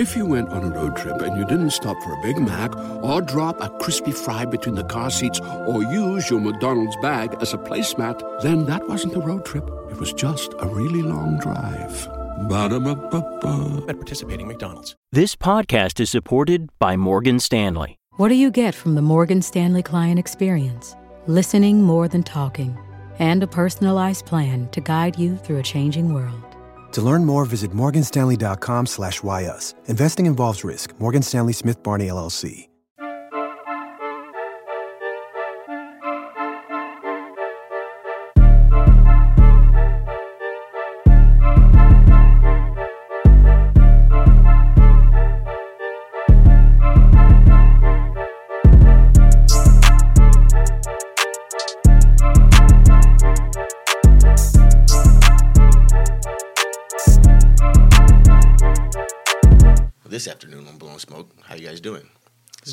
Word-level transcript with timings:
If 0.00 0.16
you 0.16 0.24
went 0.24 0.48
on 0.48 0.64
a 0.64 0.70
road 0.70 0.96
trip 0.96 1.20
and 1.20 1.36
you 1.36 1.44
didn't 1.44 1.72
stop 1.72 1.94
for 2.02 2.14
a 2.14 2.22
Big 2.22 2.38
Mac 2.38 2.74
or 3.04 3.20
drop 3.20 3.60
a 3.60 3.68
crispy 3.80 4.12
fry 4.12 4.46
between 4.46 4.74
the 4.74 4.84
car 4.84 5.10
seats 5.10 5.38
or 5.40 5.82
use 5.82 6.30
your 6.30 6.40
McDonald's 6.40 6.96
bag 7.02 7.36
as 7.42 7.52
a 7.52 7.58
placemat, 7.58 8.40
then 8.40 8.64
that 8.64 8.88
wasn't 8.88 9.14
a 9.14 9.20
road 9.20 9.44
trip. 9.44 9.68
It 9.90 9.98
was 9.98 10.14
just 10.14 10.54
a 10.58 10.66
really 10.68 11.02
long 11.02 11.38
drive. 11.38 12.08
Ba-da-ba-ba-ba. 12.48 13.84
At 13.90 13.96
participating 13.96 14.48
McDonald's. 14.48 14.96
This 15.12 15.36
podcast 15.36 16.00
is 16.00 16.08
supported 16.08 16.70
by 16.78 16.96
Morgan 16.96 17.38
Stanley. 17.38 17.98
What 18.12 18.28
do 18.28 18.36
you 18.36 18.50
get 18.50 18.74
from 18.74 18.94
the 18.94 19.02
Morgan 19.02 19.42
Stanley 19.42 19.82
client 19.82 20.18
experience? 20.18 20.96
Listening 21.26 21.82
more 21.82 22.08
than 22.08 22.22
talking, 22.22 22.74
and 23.18 23.42
a 23.42 23.46
personalized 23.46 24.24
plan 24.24 24.70
to 24.70 24.80
guide 24.80 25.18
you 25.18 25.36
through 25.36 25.58
a 25.58 25.62
changing 25.62 26.14
world. 26.14 26.49
To 26.92 27.02
learn 27.02 27.24
more, 27.24 27.44
visit 27.44 27.70
morganstanley.com 27.70 28.86
slash 28.86 29.22
why 29.22 29.44
us. 29.44 29.74
Investing 29.86 30.26
involves 30.26 30.64
risk. 30.64 30.92
Morgan 30.98 31.22
Stanley 31.22 31.52
Smith 31.52 31.82
Barney 31.82 32.08
LLC. 32.08 32.69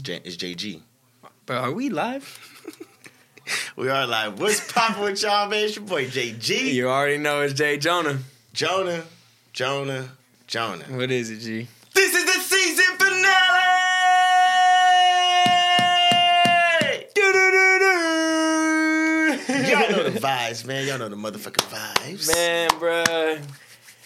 J- 0.08 0.22
it's 0.24 0.38
JG. 0.38 0.80
Bro, 1.46 1.58
are 1.58 1.72
we 1.74 1.90
live? 1.90 2.26
We 3.78 3.90
are 3.90 4.06
live. 4.06 4.40
What's 4.42 4.72
poppin' 4.74 5.04
with 5.04 5.22
y'all, 5.22 5.48
man? 5.48 5.66
It's 5.66 5.76
your 5.78 5.86
boy 5.86 6.08
JG. 6.08 6.74
You 6.74 6.90
already 6.90 7.18
know 7.18 7.42
it's 7.42 7.54
Jay 7.54 7.78
Jonah. 7.78 8.20
Jonah, 8.52 9.04
Jonah, 9.54 10.10
Jonah. 10.48 10.84
What 10.90 11.12
is 11.12 11.30
it, 11.30 11.40
G? 11.40 11.68
This 11.94 12.14
is 12.14 12.26
the 12.26 12.42
season 12.42 12.98
finale! 12.98 13.28
Y'all 19.70 19.92
know 19.92 20.10
the 20.10 20.20
vibes, 20.20 20.66
man. 20.66 20.88
Y'all 20.88 21.00
know 21.00 21.08
the 21.08 21.16
motherfucking 21.16 21.70
vibes. 21.70 22.34
Man, 22.34 22.70
bruh. 22.72 23.42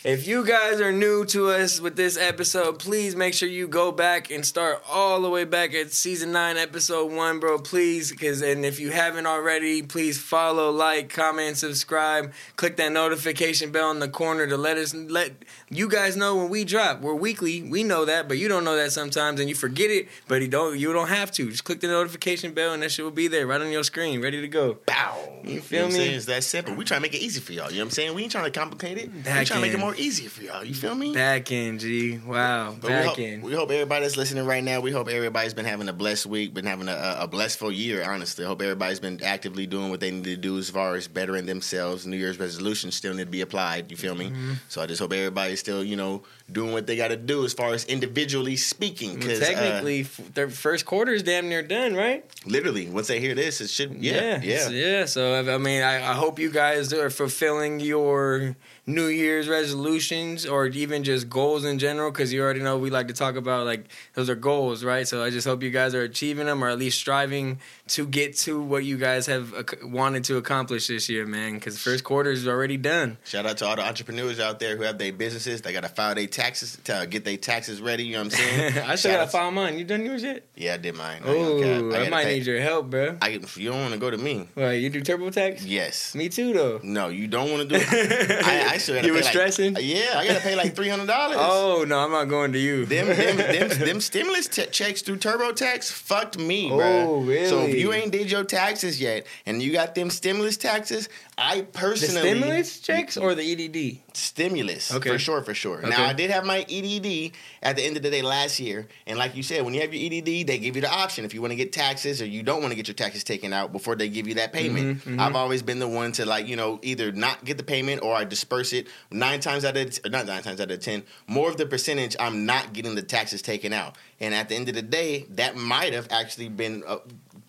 If 0.03 0.25
you 0.25 0.43
guys 0.43 0.81
are 0.81 0.91
new 0.91 1.25
to 1.25 1.51
us 1.51 1.79
with 1.79 1.95
this 1.95 2.17
episode, 2.17 2.79
please 2.79 3.15
make 3.15 3.35
sure 3.35 3.47
you 3.47 3.67
go 3.67 3.91
back 3.91 4.31
and 4.31 4.43
start 4.43 4.81
all 4.89 5.21
the 5.21 5.29
way 5.29 5.43
back 5.43 5.75
at 5.75 5.91
season 5.91 6.31
nine, 6.31 6.57
episode 6.57 7.11
one, 7.11 7.39
bro. 7.39 7.59
Please, 7.59 8.09
because 8.09 8.41
and 8.41 8.65
if 8.65 8.79
you 8.79 8.89
haven't 8.89 9.27
already, 9.27 9.83
please 9.83 10.17
follow, 10.19 10.71
like, 10.71 11.13
comment, 11.13 11.57
subscribe, 11.57 12.33
click 12.55 12.77
that 12.77 12.91
notification 12.91 13.71
bell 13.71 13.91
in 13.91 13.99
the 13.99 14.09
corner 14.09 14.47
to 14.47 14.57
let 14.57 14.75
us 14.75 14.91
let 14.95 15.33
you 15.71 15.87
guys 15.89 16.17
know 16.17 16.35
when 16.35 16.49
we 16.49 16.63
drop. 16.65 16.99
We're 17.01 17.15
weekly, 17.15 17.63
we 17.63 17.83
know 17.83 18.05
that, 18.05 18.27
but 18.27 18.37
you 18.37 18.47
don't 18.47 18.63
know 18.65 18.75
that 18.75 18.91
sometimes, 18.91 19.39
and 19.39 19.47
you 19.47 19.55
forget 19.55 19.89
it. 19.89 20.09
But 20.27 20.41
you 20.41 20.47
don't, 20.49 20.77
you 20.77 20.91
don't 20.91 21.07
have 21.07 21.31
to. 21.31 21.49
Just 21.49 21.63
click 21.63 21.79
the 21.79 21.87
notification 21.87 22.53
bell, 22.53 22.73
and 22.73 22.83
that 22.83 22.91
shit 22.91 23.05
will 23.05 23.11
be 23.11 23.27
there 23.27 23.47
right 23.47 23.61
on 23.61 23.71
your 23.71 23.83
screen, 23.83 24.21
ready 24.21 24.41
to 24.41 24.47
go. 24.47 24.77
Bow. 24.85 25.17
You 25.43 25.61
feel 25.61 25.83
know 25.83 25.87
me? 25.87 25.93
saying? 25.93 26.15
It's 26.17 26.25
that 26.25 26.43
simple. 26.43 26.75
We 26.75 26.83
try 26.85 26.97
to 26.97 27.01
make 27.01 27.13
it 27.15 27.21
easy 27.21 27.39
for 27.39 27.53
y'all. 27.53 27.69
You 27.71 27.77
know 27.77 27.83
what 27.83 27.85
I'm 27.85 27.89
saying? 27.91 28.13
We 28.15 28.23
ain't 28.23 28.31
trying 28.31 28.51
to 28.51 28.51
complicate 28.51 28.97
it. 28.97 29.11
We 29.11 29.21
Back 29.21 29.47
trying 29.47 29.61
to 29.61 29.67
make 29.67 29.73
it 29.73 29.79
more 29.79 29.95
easier 29.95 30.29
for 30.29 30.43
y'all. 30.43 30.63
You 30.63 30.73
feel 30.73 30.93
me? 30.93 31.13
Back 31.13 31.51
in, 31.51 31.79
G. 31.79 32.17
Wow, 32.19 32.75
But 32.79 32.83
we 32.83 32.89
back 32.89 33.05
hope, 33.05 33.19
in. 33.19 33.41
we 33.41 33.53
hope 33.53 33.71
everybody 33.71 34.03
that's 34.03 34.17
listening 34.17 34.45
right 34.45 34.63
now. 34.63 34.81
We 34.81 34.91
hope 34.91 35.07
everybody's 35.07 35.53
been 35.53 35.65
having 35.65 35.87
a 35.89 35.93
blessed 35.93 36.25
week, 36.25 36.53
been 36.53 36.65
having 36.65 36.89
a, 36.89 37.15
a 37.19 37.27
blessful 37.27 37.71
year. 37.71 38.03
Honestly, 38.03 38.43
I 38.43 38.47
hope 38.47 38.61
everybody's 38.61 38.99
been 38.99 39.21
actively 39.23 39.65
doing 39.67 39.89
what 39.89 39.99
they 40.01 40.11
need 40.11 40.25
to 40.25 40.35
do 40.35 40.57
as 40.57 40.69
far 40.69 40.95
as 40.95 41.07
bettering 41.07 41.45
themselves. 41.45 42.05
New 42.05 42.17
Year's 42.17 42.37
resolutions 42.39 42.95
still 42.95 43.13
need 43.13 43.25
to 43.25 43.31
be 43.31 43.41
applied. 43.41 43.89
You 43.89 43.95
feel 43.97 44.15
me? 44.15 44.25
Mm-hmm. 44.25 44.53
So 44.67 44.81
I 44.81 44.85
just 44.85 44.99
hope 45.01 45.13
everybody's 45.13 45.60
still, 45.61 45.81
you 45.83 45.95
know, 45.95 46.23
doing 46.51 46.73
what 46.73 46.85
they 46.87 46.97
got 46.97 47.07
to 47.09 47.15
do 47.15 47.45
as 47.45 47.53
far 47.53 47.73
as 47.73 47.85
individually 47.85 48.57
speaking. 48.57 49.11
Well, 49.11 49.19
Because 49.19 49.41
uh, 49.41 49.45
technically, 49.45 50.01
f 50.01 50.19
their 50.33 50.49
first 50.49 50.85
quarter 50.85 51.13
is 51.13 51.23
damn 51.23 51.47
near 51.47 51.63
done, 51.63 51.95
right? 51.95 52.25
literally, 52.45 52.89
once 52.89 53.07
they 53.07 53.19
hear 53.21 53.35
this, 53.35 53.61
it 53.61 53.69
should. 53.69 53.91
Yeah, 54.03 54.41
yeah. 54.43 54.65
so, 54.65 54.69
yeah. 54.71 55.05
So 55.05 55.21
I 55.39 55.53
I 55.55 55.57
mean, 55.57 55.81
I, 55.81 55.95
I 56.11 56.13
hope 56.23 56.35
you 56.39 56.51
guys 56.51 56.91
are 56.91 57.09
fulfilling 57.09 57.79
your 57.79 58.55
New 58.87 59.07
Year's 59.07 59.47
resolutions 59.47 60.45
or 60.45 60.65
even 60.83 61.03
just 61.03 61.29
goals 61.29 61.63
in 61.71 61.77
general, 61.87 62.11
because 62.11 62.33
you 62.33 62.41
already 62.41 62.61
know 62.67 62.77
we 62.85 62.89
like 62.89 63.07
to 63.13 63.13
talk 63.23 63.35
about 63.43 63.65
like 63.71 63.83
those 64.15 64.29
are 64.29 64.35
goals, 64.51 64.83
right? 64.83 65.07
So 65.07 65.23
I 65.23 65.29
just 65.29 65.47
hope 65.47 65.63
you 65.63 65.69
guys 65.81 65.93
are 65.95 66.01
achieving 66.01 66.47
them 66.47 66.63
or 66.63 66.67
at 66.69 66.79
least 66.79 66.97
striving 66.97 67.59
to 67.95 68.01
get 68.07 68.35
to 68.45 68.59
what 68.71 68.83
you 68.83 68.97
guys 68.97 69.27
have 69.27 69.53
ac- 69.53 69.85
wanted 69.85 70.23
to 70.25 70.37
accomplish 70.37 70.87
this 70.87 71.07
year, 71.09 71.25
man. 71.27 71.53
Because 71.55 71.77
first 71.79 72.03
quarter 72.03 72.31
is 72.31 72.47
already 72.47 72.77
done. 72.77 73.17
Shout 73.23 73.45
out 73.45 73.57
to 73.59 73.65
all 73.67 73.75
the 73.75 73.85
entrepreneurs 73.87 74.39
out 74.39 74.59
there 74.59 74.75
who 74.77 74.83
have 74.83 74.97
their 74.97 75.13
businesses. 75.13 75.50
They 75.59 75.73
got 75.73 75.83
to 75.83 75.89
file 75.89 76.15
their 76.15 76.27
taxes 76.27 76.77
to 76.85 77.05
get 77.09 77.25
their 77.25 77.35
taxes 77.35 77.81
ready. 77.81 78.05
You 78.05 78.13
know 78.13 78.19
what 78.19 78.25
I'm 78.25 78.39
saying? 78.39 78.77
I 78.87 78.95
still 78.95 79.11
gotta 79.11 79.29
file 79.29 79.51
mine. 79.51 79.77
You 79.77 79.83
done 79.83 80.05
yours 80.05 80.23
yet? 80.23 80.45
Yeah, 80.55 80.75
I 80.75 80.77
did 80.77 80.95
mine. 80.95 81.21
I 81.25 81.29
ain't 81.33 81.47
gonna 81.47 81.61
cap. 81.61 81.81
Oh, 81.83 81.87
I, 81.89 81.91
gotta 81.91 82.09
might 82.11 82.23
pay- 82.23 82.33
need 82.37 82.45
your 82.45 82.61
help, 82.61 82.89
bro. 82.89 83.17
I, 83.21 83.27
you 83.57 83.69
don't 83.69 83.81
want 83.81 83.93
to 83.93 83.99
go 83.99 84.09
to 84.09 84.17
me. 84.17 84.47
What, 84.53 84.69
you 84.69 84.89
do 84.89 85.01
TurboTax? 85.01 85.63
Yes. 85.65 86.15
Me 86.15 86.29
too, 86.29 86.53
though. 86.53 86.79
No, 86.83 87.09
you 87.09 87.27
don't 87.27 87.51
want 87.51 87.67
to 87.67 87.67
do 87.67 87.75
it. 87.85 88.45
I, 88.45 88.73
I 88.75 88.77
still 88.77 88.95
gotta 88.95 89.07
You 89.07 89.13
were 89.13 89.17
was 89.17 89.25
like, 89.25 89.33
stressing? 89.33 89.75
Yeah, 89.81 90.13
I 90.15 90.25
gotta 90.27 90.39
pay 90.39 90.55
like 90.55 90.75
three 90.77 90.87
hundred 90.87 91.07
dollars. 91.07 91.37
Oh 91.41 91.83
no, 91.85 91.99
I'm 91.99 92.11
not 92.11 92.25
going 92.29 92.53
to 92.53 92.59
you. 92.59 92.85
Them, 92.85 93.07
them, 93.07 93.37
them, 93.37 93.69
them 93.79 93.99
stimulus 93.99 94.47
t- 94.47 94.67
checks 94.67 95.01
through 95.01 95.17
TurboTax 95.17 95.91
fucked 95.91 96.37
me, 96.37 96.69
bro. 96.69 96.79
Oh, 96.79 97.21
really? 97.21 97.47
So 97.47 97.61
if 97.61 97.75
you 97.75 97.91
ain't 97.93 98.11
did 98.11 98.29
your 98.29 98.43
taxes 98.43 99.01
yet, 99.01 99.25
and 99.45 99.61
you 99.61 99.73
got 99.73 99.95
them 99.95 100.09
stimulus 100.09 100.57
taxes, 100.57 101.09
I 101.41 101.57
the 101.57 101.63
personally 101.63 102.21
stimulus 102.21 102.79
checks 102.79 103.17
or 103.17 103.33
the 103.33 103.41
EDD? 103.41 104.15
stimulus 104.15 104.93
Okay. 104.93 105.09
for 105.09 105.17
sure, 105.17 105.41
for 105.41 105.53
sure. 105.53 105.79
Okay. 105.79 105.89
Now 105.89 106.05
I 106.05 106.13
did 106.13 106.29
have 106.29 106.45
my 106.45 106.65
EDD 106.69 107.31
at 107.63 107.75
the 107.75 107.83
end 107.83 107.97
of 107.97 108.03
the 108.03 108.11
day 108.11 108.21
last 108.21 108.59
year, 108.59 108.87
and 109.07 109.17
like 109.17 109.35
you 109.35 109.41
said, 109.43 109.63
when 109.63 109.73
you 109.73 109.81
have 109.81 109.93
your 109.93 110.03
EDD, 110.05 110.47
they 110.47 110.59
give 110.59 110.75
you 110.75 110.81
the 110.81 110.91
option 110.91 111.25
if 111.25 111.33
you 111.33 111.41
want 111.41 111.51
to 111.51 111.55
get 111.55 111.71
taxes 111.71 112.21
or 112.21 112.25
you 112.25 112.43
don't 112.43 112.61
want 112.61 112.71
to 112.71 112.75
get 112.75 112.87
your 112.87 112.95
taxes 112.95 113.23
taken 113.23 113.53
out 113.53 113.71
before 113.71 113.95
they 113.95 114.09
give 114.09 114.27
you 114.27 114.35
that 114.35 114.53
payment. 114.53 114.99
Mm-hmm, 114.99 115.19
I've 115.19 115.35
always 115.35 115.63
been 115.63 115.79
the 115.79 115.87
one 115.87 116.11
to 116.13 116.25
like 116.25 116.47
you 116.47 116.55
know 116.55 116.79
either 116.83 117.11
not 117.11 117.43
get 117.43 117.57
the 117.57 117.63
payment 117.63 118.03
or 118.03 118.15
I 118.15 118.23
disperse 118.23 118.73
it 118.73 118.87
nine 119.09 119.39
times 119.39 119.65
out 119.65 119.75
of 119.77 119.99
not 120.11 120.27
nine 120.27 120.43
times 120.43 120.61
out 120.61 120.69
of 120.69 120.79
ten. 120.79 121.03
More 121.27 121.49
of 121.49 121.57
the 121.57 121.65
percentage 121.65 122.15
I'm 122.19 122.45
not 122.45 122.73
getting 122.73 122.95
the 122.95 123.01
taxes 123.01 123.41
taken 123.41 123.73
out, 123.73 123.97
and 124.19 124.35
at 124.35 124.49
the 124.49 124.55
end 124.55 124.69
of 124.69 124.75
the 124.75 124.81
day, 124.81 125.25
that 125.31 125.55
might 125.55 125.93
have 125.93 126.07
actually 126.11 126.49
been. 126.49 126.83
Uh, 126.85 126.97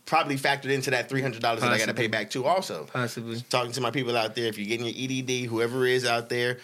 Probably 0.04 0.36
factored 0.36 0.70
into 0.70 0.90
that 0.90 1.08
three 1.08 1.22
hundred 1.22 1.42
dollars 1.42 1.60
that 1.60 1.72
I 1.72 1.78
got 1.78 1.86
to 1.88 1.94
pay 1.94 2.08
back 2.08 2.30
too. 2.30 2.44
Also, 2.44 2.86
Possibly. 2.92 3.40
talking 3.48 3.72
to 3.72 3.80
my 3.80 3.90
people 3.90 4.16
out 4.16 4.34
there, 4.34 4.46
if 4.46 4.58
you're 4.58 4.66
getting 4.66 4.86
your 4.86 4.94
EDD, 4.96 5.48
whoever 5.48 5.86
is 5.86 6.04
out 6.04 6.28
there, 6.28 6.58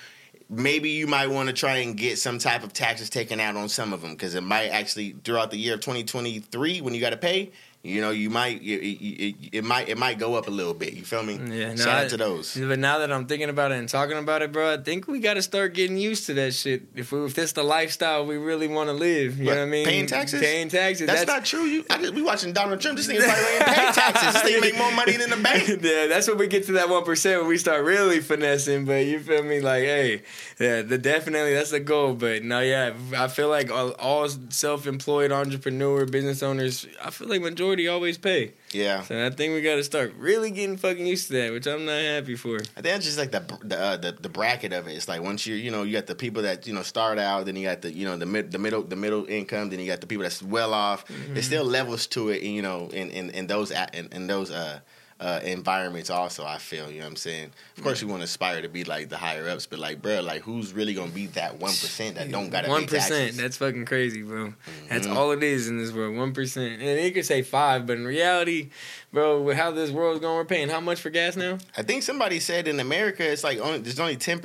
maybe 0.50 0.90
you 0.90 1.06
might 1.06 1.28
want 1.28 1.48
to 1.48 1.52
try 1.54 1.76
and 1.78 1.96
get 1.96 2.18
some 2.18 2.38
type 2.38 2.64
of 2.64 2.72
taxes 2.72 3.08
taken 3.10 3.38
out 3.38 3.56
on 3.56 3.68
some 3.68 3.92
of 3.92 4.02
them 4.02 4.12
because 4.12 4.34
it 4.34 4.42
might 4.42 4.68
actually 4.68 5.14
throughout 5.24 5.50
the 5.50 5.56
year 5.56 5.74
of 5.74 5.80
2023 5.80 6.80
when 6.80 6.94
you 6.94 7.00
got 7.00 7.10
to 7.10 7.16
pay. 7.16 7.50
You 7.84 8.00
know, 8.00 8.10
you 8.10 8.28
might 8.28 8.60
it, 8.60 8.64
it, 8.84 9.36
it 9.52 9.64
might 9.64 9.88
it 9.88 9.96
might 9.96 10.18
go 10.18 10.34
up 10.34 10.48
a 10.48 10.50
little 10.50 10.74
bit. 10.74 10.94
You 10.94 11.04
feel 11.04 11.22
me? 11.22 11.38
Yeah, 11.56 11.76
Shout 11.76 11.88
I- 11.88 12.04
out 12.04 12.10
to 12.10 12.16
those. 12.16 12.56
But 12.56 12.78
now 12.80 12.98
that 12.98 13.12
I'm 13.12 13.26
thinking 13.26 13.48
about 13.50 13.70
it 13.70 13.76
and 13.78 13.88
talking 13.88 14.18
about 14.18 14.42
it, 14.42 14.50
bro, 14.50 14.74
I 14.74 14.78
think 14.78 15.06
we 15.06 15.20
got 15.20 15.34
to 15.34 15.42
start 15.42 15.74
getting 15.74 15.96
used 15.96 16.26
to 16.26 16.34
that 16.34 16.54
shit. 16.54 16.82
If 16.96 17.12
we, 17.12 17.24
if 17.24 17.34
this 17.34 17.52
the 17.52 17.62
lifestyle 17.62 18.26
we 18.26 18.36
really 18.36 18.66
want 18.66 18.88
to 18.88 18.92
live, 18.94 19.38
you 19.38 19.46
What, 19.46 19.54
know 19.54 19.60
what 19.60 19.66
I 19.68 19.70
mean? 19.70 19.86
paying 19.86 20.06
taxes? 20.06 20.40
Paying 20.40 20.68
taxes. 20.68 21.06
That's, 21.06 21.26
not 21.28 21.44
true. 21.44 21.62
You, 21.66 21.84
I 21.88 21.98
just, 21.98 22.14
we 22.14 22.20
watching 22.22 22.52
Donald 22.52 22.80
Trump. 22.80 22.98
This 22.98 23.06
nigga 23.06 23.20
probably 23.24 23.44
ain't 23.54 23.64
paying 23.64 23.92
taxes. 23.92 24.42
This 24.42 24.52
nigga 24.52 24.60
make 24.60 24.76
more 24.76 24.92
money 24.92 25.16
than 25.16 25.30
the 25.30 25.36
bank. 25.42 25.68
yeah, 25.68 26.08
that's 26.08 26.26
when 26.26 26.36
we 26.36 26.48
get 26.48 26.66
to 26.66 26.72
that 26.72 26.88
one 26.88 27.04
percent 27.04 27.40
when 27.42 27.48
we 27.48 27.58
start 27.58 27.84
really 27.84 28.18
finessing. 28.20 28.86
But 28.86 29.06
you 29.06 29.20
feel 29.20 29.44
me? 29.44 29.60
Like, 29.60 29.84
hey, 29.84 30.22
yeah, 30.58 30.82
the 30.82 30.98
definitely 30.98 31.54
that's 31.54 31.70
the 31.70 31.78
goal. 31.80 32.14
But 32.14 32.42
no, 32.42 32.58
yeah, 32.58 32.92
I 33.16 33.28
feel 33.28 33.48
like 33.48 33.70
all, 33.70 33.90
all 33.92 34.28
self-employed 34.28 35.30
entrepreneur 35.30 36.04
business 36.06 36.42
owners, 36.42 36.84
I 37.02 37.10
feel 37.10 37.28
like 37.28 37.40
majority 37.40 37.67
always 37.88 38.16
pay. 38.18 38.52
Yeah, 38.72 39.02
So 39.02 39.26
I 39.26 39.30
think 39.30 39.54
we 39.54 39.62
got 39.62 39.76
to 39.76 39.84
start 39.84 40.14
really 40.18 40.50
getting 40.50 40.76
fucking 40.76 41.06
used 41.06 41.28
to 41.28 41.32
that, 41.34 41.52
which 41.52 41.66
I'm 41.66 41.84
not 41.84 42.00
happy 42.00 42.36
for. 42.36 42.56
I 42.56 42.80
think 42.80 42.84
that's 42.84 43.04
just 43.04 43.18
like 43.18 43.30
the 43.30 43.40
the, 43.62 43.78
uh, 43.78 43.96
the 43.96 44.12
the 44.12 44.28
bracket 44.28 44.72
of 44.72 44.86
it. 44.88 44.92
It's 44.92 45.08
like 45.08 45.22
once 45.22 45.46
you 45.46 45.54
you 45.54 45.70
know 45.70 45.84
you 45.84 45.92
got 45.92 46.06
the 46.06 46.14
people 46.14 46.42
that 46.42 46.66
you 46.66 46.74
know 46.74 46.82
start 46.82 47.18
out, 47.18 47.46
then 47.46 47.56
you 47.56 47.66
got 47.66 47.82
the 47.82 47.92
you 47.92 48.04
know 48.04 48.16
the 48.16 48.26
mid 48.26 48.50
the 48.50 48.58
middle 48.58 48.82
the 48.82 48.96
middle 48.96 49.26
income, 49.26 49.70
then 49.70 49.80
you 49.80 49.86
got 49.86 50.00
the 50.00 50.06
people 50.06 50.22
that's 50.22 50.42
well 50.42 50.74
off. 50.74 51.04
There's 51.32 51.46
still 51.46 51.64
levels 51.64 52.06
to 52.08 52.28
it, 52.30 52.42
you 52.42 52.62
know, 52.62 52.88
in 52.92 53.10
in, 53.10 53.30
in 53.30 53.46
those 53.46 53.70
in, 53.70 54.08
in 54.12 54.26
those 54.26 54.50
uh, 54.50 54.80
uh, 55.20 55.40
environments. 55.42 56.10
Also, 56.10 56.44
I 56.44 56.58
feel 56.58 56.88
you 56.90 56.98
know 56.98 57.04
what 57.06 57.10
I'm 57.10 57.16
saying. 57.16 57.50
Of 57.76 57.82
course, 57.82 58.00
you 58.00 58.08
want 58.08 58.20
to 58.20 58.24
aspire 58.24 58.62
to 58.62 58.68
be 58.68 58.84
like 58.84 59.08
the 59.08 59.16
higher 59.16 59.48
ups, 59.48 59.66
but 59.66 59.78
like, 59.78 60.00
bro, 60.00 60.20
like 60.20 60.42
who's 60.42 60.72
really 60.72 60.94
gonna 60.94 61.10
be 61.10 61.26
that 61.28 61.58
one 61.58 61.70
percent 61.72 62.14
that 62.16 62.30
don't 62.30 62.50
got 62.50 62.62
to 62.64 62.70
One 62.70 62.86
taxes? 62.86 63.36
That's 63.36 63.56
fucking 63.56 63.84
crazy, 63.86 64.22
bro. 64.22 64.54
That's 64.88 65.06
Mhm. 65.06 65.16
all 65.16 65.32
it 65.32 65.42
is 65.42 65.68
in 65.68 65.78
this 65.78 65.90
world. 65.92 66.16
One 66.16 66.32
percent. 66.32 66.74
And 66.74 66.82
they 66.82 67.10
could 67.10 67.26
say 67.26 67.42
five, 67.42 67.86
but 67.86 67.96
in 67.96 68.04
reality, 68.06 68.70
bro, 69.12 69.42
with 69.42 69.56
how 69.56 69.70
this 69.72 69.90
world's 69.90 70.20
going, 70.20 70.36
we're 70.36 70.44
paying 70.44 70.68
how 70.68 70.80
much 70.80 71.00
for 71.00 71.10
gas 71.10 71.34
now? 71.36 71.58
I 71.76 71.82
think 71.82 72.02
somebody 72.04 72.38
said 72.40 72.68
in 72.68 72.78
America, 72.78 73.28
it's 73.28 73.42
like 73.44 73.58
only 73.58 73.78
there's 73.78 73.98
only 74.00 74.16
10 74.16 74.42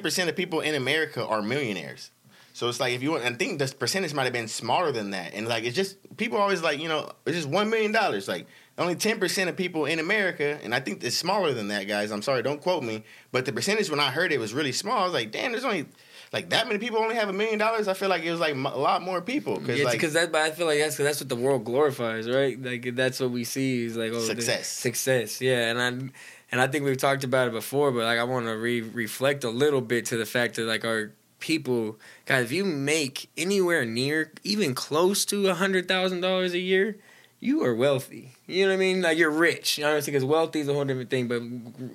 percent 0.00 0.30
of 0.30 0.36
people 0.36 0.60
in 0.60 0.74
America 0.74 1.26
are 1.26 1.42
millionaires. 1.42 2.10
So 2.54 2.70
it's 2.70 2.80
like 2.80 2.94
if 2.94 3.02
you 3.02 3.10
want, 3.10 3.24
I 3.24 3.34
think 3.34 3.58
the 3.58 3.66
percentage 3.78 4.14
might 4.14 4.24
have 4.24 4.32
been 4.32 4.48
smaller 4.48 4.90
than 4.90 5.10
that, 5.10 5.34
and 5.34 5.46
like 5.46 5.64
it's 5.64 5.76
just 5.76 5.98
people 6.16 6.38
always 6.38 6.62
like 6.62 6.80
you 6.80 6.88
know 6.88 7.10
it's 7.26 7.36
just 7.36 7.48
one 7.50 7.68
million 7.68 7.92
dollars. 7.92 8.28
Like 8.28 8.46
only 8.78 8.94
ten 8.94 9.18
percent 9.18 9.48
of 9.48 9.56
people 9.56 9.86
in 9.86 9.98
America, 9.98 10.58
and 10.62 10.74
I 10.74 10.80
think 10.80 11.02
it's 11.02 11.16
smaller 11.16 11.52
than 11.52 11.68
that, 11.68 11.84
guys. 11.88 12.10
I'm 12.10 12.22
sorry, 12.22 12.42
don't 12.42 12.60
quote 12.60 12.82
me, 12.82 13.04
but 13.32 13.44
the 13.46 13.52
percentage 13.52 13.90
when 13.90 14.00
I 14.00 14.10
heard 14.10 14.32
it 14.32 14.38
was 14.40 14.52
really 14.52 14.72
small. 14.72 14.98
I 14.98 15.04
was 15.04 15.12
like, 15.14 15.32
damn, 15.32 15.52
there's 15.52 15.64
only 15.64 15.86
like 16.32 16.50
that 16.50 16.66
many 16.66 16.78
people 16.78 16.98
only 16.98 17.14
have 17.14 17.28
a 17.28 17.32
million 17.32 17.58
dollars. 17.58 17.88
I 17.88 17.94
feel 17.94 18.08
like 18.08 18.22
it 18.24 18.30
was 18.30 18.40
like 18.40 18.54
a 18.54 18.58
lot 18.58 19.00
more 19.02 19.20
people 19.22 19.58
because 19.60 19.78
Yeah, 19.78 19.84
like 19.86 19.92
because 19.94 20.12
that. 20.14 20.32
But 20.32 20.42
I 20.42 20.50
feel 20.50 20.66
like 20.66 20.78
that's 20.78 20.96
'cause 20.96 21.04
that's 21.06 21.20
what 21.20 21.28
the 21.28 21.36
world 21.36 21.64
glorifies, 21.64 22.28
right? 22.28 22.60
Like 22.60 22.94
that's 22.94 23.20
what 23.20 23.30
we 23.30 23.44
see 23.44 23.84
is 23.84 23.96
like 23.96 24.12
oh, 24.12 24.20
Success. 24.20 24.68
success. 24.68 25.40
Yeah, 25.40 25.70
and 25.70 25.80
I 25.80 25.86
and 26.52 26.60
I 26.60 26.66
think 26.66 26.84
we've 26.84 26.96
talked 26.98 27.24
about 27.24 27.48
it 27.48 27.52
before, 27.52 27.90
but 27.92 28.04
like 28.04 28.18
I 28.18 28.24
want 28.24 28.46
to 28.46 28.56
re- 28.56 28.80
reflect 28.82 29.44
a 29.44 29.50
little 29.50 29.80
bit 29.80 30.04
to 30.06 30.16
the 30.16 30.26
fact 30.26 30.56
that 30.56 30.62
like 30.64 30.84
our 30.84 31.12
people, 31.38 31.98
guys, 32.26 32.44
if 32.44 32.52
you 32.52 32.64
make 32.64 33.28
anywhere 33.36 33.84
near 33.84 34.32
even 34.42 34.74
close 34.74 35.24
to 35.26 35.48
a 35.48 35.54
hundred 35.54 35.86
thousand 35.88 36.20
dollars 36.20 36.52
a 36.54 36.58
year, 36.58 36.96
you 37.38 37.62
are 37.64 37.74
wealthy. 37.74 38.32
You 38.46 38.64
know 38.64 38.70
what 38.70 38.74
I 38.74 38.78
mean? 38.78 39.02
Like 39.02 39.18
you're 39.18 39.30
rich. 39.30 39.76
You 39.76 39.84
know 39.84 39.90
what 39.90 39.96
I'm 39.96 40.02
saying? 40.02 40.14
Because 40.14 40.24
wealthy 40.24 40.60
is 40.60 40.68
a 40.68 40.72
whole 40.72 40.84
different 40.84 41.10
thing, 41.10 41.28
but 41.28 41.42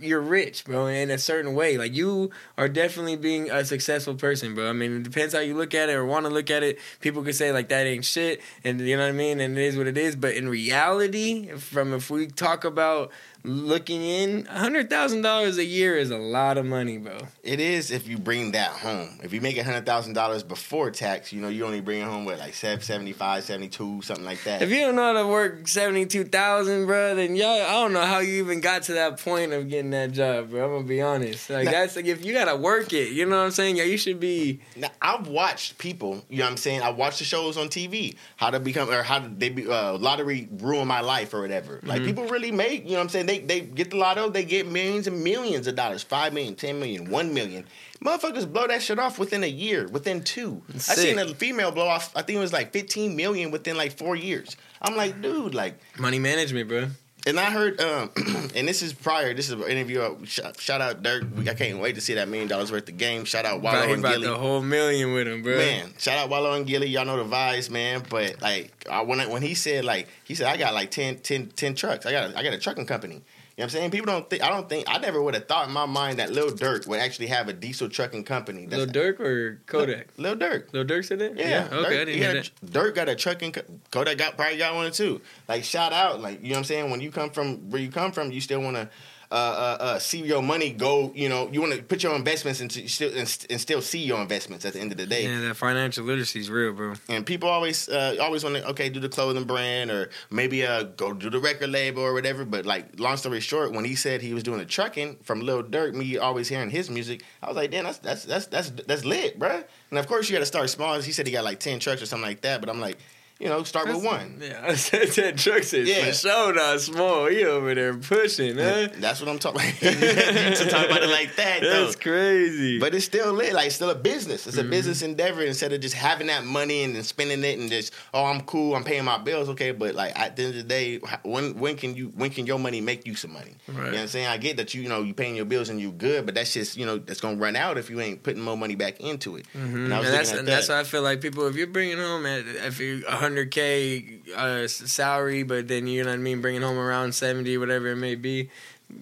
you're 0.01 0.21
rich, 0.21 0.65
bro, 0.65 0.85
in 0.85 1.09
a 1.09 1.17
certain 1.17 1.55
way. 1.55 1.77
Like 1.77 1.95
you 1.95 2.29
are 2.57 2.69
definitely 2.69 3.15
being 3.15 3.49
a 3.49 3.65
successful 3.65 4.15
person, 4.15 4.53
bro. 4.53 4.69
I 4.69 4.73
mean, 4.73 4.97
it 4.97 5.03
depends 5.03 5.33
how 5.33 5.39
you 5.39 5.55
look 5.55 5.73
at 5.73 5.89
it 5.89 5.93
or 5.93 6.05
want 6.05 6.25
to 6.25 6.31
look 6.31 6.51
at 6.51 6.61
it. 6.61 6.77
People 6.99 7.23
could 7.23 7.35
say 7.35 7.51
like 7.51 7.69
that 7.69 7.87
ain't 7.87 8.05
shit, 8.05 8.41
and 8.63 8.79
you 8.81 8.95
know 8.95 9.03
what 9.03 9.09
I 9.09 9.13
mean, 9.13 9.39
and 9.39 9.57
it 9.57 9.63
is 9.63 9.77
what 9.77 9.87
it 9.87 9.97
is. 9.97 10.15
But 10.15 10.35
in 10.35 10.47
reality, 10.47 11.51
from 11.53 11.93
if 11.93 12.09
we 12.11 12.27
talk 12.27 12.63
about 12.63 13.11
looking 13.43 14.01
in, 14.03 14.47
a 14.49 14.59
hundred 14.59 14.89
thousand 14.89 15.21
dollars 15.21 15.57
a 15.57 15.65
year 15.65 15.97
is 15.97 16.11
a 16.11 16.17
lot 16.17 16.57
of 16.57 16.65
money, 16.65 16.97
bro. 16.97 17.17
It 17.43 17.59
is 17.59 17.91
if 17.91 18.07
you 18.07 18.17
bring 18.17 18.51
that 18.51 18.71
home. 18.71 19.19
If 19.23 19.33
you 19.33 19.41
make 19.41 19.57
hundred 19.61 19.85
thousand 19.85 20.13
dollars 20.13 20.43
before 20.43 20.91
tax, 20.91 21.31
you 21.33 21.41
know 21.41 21.49
you 21.49 21.65
only 21.65 21.81
bring 21.81 22.01
it 22.01 22.05
home 22.05 22.25
with 22.25 22.39
like 22.39 22.53
75, 22.53 23.43
72, 23.43 24.01
something 24.01 24.25
like 24.25 24.43
that. 24.43 24.61
If 24.61 24.69
you 24.69 24.79
don't 24.81 24.95
know 24.95 25.13
how 25.13 25.21
to 25.21 25.27
work 25.27 25.67
seventy 25.67 26.05
two 26.05 26.23
thousand, 26.23 26.85
bro, 26.85 27.15
then 27.15 27.35
y'all, 27.35 27.47
I 27.61 27.71
don't 27.73 27.93
know 27.93 28.05
how 28.05 28.19
you 28.19 28.43
even 28.43 28.61
got 28.61 28.83
to 28.83 28.93
that 28.93 29.19
point 29.19 29.53
of 29.53 29.69
getting 29.69 29.91
that 29.91 30.11
job, 30.11 30.49
bro. 30.51 30.65
I'm 30.65 30.71
gonna 30.77 30.87
be 30.87 31.01
honest. 31.01 31.49
Like 31.49 31.65
Nah. 31.65 31.71
that's 31.71 31.95
like 31.95 32.05
if 32.05 32.23
you 32.25 32.33
gotta 32.33 32.55
work 32.55 32.93
it, 32.93 33.11
you 33.11 33.25
know 33.25 33.37
what 33.37 33.45
I'm 33.45 33.51
saying? 33.51 33.77
Yeah, 33.77 33.83
you 33.83 33.97
should 33.97 34.19
be. 34.19 34.61
Now, 34.75 34.89
I've 35.01 35.27
watched 35.27 35.77
people, 35.77 36.23
you 36.29 36.37
know 36.39 36.45
what 36.45 36.51
I'm 36.51 36.57
saying? 36.57 36.81
I 36.81 36.89
watched 36.89 37.19
the 37.19 37.25
shows 37.25 37.57
on 37.57 37.67
TV, 37.69 38.15
how 38.35 38.49
to 38.49 38.59
become, 38.59 38.89
or 38.89 39.03
how 39.03 39.19
they 39.19 39.49
be, 39.49 39.67
uh, 39.67 39.97
lottery 39.97 40.47
ruin 40.51 40.87
my 40.87 41.01
life 41.01 41.33
or 41.33 41.41
whatever. 41.41 41.77
Mm-hmm. 41.77 41.87
Like, 41.87 42.03
people 42.03 42.25
really 42.25 42.51
make, 42.51 42.83
you 42.83 42.91
know 42.91 42.95
what 42.97 43.03
I'm 43.03 43.09
saying? 43.09 43.25
They, 43.27 43.30
they 43.39 43.61
get 43.61 43.91
the 43.91 43.97
lotto, 43.97 44.29
they 44.29 44.43
get 44.45 44.67
millions 44.67 45.07
and 45.07 45.23
millions 45.23 45.67
of 45.67 45.75
dollars, 45.75 46.03
5 46.03 46.33
million, 46.33 46.55
10 46.55 46.79
million, 46.79 47.09
1 47.09 47.33
million. 47.33 47.65
Motherfuckers 48.03 48.51
blow 48.51 48.67
that 48.67 48.81
shit 48.81 48.97
off 48.99 49.19
within 49.19 49.43
a 49.43 49.47
year, 49.47 49.87
within 49.87 50.23
two. 50.23 50.61
I 50.73 50.77
Sick. 50.77 50.97
seen 50.97 51.19
a 51.19 51.27
female 51.35 51.71
blow 51.71 51.87
off, 51.87 52.11
I 52.15 52.21
think 52.23 52.37
it 52.37 52.41
was 52.41 52.53
like 52.53 52.73
15 52.73 53.15
million 53.15 53.51
within 53.51 53.77
like 53.77 53.97
four 53.97 54.15
years. 54.15 54.55
I'm 54.81 54.95
like, 54.95 55.21
dude, 55.21 55.53
like, 55.53 55.79
Money 55.99 56.19
management, 56.19 56.67
bro. 56.67 56.87
And 57.27 57.39
I 57.39 57.51
heard, 57.51 57.79
um, 57.79 58.09
and 58.55 58.67
this 58.67 58.81
is 58.81 58.93
prior. 58.93 59.33
This 59.33 59.47
is 59.49 59.51
an 59.53 59.61
interview. 59.63 60.01
uh, 60.01 60.15
Shout, 60.25 60.59
shout 60.59 60.81
out 60.81 61.03
Durk. 61.03 61.47
I 61.47 61.53
can't 61.53 61.79
wait 61.79 61.95
to 61.95 62.01
see 62.01 62.15
that 62.15 62.27
million 62.27 62.47
dollars 62.47 62.71
worth 62.71 62.89
of 62.89 62.97
game. 62.97 63.25
Shout 63.25 63.45
out 63.45 63.61
Wallo 63.61 63.83
Bro, 63.83 63.93
and 63.93 64.03
Gillie. 64.03 64.27
the 64.27 64.37
whole 64.37 64.61
million 64.61 65.13
with 65.13 65.27
him, 65.27 65.43
bro. 65.43 65.55
Man, 65.57 65.93
shout 65.99 66.17
out 66.17 66.29
Wallo 66.29 66.53
and 66.53 66.65
Gillie. 66.65 66.87
Y'all 66.87 67.05
know 67.05 67.17
the 67.23 67.29
vibes, 67.35 67.69
man. 67.69 68.03
But 68.09 68.41
like, 68.41 68.73
I, 68.89 69.03
when 69.03 69.19
I, 69.19 69.27
when 69.27 69.43
he 69.43 69.53
said 69.53 69.85
like, 69.85 70.07
he 70.23 70.33
said 70.33 70.47
I 70.47 70.57
got 70.57 70.73
like 70.73 70.89
10, 70.89 71.19
10, 71.19 71.47
10 71.55 71.75
trucks. 71.75 72.05
I 72.07 72.11
got 72.11 72.31
a, 72.31 72.37
I 72.39 72.43
got 72.43 72.53
a 72.53 72.57
trucking 72.57 72.87
company. 72.87 73.21
You 73.61 73.67
know 73.67 73.67
what 73.67 73.73
I'm 73.75 73.79
saying? 73.81 73.91
People 73.91 74.07
don't 74.07 74.27
think. 74.27 74.41
I 74.41 74.49
don't 74.49 74.67
think. 74.67 74.85
I 74.89 74.97
never 74.97 75.21
would 75.21 75.35
have 75.35 75.47
thought 75.47 75.67
in 75.67 75.73
my 75.73 75.85
mind 75.85 76.17
that 76.17 76.31
Lil 76.31 76.49
Durk 76.49 76.87
would 76.87 76.99
actually 76.99 77.27
have 77.27 77.47
a 77.47 77.53
diesel 77.53 77.89
trucking 77.89 78.23
company. 78.23 78.65
Lil 78.65 78.87
Durk 78.87 79.19
or 79.19 79.61
Kodak? 79.67 80.07
Lil 80.17 80.35
Durk. 80.35 80.73
Lil 80.73 80.83
Durk 80.83 81.05
said 81.05 81.19
that? 81.19 81.37
Yeah, 81.37 81.67
Okay, 81.71 81.75
Durk, 81.75 81.85
I 81.85 81.89
didn't 81.91 82.07
he 82.15 82.19
hear 82.21 82.33
that. 82.33 82.49
Durk 82.65 82.95
got 82.95 83.07
a 83.07 83.13
trucking. 83.13 83.51
co- 83.51 83.61
Kodak 83.91 84.17
got 84.17 84.35
probably 84.35 84.57
got 84.57 84.73
one 84.73 84.91
too. 84.91 85.21
Like 85.47 85.63
shout 85.63 85.93
out, 85.93 86.19
like 86.21 86.41
you 86.41 86.47
know 86.49 86.53
what 86.53 86.57
I'm 86.57 86.63
saying. 86.63 86.89
When 86.89 87.01
you 87.01 87.11
come 87.11 87.29
from 87.29 87.69
where 87.69 87.79
you 87.79 87.91
come 87.91 88.11
from, 88.11 88.31
you 88.31 88.41
still 88.41 88.61
want 88.61 88.77
to 88.77 88.89
uh, 89.31 89.33
uh, 89.33 89.83
uh, 89.83 89.99
see 89.99 90.21
your 90.21 90.41
money 90.41 90.71
go. 90.71 91.11
You 91.15 91.29
know, 91.29 91.49
you 91.51 91.61
want 91.61 91.73
to 91.73 91.81
put 91.81 92.03
your 92.03 92.13
investments 92.15 92.59
into 92.59 92.87
still 92.87 93.09
and, 93.09 93.47
and 93.49 93.61
still 93.61 93.81
see 93.81 93.99
your 93.99 94.21
investments 94.21 94.65
at 94.65 94.73
the 94.73 94.79
end 94.79 94.91
of 94.91 94.97
the 94.97 95.05
day. 95.05 95.23
Yeah, 95.23 95.39
that 95.47 95.55
financial 95.55 96.03
literacy 96.03 96.41
is 96.41 96.49
real, 96.49 96.73
bro. 96.73 96.93
And 97.07 97.25
people 97.25 97.49
always 97.49 97.87
uh, 97.87 98.17
always 98.19 98.43
want 98.43 98.57
to 98.57 98.67
okay 98.69 98.89
do 98.89 98.99
the 98.99 99.09
clothing 99.09 99.45
brand 99.45 99.89
or 99.89 100.09
maybe 100.29 100.65
uh 100.65 100.83
go 100.83 101.13
do 101.13 101.29
the 101.29 101.39
record 101.39 101.69
label 101.69 102.03
or 102.03 102.13
whatever. 102.13 102.43
But 102.43 102.65
like 102.65 102.99
long 102.99 103.17
story 103.17 103.39
short, 103.39 103.71
when 103.71 103.85
he 103.85 103.95
said 103.95 104.21
he 104.21 104.33
was 104.33 104.43
doing 104.43 104.59
the 104.59 104.65
trucking 104.65 105.19
from 105.23 105.39
Lil 105.41 105.63
Durk, 105.63 105.93
me 105.93 106.17
always 106.17 106.49
hearing 106.49 106.69
his 106.69 106.89
music, 106.89 107.23
I 107.41 107.47
was 107.47 107.55
like, 107.55 107.71
damn, 107.71 107.85
that's 107.85 107.99
that's 107.99 108.25
that's 108.25 108.47
that's 108.47 108.69
that's 108.69 109.05
lit, 109.05 109.39
bro. 109.39 109.63
And 109.89 109.99
of 109.99 110.07
course 110.07 110.29
you 110.29 110.35
got 110.35 110.39
to 110.39 110.45
start 110.45 110.69
small. 110.69 110.99
He 110.99 111.11
said 111.13 111.25
he 111.25 111.31
got 111.33 111.45
like 111.45 111.59
ten 111.59 111.79
trucks 111.79 112.01
or 112.01 112.05
something 112.05 112.27
like 112.27 112.41
that. 112.41 112.59
But 112.59 112.69
I'm 112.69 112.81
like, 112.81 112.97
you 113.41 113.49
know, 113.49 113.63
start 113.63 113.87
with 113.87 114.03
one. 114.05 114.35
Yeah, 114.39 114.61
I 114.67 114.75
said 114.75 115.07
that 115.09 115.37
truck 115.37 115.63
says 115.63 115.89
Yeah. 115.89 116.05
for 116.05 116.13
sure 116.13 116.53
not 116.53 116.79
small. 116.79 117.25
He 117.25 117.43
over 117.43 117.73
there 117.73 117.95
pushing, 117.95 118.57
huh? 118.57 118.89
That's 118.99 119.19
what 119.19 119.29
I'm 119.29 119.39
talking. 119.39 119.61
about. 119.61 119.79
to 119.81 120.67
talk 120.69 120.85
about 120.85 121.03
it 121.03 121.09
like 121.09 121.35
that, 121.37 121.61
though. 121.61 121.83
That's 121.85 121.95
crazy. 121.95 122.79
But 122.79 122.93
it's 122.95 123.05
still 123.05 123.33
lit. 123.33 123.53
Like 123.53 123.67
it's 123.67 123.75
still 123.75 123.89
a 123.89 123.95
business. 123.95 124.47
It's 124.47 124.57
a 124.57 124.61
Mm-hmm. 124.61 124.69
business 124.69 125.01
endeavor 125.01 125.41
instead 125.41 125.73
of 125.73 125.81
just 125.81 125.95
having 125.95 126.27
that 126.27 126.45
money 126.45 126.83
and 126.83 126.95
then 126.95 127.01
spending 127.03 127.43
it 127.43 127.57
and 127.57 127.69
just 127.69 127.93
oh 128.13 128.25
I'm 128.25 128.41
cool. 128.41 128.75
I'm 128.75 128.83
paying 128.83 129.03
my 129.05 129.17
bills. 129.17 129.49
Okay, 129.49 129.71
but 129.71 129.95
like 129.95 130.17
at 130.17 130.35
the 130.35 130.43
end 130.43 130.51
of 130.51 130.57
the 130.57 130.63
day, 130.67 130.99
when 131.23 131.57
when 131.57 131.75
can 131.77 131.95
you 131.95 132.09
when 132.15 132.29
can 132.29 132.45
your 132.45 132.59
money 132.59 132.79
make 132.79 133.07
you 133.07 133.15
some 133.15 133.33
money? 133.33 133.55
You 133.67 133.73
know 133.73 133.83
what 133.89 133.95
I'm 133.95 134.07
saying? 134.07 134.27
I 134.27 134.37
get 134.37 134.57
that 134.57 134.73
you 134.75 134.83
you 134.83 134.89
know 134.89 135.01
you 135.01 135.13
paying 135.15 135.35
your 135.35 135.45
bills 135.45 135.69
and 135.69 135.79
you're 135.81 135.91
good, 135.91 136.25
but 136.27 136.35
that's 136.35 136.53
just 136.53 136.77
you 136.77 136.85
know 136.85 136.99
that's 136.99 137.19
gonna 137.21 137.37
run 137.37 137.55
out 137.55 137.77
if 137.79 137.89
you 137.89 137.99
ain't 138.01 138.21
putting 138.21 138.41
more 138.43 138.55
money 138.55 138.75
back 138.75 138.99
into 138.99 139.35
it. 139.37 139.45
And 139.55 139.61
Mm-hmm. 139.71 139.91
and 139.91 139.99
was 140.01 140.11
that's 140.11 140.31
and 140.31 140.47
that's 140.47 140.69
why 140.69 140.79
I 140.79 140.83
feel 140.83 141.01
like 141.01 141.21
people. 141.21 141.47
If 141.47 141.55
you're 141.55 141.67
bringing 141.67 141.97
home 141.97 142.25
at 142.27 142.45
if 142.45 142.79
you 142.79 143.03
hundred 143.07 143.30
k 143.45 144.19
uh, 144.35 144.67
salary, 144.67 145.43
but 145.43 145.67
then 145.67 145.87
you 145.87 146.03
know 146.03 146.09
what 146.09 146.15
I 146.15 146.17
mean, 146.17 146.41
bringing 146.41 146.61
home 146.61 146.77
around 146.77 147.13
seventy, 147.13 147.57
whatever 147.57 147.87
it 147.87 147.97
may 147.97 148.15
be, 148.15 148.49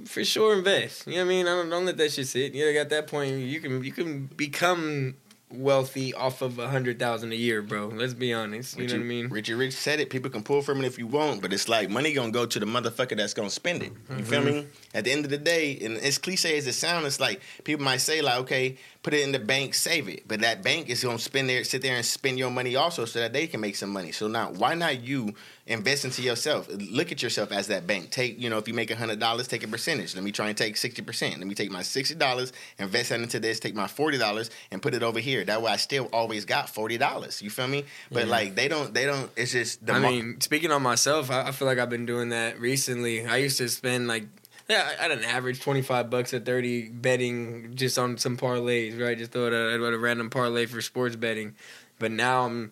for 0.06 0.24
sure 0.24 0.58
invest. 0.58 1.08
You 1.08 1.14
know 1.14 1.20
what 1.20 1.26
I 1.26 1.30
mean? 1.30 1.48
I 1.48 1.52
don't, 1.52 1.70
don't 1.70 1.86
let 1.86 1.98
that 1.98 2.12
shit 2.12 2.28
sit. 2.28 2.54
You 2.54 2.74
know, 2.74 2.80
at 2.80 2.90
that 2.90 3.08
point, 3.08 3.40
you 3.40 3.60
can 3.60 3.84
you 3.84 3.92
can 3.92 4.26
become 4.26 5.16
wealthy 5.52 6.14
off 6.14 6.42
of 6.42 6.60
a 6.60 6.68
hundred 6.68 7.00
thousand 7.00 7.32
a 7.32 7.36
year, 7.36 7.62
bro. 7.62 7.88
Let's 7.88 8.14
be 8.14 8.34
honest. 8.34 8.78
You 8.78 8.88
know 8.88 8.94
what 8.94 9.00
I 9.02 9.04
mean? 9.04 9.30
Richie 9.30 9.56
Rich 9.56 9.74
said 9.74 10.00
it. 10.00 10.10
People 10.10 10.30
can 10.30 10.44
pull 10.44 10.62
from 10.62 10.80
it 10.84 10.86
if 10.86 10.98
you 11.00 11.08
want, 11.08 11.42
but 11.42 11.52
it's 11.52 11.68
like 11.68 11.90
money 11.90 12.14
gonna 12.14 12.32
go 12.32 12.46
to 12.46 12.60
the 12.60 12.66
motherfucker 12.66 13.18
that's 13.18 13.34
gonna 13.34 13.50
spend 13.50 13.84
it. 13.84 13.92
You 14.16 14.24
feel 14.24 14.42
Mm-hmm. 14.42 14.50
me? 14.52 14.68
At 14.94 15.04
the 15.06 15.12
end 15.12 15.26
of 15.26 15.32
the 15.32 15.38
day, 15.38 15.78
and 15.82 15.98
as 15.98 16.18
cliche 16.18 16.58
as 16.58 16.68
it 16.68 16.74
sounds, 16.74 17.06
it's 17.06 17.20
like 17.20 17.42
people 17.64 17.84
might 17.84 17.98
say 18.02 18.22
like, 18.22 18.40
okay, 18.42 18.78
put 19.04 19.14
it 19.14 19.22
in 19.22 19.32
the 19.32 19.40
bank, 19.40 19.74
save 19.74 20.08
it, 20.08 20.28
but 20.28 20.40
that 20.42 20.64
bank 20.64 20.90
is 20.90 21.04
gonna 21.04 21.20
spend 21.20 21.50
there, 21.50 21.64
sit 21.64 21.82
there 21.82 21.96
and 21.96 22.06
spend 22.06 22.38
your 22.38 22.52
money 22.52 22.76
also, 22.76 23.06
so 23.06 23.20
that 23.20 23.34
they 23.34 23.48
can 23.48 23.60
make 23.60 23.76
some 23.76 23.90
money. 23.90 24.12
So 24.12 24.28
now, 24.28 24.52
why 24.52 24.76
not 24.76 25.02
you 25.02 25.34
invest 25.70 26.04
into 26.04 26.22
yourself? 26.22 26.68
Look 26.70 27.12
at 27.12 27.24
yourself 27.24 27.52
as 27.52 27.68
that 27.68 27.88
bank. 27.88 28.10
Take, 28.10 28.40
you 28.40 28.50
know, 28.50 28.58
if 28.58 28.68
you 28.68 28.74
make 28.74 28.92
hundred 28.92 29.20
dollars, 29.20 29.48
take 29.48 29.64
a 29.64 29.68
percentage. 29.68 30.16
Let 30.16 30.24
me 30.24 30.32
try 30.32 30.50
and 30.50 30.58
take 30.58 30.76
sixty 30.76 31.02
percent. 31.02 31.38
Let 31.38 31.48
me 31.48 31.56
take 31.56 31.72
my 31.72 31.84
sixty 31.84 32.16
dollars, 32.16 32.52
invest 32.78 33.10
that 33.10 33.22
into 33.22 33.40
this. 33.40 33.60
Take 33.60 33.76
my 33.76 33.88
forty 33.88 34.18
dollars 34.18 34.50
and 34.72 34.82
put 34.82 34.94
it 34.94 35.04
over 35.04 35.20
here. 35.20 35.46
That 35.46 35.62
way, 35.62 35.72
I 35.72 35.78
still 35.78 36.10
always 36.12 36.44
got 36.44 36.70
forty 36.70 36.98
dollars. 36.98 37.42
You 37.42 37.50
feel 37.50 37.68
me? 37.68 37.86
But 38.12 38.28
like 38.28 38.56
they 38.56 38.68
don't, 38.68 38.94
they 38.94 39.06
don't. 39.06 39.32
It's 39.38 39.54
just 39.54 39.86
the. 39.86 39.94
I 39.94 40.00
mo- 40.00 40.10
mean, 40.10 40.42
speaking 40.42 40.72
on 40.72 40.82
myself, 40.82 41.32
I, 41.32 41.44
I 41.44 41.52
feel 41.52 41.68
like 41.68 41.78
I've 41.78 41.90
been 41.90 42.06
doing 42.06 42.30
that 42.30 42.60
recently. 42.60 43.26
I 43.26 43.38
used 43.38 43.58
to 43.60 43.70
spend 43.70 44.08
like 44.08 44.26
yeah, 44.70 44.88
I 45.00 45.02
had 45.02 45.12
an 45.12 45.24
average 45.24 45.62
twenty 45.62 45.82
five 45.82 46.10
bucks 46.12 46.34
or 46.34 46.40
thirty 46.40 46.90
betting 46.90 47.76
just 47.76 47.98
on 47.98 48.18
some 48.18 48.38
parlays, 48.38 49.02
right? 49.02 49.18
Just 49.18 49.32
throw 49.32 49.48
it 49.48 49.54
at, 49.54 49.82
at 49.82 49.94
a 49.94 49.98
random 49.98 50.30
parlay 50.30 50.68
for 50.68 50.80
sports 50.82 51.16
betting. 51.16 51.56
But 52.00 52.12
now 52.12 52.46
I'm, 52.46 52.72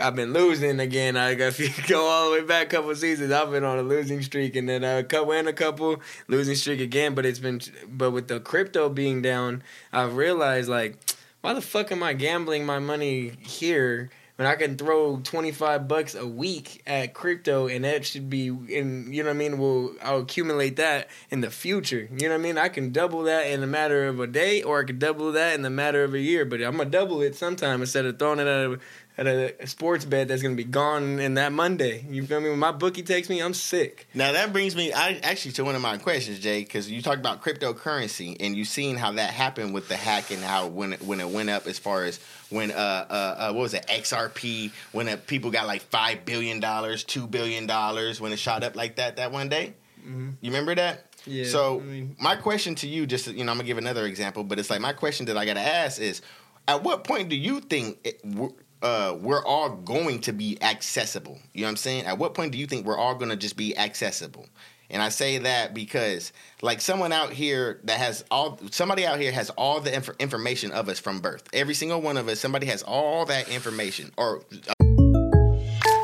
I've 0.00 0.14
been 0.14 0.32
losing 0.32 0.78
again. 0.78 1.16
I 1.16 1.30
if 1.32 1.58
you 1.60 1.70
go 1.88 2.06
all 2.06 2.30
the 2.30 2.40
way 2.40 2.46
back 2.46 2.66
a 2.66 2.76
couple 2.76 2.94
seasons. 2.94 3.32
I've 3.32 3.50
been 3.50 3.64
on 3.64 3.78
a 3.78 3.82
losing 3.82 4.22
streak, 4.22 4.54
and 4.54 4.68
then 4.68 4.84
a 4.84 5.02
couple 5.02 5.32
and 5.32 5.48
a 5.48 5.52
couple 5.52 6.00
losing 6.28 6.54
streak 6.54 6.80
again. 6.80 7.14
But 7.14 7.26
it's 7.26 7.38
been, 7.38 7.60
but 7.88 8.12
with 8.12 8.28
the 8.28 8.40
crypto 8.40 8.88
being 8.88 9.22
down, 9.22 9.62
I've 9.92 10.16
realized 10.16 10.68
like, 10.68 10.98
why 11.40 11.54
the 11.54 11.62
fuck 11.62 11.90
am 11.90 12.02
I 12.02 12.12
gambling 12.12 12.64
my 12.64 12.78
money 12.78 13.32
here? 13.40 14.10
When 14.42 14.50
I 14.50 14.56
can 14.56 14.76
throw 14.76 15.20
twenty 15.22 15.52
five 15.52 15.86
bucks 15.86 16.16
a 16.16 16.26
week 16.26 16.82
at 16.84 17.14
crypto 17.14 17.68
and 17.68 17.84
that 17.84 18.04
should 18.04 18.28
be 18.28 18.48
in 18.48 19.12
you 19.12 19.22
know 19.22 19.28
what 19.28 19.36
I 19.36 19.38
mean, 19.38 19.56
will 19.56 19.94
I'll 20.02 20.18
accumulate 20.18 20.74
that 20.76 21.06
in 21.30 21.42
the 21.42 21.50
future. 21.50 22.08
You 22.10 22.28
know 22.28 22.34
what 22.34 22.40
I 22.40 22.42
mean? 22.42 22.58
I 22.58 22.68
can 22.68 22.90
double 22.90 23.22
that 23.22 23.46
in 23.46 23.62
a 23.62 23.68
matter 23.68 24.08
of 24.08 24.18
a 24.18 24.26
day 24.26 24.64
or 24.64 24.80
I 24.80 24.84
could 24.84 24.98
double 24.98 25.30
that 25.30 25.54
in 25.54 25.62
the 25.62 25.70
matter 25.70 26.02
of 26.02 26.12
a 26.12 26.18
year. 26.18 26.44
But 26.44 26.60
I'm 26.60 26.76
gonna 26.76 26.90
double 26.90 27.22
it 27.22 27.36
sometime 27.36 27.82
instead 27.82 28.04
of 28.04 28.18
throwing 28.18 28.40
it 28.40 28.48
at 28.48 28.66
a 28.72 28.80
at 29.18 29.26
a 29.26 29.66
sports 29.66 30.04
bet 30.04 30.26
that's 30.26 30.42
gonna 30.42 30.56
be 30.56 30.64
gone 30.64 31.20
in 31.20 31.34
that 31.34 31.52
Monday. 31.52 32.04
You 32.08 32.26
feel 32.26 32.40
me? 32.40 32.50
When 32.50 32.58
my 32.58 32.72
bookie 32.72 33.02
takes 33.02 33.28
me, 33.28 33.40
I'm 33.40 33.54
sick. 33.54 34.08
Now 34.12 34.32
that 34.32 34.52
brings 34.52 34.74
me, 34.74 34.92
I 34.92 35.20
actually 35.22 35.52
to 35.52 35.64
one 35.64 35.76
of 35.76 35.82
my 35.82 35.98
questions, 35.98 36.40
Jay, 36.40 36.60
because 36.62 36.90
you 36.90 37.00
talked 37.02 37.18
about 37.18 37.42
cryptocurrency 37.42 38.36
and 38.40 38.56
you 38.56 38.64
seen 38.64 38.96
how 38.96 39.12
that 39.12 39.30
happened 39.30 39.74
with 39.74 39.88
the 39.88 39.96
hack 39.96 40.30
and 40.30 40.42
how 40.42 40.66
when 40.66 40.94
it, 40.94 41.02
when 41.02 41.20
it 41.20 41.28
went 41.28 41.50
up 41.50 41.66
as 41.66 41.78
far 41.78 42.04
as 42.04 42.18
when 42.52 42.70
uh 42.70 42.74
uh, 42.74 43.12
uh 43.12 43.52
what 43.52 43.62
was 43.62 43.74
it 43.74 43.86
XRP 43.88 44.70
when 44.92 45.08
uh, 45.08 45.16
people 45.26 45.50
got 45.50 45.66
like 45.66 45.82
five 45.82 46.24
billion 46.24 46.60
dollars, 46.60 47.02
two 47.04 47.26
billion 47.26 47.66
dollars 47.66 48.20
when 48.20 48.32
it 48.32 48.38
shot 48.38 48.62
up 48.62 48.76
like 48.76 48.96
that 48.96 49.16
that 49.16 49.32
one 49.32 49.48
day. 49.48 49.74
You 50.04 50.34
remember 50.42 50.74
that? 50.74 51.06
Yeah, 51.26 51.44
So 51.44 51.78
I 51.80 51.82
mean- 51.84 52.16
my 52.18 52.34
question 52.34 52.74
to 52.76 52.88
you, 52.88 53.06
just 53.06 53.28
you 53.28 53.44
know, 53.44 53.52
I'm 53.52 53.58
gonna 53.58 53.66
give 53.68 53.78
another 53.78 54.04
example, 54.06 54.42
but 54.42 54.58
it's 54.58 54.68
like 54.68 54.80
my 54.80 54.92
question 54.92 55.26
that 55.26 55.36
I 55.38 55.44
gotta 55.46 55.60
ask 55.60 56.00
is. 56.00 56.22
at 56.68 56.82
what 56.84 57.02
point 57.04 57.28
do 57.28 57.36
you 57.36 57.60
think 57.60 57.98
it, 58.04 58.20
we're- 58.24 58.52
uh, 58.82 59.16
we're 59.20 59.44
all 59.44 59.70
going 59.70 60.20
to 60.22 60.32
be 60.32 60.60
accessible? 60.60 61.38
You 61.54 61.60
know 61.62 61.66
what 61.66 61.70
I'm 61.70 61.76
saying? 61.76 62.04
At 62.06 62.18
what 62.18 62.34
point 62.34 62.50
do 62.50 62.58
you 62.58 62.66
think 62.66 62.84
we're 62.84 62.98
all 62.98 63.14
to 63.30 63.36
just 63.36 63.56
be 63.56 63.76
accessible? 63.78 64.46
And 64.92 65.00
I 65.02 65.08
say 65.08 65.38
that 65.38 65.72
because, 65.74 66.32
like, 66.60 66.80
someone 66.82 67.12
out 67.12 67.32
here 67.32 67.80
that 67.84 67.98
has 67.98 68.24
all, 68.30 68.60
somebody 68.70 69.06
out 69.06 69.18
here 69.18 69.32
has 69.32 69.48
all 69.50 69.80
the 69.80 69.94
inf- 69.94 70.10
information 70.20 70.70
of 70.70 70.88
us 70.88 70.98
from 71.00 71.20
birth. 71.20 71.42
Every 71.54 71.74
single 71.74 72.00
one 72.02 72.16
of 72.18 72.28
us, 72.28 72.38
somebody 72.40 72.66
has 72.66 72.82
all 72.82 73.24
that 73.26 73.48
information. 73.48 74.12
Or 74.18 74.42
uh, 74.68 74.84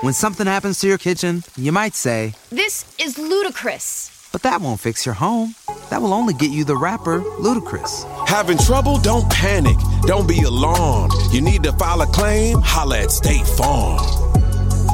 When 0.00 0.14
something 0.14 0.47
happens 0.47 0.80
to 0.80 0.88
your 0.88 0.97
kitchen, 0.99 1.42
you 1.57 1.71
might 1.71 1.95
say, 1.95 2.33
This 2.50 2.87
is 2.99 3.18
ludicrous. 3.18 4.28
but 4.33 4.42
that 4.42 4.61
won't 4.62 4.80
fix 4.80 5.04
your 5.04 5.14
home. 5.14 5.54
That 5.90 6.00
will 6.02 6.14
only 6.14 6.33
get 6.35 6.50
you 6.50 6.64
the 6.64 6.76
rapper, 6.76 7.21
Ludacris. 7.21 8.04
Having 8.28 8.59
trouble? 8.59 8.99
Don't 8.99 9.28
panic. 9.30 9.76
Don't 10.02 10.26
be 10.28 10.42
alarmed. 10.42 11.12
You 11.30 11.40
need 11.42 11.62
to 11.64 11.73
file 11.73 12.00
a 12.02 12.07
claim? 12.07 12.59
Holla 12.62 13.00
at 13.00 13.11
State 13.11 13.47
Farm. 13.47 13.99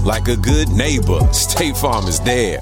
Like 0.04 0.28
a 0.28 0.36
good 0.36 0.68
neighbor, 0.68 1.20
State 1.32 1.76
Farm 1.76 2.06
is 2.06 2.20
there. 2.20 2.58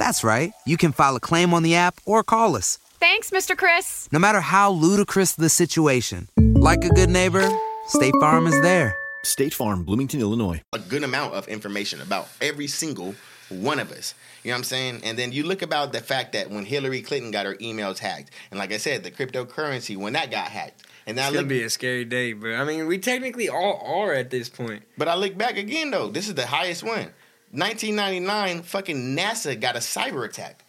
That's 0.00 0.24
right. 0.24 0.54
You 0.64 0.78
can 0.78 0.92
file 0.92 1.14
a 1.14 1.20
claim 1.20 1.52
on 1.52 1.62
the 1.62 1.74
app 1.74 2.00
or 2.06 2.24
call 2.24 2.56
us. 2.56 2.78
Thanks, 2.98 3.30
Mr. 3.30 3.54
Chris. 3.54 4.08
No 4.10 4.18
matter 4.18 4.40
how 4.40 4.70
ludicrous 4.72 5.34
the 5.34 5.50
situation, 5.50 6.26
like 6.38 6.82
a 6.84 6.88
good 6.88 7.10
neighbor, 7.10 7.46
State 7.86 8.14
Farm 8.18 8.46
is 8.46 8.58
there. 8.62 8.96
State 9.24 9.52
Farm, 9.52 9.84
Bloomington, 9.84 10.20
Illinois. 10.20 10.62
a 10.72 10.78
good 10.78 11.04
amount 11.04 11.34
of 11.34 11.46
information 11.48 12.00
about 12.00 12.28
every 12.40 12.66
single 12.66 13.14
one 13.50 13.78
of 13.78 13.92
us. 13.92 14.14
You 14.42 14.48
know 14.48 14.54
what 14.54 14.58
I'm 14.60 14.64
saying? 14.64 15.00
And 15.04 15.18
then 15.18 15.32
you 15.32 15.42
look 15.44 15.60
about 15.60 15.92
the 15.92 16.00
fact 16.00 16.32
that 16.32 16.48
when 16.48 16.64
Hillary 16.64 17.02
Clinton 17.02 17.30
got 17.30 17.44
her 17.44 17.56
emails 17.56 17.98
hacked, 17.98 18.30
and 18.50 18.58
like 18.58 18.72
I 18.72 18.78
said, 18.78 19.02
the 19.02 19.10
cryptocurrency 19.10 19.98
when 19.98 20.14
that 20.14 20.30
got 20.30 20.46
hacked, 20.46 20.86
and 21.06 21.18
then 21.18 21.24
I 21.24 21.28
It's 21.28 21.34
gonna 21.34 21.42
look, 21.42 21.48
be 21.50 21.62
a 21.62 21.68
scary 21.68 22.06
day, 22.06 22.32
bro. 22.32 22.56
I 22.56 22.64
mean, 22.64 22.86
we 22.86 22.96
technically 22.96 23.50
all 23.50 23.82
are 23.84 24.14
at 24.14 24.30
this 24.30 24.48
point. 24.48 24.82
but 24.96 25.08
I 25.08 25.14
look 25.14 25.36
back 25.36 25.58
again 25.58 25.90
though. 25.90 26.08
This 26.08 26.26
is 26.26 26.34
the 26.36 26.46
highest 26.46 26.82
one. 26.82 27.10
1999, 27.52 28.62
fucking 28.62 29.16
NASA 29.16 29.58
got 29.60 29.76
a 29.76 29.80
cyber 29.80 30.24
attack. 30.24 30.64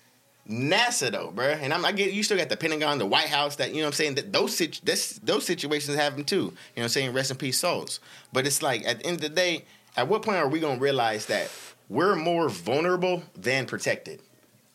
NASA 0.50 1.12
though, 1.12 1.32
bruh. 1.34 1.58
And 1.62 1.74
I'm, 1.74 1.86
I 1.86 1.92
get 1.92 2.14
you 2.14 2.24
still 2.24 2.38
got 2.38 2.50
the 2.50 2.58
Pentagon, 2.58 2.98
the 2.98 3.06
White 3.06 3.28
House. 3.28 3.58
That 3.58 3.70
you 3.70 3.78
know 3.78 3.84
what 3.84 3.88
I'm 3.88 3.94
saying. 3.94 4.16
That 4.16 4.34
those 4.34 4.56
situ- 4.56 4.82
this, 4.84 5.20
those 5.24 5.46
situations 5.46 5.96
happen 5.96 6.24
too. 6.24 6.36
You 6.36 6.42
know 6.42 6.52
what 6.76 6.84
I'm 6.84 6.90
saying. 6.90 7.14
Rest 7.14 7.32
in 7.32 7.38
peace, 7.38 7.60
souls. 7.60 8.00
But 8.34 8.48
it's 8.48 8.62
like 8.62 8.86
at 8.86 9.00
the 9.00 9.06
end 9.06 9.16
of 9.18 9.22
the 9.22 9.30
day, 9.30 9.66
at 9.96 10.08
what 10.08 10.24
point 10.24 10.38
are 10.38 10.48
we 10.48 10.60
gonna 10.60 10.80
realize 10.80 11.28
that 11.28 11.52
we're 11.90 12.16
more 12.16 12.50
vulnerable 12.50 13.24
than 13.36 13.66
protected? 13.66 14.22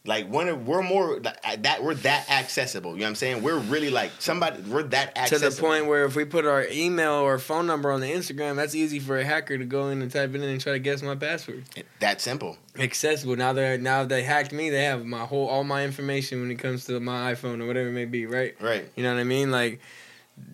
Like 0.06 0.28
when 0.28 0.64
we're 0.66 0.82
more 0.82 1.18
like, 1.20 1.62
that 1.62 1.82
we're 1.82 1.94
that 1.94 2.30
accessible. 2.30 2.92
You 2.92 2.98
know 2.98 3.04
what 3.04 3.08
I'm 3.08 3.14
saying? 3.16 3.42
We're 3.42 3.58
really 3.58 3.90
like 3.90 4.12
somebody. 4.18 4.62
We're 4.62 4.84
that 4.84 5.16
accessible. 5.16 5.50
To 5.50 5.56
the 5.56 5.60
point 5.60 5.86
where 5.86 6.04
if 6.04 6.16
we 6.16 6.24
put 6.24 6.46
our 6.46 6.66
email 6.70 7.14
or 7.14 7.38
phone 7.38 7.66
number 7.66 7.90
on 7.90 8.00
the 8.00 8.10
Instagram, 8.10 8.56
that's 8.56 8.74
easy 8.74 8.98
for 8.98 9.18
a 9.18 9.24
hacker 9.24 9.58
to 9.58 9.64
go 9.64 9.88
in 9.88 10.02
and 10.02 10.10
type 10.10 10.30
it 10.30 10.36
in 10.36 10.42
and 10.42 10.60
try 10.60 10.72
to 10.72 10.78
guess 10.78 11.02
my 11.02 11.14
password. 11.16 11.64
that 12.00 12.20
simple. 12.20 12.56
Accessible. 12.78 13.36
Now 13.36 13.52
they 13.52 13.76
now 13.78 14.04
they 14.04 14.22
hacked 14.22 14.52
me, 14.52 14.70
they 14.70 14.84
have 14.84 15.04
my 15.04 15.24
whole 15.24 15.48
all 15.48 15.64
my 15.64 15.84
information 15.84 16.40
when 16.40 16.50
it 16.50 16.56
comes 16.56 16.84
to 16.86 17.00
my 17.00 17.32
iPhone 17.32 17.62
or 17.62 17.66
whatever 17.66 17.88
it 17.88 17.92
may 17.92 18.04
be, 18.04 18.26
right? 18.26 18.54
Right. 18.60 18.88
You 18.96 19.02
know 19.02 19.14
what 19.14 19.20
I 19.20 19.24
mean? 19.24 19.50
Like 19.50 19.80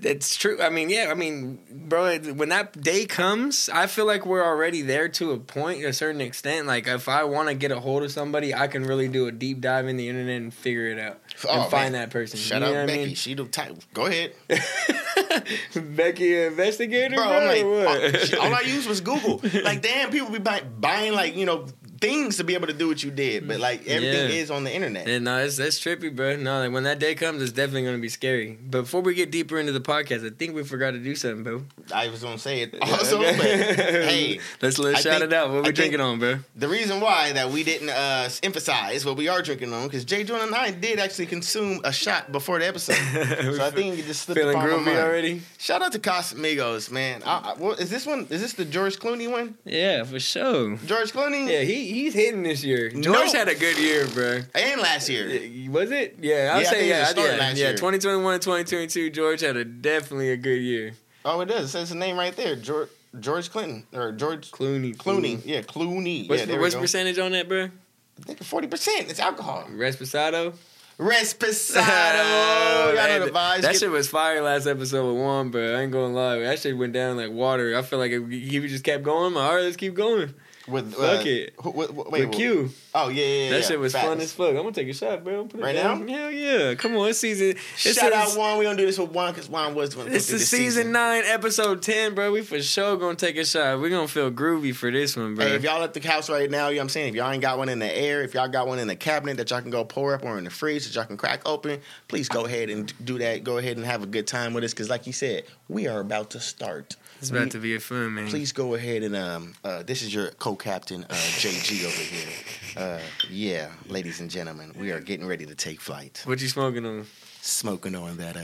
it's 0.02 0.36
true. 0.36 0.60
I 0.60 0.68
mean, 0.70 0.90
yeah. 0.90 1.08
I 1.10 1.14
mean, 1.14 1.58
bro, 1.88 2.18
when 2.18 2.48
that 2.50 2.80
day 2.80 3.04
comes, 3.06 3.68
I 3.72 3.86
feel 3.86 4.06
like 4.06 4.24
we're 4.26 4.44
already 4.44 4.82
there 4.82 5.08
to 5.10 5.32
a 5.32 5.38
point, 5.38 5.84
a 5.84 5.92
certain 5.92 6.20
extent. 6.20 6.66
Like, 6.66 6.86
if 6.86 7.08
I 7.08 7.24
want 7.24 7.48
to 7.48 7.54
get 7.54 7.70
a 7.70 7.80
hold 7.80 8.02
of 8.02 8.10
somebody, 8.12 8.54
I 8.54 8.66
can 8.68 8.84
really 8.84 9.08
do 9.08 9.26
a 9.26 9.32
deep 9.32 9.60
dive 9.60 9.86
in 9.88 9.96
the 9.96 10.08
internet 10.08 10.40
and 10.40 10.52
figure 10.54 10.86
it 10.88 10.98
out 10.98 11.20
oh, 11.44 11.52
and 11.52 11.60
Oh, 11.62 11.64
find 11.68 11.92
man. 11.92 12.02
that 12.02 12.10
person. 12.10 12.38
Shut 12.38 12.62
you 12.62 12.68
know 12.68 12.82
I 12.82 12.86
Becky. 12.86 13.06
mean? 13.06 13.14
She 13.14 13.34
the 13.34 13.44
type. 13.44 13.76
Go 13.94 14.06
ahead. 14.06 14.34
Becky, 15.74 16.42
investigator, 16.44 17.16
Bro, 17.16 17.24
bro. 17.26 17.38
I'm 17.38 17.46
like, 17.46 17.64
or 17.64 17.84
what? 17.84 18.34
all, 18.38 18.46
all 18.46 18.54
I 18.54 18.60
used 18.60 18.88
was 18.88 19.00
Google. 19.00 19.40
Like, 19.62 19.82
damn, 19.82 20.10
people 20.10 20.30
be 20.30 20.38
buy, 20.38 20.60
buying 20.62 21.12
like 21.12 21.36
you 21.36 21.46
know 21.46 21.66
things 22.02 22.37
to 22.38 22.44
be 22.44 22.54
able 22.54 22.66
to 22.66 22.73
do 22.75 22.88
what 22.88 23.02
you 23.02 23.11
did, 23.11 23.47
but 23.49 23.61
like 23.61 23.87
everything 23.87 24.28
Yeah. 24.30 24.42
is 24.42 24.50
on 24.50 24.64
the 24.64 24.75
internet. 24.75 25.06
Yeah, 25.06 25.21
no, 25.21 25.38
it's, 25.38 25.56
that's 25.56 25.78
trippy, 25.78 26.14
bro. 26.14 26.37
No, 26.37 26.59
like 26.59 26.73
when 26.73 26.82
that 26.82 26.99
day 26.99 27.14
comes, 27.14 27.40
it's 27.40 27.52
definitely 27.52 27.85
gonna 27.85 27.99
be 27.99 28.09
scary. 28.09 28.59
But 28.61 28.82
before 28.82 29.00
we 29.00 29.14
get 29.14 29.30
deeper 29.30 29.59
into 29.59 29.73
the 29.73 29.80
podcast, 29.80 30.26
I 30.26 30.30
think 30.37 30.54
we 30.54 30.64
forgot 30.64 30.90
to 30.90 30.99
do 30.99 31.14
something, 31.14 31.44
bro. 31.44 31.62
I 31.94 32.09
was 32.09 32.23
gonna 32.23 32.38
say 32.38 32.62
it 32.62 32.75
also, 32.82 33.18
but 33.23 33.37
hey, 33.37 34.40
let's 34.61 34.78
let's 34.78 34.99
I 34.99 35.11
shout 35.11 35.21
think- 35.21 35.32
it 35.32 35.37
out. 35.37 35.49
What 35.50 35.56
I 35.59 35.61
we 35.61 35.64
think 35.66 35.76
drinking 35.76 36.00
on, 36.00 36.18
bro? 36.18 36.38
the 36.56 36.68
reason 36.68 37.00
why 37.00 37.32
that 37.32 37.50
we 37.50 37.62
didn't 37.62 37.90
uh, 37.90 38.28
emphasize 38.42 39.06
what 39.06 39.16
we 39.16 39.28
are 39.28 39.40
drinking 39.40 39.73
on 39.73 39.85
because 39.87 40.04
Jay 40.04 40.25
Jordan 40.25 40.49
and 40.49 40.56
I 40.56 40.73
did 40.73 40.99
actually 40.99 41.26
consume 41.26 41.80
a 41.85 41.92
shot 41.92 42.32
before 42.32 42.59
the 42.59 42.66
episode, 42.66 42.94
so 43.56 43.64
I 43.64 43.71
think 43.71 43.99
it 43.99 44.06
just 44.06 44.23
slipped 44.23 44.40
Feeling 44.40 44.56
groovy 44.59 44.97
already? 45.00 45.42
Shout 45.59 45.80
out 45.82 45.92
to 45.92 45.99
Casamigos, 46.00 46.90
man. 46.90 47.23
I, 47.25 47.52
I, 47.52 47.54
what, 47.59 47.78
is 47.80 47.90
this 47.90 48.04
one? 48.06 48.26
Is 48.30 48.40
this 48.40 48.54
the 48.54 48.64
George 48.64 48.99
Clooney 48.99 49.30
one? 49.30 49.54
Yeah, 49.64 50.02
for 50.04 50.18
sure. 50.18 50.76
George 50.87 51.12
Clooney? 51.12 51.49
Yeah, 51.49 51.61
he 51.62 51.91
he's 51.92 52.14
hitting 52.14 52.42
this 52.42 52.64
year. 52.64 52.90
George 52.90 53.04
No. 53.06 53.38
had 53.38 53.49
a 53.49 53.54
good 53.54 53.78
year, 53.78 54.06
bro. 54.08 54.40
And 54.54 54.80
last 54.80 55.08
year. 55.08 55.26
Was 55.70 55.90
it? 55.90 56.16
Yeah, 56.20 56.52
I'll 56.54 56.62
Yeah, 56.62 56.68
say 56.70 56.76
think 56.78 56.88
yeah. 56.90 57.00
was 57.00 57.08
I- 57.08 57.12
starting 57.12 57.32
yeah, 57.37 57.40
last 57.40 57.56
yeah. 57.58 57.66
year. 57.68 57.76
2021 57.76 58.34
and 58.34 58.42
2022, 58.42 59.11
George 59.11 59.40
had 59.40 59.56
a 59.56 59.64
definitely 59.64 60.30
a 60.30 60.37
good 60.37 60.61
year. 60.61 60.92
Oh, 61.25 61.40
it 61.40 61.46
does. 61.46 61.66
It 61.66 61.68
says 61.68 61.88
the 61.90 61.94
name 61.94 62.16
right 62.16 62.34
there. 62.37 62.56
George 62.56 62.88
George 63.20 63.50
Clinton 63.50 63.84
or 63.92 64.11
George 64.12 64.50
Clooney, 64.50 64.96
Clooney. 64.96 65.40
Yeah, 65.44 65.61
Clooney. 65.62 66.28
What's, 66.28 66.46
yeah, 66.46 66.58
what's 66.58 66.75
we 66.75 66.80
percentage 66.80 67.18
on 67.18 67.32
that, 67.32 67.46
bro? 67.49 67.64
I 67.64 68.22
think 68.25 68.42
forty 68.42 68.66
percent. 68.66 69.11
It's 69.11 69.20
alcohol. 69.20 69.66
Resposado. 69.70 70.54
Resposado. 70.99 71.82
Oh, 72.84 72.92
Y'all 72.96 73.06
know 73.18 73.26
the 73.26 73.30
vibes. 73.32 73.61
That 73.62 73.72
Get- 73.72 73.76
shit 73.80 73.90
was 73.90 74.08
fire 74.08 74.42
last 74.42 74.66
episode 74.66 75.12
with 75.12 75.22
Juan, 75.22 75.50
bro. 75.50 75.76
I 75.76 75.82
ain't 75.82 75.92
gonna 75.92 76.12
lie. 76.12 76.38
That 76.40 76.58
shit 76.58 76.76
went 76.76 76.92
down 76.92 77.16
like 77.16 77.30
water. 77.30 77.76
I 77.76 77.82
feel 77.82 77.99
like 77.99 78.11
if 78.12 78.28
he 78.28 78.61
just 78.68 78.84
kept 78.84 79.02
going. 79.04 79.32
My 79.32 79.44
heart, 79.46 79.62
let's 79.62 79.76
keep 79.76 79.94
going. 79.94 80.34
With 80.69 80.95
uh, 80.95 81.16
Fuck 81.16 81.26
it. 81.26 81.54
who- 81.61 81.71
wait, 81.71 81.92
with 82.28 82.33
Q. 82.33 82.71
Oh 82.95 83.09
yeah, 83.09 83.25
yeah, 83.25 83.45
yeah. 83.45 83.50
That 83.52 83.64
shit 83.64 83.81
was 83.81 83.92
fun 83.95 84.21
as 84.21 84.33
fuck. 84.33 84.50
I'm 84.50 84.57
gonna 84.57 84.73
take 84.73 84.88
a 84.88 84.92
shot, 84.92 85.25
bro. 85.25 85.47
Put 85.47 85.61
it 85.61 85.62
Right 85.62 85.75
down. 85.75 86.07
now? 86.07 86.12
Hell 86.12 86.31
yeah. 86.31 86.75
Come 86.75 86.97
on, 86.97 87.09
it's 87.09 87.19
season. 87.19 87.50
It's 87.50 87.95
Shout 87.95 88.12
out 88.12 88.37
Juan. 88.37 88.59
We 88.59 88.64
gonna 88.64 88.76
do 88.76 88.85
this 88.87 88.99
with 88.99 89.11
Juan 89.11 89.33
because 89.33 89.49
Juan 89.49 89.75
was 89.75 89.90
the 89.90 89.99
one. 89.99 90.07
who 90.09 90.14
It's 90.14 90.26
did 90.26 90.35
the 90.35 90.38
this 90.38 90.49
season, 90.50 90.92
nine, 90.92 91.23
episode 91.26 91.83
ten, 91.83 92.14
bro. 92.14 92.31
We 92.33 92.42
for 92.42 92.61
sure 92.62 92.97
gonna 92.97 93.14
take 93.16 93.37
a 93.38 93.45
shot. 93.45 93.81
We 93.81 93.88
gonna 93.90 94.07
feel 94.09 94.31
groovy 94.31 94.75
for 94.75 94.90
this 94.90 95.16
one, 95.16 95.35
bro. 95.35 95.47
Hey, 95.47 95.54
if 95.54 95.62
y'all 95.62 95.83
at 95.83 95.95
the 95.95 96.00
house 96.07 96.28
right 96.28 96.50
now, 96.50 96.69
you 96.69 96.75
know 96.76 96.81
what 96.81 96.83
I'm 96.85 96.88
saying? 96.90 97.09
If 97.11 97.14
y'all 97.14 97.31
ain't 97.33 97.42
got 97.42 97.59
one 97.59 97.69
in 97.69 97.78
the 97.78 97.97
air, 97.99 98.23
if 98.23 98.35
y'all 98.35 98.49
got 98.49 98.66
one 98.66 98.78
in 98.78 98.88
the 98.88 98.97
cabinet 98.97 99.38
that 99.38 99.50
y'all 99.50 99.62
can 99.62 99.71
go 99.71 99.85
pour 99.85 100.14
up 100.14 100.25
or 100.25 100.37
in 100.38 100.45
the 100.45 100.50
fridge 100.50 100.85
that 100.87 100.95
y'all 100.95 101.04
can 101.07 101.16
crack 101.16 101.40
open, 101.47 101.81
please 102.09 102.28
go 102.28 102.45
ahead 102.45 102.69
and 102.71 102.92
do 103.04 103.19
that. 103.19 103.42
Go 103.42 103.57
ahead 103.59 103.78
and 103.78 103.87
have 103.87 104.02
a 104.02 104.07
good 104.07 104.26
time 104.26 104.52
with 104.54 104.64
us 104.64 104.73
because, 104.75 104.90
like 104.90 105.07
you 105.07 105.12
said, 105.12 105.45
we 105.69 105.88
are 105.88 106.00
about 106.00 106.31
to 106.31 106.40
start. 106.40 106.97
It's 107.22 107.30
about 107.30 107.44
We- 107.44 107.50
to 107.50 107.58
be 107.58 107.74
a 107.76 107.80
fun, 107.80 108.14
man. 108.14 108.26
Please 108.28 108.50
go 108.52 108.74
ahead 108.74 109.04
and 109.04 109.14
um, 109.14 109.54
uh, 109.62 109.84
this 109.84 110.02
is 110.02 110.12
your 110.12 110.32
co-captain 110.32 111.04
uh, 111.04 111.14
JG 111.14 111.84
over 111.84 112.02
here. 112.02 112.28
Uh, 112.76 112.98
yeah, 113.30 113.68
ladies 113.88 114.18
and 114.20 114.28
gentlemen, 114.28 114.72
we 114.76 114.90
are 114.90 114.98
getting 114.98 115.24
ready 115.26 115.46
to 115.46 115.54
take 115.54 115.80
flight. 115.80 116.20
What 116.26 116.40
you 116.42 116.48
smoking 116.48 116.84
on? 116.84 117.06
Smoking 117.40 117.94
on 117.94 118.16
that 118.18 118.36
uh, 118.36 118.40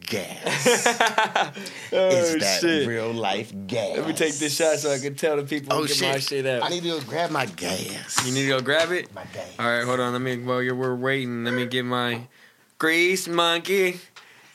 gas. 0.00 0.86
Oh 1.92 2.08
is 2.08 2.36
that 2.62 2.86
real 2.86 3.12
life 3.12 3.52
gas? 3.66 3.96
Let 3.98 4.06
me 4.06 4.12
take 4.12 4.34
this 4.34 4.54
shot 4.56 4.78
so 4.78 4.92
I 4.92 4.98
can 5.00 5.16
tell 5.16 5.36
the 5.36 5.42
people 5.42 5.72
Oh 5.72 5.86
get 5.86 5.96
shit. 5.96 6.12
my 6.12 6.18
shit 6.20 6.46
out. 6.46 6.62
I 6.62 6.68
need 6.68 6.84
to 6.84 6.90
go 6.90 7.00
grab 7.00 7.30
my 7.32 7.46
gas. 7.46 8.24
you 8.24 8.32
need 8.32 8.42
to 8.42 8.48
go 8.48 8.60
grab 8.60 8.92
it. 8.92 9.12
my 9.12 9.24
gas. 9.32 9.48
All 9.58 9.66
right, 9.66 9.84
hold 9.84 9.98
on. 9.98 10.12
Let 10.12 10.22
me 10.22 10.38
while 10.38 10.62
you're 10.62 10.76
we're 10.76 10.94
waiting. 10.94 11.42
Let 11.44 11.54
me 11.54 11.66
get 11.66 11.84
my 11.84 12.28
grease 12.78 13.26
monkey. 13.26 13.98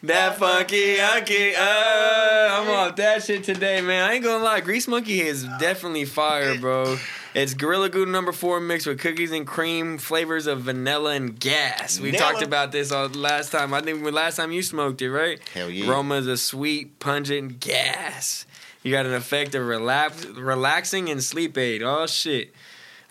That 0.03 0.37
funky 0.37 0.97
monkey. 0.97 1.55
Uh, 1.55 1.61
I'm 1.61 2.69
off 2.69 2.95
that 2.97 3.23
shit 3.23 3.43
today, 3.43 3.81
man. 3.81 4.07
I 4.07 4.13
ain't 4.13 4.23
gonna 4.23 4.43
lie. 4.43 4.59
Grease 4.61 4.87
monkey 4.87 5.21
is 5.21 5.45
definitely 5.59 6.05
fire, 6.05 6.57
bro. 6.59 6.97
It's 7.33 7.53
Gorilla 7.53 7.89
Glue 7.89 8.05
number 8.05 8.31
four 8.31 8.59
mixed 8.59 8.87
with 8.87 8.99
cookies 8.99 9.31
and 9.31 9.47
cream, 9.47 9.97
flavors 9.97 10.47
of 10.47 10.61
vanilla 10.61 11.11
and 11.11 11.39
gas. 11.39 11.99
We 11.99 12.11
Vanilla. 12.11 12.33
talked 12.33 12.43
about 12.45 12.71
this 12.71 12.91
all 12.91 13.07
last 13.09 13.51
time. 13.51 13.73
I 13.73 13.81
think 13.81 14.03
when 14.03 14.13
last 14.13 14.35
time 14.35 14.51
you 14.51 14.61
smoked 14.61 15.01
it, 15.01 15.11
right? 15.11 15.39
Hell 15.53 15.69
yeah. 15.69 15.89
Aromas 15.89 16.27
of 16.27 16.39
sweet, 16.39 16.99
pungent 16.99 17.59
gas. 17.59 18.45
You 18.83 18.91
got 18.91 19.05
an 19.07 19.13
effect 19.13 19.55
of 19.55 19.65
relax, 19.65 20.25
relaxing 20.25 21.09
and 21.09 21.23
sleep 21.23 21.57
aid. 21.57 21.81
Oh 21.81 22.05
shit. 22.05 22.53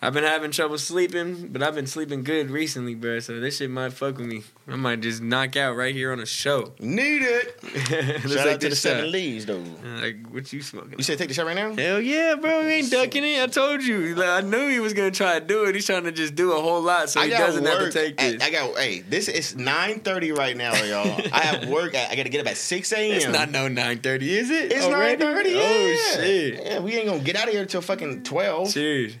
I've 0.05 0.13
been 0.13 0.23
having 0.23 0.51
trouble 0.51 0.77
sleeping, 0.77 1.47
but 1.47 1.63
I've 1.63 1.73
been 1.75 1.87
sleeping 1.87 2.23
good 2.23 2.51
recently, 2.51 2.93
bro. 2.95 3.19
So 3.19 3.39
this 3.39 3.57
shit 3.57 3.69
might 3.71 3.91
fuck 3.93 4.17
with 4.17 4.27
me. 4.27 4.43
I 4.67 4.75
might 4.75 5.01
just 5.01 5.21
knock 5.21 5.55
out 5.55 5.75
right 5.75 5.95
here 5.95 6.11
on 6.11 6.19
a 6.19 6.25
show. 6.25 6.73
Need 6.79 7.23
it. 7.23 7.59
Shout 7.63 8.21
take 8.21 8.37
out 8.37 8.45
to 8.45 8.57
the 8.59 8.69
this 8.69 8.81
seven 8.81 9.05
shot. 9.05 9.11
leaves, 9.11 9.45
though. 9.45 9.61
Uh, 9.83 10.01
Like, 10.01 10.17
what 10.29 10.51
you 10.53 10.61
smoking? 10.61 10.93
You 10.97 11.03
said 11.03 11.17
take 11.17 11.29
the 11.29 11.33
shot 11.33 11.45
right 11.47 11.55
now? 11.55 11.73
Hell 11.75 11.99
yeah, 11.99 12.35
bro. 12.35 12.63
We 12.65 12.73
ain't 12.73 12.91
ducking 12.91 13.23
it. 13.23 13.41
I 13.41 13.47
told 13.47 13.83
you. 13.83 14.13
Like, 14.15 14.29
I 14.29 14.41
knew 14.41 14.69
he 14.69 14.79
was 14.79 14.93
gonna 14.93 15.11
try 15.11 15.39
to 15.39 15.45
do 15.45 15.63
it. 15.65 15.73
He's 15.75 15.85
trying 15.85 16.03
to 16.03 16.11
just 16.11 16.35
do 16.35 16.51
a 16.51 16.61
whole 16.61 16.81
lot 16.81 17.09
so 17.09 17.21
he 17.21 17.29
doesn't 17.29 17.65
have 17.65 17.79
to 17.79 17.91
take 17.91 18.21
I, 18.21 18.31
this. 18.31 18.43
I 18.43 18.51
got 18.51 18.77
hey, 18.77 18.99
this 19.01 19.27
is 19.27 19.55
nine 19.55 19.99
thirty 20.01 20.31
right 20.31 20.55
now, 20.55 20.73
y'all. 20.83 21.19
I 21.33 21.39
have 21.39 21.67
work. 21.69 21.95
I, 21.95 22.07
I 22.11 22.15
got 22.15 22.23
to 22.23 22.29
get 22.29 22.41
up 22.41 22.47
at 22.47 22.57
six 22.57 22.91
a.m. 22.93 23.15
it's 23.17 23.27
not 23.27 23.49
no 23.49 23.67
9:30, 23.67 24.21
is 24.21 24.49
it? 24.51 24.71
It's 24.71 24.85
Already? 24.85 25.23
nine 25.23 25.35
thirty. 25.35 25.55
Oh 25.55 26.11
shit. 26.15 26.63
Yeah, 26.63 26.79
we 26.79 26.93
ain't 26.95 27.07
gonna 27.07 27.23
get 27.23 27.35
out 27.35 27.47
of 27.47 27.53
here 27.53 27.61
until 27.63 27.81
fucking 27.81 28.23
twelve. 28.23 28.71
Cheers. 28.71 29.17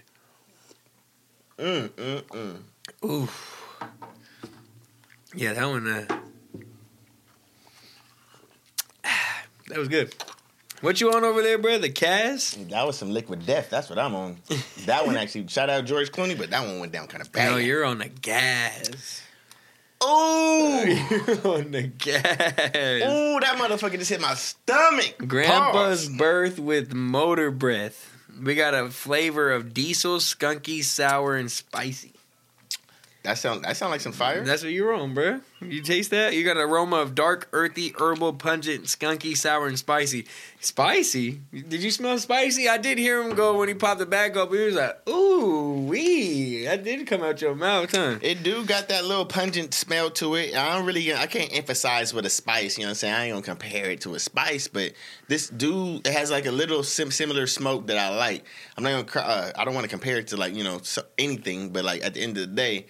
Mm, 1.57 1.89
mm, 1.89 2.21
mm. 2.21 2.57
Ooh. 3.05 3.29
Yeah, 5.33 5.53
that 5.53 5.65
one. 5.65 5.87
Uh, 5.87 6.05
that 9.69 9.77
was 9.77 9.87
good. 9.87 10.13
What 10.81 10.99
you 10.99 11.11
on 11.13 11.23
over 11.23 11.41
there, 11.41 11.57
bro? 11.57 11.77
The 11.77 11.89
Cas? 11.89 12.57
That 12.69 12.85
was 12.85 12.97
some 12.97 13.09
liquid 13.11 13.45
death. 13.45 13.69
That's 13.69 13.89
what 13.89 13.97
I'm 13.97 14.13
on. 14.13 14.37
that 14.85 15.05
one 15.05 15.15
actually, 15.17 15.47
shout 15.47 15.69
out 15.69 15.85
George 15.85 16.11
Clooney, 16.11 16.37
but 16.37 16.49
that 16.49 16.65
one 16.65 16.79
went 16.79 16.91
down 16.91 17.07
kind 17.07 17.21
of 17.21 17.31
bad. 17.31 17.51
No, 17.51 17.57
you're 17.57 17.85
on 17.85 17.99
the 17.99 18.09
gas. 18.09 19.21
Oh, 20.01 20.83
you're 21.09 21.55
on 21.55 21.71
the 21.71 21.83
gas. 21.83 22.25
oh, 23.05 23.39
that 23.39 23.55
motherfucker 23.57 23.97
just 23.97 24.09
hit 24.09 24.19
my 24.21 24.33
stomach. 24.35 25.15
Grandpa's 25.25 26.07
Pause. 26.07 26.17
birth 26.17 26.59
with 26.59 26.93
motor 26.93 27.49
breath. 27.49 28.14
We 28.41 28.55
got 28.55 28.73
a 28.73 28.89
flavor 28.89 29.51
of 29.51 29.73
diesel, 29.73 30.17
skunky, 30.17 30.83
sour, 30.83 31.35
and 31.35 31.51
spicy. 31.51 32.13
That 33.23 33.37
sound 33.37 33.63
that 33.63 33.75
sound 33.75 33.91
like 33.91 34.01
some 34.01 34.11
fire. 34.11 34.43
That's 34.43 34.63
what 34.63 34.71
you're 34.71 34.93
on, 34.93 35.13
bro. 35.13 35.39
You 35.71 35.81
taste 35.81 36.11
that? 36.11 36.33
You 36.33 36.43
got 36.43 36.57
an 36.57 36.63
aroma 36.63 36.97
of 36.97 37.15
dark, 37.15 37.47
earthy, 37.53 37.93
herbal, 37.97 38.33
pungent, 38.33 38.85
skunky, 38.85 39.35
sour, 39.35 39.67
and 39.67 39.77
spicy. 39.77 40.25
Spicy? 40.59 41.41
Did 41.51 41.83
you 41.83 41.91
smell 41.91 42.17
spicy? 42.17 42.67
I 42.67 42.77
did 42.77 42.97
hear 42.97 43.21
him 43.21 43.35
go 43.35 43.57
when 43.59 43.67
he 43.67 43.73
popped 43.73 43.99
the 43.99 44.05
bag 44.05 44.35
up. 44.37 44.51
He 44.51 44.57
was 44.57 44.75
like, 44.75 45.07
"Ooh, 45.07 45.85
wee!" 45.87 46.65
That 46.65 46.83
did 46.83 47.05
come 47.07 47.21
out 47.21 47.41
your 47.41 47.55
mouth, 47.55 47.91
huh? 47.91 48.17
It 48.21 48.43
do 48.43 48.65
got 48.65 48.89
that 48.89 49.05
little 49.05 49.25
pungent 49.25 49.73
smell 49.73 50.09
to 50.11 50.35
it. 50.35 50.55
I 50.55 50.73
don't 50.73 50.85
really, 50.85 51.13
I 51.13 51.27
can't 51.27 51.55
emphasize 51.55 52.13
with 52.13 52.25
a 52.25 52.29
spice. 52.29 52.77
You 52.77 52.83
know 52.83 52.87
what 52.87 52.91
I'm 52.91 52.95
saying? 52.95 53.13
I 53.13 53.25
ain't 53.25 53.33
gonna 53.33 53.43
compare 53.43 53.91
it 53.91 54.01
to 54.01 54.15
a 54.15 54.19
spice, 54.19 54.67
but 54.67 54.93
this 55.27 55.49
dude 55.49 56.05
it 56.07 56.13
has 56.13 56.31
like 56.31 56.45
a 56.45 56.51
little 56.51 56.83
sim- 56.83 57.11
similar 57.11 57.47
smoke 57.47 57.87
that 57.87 57.97
I 57.97 58.15
like. 58.15 58.45
I'm 58.77 58.83
not 58.83 59.07
gonna, 59.07 59.27
uh, 59.27 59.51
I 59.55 59.65
don't 59.65 59.73
want 59.73 59.85
to 59.85 59.89
compare 59.89 60.17
it 60.17 60.27
to 60.27 60.37
like 60.37 60.55
you 60.55 60.63
know 60.63 60.81
anything, 61.17 61.69
but 61.69 61.83
like 61.85 62.03
at 62.03 62.13
the 62.13 62.21
end 62.21 62.37
of 62.37 62.49
the 62.49 62.55
day, 62.55 62.87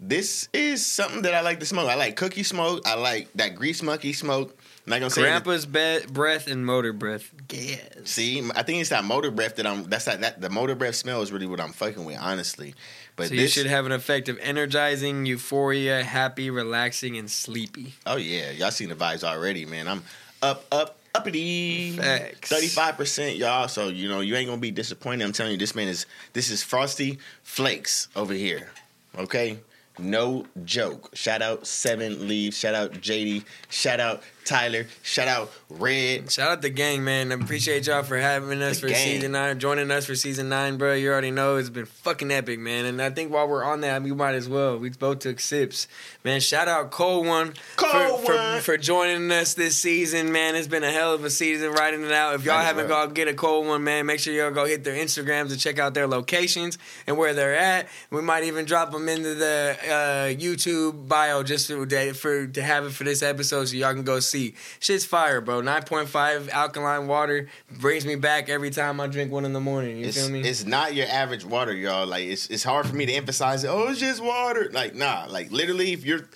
this 0.00 0.48
is 0.54 0.84
something 0.84 1.22
that 1.22 1.34
I 1.34 1.42
like 1.42 1.60
to 1.60 1.66
smoke. 1.66 1.90
I 1.90 1.94
like 1.94 2.16
cookie 2.16 2.42
smoke. 2.42 2.86
I 2.86 2.94
like 2.94 3.30
that 3.34 3.54
grease 3.54 3.82
monkey 3.82 4.14
smoke. 4.14 4.56
I'm 4.86 4.90
not 4.90 5.00
gonna 5.00 5.10
say 5.10 5.20
Grandpa's 5.20 5.66
be- 5.66 6.00
breath 6.10 6.46
and 6.46 6.64
motor 6.64 6.94
breath. 6.94 7.30
Gas. 7.48 7.78
See, 8.04 8.42
I 8.56 8.62
think 8.62 8.80
it's 8.80 8.88
that 8.90 9.04
motor 9.04 9.30
breath 9.30 9.56
that 9.56 9.66
I'm. 9.66 9.84
That's 9.84 10.06
that, 10.06 10.22
that 10.22 10.40
the 10.40 10.48
motor 10.48 10.74
breath 10.74 10.94
smell 10.94 11.20
is 11.20 11.30
really 11.30 11.46
what 11.46 11.60
I'm 11.60 11.72
fucking 11.72 12.04
with, 12.04 12.18
honestly. 12.18 12.74
But 13.16 13.28
so 13.28 13.34
this, 13.34 13.40
you 13.40 13.48
should 13.48 13.66
have 13.66 13.84
an 13.84 13.92
effect 13.92 14.30
of 14.30 14.38
energizing, 14.40 15.26
euphoria, 15.26 16.02
happy, 16.02 16.48
relaxing, 16.48 17.18
and 17.18 17.30
sleepy. 17.30 17.92
oh 18.06 18.16
yeah, 18.16 18.52
y'all 18.52 18.70
seen 18.70 18.88
the 18.88 18.94
vibes 18.94 19.22
already, 19.22 19.66
man. 19.66 19.86
I'm 19.86 20.02
up, 20.40 20.64
up, 20.72 20.98
uppity. 21.14 21.92
Facts. 21.92 22.48
Thirty 22.48 22.68
five 22.68 22.96
percent, 22.96 23.36
y'all. 23.36 23.68
So 23.68 23.88
you 23.88 24.08
know 24.08 24.20
you 24.20 24.34
ain't 24.34 24.48
gonna 24.48 24.60
be 24.62 24.70
disappointed. 24.70 25.24
I'm 25.24 25.32
telling 25.32 25.52
you, 25.52 25.58
this 25.58 25.74
man 25.74 25.88
is. 25.88 26.06
This 26.32 26.50
is 26.50 26.62
frosty 26.62 27.18
flakes 27.42 28.08
over 28.16 28.32
here. 28.32 28.70
Okay. 29.18 29.58
No 30.00 30.46
joke. 30.64 31.10
Shout 31.14 31.42
out 31.42 31.66
Seven 31.66 32.26
Leaves. 32.26 32.56
Shout 32.58 32.74
out 32.74 32.92
JD. 32.94 33.44
Shout 33.68 34.00
out 34.00 34.22
Tyler. 34.50 34.86
Shout 35.04 35.28
out 35.28 35.52
Red. 35.68 36.28
Shout 36.32 36.50
out 36.50 36.60
the 36.60 36.70
gang, 36.70 37.04
man. 37.04 37.30
I 37.30 37.36
appreciate 37.36 37.86
y'all 37.86 38.02
for 38.02 38.18
having 38.18 38.60
us 38.62 38.80
The 38.80 38.88
for 38.88 38.92
gang. 38.92 38.96
season 39.06 39.30
nine, 39.30 39.60
joining 39.60 39.92
us 39.92 40.06
for 40.06 40.16
season 40.16 40.48
nine, 40.48 40.76
bro. 40.76 40.94
You 40.94 41.12
already 41.12 41.30
know 41.30 41.54
it's 41.54 41.70
been 41.70 41.86
fucking 41.86 42.32
epic, 42.32 42.58
man. 42.58 42.84
And 42.84 43.00
I 43.00 43.10
think 43.10 43.32
while 43.32 43.46
we're 43.46 43.62
on 43.62 43.82
that, 43.82 44.02
we 44.02 44.10
might 44.10 44.34
as 44.34 44.48
well. 44.48 44.76
We 44.76 44.90
both 44.90 45.20
took 45.20 45.38
sips, 45.38 45.86
man. 46.24 46.40
Shout 46.40 46.66
out 46.66 46.90
Cold 46.90 47.28
One 47.28 47.52
for, 47.76 47.86
One. 47.86 48.24
For, 48.58 48.60
for 48.72 48.76
joining 48.76 49.30
us 49.30 49.54
this 49.54 49.76
season, 49.76 50.32
man. 50.32 50.56
It's 50.56 50.66
been 50.66 50.82
a 50.82 50.90
hell 50.90 51.14
of 51.14 51.24
a 51.24 51.30
season 51.30 51.70
riding 51.70 52.02
it 52.02 52.10
out. 52.10 52.34
If 52.34 52.44
y'all 52.44 52.56
Might 52.56 52.64
haven't 52.64 52.88
well. 52.88 53.06
gone 53.06 53.14
get 53.14 53.28
a 53.28 53.34
Cold 53.34 53.68
One, 53.68 53.84
man, 53.84 54.04
make 54.06 54.18
sure 54.18 54.34
y'all 54.34 54.50
go 54.50 54.64
hit 54.66 54.82
their 54.82 54.96
Instagrams 54.96 55.52
and 55.52 55.60
check 55.60 55.78
out 55.78 55.94
their 55.94 56.08
locations 56.08 56.76
and 57.06 57.16
where 57.16 57.34
they're 57.34 57.54
at. 57.54 57.88
We 58.10 58.20
might 58.20 58.42
even 58.42 58.64
drop 58.64 58.90
them 58.90 59.08
into 59.08 59.36
the 59.36 59.76
uh, 59.84 60.34
YouTube 60.34 61.06
bio 61.06 61.44
just 61.44 61.68
for, 61.68 61.86
for 62.14 62.46
to 62.48 62.62
have 62.62 62.84
it 62.86 62.90
for 62.90 63.04
this 63.04 63.22
episode, 63.22 63.66
so 63.66 63.76
y'all 63.76 63.94
can 63.94 64.02
go 64.02 64.18
see. 64.18 64.39
Shit's 64.80 65.04
fire, 65.04 65.40
bro. 65.40 65.60
Nine 65.60 65.82
point 65.82 66.08
five 66.08 66.48
alkaline 66.50 67.06
water 67.06 67.48
brings 67.78 68.04
me 68.06 68.14
back 68.16 68.48
every 68.48 68.70
time 68.70 69.00
I 69.00 69.06
drink 69.06 69.30
one 69.32 69.44
in 69.44 69.52
the 69.52 69.60
morning. 69.60 69.98
You 69.98 70.06
It's, 70.06 70.16
feel 70.20 70.30
me? 70.30 70.40
it's 70.40 70.64
not 70.64 70.94
your 70.94 71.06
average 71.08 71.44
water, 71.44 71.72
y'all. 71.74 72.06
Like 72.06 72.24
it's 72.24 72.46
it's 72.48 72.64
hard 72.64 72.86
for 72.86 72.94
me 72.96 73.06
to 73.06 73.12
emphasize 73.12 73.64
it. 73.64 73.68
Oh, 73.68 73.88
it's 73.88 74.00
just 74.00 74.22
water. 74.22 74.68
Like 74.72 74.94
nah. 74.94 75.26
Like 75.28 75.50
literally, 75.50 75.92
if 75.92 76.04
you're 76.04 76.28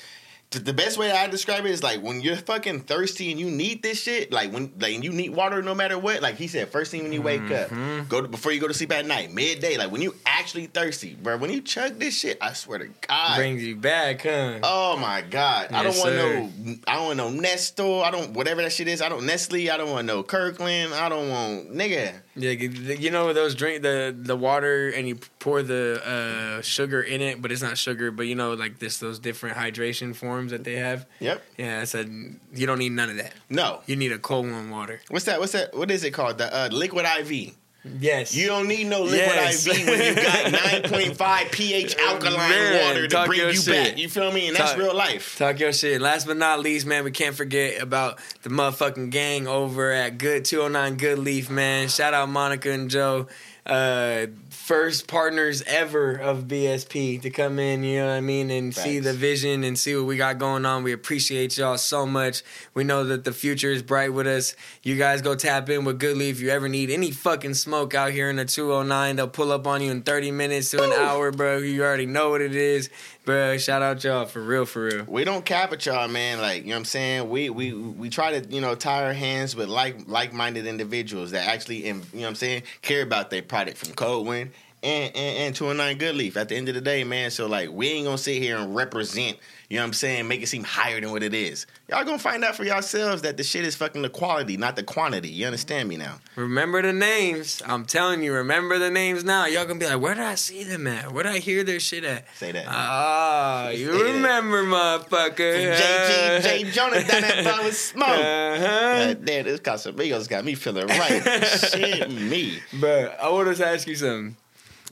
the 0.63 0.73
best 0.73 0.99
way 0.99 1.11
I 1.11 1.27
describe 1.27 1.65
it 1.65 1.71
is 1.71 1.83
like 1.83 2.03
when 2.03 2.21
you're 2.21 2.37
fucking 2.37 2.81
thirsty 2.81 3.31
and 3.31 3.41
you 3.41 3.51
need 3.51 3.83
this 3.83 4.01
shit. 4.03 4.33
Like 4.33 4.53
when 4.53 4.73
like 4.79 5.03
you 5.03 5.13
need 5.13 5.31
water 5.31 5.63
no 5.63 5.75
matter 5.75 5.99
what. 5.99 6.23
Like 6.23 6.37
he 6.37 6.47
said, 6.49 6.69
first 6.69 6.91
thing 6.91 7.03
when 7.03 7.13
you 7.13 7.23
wake 7.23 7.43
Mm-hmm. 7.43 8.01
up, 8.01 8.09
go 8.09 8.21
to, 8.23 8.29
before 8.29 8.53
you 8.53 8.61
go 8.61 8.69
to 8.69 8.75
sleep 8.75 8.93
at 8.93 9.07
night, 9.07 9.33
midday. 9.33 9.77
Like 9.77 9.91
when 9.91 10.01
you 10.03 10.15
actually 10.27 10.67
thirsty, 10.67 11.15
bro. 11.15 11.37
When 11.37 11.51
you 11.51 11.61
chug 11.61 11.99
this 11.99 12.19
shit, 12.19 12.39
I 12.41 12.53
swear 12.53 12.79
to 12.79 12.89
God. 13.07 13.37
brings 13.37 13.63
you 13.63 13.77
back, 13.77 14.23
huh? 14.23 14.59
Oh 14.63 14.97
my 14.97 15.21
God! 15.23 15.73
I 15.73 15.83
don't 15.83 15.97
want 15.99 16.15
no. 16.15 16.79
I 16.87 16.97
don't 16.97 17.07
want 17.07 17.17
no 17.19 17.31
Nestle. 17.31 18.03
I 18.03 18.11
don't 18.11 18.33
whatever 18.33 18.63
that 18.63 18.73
shit 18.73 18.89
is. 18.89 19.03
I 19.03 19.09
don't 19.09 19.27
Nestle. 19.27 19.71
I 19.71 19.77
don't 19.77 19.91
want 19.91 20.07
no 20.07 20.23
Kirkland. 20.23 20.95
I 20.95 21.09
don't 21.09 21.29
want 21.29 21.73
nigga. 21.75 22.13
Yeah, 22.37 22.51
you 22.51 23.11
know 23.11 23.33
those 23.33 23.55
drink 23.55 23.83
the 23.83 24.15
the 24.17 24.37
water 24.37 24.89
and 24.89 25.07
you 25.07 25.19
pour 25.39 25.63
the 25.63 26.03
uh, 26.05 26.63
sugar 26.63 27.01
in 27.01 27.21
it, 27.21 27.41
but 27.41 27.53
it's 27.53 27.63
not 27.63 27.79
sugar. 27.79 28.11
But 28.11 28.27
you 28.27 28.35
know, 28.35 28.55
like 28.55 28.79
this 28.79 28.99
those 28.99 29.19
different 29.19 29.57
hydration 29.57 30.15
forms 30.17 30.51
that 30.51 30.65
they 30.65 30.75
have. 30.77 31.07
Yep. 31.21 31.43
Yeah, 31.59 31.81
I 31.81 31.85
said 31.85 32.09
you 32.53 32.67
don't 32.67 32.79
need 32.79 32.93
none 32.93 33.11
of 33.11 33.17
that. 33.19 33.33
No. 33.49 33.83
You 33.87 33.97
need 33.97 34.13
a 34.13 34.19
cold 34.19 34.51
one 34.51 34.71
water. 34.71 35.01
What's 35.09 35.27
that? 35.27 35.39
What's 35.39 35.53
that? 35.53 35.77
What 35.77 35.91
is 35.91 36.03
it 36.03 36.11
called? 36.11 36.39
The 36.39 36.55
uh, 36.55 36.69
liquid 36.73 37.07
IV. 37.07 37.55
Yes. 38.01 38.35
You 38.35 38.47
don't 38.47 38.67
need 38.67 38.87
no 38.87 39.03
liquid 39.03 39.19
Yes. 39.21 39.67
IV 39.67 39.87
when 39.87 39.99
you 40.03 40.15
got 40.15 40.53
9.5 40.85 41.53
pH 41.53 41.97
alkaline 41.99 42.49
Man, 42.51 42.87
water 42.89 43.07
to 43.09 43.25
bring 43.27 43.41
you 43.41 43.53
shit. 43.53 43.67
back. 43.91 43.99
You 43.99 44.09
feel 44.09 44.33
me? 44.33 44.49
And 44.49 44.57
that's 44.57 44.77
real 44.79 44.95
life. 44.95 45.37
Talk 45.37 45.61
your 45.61 45.73
shit. 45.73 46.01
Last 46.01 46.27
but 46.27 46.39
not 46.39 46.61
least, 46.61 46.87
man, 46.87 47.05
we 47.05 47.11
can't 47.11 47.35
forget 47.37 47.83
about 47.83 48.19
the 48.43 48.49
motherfucking 48.49 49.11
gang 49.11 49.47
over 49.47 49.93
at 49.93 50.17
Good 50.17 50.45
209 50.47 50.97
Good 50.97 51.19
Leaf, 51.19 51.51
man. 51.51 51.89
Shout 51.89 52.15
out 52.15 52.29
Monica 52.31 52.71
and 52.71 52.89
Joe. 52.89 53.27
Uh, 53.67 54.27
first 54.55 55.09
partners 55.09 55.63
ever 55.67 56.15
of 56.15 56.45
BSP 56.45 57.21
to 57.23 57.31
come 57.31 57.59
in, 57.59 57.83
you 57.85 57.99
know 57.99 58.07
what 58.07 58.15
I 58.15 58.21
mean, 58.21 58.51
and 58.51 58.75
see 58.75 58.99
the 58.99 59.13
vision 59.13 59.65
and 59.65 59.79
see 59.79 59.95
what 59.97 60.07
we 60.07 60.17
got 60.17 60.39
going 60.39 60.65
on. 60.65 60.83
We 60.85 60.93
appreciate 60.93 61.59
y'all 61.59 61.77
so 61.77 62.07
much. 62.07 62.43
We 62.73 62.85
know 62.85 63.05
that 63.05 63.25
the 63.25 63.33
future 63.33 63.71
is 63.71 63.83
bright 63.83 64.13
with 64.13 64.27
us. 64.27 64.55
You 64.83 64.97
guys 64.97 65.21
go 65.21 65.35
tap 65.35 65.69
in 65.69 65.85
with 65.85 65.99
Good 65.99 66.17
Leaf. 66.17 66.37
If 66.37 66.41
you 66.41 66.51
ever 66.51 66.69
need 66.69 66.91
any 66.91 67.11
fucking 67.11 67.55
smoke 67.55 67.95
out 67.95 68.13
here 68.13 68.31
in 68.31 68.37
the 68.37 68.45
209, 68.45 69.17
they'll 69.17 69.29
pull 69.29 69.53
up 69.53 69.67
on 69.67 69.83
you 69.83 69.91
in 69.91 70.03
30 70.03 70.31
minutes 70.31 70.71
to 70.71 70.83
an 70.83 70.93
hour, 70.93 71.31
bro. 71.31 71.59
You 71.59 71.83
already 71.83 72.07
know 72.07 72.31
what 72.31 72.41
it 72.41 72.55
is. 72.55 72.89
Bro, 73.25 73.57
shout 73.59 73.83
out 73.83 74.05
y'all 74.05 74.27
for 74.27 74.43
real, 74.43 74.67
for 74.67 74.85
real. 74.85 75.05
We 75.05 75.25
don't 75.25 75.45
cap 75.45 75.73
at 75.73 75.85
y'all, 75.87 76.09
man. 76.09 76.41
Like, 76.41 76.63
you 76.63 76.69
know 76.69 76.75
what 76.75 76.81
I'm 76.81 76.85
saying? 76.85 77.31
We 77.31 77.49
we 77.49 77.73
we 77.73 78.11
try 78.11 78.39
to, 78.39 78.55
you 78.55 78.61
know, 78.61 78.75
tie 78.75 79.05
our 79.05 79.15
hands 79.15 79.57
with 79.57 79.69
like 79.69 80.07
like 80.07 80.35
minded 80.35 80.67
individuals 80.67 81.31
that 81.31 81.49
actually 81.49 81.87
you 81.87 81.95
know 81.95 82.01
what 82.13 82.27
I'm 82.27 82.35
saying, 82.35 82.65
care 82.83 83.03
about 83.03 83.31
their 83.31 83.43
product 83.43 83.79
from 83.79 83.95
Cold 83.95 84.27
One 84.27 84.44
and, 84.85 85.17
and, 85.17 85.39
and 85.39 85.55
209 85.57 85.99
Good 85.99 86.15
Leaf. 86.15 86.37
At 86.37 86.49
the 86.51 86.57
end 86.57 86.69
of 86.69 86.75
the 86.75 86.81
day, 86.81 87.03
man, 87.05 87.31
so 87.31 87.47
like 87.47 87.71
we 87.71 87.89
ain't 87.89 88.05
gonna 88.05 88.19
sit 88.19 88.41
here 88.41 88.59
and 88.59 88.77
represent, 88.77 89.39
you 89.71 89.79
know 89.79 89.83
what 89.83 89.89
I'm 89.89 89.93
saying, 89.95 90.29
make 90.29 90.43
it 90.43 90.47
seem 90.49 90.63
higher 90.63 91.01
than 91.01 91.11
what 91.11 91.23
it 91.23 91.33
is. 91.33 91.67
Y'all 91.89 92.05
gonna 92.05 92.19
find 92.19 92.45
out 92.45 92.55
for 92.55 92.65
yourselves 92.65 93.23
that 93.23 93.37
the 93.39 93.43
shit 93.43 93.65
is 93.65 93.75
fucking 93.75 94.03
the 94.03 94.11
quality, 94.11 94.57
not 94.59 94.77
the 94.77 94.83
quantity. 94.83 95.31
You 95.31 95.47
understand 95.47 95.89
me 95.89 95.97
now? 95.97 96.19
Remember 96.37 96.83
the 96.83 96.93
names. 96.93 97.63
I'm 97.67 97.87
telling 97.87 98.23
you, 98.23 98.35
remember 98.35 98.79
the 98.79 98.91
names 98.91 99.25
now. 99.25 99.47
Y'all 99.47 99.65
gonna 99.65 99.81
be 99.81 99.87
like, 99.87 100.01
where 100.01 100.15
did 100.15 100.25
I 100.25 100.35
see 100.35 100.65
them 100.65 100.87
at? 100.87 101.13
Where 101.13 101.25
did 101.25 101.33
I 101.33 101.39
hear 101.39 101.65
their 101.65 101.81
shit 101.81 102.05
at? 102.05 102.27
Say 102.37 102.53
that. 102.53 102.67
Ah, 102.69 103.71
you 103.71 103.91
Say 103.91 103.99
that. 103.99 104.15
remember, 104.15 104.65
motherfucker. 104.65 105.75
JG, 105.77 106.43
J. 106.43 106.71
Jonah 106.71 107.03
down 107.03 107.23
that 107.23 107.45
bar 107.45 107.65
with 107.65 107.77
smoke. 107.77 108.09
Uh-huh. 108.09 109.07
God 109.15 109.25
damn, 109.25 109.45
this 109.45 109.61
Casamigos 109.61 110.29
got 110.29 110.45
me 110.45 110.55
feeling 110.55 110.87
right. 110.89 111.23
shit, 111.73 112.11
me. 112.11 112.59
But 112.81 113.19
I 113.21 113.31
want 113.31 113.57
to 113.57 113.67
ask 113.67 113.87
you 113.89 113.97
something. 113.97 114.37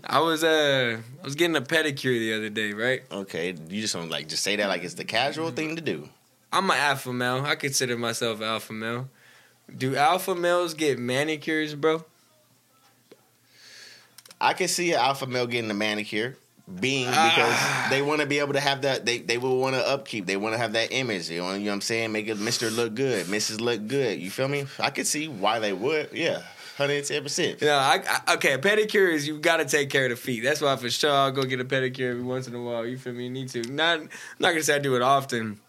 I 0.05 0.21
was 0.21 0.43
uh 0.43 0.99
I 1.21 1.25
was 1.25 1.35
getting 1.35 1.57
a 1.57 1.61
pedicure 1.61 2.19
the 2.19 2.35
other 2.35 2.49
day, 2.51 2.73
right? 2.73 3.03
Okay, 3.11 3.55
you 3.69 3.81
just 3.81 3.95
don't 3.95 4.09
like 4.11 4.29
just 4.29 4.43
say 4.43 4.57
that 4.57 4.69
like 4.69 4.83
it's 4.85 4.95
the 4.95 5.05
casual 5.05 5.51
thing 5.51 5.77
to 5.77 5.83
do. 5.83 6.09
I'm 6.53 6.71
an 6.71 6.77
alpha 6.77 7.13
male. 7.13 7.43
I 7.45 7.55
consider 7.55 7.97
myself 7.97 8.41
alpha 8.43 8.73
male. 8.73 9.09
Do 9.75 9.97
alpha 9.97 10.35
males 10.35 10.75
get 10.75 10.99
manicures, 10.99 11.75
bro? 11.75 12.05
I 14.41 14.55
can 14.55 14.69
see 14.69 14.93
an 14.93 14.99
alpha 14.99 15.27
male 15.27 15.47
getting 15.47 15.71
a 15.71 15.75
manicure, 15.75 16.37
being 16.81 17.07
because 17.07 17.55
Ah. 17.57 17.87
they 17.91 18.03
want 18.03 18.21
to 18.21 18.27
be 18.27 18.41
able 18.41 18.55
to 18.55 18.61
have 18.61 18.83
that. 18.83 19.07
They 19.07 19.19
they 19.19 19.39
will 19.39 19.59
want 19.61 19.77
to 19.77 19.89
upkeep. 19.89 20.27
They 20.27 20.37
want 20.37 20.55
to 20.55 20.59
have 20.59 20.73
that 20.73 20.91
image. 20.93 21.31
You 21.31 21.41
know, 21.43 21.53
you 21.53 21.61
know 21.61 21.67
what 21.71 21.75
I'm 21.75 21.81
saying? 21.81 22.11
Make 22.13 22.27
it 22.27 22.39
Mister 22.39 22.69
look 22.71 22.95
good, 22.97 23.27
Mrs. 23.27 23.61
look 23.61 23.87
good. 23.87 24.19
You 24.19 24.31
feel 24.31 24.49
me? 24.49 24.67
I 24.81 24.91
could 24.91 25.07
see 25.07 25.29
why 25.29 25.61
they 25.61 25.73
would. 25.73 26.11
Yeah, 26.13 26.43
hundred 26.77 27.05
ten 27.05 27.23
percent. 27.23 27.61
Yeah, 27.63 27.77
I, 27.77 28.03
I, 28.27 28.35
okay. 28.35 28.53
A 28.55 28.59
pedicure 28.59 29.13
is 29.13 29.27
you 29.27 29.39
got 29.39 29.59
to 29.59 29.65
take 29.65 29.91
care 29.91 30.05
of 30.05 30.11
the 30.11 30.17
feet. 30.17 30.43
That's 30.43 30.61
why 30.61 30.77
for 30.77 30.91
sure 30.91 31.11
I'll 31.13 31.31
go 31.31 31.43
get 31.45 31.61
a 31.61 31.65
pedicure 31.65 32.11
every 32.11 32.23
once 32.23 32.47
in 32.49 32.55
a 32.55 32.63
while. 32.63 32.87
You 32.87 32.99
feel 32.99 33.13
me? 33.13 33.25
You 33.25 33.31
need 33.31 33.49
to. 33.51 33.63
Not 33.63 34.01
I'm 34.01 34.09
not 34.39 34.51
gonna 34.51 34.63
say 34.63 34.77
I 34.77 34.79
do 34.79 34.97
it 34.97 35.03
often. 35.03 35.61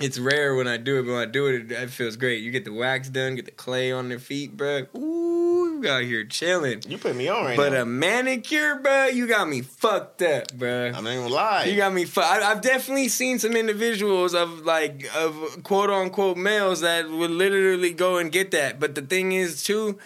It's 0.00 0.18
rare 0.18 0.54
when 0.54 0.66
I 0.66 0.76
do 0.78 0.98
it, 0.98 1.02
but 1.02 1.12
when 1.12 1.28
I 1.28 1.30
do 1.30 1.46
it, 1.48 1.70
it, 1.70 1.72
it 1.72 1.90
feels 1.90 2.16
great. 2.16 2.42
You 2.42 2.50
get 2.50 2.64
the 2.64 2.72
wax 2.72 3.08
done, 3.10 3.34
get 3.34 3.44
the 3.44 3.50
clay 3.50 3.92
on 3.92 4.08
their 4.08 4.18
feet, 4.18 4.56
bro. 4.56 4.86
Ooh 4.96 5.40
you 5.82 5.90
out 5.90 6.02
here 6.02 6.24
chilling. 6.24 6.82
You 6.88 6.98
put 6.98 7.16
me 7.16 7.28
on 7.28 7.44
right 7.44 7.56
But 7.56 7.72
now. 7.72 7.82
a 7.82 7.84
manicure, 7.84 8.76
bro, 8.76 9.06
you 9.06 9.26
got 9.26 9.48
me 9.48 9.62
fucked 9.62 10.22
up, 10.22 10.52
bro. 10.54 10.86
I'm 10.94 11.04
not 11.04 11.10
even 11.10 11.22
gonna 11.24 11.34
lie. 11.34 11.64
You 11.64 11.76
got 11.76 11.92
me. 11.92 12.04
Fu- 12.04 12.20
I, 12.20 12.40
I've 12.50 12.60
definitely 12.60 13.08
seen 13.08 13.38
some 13.38 13.56
individuals 13.56 14.34
of 14.34 14.60
like 14.64 15.08
of 15.16 15.62
quote 15.62 15.90
unquote 15.90 16.36
males 16.36 16.80
that 16.80 17.08
would 17.10 17.30
literally 17.30 17.92
go 17.92 18.18
and 18.18 18.30
get 18.30 18.50
that. 18.52 18.80
But 18.80 18.94
the 18.94 19.02
thing 19.02 19.32
is, 19.32 19.62
too, 19.62 19.98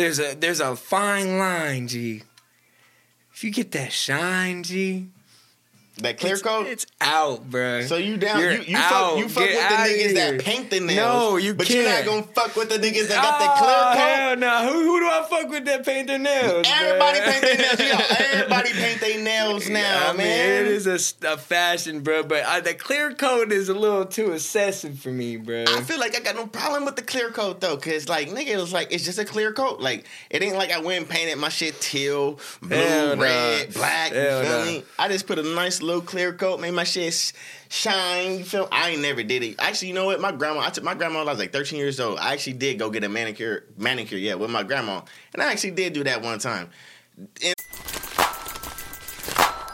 there's 0.00 0.18
a 0.18 0.34
there's 0.34 0.60
a 0.60 0.74
fine 0.76 1.38
line, 1.38 1.86
G. 1.86 2.22
If 3.32 3.44
you 3.44 3.50
get 3.50 3.72
that 3.72 3.92
shine, 3.92 4.62
G, 4.62 5.08
that 6.00 6.18
clear 6.18 6.34
it's, 6.34 6.42
coat. 6.42 6.66
it's 6.66 6.86
out, 7.00 7.48
bro. 7.50 7.82
So 7.82 7.96
you 7.96 8.16
down? 8.16 8.40
You're 8.40 8.52
you 8.52 8.62
you 8.68 8.76
out. 8.76 8.90
fuck, 9.10 9.18
you 9.18 9.28
fuck 9.28 9.44
with 9.44 9.68
the 9.68 9.74
niggas 9.76 9.96
here. 9.96 10.14
that 10.36 10.40
paint 10.44 10.70
the 10.70 10.80
nails. 10.80 10.96
No, 10.96 11.36
you 11.36 11.54
but 11.54 11.68
you're 11.70 11.84
not 11.88 12.04
gonna 12.04 12.22
fuck 12.22 12.56
with 12.56 12.68
the 12.68 12.76
niggas 12.76 13.08
that 13.08 13.22
got 13.22 13.38
the 13.40 13.46
Oh, 13.50 13.56
clear 13.58 13.74
coat. 13.74 13.96
hell 13.98 14.36
no! 14.36 14.72
Who, 14.72 14.82
who 14.84 15.00
do 15.00 15.06
I 15.06 15.26
fuck 15.28 15.50
with 15.50 15.64
that 15.66 15.84
paint 15.84 16.06
their 16.08 16.18
nails? 16.18 16.66
Everybody 16.68 17.18
bruh? 17.18 17.30
paint 17.30 17.42
their 17.42 17.56
nails. 17.56 17.80
Yo, 18.10 18.16
everybody 18.18 18.72
paint 18.72 19.00
their 19.00 19.22
nails 19.22 19.68
now, 19.70 20.08
I 20.08 20.12
mean, 20.12 20.18
man. 20.18 20.66
it 20.66 20.66
is 20.68 21.14
a 21.22 21.36
fashion, 21.36 22.00
bro. 22.00 22.22
But 22.22 22.44
I, 22.44 22.60
the 22.60 22.74
clear 22.74 23.12
coat 23.12 23.52
is 23.52 23.68
a 23.68 23.74
little 23.74 24.04
too 24.06 24.32
excessive 24.32 24.98
for 24.98 25.10
me, 25.10 25.36
bro. 25.36 25.64
I 25.68 25.82
feel 25.82 25.98
like 25.98 26.16
I 26.16 26.20
got 26.20 26.36
no 26.36 26.46
problem 26.46 26.84
with 26.84 26.96
the 26.96 27.02
clear 27.02 27.30
coat 27.30 27.60
though, 27.60 27.76
cause 27.76 28.08
like 28.08 28.28
nigga, 28.30 28.48
it 28.48 28.56
was 28.56 28.72
like 28.72 28.92
it's 28.92 29.04
just 29.04 29.18
a 29.18 29.24
clear 29.24 29.52
coat. 29.52 29.80
Like 29.80 30.04
it 30.30 30.42
ain't 30.42 30.56
like 30.56 30.70
I 30.70 30.80
went 30.80 31.00
and 31.00 31.08
painted 31.08 31.36
my 31.38 31.48
shit 31.48 31.80
teal, 31.80 32.38
blue, 32.62 32.76
Hell 32.76 33.16
nah. 33.16 33.22
red, 33.22 33.74
black. 33.74 34.12
Hell 34.12 34.42
you 34.42 34.48
feel 34.48 34.58
nah. 34.58 34.64
me? 34.64 34.84
I 34.98 35.08
just 35.08 35.26
put 35.26 35.38
a 35.38 35.42
nice 35.42 35.80
little 35.82 35.89
clear 35.98 36.32
coat, 36.32 36.60
made 36.60 36.72
my 36.72 36.84
shit 36.84 37.32
shine. 37.68 38.38
You 38.38 38.44
feel? 38.44 38.68
I 38.70 38.90
ain't 38.90 39.02
never 39.02 39.22
did 39.22 39.42
it. 39.42 39.56
Actually, 39.58 39.88
you 39.88 39.94
know 39.94 40.04
what? 40.04 40.20
My 40.20 40.30
grandma, 40.30 40.60
I 40.60 40.70
took 40.70 40.84
my 40.84 40.94
grandma. 40.94 41.22
I 41.22 41.24
was 41.24 41.38
like 41.38 41.52
13 41.52 41.78
years 41.78 41.98
old. 41.98 42.18
I 42.18 42.34
actually 42.34 42.52
did 42.52 42.78
go 42.78 42.90
get 42.90 43.02
a 43.02 43.08
manicure, 43.08 43.64
manicure, 43.76 44.18
yeah, 44.18 44.34
with 44.34 44.50
my 44.50 44.62
grandma, 44.62 45.00
and 45.32 45.42
I 45.42 45.50
actually 45.50 45.72
did 45.72 45.94
do 45.94 46.04
that 46.04 46.22
one 46.22 46.38
time. 46.38 46.68
And 47.42 47.54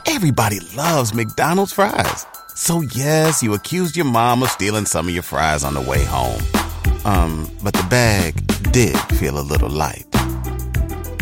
Everybody 0.09 0.61
loves 0.75 1.13
McDonald's 1.13 1.73
fries. 1.73 2.25
So 2.55 2.81
yes, 2.81 3.43
you 3.43 3.53
accused 3.53 3.97
your 3.97 4.07
mom 4.07 4.43
of 4.43 4.49
stealing 4.49 4.87
some 4.87 5.09
of 5.09 5.13
your 5.13 5.23
fries 5.23 5.63
on 5.63 5.75
the 5.75 5.81
way 5.81 6.05
home. 6.05 6.41
Um, 7.05 7.51
but 7.63 7.75
the 7.75 7.87
bag 7.91 8.35
did 8.73 8.97
feel 9.19 9.39
a 9.39 9.43
little 9.43 9.69
light. 9.69 10.07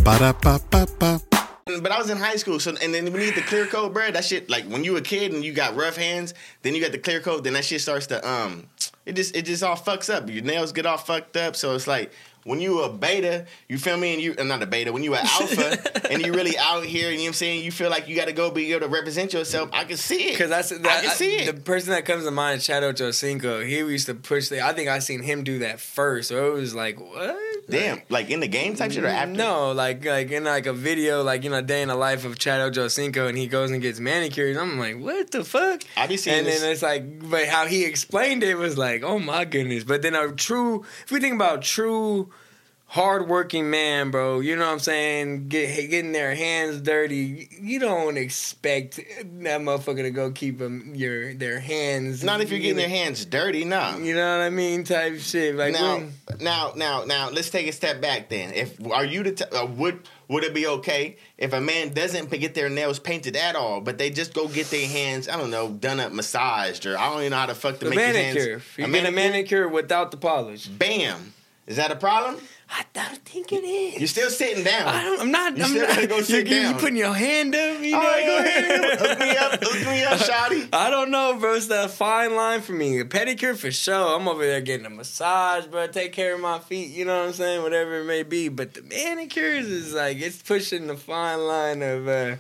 Ba-da-ba-ba-ba. 0.04 1.33
But 1.66 1.92
I 1.92 1.98
was 1.98 2.10
in 2.10 2.18
high 2.18 2.36
school, 2.36 2.60
so 2.60 2.74
and 2.82 2.92
then 2.92 3.04
when 3.04 3.22
you 3.22 3.26
get 3.32 3.36
the 3.36 3.40
clear 3.42 3.66
coat, 3.66 3.94
bro, 3.94 4.10
that 4.10 4.24
shit 4.24 4.50
like 4.50 4.64
when 4.66 4.84
you 4.84 4.98
a 4.98 5.00
kid 5.00 5.32
and 5.32 5.42
you 5.42 5.54
got 5.54 5.74
rough 5.74 5.96
hands, 5.96 6.34
then 6.60 6.74
you 6.74 6.80
got 6.80 6.92
the 6.92 6.98
clear 6.98 7.20
coat, 7.20 7.42
then 7.42 7.54
that 7.54 7.64
shit 7.64 7.80
starts 7.80 8.06
to 8.08 8.28
um, 8.28 8.66
it 9.06 9.14
just 9.14 9.34
it 9.34 9.46
just 9.46 9.62
all 9.62 9.76
fucks 9.76 10.12
up. 10.12 10.28
Your 10.28 10.42
nails 10.42 10.72
get 10.72 10.84
all 10.84 10.98
fucked 10.98 11.38
up, 11.38 11.56
so 11.56 11.74
it's 11.74 11.86
like 11.86 12.12
when 12.44 12.60
you 12.60 12.82
a 12.82 12.92
beta, 12.92 13.46
you 13.68 13.78
feel 13.78 13.96
me, 13.96 14.14
and 14.14 14.22
you 14.22 14.34
uh, 14.38 14.44
not 14.44 14.62
a 14.62 14.66
beta, 14.66 14.92
when 14.92 15.02
you 15.02 15.14
a 15.14 15.18
alpha 15.18 16.08
and 16.10 16.24
you 16.24 16.32
really 16.32 16.56
out 16.58 16.84
here, 16.84 17.10
you 17.10 17.16
know 17.16 17.22
what 17.22 17.28
I'm 17.28 17.32
saying, 17.34 17.64
you 17.64 17.72
feel 17.72 17.90
like 17.90 18.08
you 18.08 18.16
got 18.16 18.28
to 18.28 18.32
go 18.32 18.50
be 18.50 18.72
able 18.72 18.86
to 18.86 18.92
represent 18.92 19.32
yourself. 19.32 19.70
I 19.72 19.84
can 19.84 19.96
see 19.96 20.28
it 20.28 20.32
Because 20.38 20.50
I 20.50 20.76
that, 20.78 21.02
can 21.02 21.10
see 21.10 21.36
it. 21.36 21.54
The 21.54 21.60
person 21.60 21.90
that 21.90 22.04
comes 22.04 22.24
to 22.24 22.30
mind, 22.30 22.58
is 22.58 22.66
Chad 22.66 22.82
Ochocinco, 22.82 23.66
he 23.66 23.78
used 23.78 24.06
to 24.06 24.14
push 24.14 24.48
the. 24.48 24.64
I 24.64 24.72
think 24.72 24.88
I 24.88 24.98
seen 24.98 25.22
him 25.22 25.44
do 25.44 25.60
that 25.60 25.80
first, 25.80 26.28
so 26.28 26.52
it 26.52 26.54
was 26.54 26.74
like, 26.74 27.00
what? 27.00 27.36
Damn, 27.68 28.02
like 28.10 28.28
in 28.28 28.40
the 28.40 28.48
game 28.48 28.76
type 28.76 28.92
shit 28.92 29.04
or 29.04 29.08
after? 29.08 29.32
No, 29.32 29.72
like 29.72 30.04
like 30.04 30.30
in 30.30 30.44
like 30.44 30.66
a 30.66 30.72
video, 30.74 31.22
like 31.22 31.44
you 31.44 31.50
know, 31.50 31.62
day 31.62 31.80
in 31.80 31.88
the 31.88 31.94
life 31.94 32.26
of 32.26 32.38
Chad 32.38 32.60
Ochocinco, 32.72 33.26
and 33.28 33.38
he 33.38 33.46
goes 33.46 33.70
and 33.70 33.80
gets 33.80 33.98
manicures. 33.98 34.56
I'm 34.56 34.78
like, 34.78 34.98
what 34.98 35.30
the 35.30 35.44
fuck? 35.44 35.82
I 35.96 36.06
be 36.06 36.18
seeing 36.18 36.38
and 36.38 36.46
this. 36.46 36.60
then 36.60 36.72
it's 36.72 36.82
like, 36.82 37.30
but 37.30 37.46
how 37.46 37.66
he 37.66 37.84
explained 37.84 38.42
it 38.42 38.56
was 38.56 38.76
like, 38.76 39.02
oh 39.02 39.18
my 39.18 39.46
goodness. 39.46 39.84
But 39.84 40.02
then 40.02 40.14
a 40.14 40.30
true, 40.32 40.84
if 41.04 41.10
we 41.10 41.20
think 41.20 41.34
about 41.34 41.62
true 41.62 42.28
hardworking 42.94 43.68
man, 43.70 44.12
bro, 44.12 44.38
you 44.38 44.54
know 44.54 44.66
what 44.66 44.72
I'm 44.72 44.78
saying? 44.78 45.48
Get, 45.48 45.90
getting 45.90 46.12
their 46.12 46.32
hands 46.36 46.80
dirty, 46.80 47.48
you 47.60 47.80
don't 47.80 48.16
expect 48.16 48.98
that 48.98 49.60
motherfucker 49.60 50.02
to 50.02 50.10
go 50.12 50.30
keep 50.30 50.60
them 50.60 50.92
your 50.94 51.34
their 51.34 51.58
hands. 51.58 52.22
Not 52.22 52.40
if 52.40 52.50
you're 52.50 52.60
getting 52.60 52.76
their 52.76 52.88
hands 52.88 53.24
dirty, 53.24 53.64
nah. 53.64 53.96
You 53.96 54.14
know 54.14 54.38
what 54.38 54.44
I 54.44 54.50
mean? 54.50 54.84
Type 54.84 55.18
shit. 55.18 55.56
Like 55.56 55.72
now, 55.72 55.96
when- 55.96 56.12
now, 56.38 56.72
now, 56.76 57.04
now, 57.04 57.30
let's 57.30 57.50
take 57.50 57.66
a 57.66 57.72
step 57.72 58.00
back. 58.00 58.28
Then, 58.28 58.54
if 58.54 58.80
are 58.86 59.04
you 59.04 59.24
to 59.24 59.32
t- 59.32 59.44
uh, 59.44 59.66
would 59.66 59.98
would 60.28 60.44
it 60.44 60.54
be 60.54 60.68
okay 60.68 61.16
if 61.36 61.52
a 61.52 61.60
man 61.60 61.92
doesn't 61.94 62.30
get 62.30 62.54
their 62.54 62.68
nails 62.68 63.00
painted 63.00 63.34
at 63.34 63.56
all, 63.56 63.80
but 63.80 63.98
they 63.98 64.08
just 64.08 64.34
go 64.34 64.46
get 64.46 64.70
their 64.70 64.86
hands, 64.88 65.28
I 65.28 65.36
don't 65.36 65.50
know, 65.50 65.68
done 65.72 65.98
up, 65.98 66.12
massaged, 66.12 66.86
or 66.86 66.96
I 66.96 67.08
don't 67.10 67.18
even 67.20 67.30
know 67.32 67.38
how 67.38 67.46
to 67.46 67.54
fuck 67.56 67.80
to 67.80 67.86
the 67.86 67.90
make 67.90 67.98
manicure. 67.98 68.50
hands. 68.60 68.62
You 68.78 68.86
get 68.86 69.04
a 69.06 69.10
manicure 69.10 69.68
without 69.68 70.12
the 70.12 70.16
polish. 70.16 70.66
Bam. 70.68 71.33
Is 71.66 71.76
that 71.76 71.90
a 71.90 71.96
problem? 71.96 72.36
I 72.68 72.84
don't 72.92 73.24
think 73.24 73.52
it 73.52 73.64
is. 73.64 73.98
You're 73.98 74.08
still 74.08 74.30
sitting 74.30 74.64
down. 74.64 74.86
I 74.86 75.02
don't, 75.02 75.20
I'm 75.20 75.30
not. 75.30 75.56
You 75.56 75.64
I'm 75.64 75.70
still 75.70 75.86
not. 75.86 76.08
go 76.08 76.20
sit 76.20 76.46
you- 76.46 76.60
down. 76.62 76.74
You 76.74 76.80
putting 76.80 76.96
your 76.96 77.14
hand 77.14 77.54
up. 77.54 77.80
You 77.80 77.96
All 77.96 78.02
know? 78.02 78.08
right, 78.08 78.26
go 78.26 78.38
ahead. 78.38 78.98
Hook 79.00 79.18
me 79.18 79.30
up. 79.36 79.64
Hook 79.64 79.86
me 79.86 80.04
up, 80.04 80.18
shawty. 80.18 80.68
I 80.74 80.90
don't 80.90 81.10
know, 81.10 81.36
bro. 81.38 81.54
It's 81.54 81.68
that 81.68 81.90
fine 81.90 82.34
line 82.36 82.60
for 82.60 82.72
me. 82.72 82.98
A 83.00 83.04
pedicure 83.04 83.56
for 83.56 83.70
sure. 83.70 84.16
I'm 84.18 84.28
over 84.28 84.44
there 84.44 84.60
getting 84.60 84.84
a 84.86 84.90
massage, 84.90 85.66
bro. 85.66 85.86
Take 85.86 86.12
care 86.12 86.34
of 86.34 86.40
my 86.40 86.58
feet. 86.58 86.90
You 86.90 87.04
know 87.06 87.18
what 87.20 87.28
I'm 87.28 87.32
saying? 87.32 87.62
Whatever 87.62 88.00
it 88.00 88.04
may 88.04 88.24
be. 88.24 88.48
But 88.48 88.74
the 88.74 88.82
manicures 88.82 89.66
is 89.66 89.94
like 89.94 90.18
it's 90.20 90.42
pushing 90.42 90.86
the 90.86 90.96
fine 90.96 91.38
line 91.40 91.82
of. 91.82 92.08
uh 92.08 92.36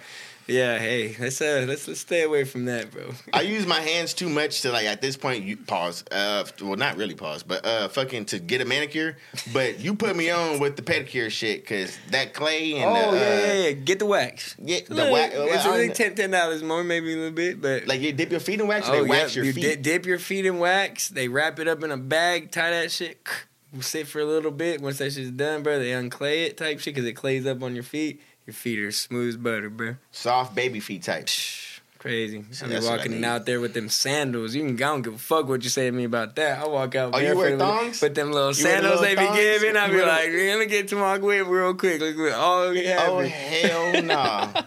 yeah, 0.46 0.78
hey, 0.78 1.16
let's 1.18 1.40
uh, 1.40 1.64
let's 1.66 1.88
let's 1.88 2.00
stay 2.00 2.22
away 2.22 2.44
from 2.44 2.66
that, 2.66 2.90
bro. 2.90 3.10
I 3.32 3.42
use 3.42 3.66
my 3.66 3.80
hands 3.80 4.12
too 4.14 4.28
much 4.28 4.60
to 4.62 4.70
like 4.70 4.86
at 4.86 5.00
this 5.00 5.16
point 5.16 5.44
you 5.44 5.56
pause. 5.56 6.04
Uh 6.12 6.44
well 6.60 6.76
not 6.76 6.96
really 6.96 7.14
pause, 7.14 7.42
but 7.42 7.64
uh 7.64 7.88
fucking 7.88 8.26
to 8.26 8.38
get 8.38 8.60
a 8.60 8.64
manicure. 8.64 9.16
But 9.52 9.80
you 9.80 9.94
put 9.94 10.14
me 10.16 10.30
on 10.30 10.58
with 10.60 10.76
the 10.76 10.82
pedicure 10.82 11.30
shit 11.30 11.66
cause 11.66 11.96
that 12.10 12.34
clay 12.34 12.74
and 12.74 12.84
oh 12.84 13.12
the, 13.12 13.16
yeah, 13.18 13.22
uh, 13.24 13.28
yeah, 13.28 13.52
yeah, 13.64 13.70
get 13.72 13.98
the 13.98 14.06
wax. 14.06 14.54
Yeah, 14.58 14.80
the 14.86 14.94
Look, 14.94 15.12
wax. 15.12 15.34
It's 15.36 15.66
like 15.66 15.94
ten 15.94 16.14
ten 16.14 16.30
dollars 16.30 16.62
more, 16.62 16.84
maybe 16.84 17.12
a 17.12 17.16
little 17.16 17.30
bit, 17.32 17.60
but 17.60 17.86
like 17.86 18.00
you 18.00 18.12
dip 18.12 18.30
your 18.30 18.40
feet 18.40 18.60
in 18.60 18.66
wax, 18.66 18.88
or 18.88 18.92
Oh, 18.96 19.02
they 19.04 19.08
wax 19.08 19.34
yeah. 19.34 19.40
your 19.42 19.46
you 19.46 19.52
feet. 19.54 19.62
di- 19.62 19.76
dip 19.76 20.06
your 20.06 20.18
feet 20.18 20.46
in 20.46 20.58
wax. 20.58 21.08
They 21.08 21.28
wrap 21.28 21.58
it 21.58 21.68
up 21.68 21.82
in 21.82 21.90
a 21.90 21.96
bag, 21.96 22.50
tie 22.50 22.70
that 22.70 22.90
shit, 22.90 23.26
sit 23.80 24.06
for 24.06 24.20
a 24.20 24.24
little 24.26 24.50
bit. 24.50 24.80
Once 24.80 24.98
that 24.98 25.12
shit's 25.12 25.30
done, 25.30 25.62
bro, 25.62 25.78
they 25.78 25.92
unclay 25.92 26.44
it 26.44 26.56
type 26.56 26.80
shit 26.80 26.94
because 26.94 27.08
it 27.08 27.14
clays 27.14 27.46
up 27.46 27.62
on 27.62 27.74
your 27.74 27.82
feet. 27.84 28.20
Your 28.46 28.54
feet 28.54 28.78
are 28.80 28.90
smooth 28.92 29.28
as 29.30 29.36
butter, 29.36 29.70
bro. 29.70 29.96
Soft 30.12 30.54
baby 30.54 30.80
feet 30.80 31.02
type. 31.02 31.28
Crazy. 31.98 32.44
So 32.50 32.66
I 32.66 32.68
be 32.68 32.74
that's 32.74 32.86
I 32.86 32.96
walking 32.98 33.24
out 33.24 33.46
there 33.46 33.60
with 33.60 33.72
them 33.72 33.88
sandals. 33.88 34.54
You 34.54 34.66
can, 34.66 34.74
I 34.74 34.78
don't 34.78 35.00
give 35.00 35.14
a 35.14 35.18
fuck 35.18 35.48
what 35.48 35.64
you 35.64 35.70
say 35.70 35.86
to 35.86 35.92
me 35.92 36.04
about 36.04 36.36
that. 36.36 36.58
I 36.58 36.66
walk 36.66 36.94
out 36.94 37.14
Oh, 37.14 37.18
you 37.18 37.34
wear 37.34 37.52
with- 37.52 37.60
thongs? 37.60 38.02
with 38.02 38.14
them 38.14 38.30
little 38.30 38.48
You 38.48 38.54
the 38.56 38.60
sandals 38.60 39.00
little 39.00 39.16
they 39.16 39.28
be 39.28 39.34
giving. 39.34 39.76
I 39.78 39.88
be 39.88 40.02
like, 40.02 40.28
let 40.30 40.58
me 40.58 40.66
get 40.66 40.88
to 40.88 40.96
my 40.96 41.16
whip 41.16 41.46
real 41.46 41.72
quick. 41.72 42.00
Look 42.02 42.18
at 42.30 42.34
all 42.38 42.70
we 42.72 42.84
have. 42.84 43.08
Oh 43.08 43.20
hell 43.20 44.02
nah. 44.02 44.48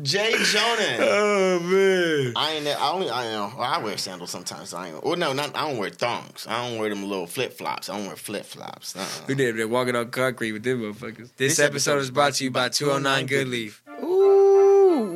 Jay 0.00 0.32
Jonah. 0.32 0.98
Oh 1.22 1.60
man. 1.60 2.32
I 2.36 2.52
ain't. 2.52 2.66
I 2.66 2.90
only. 2.90 3.10
I 3.10 3.30
know. 3.30 3.52
Well, 3.56 3.68
I 3.68 3.78
wear 3.78 3.98
sandals 3.98 4.30
sometimes. 4.30 4.72
I 4.72 4.88
ain't. 4.88 5.04
Well, 5.04 5.16
no, 5.16 5.32
not. 5.32 5.54
I 5.54 5.68
don't 5.68 5.76
wear 5.78 5.90
thongs. 5.90 6.46
I 6.48 6.66
don't 6.66 6.78
wear 6.78 6.88
them 6.88 7.04
little 7.04 7.26
flip 7.26 7.52
flops. 7.52 7.90
I 7.90 7.96
don't 7.96 8.06
wear 8.06 8.16
flip 8.16 8.46
flops. 8.46 8.96
Uh-uh. 8.96 9.06
We 9.26 9.34
did. 9.34 9.56
They're 9.56 9.68
walking 9.68 9.94
on 9.94 10.10
concrete 10.10 10.52
with 10.52 10.62
them 10.62 10.80
motherfuckers. 10.80 11.30
This, 11.36 11.58
episode 11.58 11.98
is 11.98 12.10
brought 12.10 12.34
to 12.34 12.44
you 12.44 12.50
by 12.50 12.70
209 12.70 13.26
Good 13.26 13.48
Leaf. 13.48 13.82
Ooh, 14.02 14.41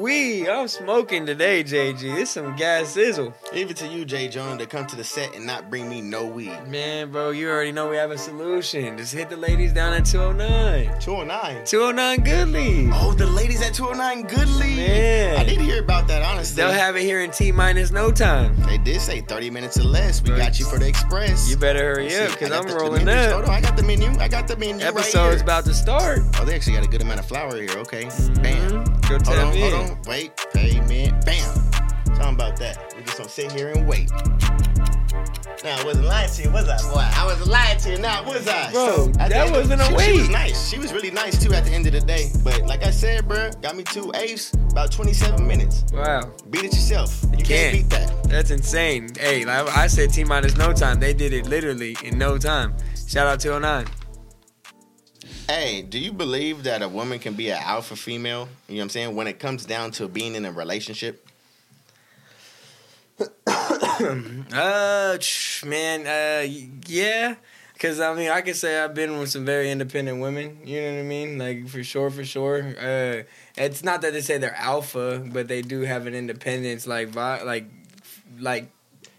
we. 0.06 0.48
I'm 0.48 0.68
smoking 0.68 1.26
today, 1.26 1.64
JG. 1.64 2.00
This 2.14 2.30
some 2.30 2.54
gas 2.54 2.90
sizzle. 2.90 3.34
Even 3.52 3.74
to 3.74 3.88
you, 3.88 4.04
Jay 4.04 4.28
Jonah, 4.28 4.56
to 4.58 4.66
come 4.66 4.86
to 4.86 4.94
the 4.96 5.02
set 5.02 5.34
and 5.34 5.44
not 5.44 5.68
bring 5.68 5.88
me 5.88 6.00
no 6.00 6.24
weed. 6.24 6.56
Man, 6.68 7.10
bro, 7.10 7.30
you 7.30 7.48
already 7.50 7.72
know 7.72 7.90
we 7.90 7.96
have 7.96 8.12
a 8.12 8.18
solution. 8.18 8.96
Just 8.96 9.12
hit 9.12 9.28
the 9.30 9.36
ladies 9.36 9.72
down 9.72 9.92
at 9.92 10.04
209. 10.06 11.00
209. 11.00 11.64
209 11.66 12.24
Good 12.24 12.48
Leaf. 12.48 12.90
Oh, 12.94 13.12
the 13.14 13.26
ladies 13.26 13.60
at 13.62 13.74
209 13.74 14.26
Good 14.28 14.48
Leaf. 14.48 14.76
Man. 14.76 15.36
I 15.38 15.44
did 15.44 15.60
hear 15.60 15.82
about 15.82 16.06
that, 16.06 16.22
honestly. 16.22 16.62
They'll 16.62 16.70
have 16.72 16.94
it 16.94 17.02
here 17.02 17.20
in 17.22 17.32
T 17.32 17.50
minus 17.50 17.90
no 17.90 18.12
time. 18.12 18.54
They 18.62 18.78
did 18.78 19.00
say 19.00 19.22
30 19.22 19.50
minutes 19.50 19.76
or 19.76 19.84
less. 19.84 20.22
We 20.22 20.30
got 20.36 20.60
you 20.60 20.66
for 20.66 20.78
the 20.78 20.86
express. 20.86 21.50
You 21.50 21.56
better 21.56 21.80
hurry 21.80 22.14
up 22.16 22.30
because 22.30 22.52
I'm 22.52 22.62
the- 22.62 22.74
the 22.74 22.78
rolling 22.78 23.04
menu. 23.04 23.20
up. 23.28 23.32
Hold 23.32 23.44
on, 23.46 23.50
I 23.50 23.60
got 23.60 23.76
the 23.76 23.82
menu. 23.82 24.08
I 24.20 24.28
got 24.28 24.46
the 24.46 24.56
menu 24.56 24.76
right 24.76 24.84
Episode's 24.84 25.34
here. 25.36 25.42
about 25.42 25.64
to 25.64 25.74
start. 25.74 26.20
Oh, 26.38 26.44
they 26.44 26.54
actually 26.54 26.74
got 26.74 26.84
a 26.84 26.88
good 26.88 27.02
amount 27.02 27.18
of 27.20 27.26
flour 27.26 27.56
here. 27.60 27.70
Okay, 27.78 28.04
mm-hmm. 28.04 28.42
bam. 28.42 28.84
Go 29.08 29.08
Hold 29.10 29.24
tap 29.24 29.46
on, 29.48 29.54
in. 29.56 29.72
hold 29.72 29.90
on. 29.90 29.95
Wait, 30.06 30.37
payment. 30.52 31.24
Bam. 31.24 31.70
Talking 32.16 32.35
about 32.35 32.56
that. 32.59 32.94
We 32.96 33.02
just 33.02 33.18
gonna 33.18 33.28
sit 33.28 33.52
here 33.52 33.70
and 33.70 33.87
wait. 33.87 34.11
Now, 35.64 35.80
I 35.80 35.85
wasn't 35.85 36.06
lying 36.06 36.30
to 36.30 36.42
you, 36.42 36.50
was 36.50 36.68
I, 36.68 36.76
boy? 36.92 37.00
I 37.00 37.24
wasn't 37.24 37.48
lying 37.48 37.78
to 37.80 37.90
you, 37.90 37.98
now, 37.98 38.22
was 38.24 38.46
I? 38.46 38.70
Bro, 38.70 39.06
the 39.06 39.28
that 39.28 39.50
wasn't 39.50 39.80
a 39.80 39.85
she, 39.87 40.12
She 40.12 40.18
was 40.18 40.28
nice. 40.28 40.68
She 40.68 40.78
was 40.78 40.92
really 40.92 41.11
nice 41.11 41.42
too 41.42 41.52
at 41.54 41.64
the 41.64 41.72
end 41.72 41.87
of 41.87 41.92
the 41.92 42.00
day. 42.00 42.30
But 42.44 42.66
like 42.66 42.85
I 42.85 42.90
said, 42.90 43.26
bro, 43.26 43.50
got 43.62 43.76
me 43.76 43.82
two 43.82 44.12
apes, 44.14 44.52
about 44.70 44.92
27 44.92 45.46
minutes. 45.46 45.85
Wow. 45.92 46.30
Beat 46.50 46.64
it 46.64 46.74
yourself. 46.74 47.24
You 47.37 47.44
can't, 47.44 47.72
beat 47.72 47.90
that. 47.90 48.24
That's 48.24 48.50
insane. 48.50 49.09
Hey, 49.18 49.44
like 49.44 49.66
I 49.76 49.87
said 49.87 50.12
T 50.12 50.24
minus 50.24 50.56
no 50.56 50.72
time. 50.72 51.00
They 51.00 51.14
did 51.14 51.32
it 51.32 51.46
literally 51.46 51.96
in 52.04 52.18
no 52.18 52.38
time. 52.38 52.74
Shout 53.09 53.26
out 53.26 53.40
209. 53.40 53.87
Hey, 55.48 55.82
do 55.82 56.00
you 56.00 56.12
believe 56.12 56.64
that 56.64 56.82
a 56.82 56.88
woman 56.88 57.20
can 57.20 57.35
be 57.35 57.50
an 57.50 57.62
alpha 57.62 57.94
female? 57.94 58.48
You 58.66 58.74
know 58.74 58.78
what 58.78 58.82
I'm 58.82 58.88
saying? 58.88 59.14
When 59.14 59.28
it 59.28 59.38
comes 59.38 59.64
down 59.64 59.92
to 59.92 60.09
being 60.09 60.35
in 60.35 60.44
a 60.44 60.50
relationship? 60.50 61.24
uh, 63.46 65.18
man, 65.64 66.06
uh, 66.06 66.48
yeah. 66.88 67.37
Cause 67.78 68.00
I 68.00 68.12
mean, 68.14 68.30
I 68.30 68.40
can 68.40 68.54
say 68.54 68.82
I've 68.82 68.94
been 68.94 69.18
with 69.18 69.30
some 69.30 69.44
very 69.44 69.70
independent 69.70 70.20
women. 70.20 70.59
You 70.64 70.80
know 70.80 70.94
what 70.94 70.98
I 70.98 71.02
mean? 71.02 71.38
Like 71.38 71.68
for 71.68 71.85
sure, 71.85 72.11
for 72.11 72.24
sure. 72.24 72.74
Uh, 72.80 73.22
it's 73.56 73.85
not 73.85 74.00
that 74.00 74.14
they 74.14 74.22
say 74.22 74.38
they're 74.38 74.56
alpha, 74.56 75.22
but 75.32 75.46
they 75.46 75.62
do 75.62 75.82
have 75.82 76.09
an 76.09 76.14
independence, 76.14 76.88
like 76.88 77.14
like 77.14 77.66
like 78.40 78.68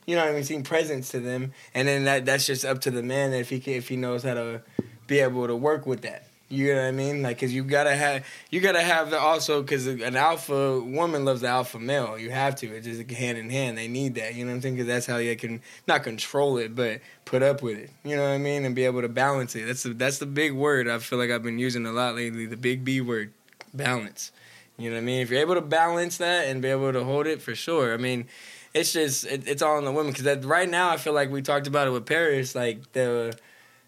you 0.05 0.15
know 0.15 0.23
what 0.23 0.31
I 0.31 0.33
mean, 0.33 0.43
seeing 0.43 0.63
presence 0.63 1.09
to 1.09 1.19
them, 1.19 1.53
and 1.73 1.87
then 1.87 2.03
that 2.05 2.25
that's 2.25 2.47
just 2.47 2.65
up 2.65 2.81
to 2.81 2.91
the 2.91 3.03
man 3.03 3.31
if 3.31 3.49
he 3.49 3.59
can, 3.59 3.73
if 3.73 3.87
he 3.87 3.95
knows 3.95 4.23
how 4.23 4.33
to 4.33 4.61
be 5.07 5.19
able 5.19 5.47
to 5.47 5.55
work 5.55 5.85
with 5.85 6.01
that. 6.01 6.27
You 6.49 6.73
know 6.73 6.81
what 6.81 6.87
I 6.87 6.91
mean? 6.91 7.23
Like, 7.23 7.39
cause 7.39 7.51
you 7.51 7.63
gotta 7.63 7.93
have 7.93 8.25
you 8.51 8.61
gotta 8.61 8.81
have 8.81 9.09
the 9.09 9.19
also 9.19 9.61
because 9.61 9.85
an 9.85 10.15
alpha 10.15 10.79
woman 10.79 11.25
loves 11.25 11.41
the 11.41 11.47
alpha 11.47 11.77
male. 11.77 12.17
You 12.17 12.29
have 12.29 12.55
to. 12.57 12.67
It's 12.67 12.87
just 12.87 13.11
hand 13.11 13.37
in 13.37 13.49
hand. 13.49 13.77
They 13.77 13.89
need 13.89 14.15
that. 14.15 14.33
You 14.33 14.45
know 14.45 14.51
what 14.51 14.55
I'm 14.55 14.61
saying? 14.61 14.75
Because 14.75 14.87
that's 14.87 15.05
how 15.05 15.17
you 15.17 15.35
can 15.35 15.61
not 15.87 16.03
control 16.03 16.57
it, 16.57 16.73
but 16.73 17.01
put 17.25 17.43
up 17.43 17.61
with 17.61 17.77
it. 17.77 17.89
You 18.05 18.15
know 18.15 18.21
what 18.21 18.29
I 18.29 18.37
mean? 18.37 18.63
And 18.63 18.73
be 18.73 18.85
able 18.85 19.01
to 19.01 19.09
balance 19.09 19.57
it. 19.57 19.65
That's 19.65 19.83
the, 19.83 19.89
that's 19.89 20.19
the 20.19 20.25
big 20.25 20.53
word. 20.53 20.87
I 20.87 20.99
feel 20.99 21.19
like 21.19 21.31
I've 21.31 21.43
been 21.43 21.59
using 21.59 21.85
a 21.85 21.91
lot 21.91 22.15
lately. 22.15 22.45
The 22.45 22.55
big 22.55 22.85
B 22.85 23.01
word, 23.01 23.33
balance. 23.73 24.31
You 24.77 24.89
know 24.89 24.95
what 24.95 25.01
I 25.01 25.05
mean? 25.05 25.21
If 25.21 25.29
you're 25.29 25.41
able 25.41 25.55
to 25.55 25.61
balance 25.61 26.17
that 26.17 26.47
and 26.47 26.61
be 26.61 26.69
able 26.69 26.93
to 26.93 27.03
hold 27.03 27.27
it, 27.27 27.41
for 27.41 27.55
sure. 27.55 27.93
I 27.93 27.97
mean, 27.97 28.25
it's 28.73 28.93
just 28.93 29.25
it, 29.25 29.45
it's 29.47 29.61
all 29.61 29.75
on 29.75 29.83
the 29.83 29.91
women 29.91 30.13
because 30.13 30.45
right 30.45 30.69
now 30.69 30.91
I 30.91 30.97
feel 30.97 31.13
like 31.13 31.29
we 31.29 31.41
talked 31.41 31.67
about 31.67 31.87
it 31.87 31.91
with 31.91 32.05
Paris, 32.05 32.55
like 32.55 32.93
the 32.93 33.37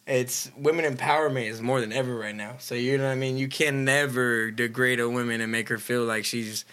it's 0.10 0.52
women 0.58 0.92
empowerment 0.92 1.48
is 1.48 1.62
more 1.62 1.80
than 1.80 1.94
ever 1.94 2.16
right 2.16 2.36
now. 2.36 2.56
So 2.58 2.74
you 2.74 2.98
know 2.98 3.06
what 3.06 3.12
I 3.12 3.16
mean. 3.16 3.38
You 3.38 3.48
can 3.48 3.86
never 3.86 4.50
degrade 4.50 5.00
a 5.00 5.08
woman 5.08 5.40
and 5.40 5.52
make 5.52 5.70
her 5.70 5.78
feel 5.78 6.04
like 6.04 6.26
she's 6.26 6.66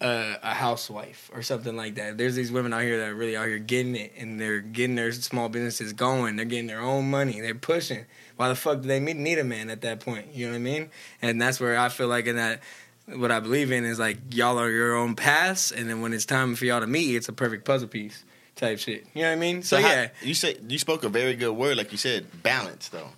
a, 0.00 0.36
a 0.42 0.54
housewife 0.54 1.30
or 1.34 1.42
something 1.42 1.76
like 1.76 1.96
that. 1.96 2.16
There's 2.16 2.34
these 2.34 2.50
women 2.50 2.72
out 2.72 2.80
here 2.80 2.98
that 3.00 3.10
are 3.10 3.14
really 3.14 3.36
out 3.36 3.48
here 3.48 3.58
getting 3.58 3.96
it 3.96 4.14
and 4.16 4.40
they're 4.40 4.60
getting 4.60 4.96
their 4.96 5.12
small 5.12 5.50
businesses 5.50 5.92
going. 5.92 6.36
They're 6.36 6.46
getting 6.46 6.68
their 6.68 6.80
own 6.80 7.10
money. 7.10 7.42
They're 7.42 7.54
pushing. 7.54 8.06
Why 8.36 8.48
the 8.48 8.54
fuck 8.54 8.80
do 8.80 8.88
they 8.88 8.98
need 8.98 9.38
a 9.38 9.44
man 9.44 9.68
at 9.68 9.82
that 9.82 10.00
point? 10.00 10.32
You 10.32 10.46
know 10.46 10.52
what 10.52 10.58
I 10.58 10.60
mean? 10.60 10.90
And 11.20 11.40
that's 11.40 11.60
where 11.60 11.78
I 11.78 11.90
feel 11.90 12.08
like 12.08 12.26
in 12.26 12.36
that 12.36 12.62
what 13.06 13.30
I 13.30 13.40
believe 13.40 13.72
in 13.72 13.84
is 13.84 13.98
like 13.98 14.18
y'all 14.30 14.58
are 14.58 14.70
your 14.70 14.94
own 14.94 15.16
paths, 15.16 15.72
and 15.72 15.90
then 15.90 16.00
when 16.00 16.12
it's 16.12 16.24
time 16.24 16.54
for 16.54 16.64
y'all 16.64 16.80
to 16.80 16.86
meet, 16.86 17.16
it's 17.16 17.28
a 17.28 17.32
perfect 17.32 17.64
puzzle 17.64 17.88
piece 17.88 18.24
type 18.60 18.78
shit. 18.78 19.06
You 19.14 19.22
know 19.22 19.28
what 19.28 19.32
I 19.32 19.40
mean? 19.40 19.62
So, 19.62 19.76
So, 19.76 19.82
how- 19.82 19.88
yeah, 19.88 20.08
you 20.22 20.34
said 20.34 20.60
you 20.68 20.78
spoke 20.78 21.02
a 21.04 21.08
very 21.08 21.34
good 21.34 21.52
word, 21.52 21.76
like 21.76 21.90
you 21.92 21.98
said, 21.98 22.26
balance 22.42 22.88
though. 22.88 23.08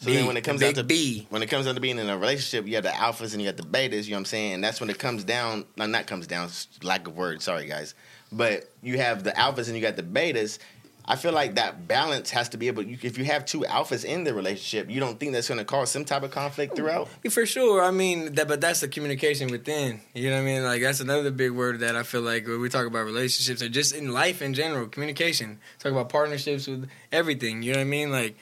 So 0.00 0.06
B, 0.06 0.14
then 0.16 0.26
when 0.26 0.36
it 0.36 0.42
comes 0.44 0.60
down 0.60 0.74
to 0.74 0.84
B. 0.84 1.26
when 1.30 1.42
it 1.42 1.46
comes 1.48 1.64
down 1.66 1.74
to 1.76 1.80
being 1.80 1.98
in 1.98 2.08
a 2.10 2.16
relationship, 2.18 2.66
you 2.66 2.74
have 2.74 2.84
the 2.84 2.90
alphas 2.90 3.32
and 3.32 3.40
you 3.40 3.46
have 3.46 3.56
the 3.56 3.62
betas. 3.62 4.04
You 4.04 4.10
know 4.10 4.16
what 4.16 4.20
I'm 4.20 4.24
saying? 4.26 4.52
And 4.54 4.64
that's 4.64 4.80
when 4.80 4.90
it 4.90 4.98
comes 4.98 5.24
down. 5.24 5.64
No, 5.76 5.86
not 5.86 6.06
comes 6.06 6.26
down. 6.26 6.50
Lack 6.82 7.06
of 7.06 7.16
word. 7.16 7.40
Sorry, 7.42 7.66
guys. 7.66 7.94
But 8.32 8.70
you 8.82 8.98
have 8.98 9.22
the 9.24 9.30
alphas 9.32 9.68
and 9.68 9.76
you 9.76 9.80
got 9.82 9.96
the 9.96 10.02
betas. 10.02 10.58
I 11.06 11.16
feel 11.16 11.32
like 11.32 11.56
that 11.56 11.86
balance 11.86 12.30
has 12.30 12.48
to 12.50 12.56
be 12.56 12.68
able. 12.68 12.82
You, 12.82 12.96
if 13.02 13.18
you 13.18 13.24
have 13.24 13.44
two 13.44 13.60
alphas 13.60 14.04
in 14.04 14.24
the 14.24 14.32
relationship, 14.32 14.88
you 14.88 15.00
don't 15.00 15.20
think 15.20 15.32
that's 15.32 15.48
going 15.48 15.58
to 15.58 15.64
cause 15.64 15.90
some 15.90 16.06
type 16.06 16.22
of 16.22 16.30
conflict 16.30 16.72
oh, 16.72 16.76
throughout. 16.76 17.08
For 17.30 17.44
sure. 17.44 17.82
I 17.82 17.90
mean, 17.90 18.34
that, 18.36 18.48
but 18.48 18.62
that's 18.62 18.80
the 18.80 18.88
communication 18.88 19.50
within. 19.50 20.00
You 20.14 20.30
know 20.30 20.36
what 20.36 20.42
I 20.42 20.44
mean? 20.44 20.64
Like 20.64 20.80
that's 20.80 21.00
another 21.00 21.30
big 21.30 21.50
word 21.50 21.80
that 21.80 21.94
I 21.94 22.04
feel 22.04 22.22
like 22.22 22.46
when 22.46 22.60
we 22.60 22.70
talk 22.70 22.86
about 22.86 23.04
relationships 23.04 23.60
or 23.62 23.68
just 23.68 23.94
in 23.94 24.12
life 24.12 24.40
in 24.40 24.54
general, 24.54 24.86
communication. 24.86 25.58
Talk 25.78 25.92
about 25.92 26.08
partnerships 26.08 26.66
with 26.66 26.88
everything. 27.12 27.62
You 27.62 27.72
know 27.72 27.80
what 27.80 27.82
I 27.82 27.88
mean? 27.88 28.10
Like 28.10 28.36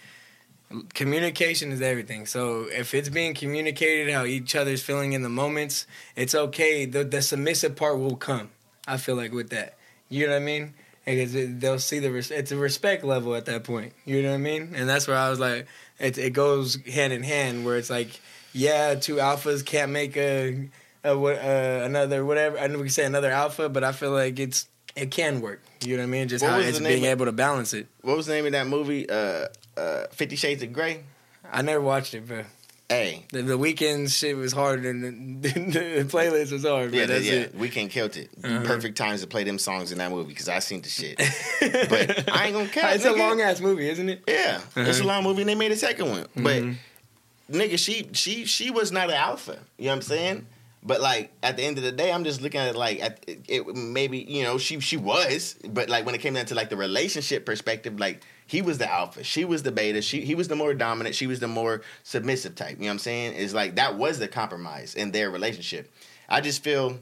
communication 0.94 1.72
is 1.72 1.82
everything. 1.82 2.26
So 2.26 2.66
if 2.70 2.94
it's 2.94 3.08
being 3.08 3.34
communicated 3.34 4.12
how 4.12 4.24
each 4.24 4.54
other's 4.54 4.82
feeling 4.82 5.12
in 5.12 5.22
the 5.22 5.28
moments, 5.28 5.86
it's 6.16 6.34
okay. 6.34 6.86
The 6.86 7.04
the 7.04 7.22
submissive 7.22 7.76
part 7.76 7.98
will 7.98 8.16
come. 8.16 8.50
I 8.86 8.96
feel 8.96 9.16
like 9.16 9.32
with 9.32 9.50
that. 9.50 9.76
You 10.08 10.26
know 10.26 10.32
what 10.32 10.42
I 10.42 10.44
mean? 10.44 10.74
Because 11.04 11.32
they'll 11.58 11.78
see 11.80 11.98
the 11.98 12.12
res- 12.12 12.30
it's 12.30 12.52
a 12.52 12.56
respect 12.56 13.02
level 13.04 13.34
at 13.34 13.46
that 13.46 13.64
point. 13.64 13.92
You 14.04 14.22
know 14.22 14.28
what 14.30 14.34
I 14.36 14.38
mean? 14.38 14.72
And 14.74 14.88
that's 14.88 15.08
where 15.08 15.16
I 15.16 15.30
was 15.30 15.40
like, 15.40 15.66
it 15.98 16.16
it 16.18 16.32
goes 16.32 16.76
hand 16.86 17.12
in 17.12 17.22
hand. 17.22 17.64
Where 17.64 17.76
it's 17.76 17.90
like, 17.90 18.20
yeah, 18.52 18.94
two 18.94 19.16
alphas 19.16 19.64
can't 19.66 19.90
make 19.90 20.16
a, 20.16 20.68
a, 21.02 21.10
uh, 21.18 21.84
another 21.84 22.24
whatever. 22.24 22.58
I 22.58 22.68
know 22.68 22.76
we 22.78 22.84
can 22.84 22.90
say 22.90 23.04
another 23.04 23.30
alpha, 23.30 23.68
but 23.68 23.82
I 23.82 23.90
feel 23.92 24.12
like 24.12 24.38
it's 24.38 24.68
it 24.94 25.10
can 25.10 25.40
work. 25.40 25.60
You 25.84 25.96
know 25.96 26.02
what 26.02 26.08
I 26.08 26.10
mean? 26.10 26.28
Just 26.28 26.44
What 26.44 26.52
how 26.52 26.58
it's 26.60 26.78
being 26.78 27.04
of- 27.04 27.10
able 27.10 27.24
to 27.26 27.32
balance 27.32 27.72
it. 27.74 27.88
What 28.02 28.16
was 28.16 28.26
the 28.26 28.34
name 28.34 28.46
of 28.46 28.52
that 28.52 28.66
movie? 28.68 29.08
Uh, 29.10 29.46
uh, 29.76 30.06
Fifty 30.12 30.36
Shades 30.36 30.62
of 30.62 30.72
Grey. 30.72 31.02
I 31.50 31.62
never 31.62 31.80
watched 31.80 32.14
it, 32.14 32.26
bro. 32.28 32.44
Hey, 32.92 33.24
The, 33.32 33.42
the 33.42 33.58
Weeknd 33.58 34.10
shit 34.10 34.36
was 34.36 34.52
hard, 34.52 34.84
and 34.84 35.42
the, 35.42 35.48
the, 35.50 36.04
playlist 36.04 36.52
was 36.52 36.64
hard. 36.64 36.92
Yeah, 36.92 37.06
that's 37.06 37.24
yeah. 37.24 37.32
it. 37.34 37.58
Weeknd 37.58 37.90
killed 37.90 38.16
it. 38.16 38.28
Uh-huh. 38.44 38.62
Perfect 38.64 38.96
times 38.98 39.22
to 39.22 39.26
play 39.26 39.44
them 39.44 39.58
songs 39.58 39.92
in 39.92 39.98
that 39.98 40.10
movie 40.10 40.28
because 40.28 40.48
I 40.48 40.58
seen 40.58 40.82
the 40.82 40.88
shit. 40.88 41.16
but 41.88 42.30
I 42.32 42.46
ain't 42.46 42.54
gonna 42.54 42.68
care. 42.68 42.94
It's 42.94 43.04
a 43.04 43.12
long 43.12 43.40
ass 43.40 43.60
movie, 43.60 43.88
isn't 43.88 44.08
it? 44.08 44.22
Yeah, 44.28 44.56
it's 44.58 44.76
a 44.76 44.80
Uh-huh. 44.80 44.90
Mm-hmm. 44.92 45.06
long 45.06 45.24
movie, 45.24 45.42
and 45.42 45.48
they 45.48 45.54
made 45.54 45.72
a 45.72 45.76
second 45.76 46.08
one. 46.10 46.26
But 46.36 46.62
nigga, 47.50 47.78
she 47.78 48.08
she 48.12 48.44
she 48.44 48.70
was 48.70 48.92
not 48.92 49.08
an 49.08 49.16
alpha. 49.16 49.58
You 49.78 49.86
know 49.86 49.90
what 49.92 49.96
I'm 49.96 50.02
saying? 50.02 50.46
But 50.84 51.00
like 51.00 51.32
at 51.42 51.56
the 51.56 51.62
end 51.62 51.78
of 51.78 51.84
the 51.84 51.92
day, 51.92 52.12
I'm 52.12 52.24
just 52.24 52.42
looking 52.42 52.60
at 52.60 52.68
it 52.68 52.76
like 52.76 53.00
at, 53.00 53.24
it, 53.28 53.44
it 53.48 53.76
maybe 53.76 54.18
you 54.18 54.42
know 54.42 54.58
she 54.58 54.80
she 54.80 54.96
was, 54.96 55.56
but 55.68 55.88
like 55.88 56.04
when 56.04 56.14
it 56.14 56.20
came 56.20 56.34
down 56.34 56.46
to 56.46 56.54
like 56.54 56.70
the 56.70 56.76
relationship 56.76 57.46
perspective, 57.46 58.00
like 58.00 58.22
he 58.46 58.62
was 58.62 58.78
the 58.78 58.90
alpha, 58.90 59.22
she 59.22 59.44
was 59.44 59.62
the 59.62 59.70
beta, 59.70 60.02
she 60.02 60.22
he 60.22 60.34
was 60.34 60.48
the 60.48 60.56
more 60.56 60.74
dominant, 60.74 61.14
she 61.14 61.26
was 61.26 61.38
the 61.38 61.48
more 61.48 61.82
submissive 62.02 62.56
type. 62.56 62.78
You 62.78 62.82
know 62.82 62.86
what 62.86 62.92
I'm 62.92 62.98
saying? 62.98 63.34
It's 63.36 63.54
like 63.54 63.76
that 63.76 63.96
was 63.96 64.18
the 64.18 64.28
compromise 64.28 64.94
in 64.94 65.12
their 65.12 65.30
relationship. 65.30 65.92
I 66.28 66.40
just 66.40 66.64
feel 66.64 66.98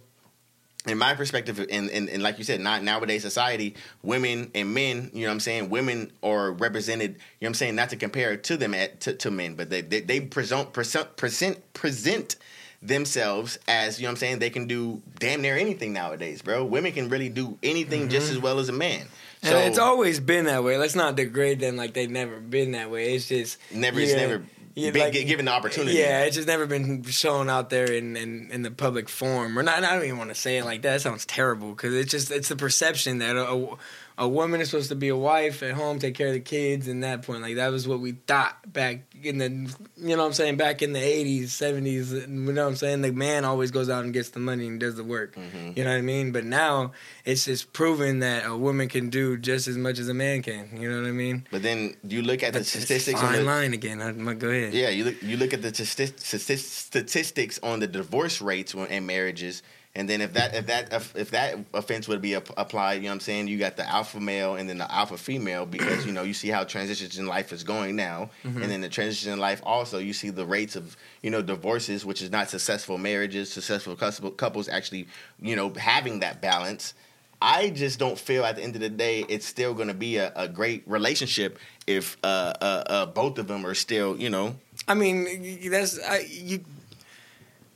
in 0.87 0.97
my 0.97 1.15
perspective, 1.15 1.59
and, 1.59 1.91
and, 1.91 2.09
and 2.09 2.23
like 2.23 2.39
you 2.39 2.45
said, 2.45 2.61
not 2.61 2.83
nowadays 2.83 3.21
society, 3.21 3.75
women 4.03 4.51
and 4.55 4.73
men, 4.73 5.11
you 5.13 5.23
know 5.23 5.29
what 5.29 5.35
I'm 5.35 5.41
saying, 5.41 5.69
women 5.69 6.11
are 6.23 6.53
represented, 6.53 7.11
you 7.11 7.17
know 7.17 7.21
what 7.41 7.49
I'm 7.49 7.55
saying, 7.55 7.77
not 7.77 7.91
to 7.91 7.97
compare 7.97 8.37
to 8.37 8.57
them 8.57 8.73
at, 8.73 9.01
to, 9.03 9.13
to 9.15 9.31
men, 9.31 9.57
but 9.57 9.69
they 9.69 9.83
they, 9.83 10.01
they 10.01 10.21
present 10.21 10.73
present 10.73 11.17
present 11.17 11.73
present 11.75 12.37
themselves 12.83 13.59
as, 13.69 13.99
you 13.99 14.05
know 14.05 14.09
what 14.09 14.13
I'm 14.13 14.17
saying, 14.17 14.39
they 14.39 14.51
can 14.51 14.67
do 14.67 15.03
damn 15.19 15.43
near 15.43 15.57
anything 15.57 15.93
nowadays, 15.93 16.43
bro. 16.43 16.65
Women 16.65 16.93
can 16.93 17.09
really 17.09 17.29
do 17.29 17.59
anything 17.63 18.09
just 18.09 18.29
mm-hmm. 18.29 18.37
as 18.37 18.43
well 18.43 18.59
as 18.59 18.69
a 18.69 18.73
man. 18.73 19.07
And 19.43 19.57
it's 19.69 19.79
always 19.79 20.21
been 20.21 20.45
that 20.47 20.65
way. 20.65 20.77
Let's 20.77 20.95
not 20.95 21.17
degrade 21.17 21.61
them 21.61 21.77
like 21.77 21.95
they've 21.95 22.11
never 22.11 22.41
been 22.41 22.73
that 22.73 22.91
way. 22.91 23.15
It's 23.15 23.27
just 23.27 23.59
Never- 23.73 24.01
it's 24.01 24.15
never 24.15 24.45
been 24.75 25.13
gi- 25.13 25.25
given 25.25 25.47
the 25.47 25.53
opportunity. 25.53 25.97
Yeah, 25.97 26.25
it's 26.25 26.37
just 26.37 26.49
never 26.49 26.67
been 26.67 27.03
shown 27.05 27.51
out 27.51 27.71
there 27.71 27.91
in, 27.91 28.17
in, 28.17 28.51
in 28.51 28.63
the 28.63 28.71
public 28.71 29.09
forum. 29.09 29.59
Or 29.59 29.63
not. 29.63 29.83
I 29.83 29.95
don't 29.95 30.05
even 30.05 30.19
want 30.19 30.31
to 30.31 30.35
say 30.35 30.59
it 30.59 30.65
like 30.65 30.83
that. 30.83 30.93
That 30.93 31.01
sounds 31.01 31.27
terrible 31.27 31.71
because 31.71 31.95
it's 31.95 32.11
just 32.11 32.31
it's 32.31 32.49
the 32.49 32.57
perception 32.57 33.19
that 33.19 33.37
a, 33.37 33.47
a 33.47 33.77
a 34.21 34.29
woman 34.29 34.61
is 34.61 34.69
supposed 34.69 34.91
to 34.91 34.95
be 34.95 35.09
a 35.09 35.17
wife 35.17 35.63
at 35.63 35.73
home, 35.73 35.99
take 35.99 36.15
care 36.15 36.27
of 36.27 36.35
the 36.35 36.41
kids, 36.41 36.89
and 36.89 37.03
that 37.03 37.23
point, 37.23 37.41
like 37.41 37.57
that 37.57 37.69
was 37.69 37.89
what 37.89 38.01
we 38.01 38.13
thought 38.13 38.71
back 38.71 39.05
in 39.23 39.39
the, 39.39 39.49
you 39.97 40.15
know 40.15 40.19
what 40.19 40.27
I'm 40.27 40.33
saying, 40.35 40.59
back 40.59 40.83
in 40.83 40.93
the 40.93 41.01
80s, 41.01 41.45
70s. 41.45 42.13
You 42.13 42.27
know 42.29 42.65
what 42.65 42.69
I'm 42.69 42.77
saying? 42.77 43.01
The 43.01 43.13
man 43.13 43.47
always 43.47 43.71
goes 43.71 43.89
out 43.89 44.05
and 44.05 44.13
gets 44.13 44.29
the 44.29 44.39
money 44.39 44.67
and 44.67 44.79
does 44.79 44.97
the 44.97 45.05
work. 45.05 45.37
Mm-hmm. 45.37 45.73
You 45.75 45.85
know 45.85 45.91
what 45.91 45.97
I 45.97 46.03
mean? 46.03 46.33
But 46.33 46.45
now 46.45 46.93
it's 47.25 47.47
just 47.47 47.73
proven 47.73 48.19
that 48.19 48.45
a 48.45 48.55
woman 48.55 48.89
can 48.89 49.09
do 49.09 49.39
just 49.39 49.67
as 49.67 49.79
much 49.79 49.99
as 49.99 50.11
a 50.11 50.15
man 50.15 50.43
can. 50.43 50.69
You 50.79 50.91
know 50.91 51.01
what 51.01 51.09
I 51.09 51.13
mean? 51.13 51.47
But 51.51 51.63
then 51.63 51.97
you 52.05 52.21
look 52.21 52.43
at 52.43 52.53
the 52.53 52.59
That's 52.59 52.69
statistics 52.69 53.21
on 53.23 53.29
fine 53.29 53.39
the, 53.39 53.45
line 53.45 53.73
again. 53.73 54.03
I, 54.03 54.13
my- 54.13 54.35
go 54.35 54.49
ahead. 54.51 54.75
Yeah, 54.75 54.91
you 54.91 55.05
look 55.05 55.23
you 55.23 55.39
look 55.39 55.55
at 55.55 55.63
the 55.63 55.71
stati- 55.71 56.59
statistics 56.59 57.59
on 57.63 57.81
the 57.81 57.87
divorce 57.87 58.43
rates 58.43 58.75
in 58.75 59.07
marriages, 59.07 59.63
and 59.97 60.09
then 60.09 60.21
if 60.21 60.35
that 60.35 60.55
if 60.55 60.67
that 60.67 60.93
if 61.17 61.31
that 61.33 61.59
offense 61.75 62.07
would 62.07 62.23
be 62.23 62.37
ap- 62.37 62.51
applied, 62.57 62.95
you 62.95 63.03
know 63.03 63.09
what 63.09 63.15
I'm 63.15 63.21
saying, 63.21 63.49
you 63.49 63.59
got 63.59 63.77
the 63.77 63.89
alpha 63.89 64.21
male 64.21 64.55
and 64.55 64.69
then 64.69 64.79
the 64.79 64.91
alpha 64.93 65.19
female 65.19 65.67
because 65.67 66.07
you 66.07 66.13
know 66.13 66.23
you 66.23 66.33
see 66.35 66.49
how 66.49 66.63
transitions 66.65 67.19
in 67.19 67.27
life 67.27 67.53
is 67.53 67.65
going 67.65 67.97
now, 67.97 68.31
Mhm. 68.45 68.63
and 68.63 68.71
then 68.71 68.81
the 68.83 68.89
transition 68.89 69.33
in 69.33 69.41
life 69.41 69.61
also 69.65 69.99
you 69.99 70.13
see 70.13 70.31
the 70.31 70.47
rates 70.47 70.77
of 70.77 70.97
you 71.23 71.31
know 71.31 71.43
divorces, 71.43 72.05
which 72.05 72.23
is 72.23 72.31
not 72.31 72.49
successful 72.51 72.99
marriages, 72.99 73.53
successful 73.53 73.97
couples 73.97 74.69
actually 74.69 75.09
you 75.41 75.57
know 75.57 75.71
having 75.75 76.21
that 76.21 76.41
balance. 76.41 76.95
I 77.43 77.71
just 77.71 77.99
don't 77.99 78.19
feel 78.19 78.45
at 78.45 78.57
the 78.57 78.63
end 78.63 78.75
of 78.75 78.83
the 78.83 78.91
day 78.91 79.25
it's 79.29 79.47
still 79.47 79.73
going 79.73 79.89
to 79.89 79.95
be 79.95 80.19
a, 80.19 80.31
a 80.37 80.47
great 80.47 80.83
relationship 80.87 81.59
if 81.87 82.19
uh, 82.23 82.27
uh, 82.61 82.65
uh, 82.87 83.07
both 83.07 83.39
of 83.39 83.49
them 83.49 83.65
are 83.67 83.75
still 83.75 84.17
you 84.17 84.29
know 84.31 84.57
I 84.87 84.95
mean, 84.95 85.69
that's 85.71 85.99
I, 86.01 86.19
you. 86.31 86.61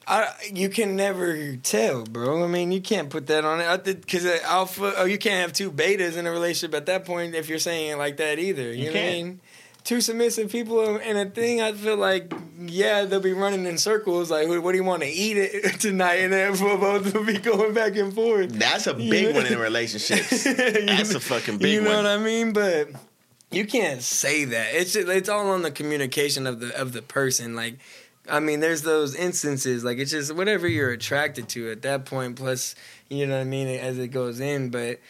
I, 0.07 0.33
you 0.53 0.69
can 0.69 0.97
never 0.97 1.57
tell, 1.57 2.05
bro. 2.05 2.45
I 2.45 2.47
mean, 2.47 2.73
you 2.73 2.81
can't 2.81 3.09
put 3.11 3.27
that 3.29 3.45
on 3.45 3.61
it 3.61 3.85
because 4.01 4.27
uh, 4.27 4.39
alpha. 4.45 4.93
Oh, 4.99 5.05
you 5.05 5.19
can't 5.19 5.41
have 5.41 5.53
two 5.53 5.71
betas 5.73 6.17
in 6.17 6.27
a 6.27 6.31
relationship 6.31 6.75
at 6.75 6.87
that 6.87 7.05
point 7.05 7.35
if 7.35 7.49
you're 7.49 7.59
saying 7.59 7.91
it 7.93 7.97
like 7.99 8.19
that 8.19 8.39
either. 8.39 8.63
You, 8.73 8.85
You 8.85 8.85
know 8.87 9.01
what 9.01 9.09
I 9.09 9.13
mean? 9.13 9.41
Two 9.83 10.01
submissive 10.01 10.51
people 10.51 10.97
in 10.97 11.17
a 11.17 11.29
thing. 11.29 11.61
I 11.61 11.73
feel 11.73 11.97
like 11.97 12.33
yeah, 12.59 13.05
they'll 13.05 13.21
be 13.21 13.33
running 13.35 13.67
in 13.67 13.77
circles. 13.77 14.31
Like, 14.31 14.49
what 14.49 14.63
do 14.73 14.77
you 14.79 14.85
want 14.85 15.03
to 15.03 15.09
eat 15.09 15.37
it 15.37 15.79
tonight? 15.81 16.17
And 16.21 16.33
then 16.33 16.55
for 16.55 16.77
both 16.79 17.13
will 17.13 17.25
be 17.25 17.39
going 17.39 17.75
back 17.75 17.95
and 17.97 18.13
forth. 18.15 18.51
That's 18.53 18.87
a 18.87 18.93
You 18.93 19.11
big 19.11 19.29
know? 19.35 19.41
one 19.43 19.47
in 19.47 19.59
relationships. 19.59 20.45
That's 20.55 21.15
a 21.15 21.21
fucking 21.21 21.59
big 21.59 21.67
one. 21.67 21.71
you 21.73 21.81
know 21.83 21.97
one. 21.97 22.05
what 22.05 22.07
I 22.07 22.19
mean? 22.19 22.53
But 22.55 22.89
you 23.51 23.67
can't 23.67 24.01
say 24.03 24.45
that. 24.47 24.75
It's 24.75 24.95
just, 24.95 25.09
it's 25.09 25.29
all 25.29 25.51
on 25.51 25.61
the 25.63 25.71
communication 25.71 26.47
of 26.47 26.61
the 26.61 26.75
of 26.81 26.93
the 26.95 27.03
person. 27.03 27.55
Like, 27.55 27.79
I 28.29 28.41
mean, 28.41 28.61
there's 28.61 28.83
those 28.83 29.15
instances. 29.15 29.85
Like, 29.85 29.99
it's 29.99 30.11
just 30.11 30.35
whatever 30.35 30.67
you're 30.67 30.91
attracted 30.91 31.49
to 31.51 31.71
at 31.71 31.83
that 31.83 32.07
point. 32.07 32.37
Plus, 32.37 32.75
you 33.09 33.27
know 33.27 33.35
what 33.35 33.43
I 33.43 33.45
mean 33.45 33.69
as 33.69 33.99
it 33.99 34.09
goes 34.09 34.41
in. 34.41 34.71
But 34.71 35.01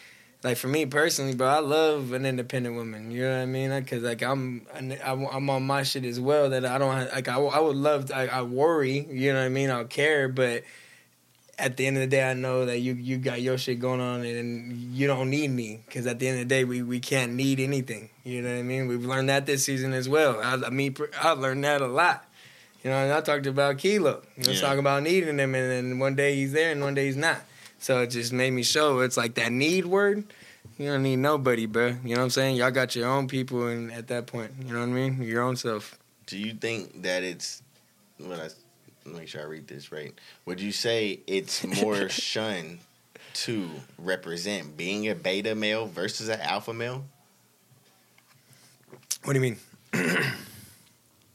like 0.45 0.59
for 0.59 0.69
me 0.69 0.85
personally, 0.85 1.35
bro, 1.35 1.49
I 1.49 1.59
love 1.61 2.13
an 2.13 2.27
independent 2.27 2.75
woman. 2.75 3.11
You 3.11 3.23
know 3.23 3.37
what 3.37 3.43
I 3.43 3.47
mean? 3.47 3.71
Because 3.71 4.03
like 4.03 4.23
I'm, 4.23 4.67
I'm 4.73 5.49
on 5.51 5.67
my 5.67 5.83
shit 5.83 6.05
as 6.05 6.21
well. 6.21 6.51
That 6.51 6.67
I 6.67 6.77
don't 6.79 6.95
like. 6.95 7.29
I, 7.29 7.37
I 7.41 7.61
would 7.61 7.77
love. 7.77 8.07
To, 8.07 8.17
I, 8.17 8.27
I 8.27 8.43
worry. 8.43 9.07
You 9.11 9.33
know 9.33 9.39
what 9.39 9.47
I 9.47 9.49
mean? 9.49 9.71
I'll 9.71 9.87
care, 9.87 10.29
but 10.29 10.65
at 11.59 11.77
the 11.77 11.87
end 11.87 11.97
of 11.97 12.03
the 12.03 12.07
day, 12.09 12.29
I 12.29 12.35
know 12.35 12.67
that 12.67 12.81
you 12.81 12.95
you 12.95 13.17
got 13.17 13.41
your 13.41 13.57
shit 13.57 13.81
going 13.81 14.01
on 14.01 14.25
and 14.25 14.95
you 14.95 15.07
don't 15.07 15.31
need 15.31 15.51
me 15.51 15.83
because 15.87 16.07
at 16.07 16.19
the 16.19 16.29
end 16.29 16.41
of 16.41 16.49
the 16.49 16.55
day, 16.55 16.65
we, 16.65 16.83
we 16.83 17.01
can't 17.01 17.33
need 17.33 17.59
anything. 17.59 18.11
You 18.23 18.43
know 18.43 18.51
what 18.51 18.59
I 18.59 18.63
mean? 18.63 18.87
We've 18.87 19.05
learned 19.05 19.29
that 19.29 19.47
this 19.47 19.65
season 19.65 19.93
as 19.93 20.09
well. 20.09 20.41
I, 20.43 20.67
I 20.67 20.71
mean, 20.71 20.97
I've 21.23 21.39
learned 21.39 21.65
that 21.65 21.81
a 21.81 21.87
lot. 21.87 22.29
You 22.85 22.91
know, 22.91 22.97
and 22.97 23.13
I 23.13 23.23
talked 23.23 23.47
about 23.47 23.79
Kilo. 23.79 24.23
Let's 24.37 24.61
yeah. 24.61 24.61
talk 24.61 24.79
about 24.79 25.03
needing 25.03 25.39
him, 25.39 25.55
and 25.55 25.71
then 25.71 25.99
one 25.99 26.15
day 26.15 26.37
he's 26.37 26.53
there 26.53 26.71
and 26.71 26.83
one 26.83 26.95
day 26.95 27.07
he's 27.07 27.17
not. 27.17 27.41
So 27.79 28.03
it 28.03 28.09
just 28.09 28.33
made 28.33 28.51
me 28.51 28.63
show 28.63 29.01
it's 29.01 29.17
like 29.17 29.35
that 29.35 29.51
need 29.51 29.87
word. 29.87 30.25
You 30.79 30.87
don't 30.87 31.03
need 31.03 31.17
nobody, 31.17 31.67
bro. 31.67 31.97
You 32.05 32.15
know 32.15 32.21
what 32.21 32.25
I'm 32.25 32.31
saying? 32.31 32.57
Y'all 32.57 32.71
got 32.71 32.95
your 32.95 33.09
own 33.09 33.27
people, 33.27 33.67
and 33.69 33.91
at 33.91 34.09
that 34.09 34.27
point, 34.27 34.53
you 34.67 34.73
know 34.73 34.81
what 34.81 34.89
I 34.89 34.93
mean? 34.93 35.23
Your 35.23 35.43
own 35.43 35.57
self. 35.57 35.99
Do 36.27 36.39
you 36.39 36.53
think 36.53 37.03
that 37.03 37.23
it's 37.23 37.63
what 38.19 38.39
I 38.39 38.49
make 39.07 39.29
sure 39.29 39.41
I 39.41 39.45
read 39.45 39.67
this 39.67 39.93
right. 39.93 40.13
Would 40.47 40.61
you 40.61 40.73
say 40.73 41.21
it's 41.27 41.65
more 41.83 42.09
shunned 42.11 42.79
to 43.35 43.69
represent 43.99 44.77
being 44.77 45.09
a 45.09 45.15
beta 45.15 45.55
male 45.55 45.87
versus 45.87 46.29
an 46.29 46.41
alpha 46.41 46.73
male? 46.73 47.05
What 49.25 49.33
do 49.33 49.41
you 49.41 49.57
mean? 49.93 50.25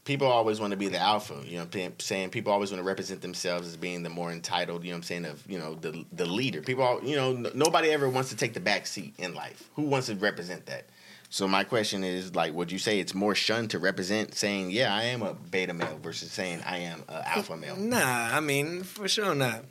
people 0.04 0.26
always 0.26 0.60
want 0.60 0.72
to 0.72 0.76
be 0.76 0.88
the 0.88 0.98
alpha. 0.98 1.40
You 1.44 1.58
know, 1.58 1.66
I'm 1.72 1.98
saying 1.98 2.30
people 2.30 2.52
always 2.52 2.70
want 2.70 2.80
to 2.80 2.86
represent 2.86 3.20
themselves 3.20 3.68
as 3.68 3.76
being 3.76 4.02
the 4.02 4.10
more 4.10 4.32
entitled. 4.32 4.84
You 4.84 4.90
know, 4.90 4.96
I'm 4.96 5.02
saying 5.02 5.24
of 5.24 5.42
you 5.48 5.58
know 5.58 5.74
the 5.74 6.04
the 6.12 6.26
leader. 6.26 6.62
People, 6.62 6.84
all, 6.84 7.04
you 7.04 7.16
know, 7.16 7.30
n- 7.30 7.46
nobody 7.54 7.90
ever 7.90 8.08
wants 8.08 8.30
to 8.30 8.36
take 8.36 8.54
the 8.54 8.60
back 8.60 8.86
seat 8.86 9.14
in 9.18 9.34
life. 9.34 9.68
Who 9.76 9.82
wants 9.82 10.08
to 10.08 10.14
represent 10.14 10.66
that? 10.66 10.86
So 11.32 11.46
my 11.46 11.62
question 11.62 12.02
is 12.02 12.34
like, 12.34 12.52
would 12.54 12.72
you 12.72 12.78
say 12.78 12.98
it's 12.98 13.14
more 13.14 13.36
shunned 13.36 13.70
to 13.70 13.78
represent 13.78 14.34
saying, 14.34 14.72
yeah, 14.72 14.92
I 14.92 15.04
am 15.04 15.22
a 15.22 15.32
beta 15.34 15.72
male 15.72 15.96
versus 16.02 16.32
saying 16.32 16.60
I 16.66 16.78
am 16.78 17.04
an 17.08 17.22
alpha 17.24 17.56
male? 17.56 17.76
Nah, 17.76 18.36
I 18.36 18.40
mean 18.40 18.82
for 18.82 19.06
sure 19.06 19.34
not. 19.34 19.64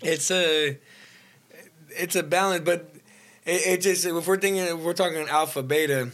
It's 0.00 0.30
a 0.30 0.78
it's 1.88 2.14
a 2.14 2.22
balance, 2.22 2.64
but 2.64 2.94
it, 3.44 3.66
it 3.66 3.80
just 3.80 4.06
if 4.06 4.26
we're 4.26 4.38
thinking 4.38 4.62
if 4.62 4.78
we're 4.78 4.92
talking 4.92 5.28
alpha 5.28 5.62
beta, 5.64 6.10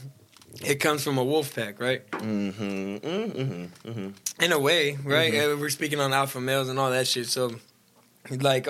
it 0.64 0.77
comes 0.77 1.03
from 1.05 1.18
a 1.18 1.25
wolf 1.25 1.55
pack, 1.55 1.81
right? 1.81 2.09
Mm-hmm. 2.11 2.97
Mm-hmm. 2.97 3.88
mm-hmm. 3.88 4.42
In 4.42 4.53
a 4.53 4.59
way, 4.59 4.97
right? 5.05 5.33
Mm-hmm. 5.33 5.61
We're 5.61 5.71
speaking 5.71 6.01
on 6.01 6.12
alpha 6.12 6.40
males 6.40 6.68
and 6.68 6.79
all 6.79 6.90
that 6.90 7.07
shit. 7.07 7.27
So, 7.27 7.57
like, 8.31 8.68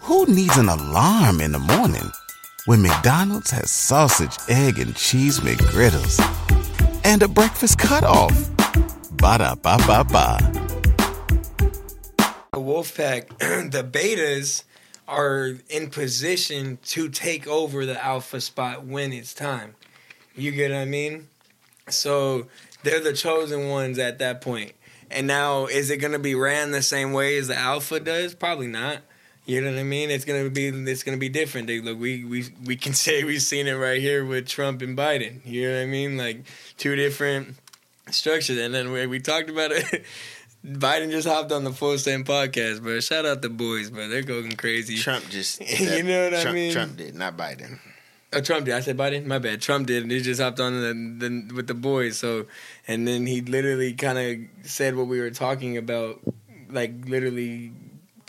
who 0.00 0.26
needs 0.26 0.56
an 0.56 0.68
alarm 0.68 1.40
in 1.40 1.52
the 1.52 1.58
morning? 1.58 2.10
when 2.66 2.82
McDonald's 2.82 3.50
has 3.50 3.70
sausage, 3.70 4.36
egg, 4.48 4.78
and 4.78 4.94
cheese 4.94 5.40
McGriddles 5.40 6.20
and 7.04 7.22
a 7.22 7.28
breakfast 7.28 7.78
cutoff. 7.78 8.30
Ba 9.12 9.38
da 9.38 9.54
ba 9.54 9.76
ba 9.86 10.04
ba. 10.04 10.38
Wolfpack, 12.54 13.38
the 13.72 13.82
betas 13.82 14.64
are 15.10 15.56
in 15.68 15.90
position 15.90 16.78
to 16.84 17.08
take 17.08 17.46
over 17.46 17.84
the 17.84 18.02
alpha 18.02 18.40
spot 18.40 18.86
when 18.86 19.12
it's 19.12 19.34
time. 19.34 19.74
You 20.36 20.52
get 20.52 20.70
what 20.70 20.78
I 20.78 20.84
mean? 20.84 21.28
So 21.88 22.46
they're 22.84 23.00
the 23.00 23.12
chosen 23.12 23.68
ones 23.68 23.98
at 23.98 24.18
that 24.20 24.40
point. 24.40 24.72
And 25.10 25.26
now, 25.26 25.66
is 25.66 25.90
it 25.90 25.96
going 25.96 26.12
to 26.12 26.20
be 26.20 26.36
ran 26.36 26.70
the 26.70 26.82
same 26.82 27.12
way 27.12 27.36
as 27.36 27.48
the 27.48 27.58
alpha 27.58 27.98
does? 27.98 28.34
Probably 28.34 28.68
not. 28.68 29.00
You 29.46 29.60
know 29.60 29.72
what 29.72 29.80
I 29.80 29.82
mean? 29.82 30.10
It's 30.10 30.24
gonna 30.24 30.48
be 30.48 30.68
it's 30.68 31.02
gonna 31.02 31.16
be 31.16 31.28
different. 31.28 31.66
They, 31.66 31.80
look, 31.80 31.98
we 31.98 32.24
we 32.24 32.44
we 32.64 32.76
can 32.76 32.92
say 33.04 33.24
we've 33.24 33.42
seen 33.42 33.66
it 33.66 33.72
right 33.72 34.00
here 34.00 34.24
with 34.24 34.46
Trump 34.46 34.80
and 34.80 34.96
Biden. 34.96 35.40
You 35.44 35.68
know 35.68 35.76
what 35.76 35.82
I 35.82 35.86
mean? 35.86 36.16
Like 36.16 36.44
two 36.76 36.94
different 36.94 37.56
structures, 38.10 38.58
and 38.58 38.72
then 38.72 38.92
we, 38.92 39.06
we 39.06 39.18
talked 39.18 39.50
about 39.50 39.72
it. 39.72 40.04
Biden 40.64 41.10
just 41.10 41.26
hopped 41.26 41.52
on 41.52 41.64
the 41.64 41.72
Full 41.72 41.96
Send 41.96 42.26
podcast, 42.26 42.84
but 42.84 43.02
shout 43.02 43.24
out 43.24 43.40
the 43.40 43.48
boys, 43.48 43.90
but 43.90 44.08
they're 44.08 44.22
going 44.22 44.56
crazy. 44.56 44.96
Trump 44.96 45.28
just, 45.30 45.60
you 45.80 46.02
know 46.02 46.24
what 46.24 46.42
Trump, 46.42 46.48
I 46.48 46.52
mean? 46.52 46.72
Trump 46.72 46.96
did, 46.96 47.14
not 47.14 47.36
Biden. 47.36 47.78
Oh, 48.32 48.40
Trump 48.40 48.66
did. 48.66 48.74
I 48.74 48.80
said 48.80 48.96
Biden. 48.96 49.24
My 49.26 49.38
bad. 49.38 49.60
Trump 49.60 49.86
did, 49.86 50.02
and 50.02 50.12
he 50.12 50.20
just 50.20 50.40
hopped 50.40 50.60
on 50.60 50.72
the, 50.80 51.28
the, 51.28 51.54
with 51.54 51.66
the 51.66 51.74
boys. 51.74 52.18
So, 52.18 52.46
and 52.86 53.08
then 53.08 53.26
he 53.26 53.40
literally 53.40 53.94
kind 53.94 54.18
of 54.18 54.68
said 54.68 54.96
what 54.96 55.06
we 55.06 55.18
were 55.18 55.30
talking 55.30 55.76
about, 55.76 56.20
like 56.68 56.92
literally 57.06 57.72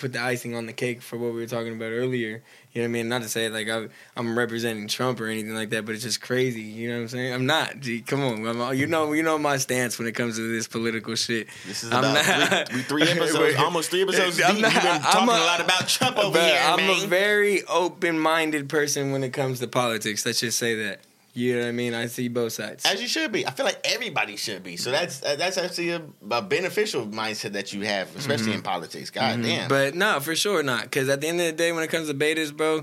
put 0.01 0.13
the 0.13 0.21
icing 0.21 0.55
on 0.55 0.65
the 0.65 0.73
cake 0.73 1.01
for 1.01 1.17
what 1.17 1.33
we 1.33 1.39
were 1.39 1.47
talking 1.47 1.73
about 1.73 1.91
earlier. 1.91 2.43
You 2.73 2.81
know 2.81 2.85
what 2.85 2.85
I 2.85 2.87
mean? 2.87 3.09
Not 3.09 3.21
to 3.21 3.29
say 3.29 3.49
like 3.49 3.69
I, 3.69 3.87
am 4.17 4.37
representing 4.37 4.87
Trump 4.87 5.21
or 5.21 5.27
anything 5.27 5.53
like 5.53 5.69
that, 5.69 5.85
but 5.85 5.95
it's 5.95 6.03
just 6.03 6.21
crazy. 6.21 6.61
You 6.61 6.89
know 6.89 6.95
what 6.95 7.01
I'm 7.01 7.07
saying? 7.09 7.33
I'm 7.33 7.45
not. 7.45 7.79
Gee, 7.79 8.01
come 8.01 8.21
on, 8.21 8.45
I'm, 8.45 8.75
you 8.75 8.87
know, 8.87 9.13
you 9.13 9.23
know 9.23 9.37
my 9.37 9.57
stance 9.57 9.99
when 9.99 10.07
it 10.07 10.13
comes 10.13 10.35
to 10.37 10.51
this 10.51 10.67
political 10.67 11.15
shit. 11.15 11.47
This 11.67 11.83
is 11.83 11.91
I'm 11.91 12.03
about 12.03 12.51
not, 12.51 12.69
three, 12.69 12.81
three 12.83 13.03
episodes, 13.09 13.55
almost 13.57 13.91
three 13.91 14.01
episodes 14.01 14.37
deep. 14.37 14.45
Not, 14.45 14.55
You've 14.55 14.83
been 14.83 15.01
talking 15.01 15.29
a, 15.29 15.31
a, 15.31 15.45
lot 15.45 15.61
about 15.61 15.87
Trump 15.87 16.17
over 16.17 16.41
here, 16.41 16.59
I'm 16.61 16.77
man. 16.77 17.03
a 17.03 17.07
very 17.07 17.63
open-minded 17.65 18.67
person 18.67 19.11
when 19.11 19.23
it 19.23 19.31
comes 19.31 19.59
to 19.59 19.67
politics. 19.67 20.25
Let's 20.25 20.39
just 20.39 20.57
say 20.57 20.75
that. 20.75 21.01
You 21.33 21.55
know 21.55 21.61
what 21.61 21.67
I 21.69 21.71
mean? 21.71 21.93
I 21.93 22.07
see 22.07 22.27
both 22.27 22.51
sides. 22.51 22.85
As 22.85 23.01
you 23.01 23.07
should 23.07 23.31
be. 23.31 23.47
I 23.47 23.51
feel 23.51 23.65
like 23.65 23.79
everybody 23.85 24.35
should 24.35 24.63
be. 24.63 24.75
So 24.75 24.91
that's 24.91 25.19
that's 25.19 25.57
actually 25.57 25.91
a, 25.91 26.01
a 26.29 26.41
beneficial 26.41 27.05
mindset 27.07 27.53
that 27.53 27.71
you 27.71 27.81
have, 27.81 28.13
especially 28.17 28.47
mm-hmm. 28.47 28.55
in 28.55 28.61
politics. 28.63 29.09
God 29.09 29.35
mm-hmm. 29.35 29.43
damn. 29.43 29.69
But 29.69 29.95
no, 29.95 30.19
for 30.19 30.35
sure 30.35 30.61
not. 30.61 30.83
Because 30.83 31.07
at 31.07 31.21
the 31.21 31.27
end 31.27 31.39
of 31.39 31.45
the 31.45 31.53
day, 31.53 31.71
when 31.71 31.83
it 31.83 31.89
comes 31.89 32.09
to 32.09 32.13
betas, 32.13 32.55
bro, 32.55 32.79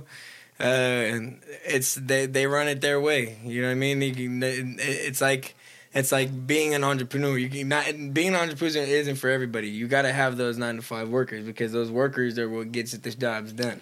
uh, 0.60 1.36
it's 1.66 1.94
they 1.96 2.24
they 2.24 2.46
run 2.46 2.68
it 2.68 2.80
their 2.80 3.00
way. 3.00 3.38
You 3.44 3.60
know 3.60 3.68
what 3.68 3.72
I 3.72 3.76
mean? 3.76 4.02
It's 4.02 5.20
like 5.20 5.54
it's 5.92 6.10
like 6.10 6.46
being 6.46 6.74
an 6.74 6.84
entrepreneur. 6.84 7.36
You 7.36 7.50
can 7.50 7.68
not 7.68 7.84
being 8.14 8.28
an 8.28 8.34
entrepreneur 8.36 8.82
isn't 8.82 9.16
for 9.16 9.28
everybody. 9.28 9.68
You 9.68 9.88
got 9.88 10.02
to 10.02 10.12
have 10.12 10.36
those 10.36 10.56
nine 10.56 10.76
to 10.76 10.82
five 10.82 11.10
workers 11.10 11.44
because 11.44 11.72
those 11.72 11.90
workers 11.90 12.38
are 12.38 12.48
what 12.48 12.72
gets 12.72 12.92
the 12.92 13.10
jobs 13.10 13.52
done. 13.52 13.80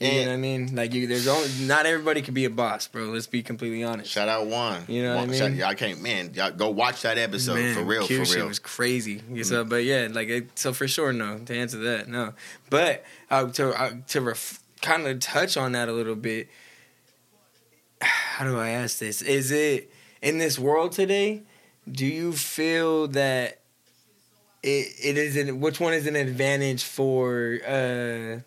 You 0.00 0.12
know 0.12 0.26
what 0.28 0.34
I 0.34 0.36
mean? 0.36 0.76
Like 0.76 0.94
you, 0.94 1.08
there's 1.08 1.26
only 1.26 1.48
not 1.66 1.84
everybody 1.84 2.22
can 2.22 2.32
be 2.32 2.44
a 2.44 2.50
boss, 2.50 2.86
bro. 2.86 3.06
Let's 3.06 3.26
be 3.26 3.42
completely 3.42 3.82
honest. 3.82 4.10
Shout 4.10 4.28
out 4.28 4.46
Juan. 4.46 4.84
You 4.86 5.02
know 5.02 5.16
what 5.16 5.24
I 5.24 5.26
mean? 5.26 5.38
Shout, 5.38 5.54
y'all 5.54 5.74
can't, 5.74 6.00
man. 6.00 6.32
Y'all 6.34 6.52
go 6.52 6.70
watch 6.70 7.02
that 7.02 7.18
episode 7.18 7.54
man, 7.54 7.74
for 7.74 7.82
real. 7.82 8.06
Q 8.06 8.24
for 8.24 8.34
real, 8.34 8.44
it 8.44 8.48
was 8.48 8.60
crazy. 8.60 9.16
Mm-hmm. 9.16 9.42
So, 9.42 9.64
but 9.64 9.82
yeah, 9.82 10.08
like 10.10 10.28
it, 10.28 10.56
so 10.56 10.72
for 10.72 10.86
sure, 10.86 11.12
no. 11.12 11.38
To 11.38 11.54
answer 11.54 11.78
that, 11.78 12.08
no. 12.08 12.34
But 12.70 13.04
uh, 13.28 13.48
to 13.48 13.70
uh, 13.70 13.90
to 14.08 14.20
ref, 14.20 14.60
kind 14.82 15.04
of 15.06 15.18
touch 15.18 15.56
on 15.56 15.72
that 15.72 15.88
a 15.88 15.92
little 15.92 16.16
bit. 16.16 16.48
How 18.00 18.44
do 18.44 18.56
I 18.56 18.70
ask 18.70 18.98
this? 18.98 19.20
Is 19.20 19.50
it 19.50 19.90
in 20.22 20.38
this 20.38 20.60
world 20.60 20.92
today? 20.92 21.42
Do 21.90 22.06
you 22.06 22.32
feel 22.32 23.08
that 23.08 23.58
it 24.62 24.94
it 25.02 25.18
is 25.18 25.36
an, 25.36 25.58
which 25.58 25.80
one 25.80 25.92
is 25.92 26.06
an 26.06 26.14
advantage 26.14 26.84
for? 26.84 27.58
uh 27.66 28.42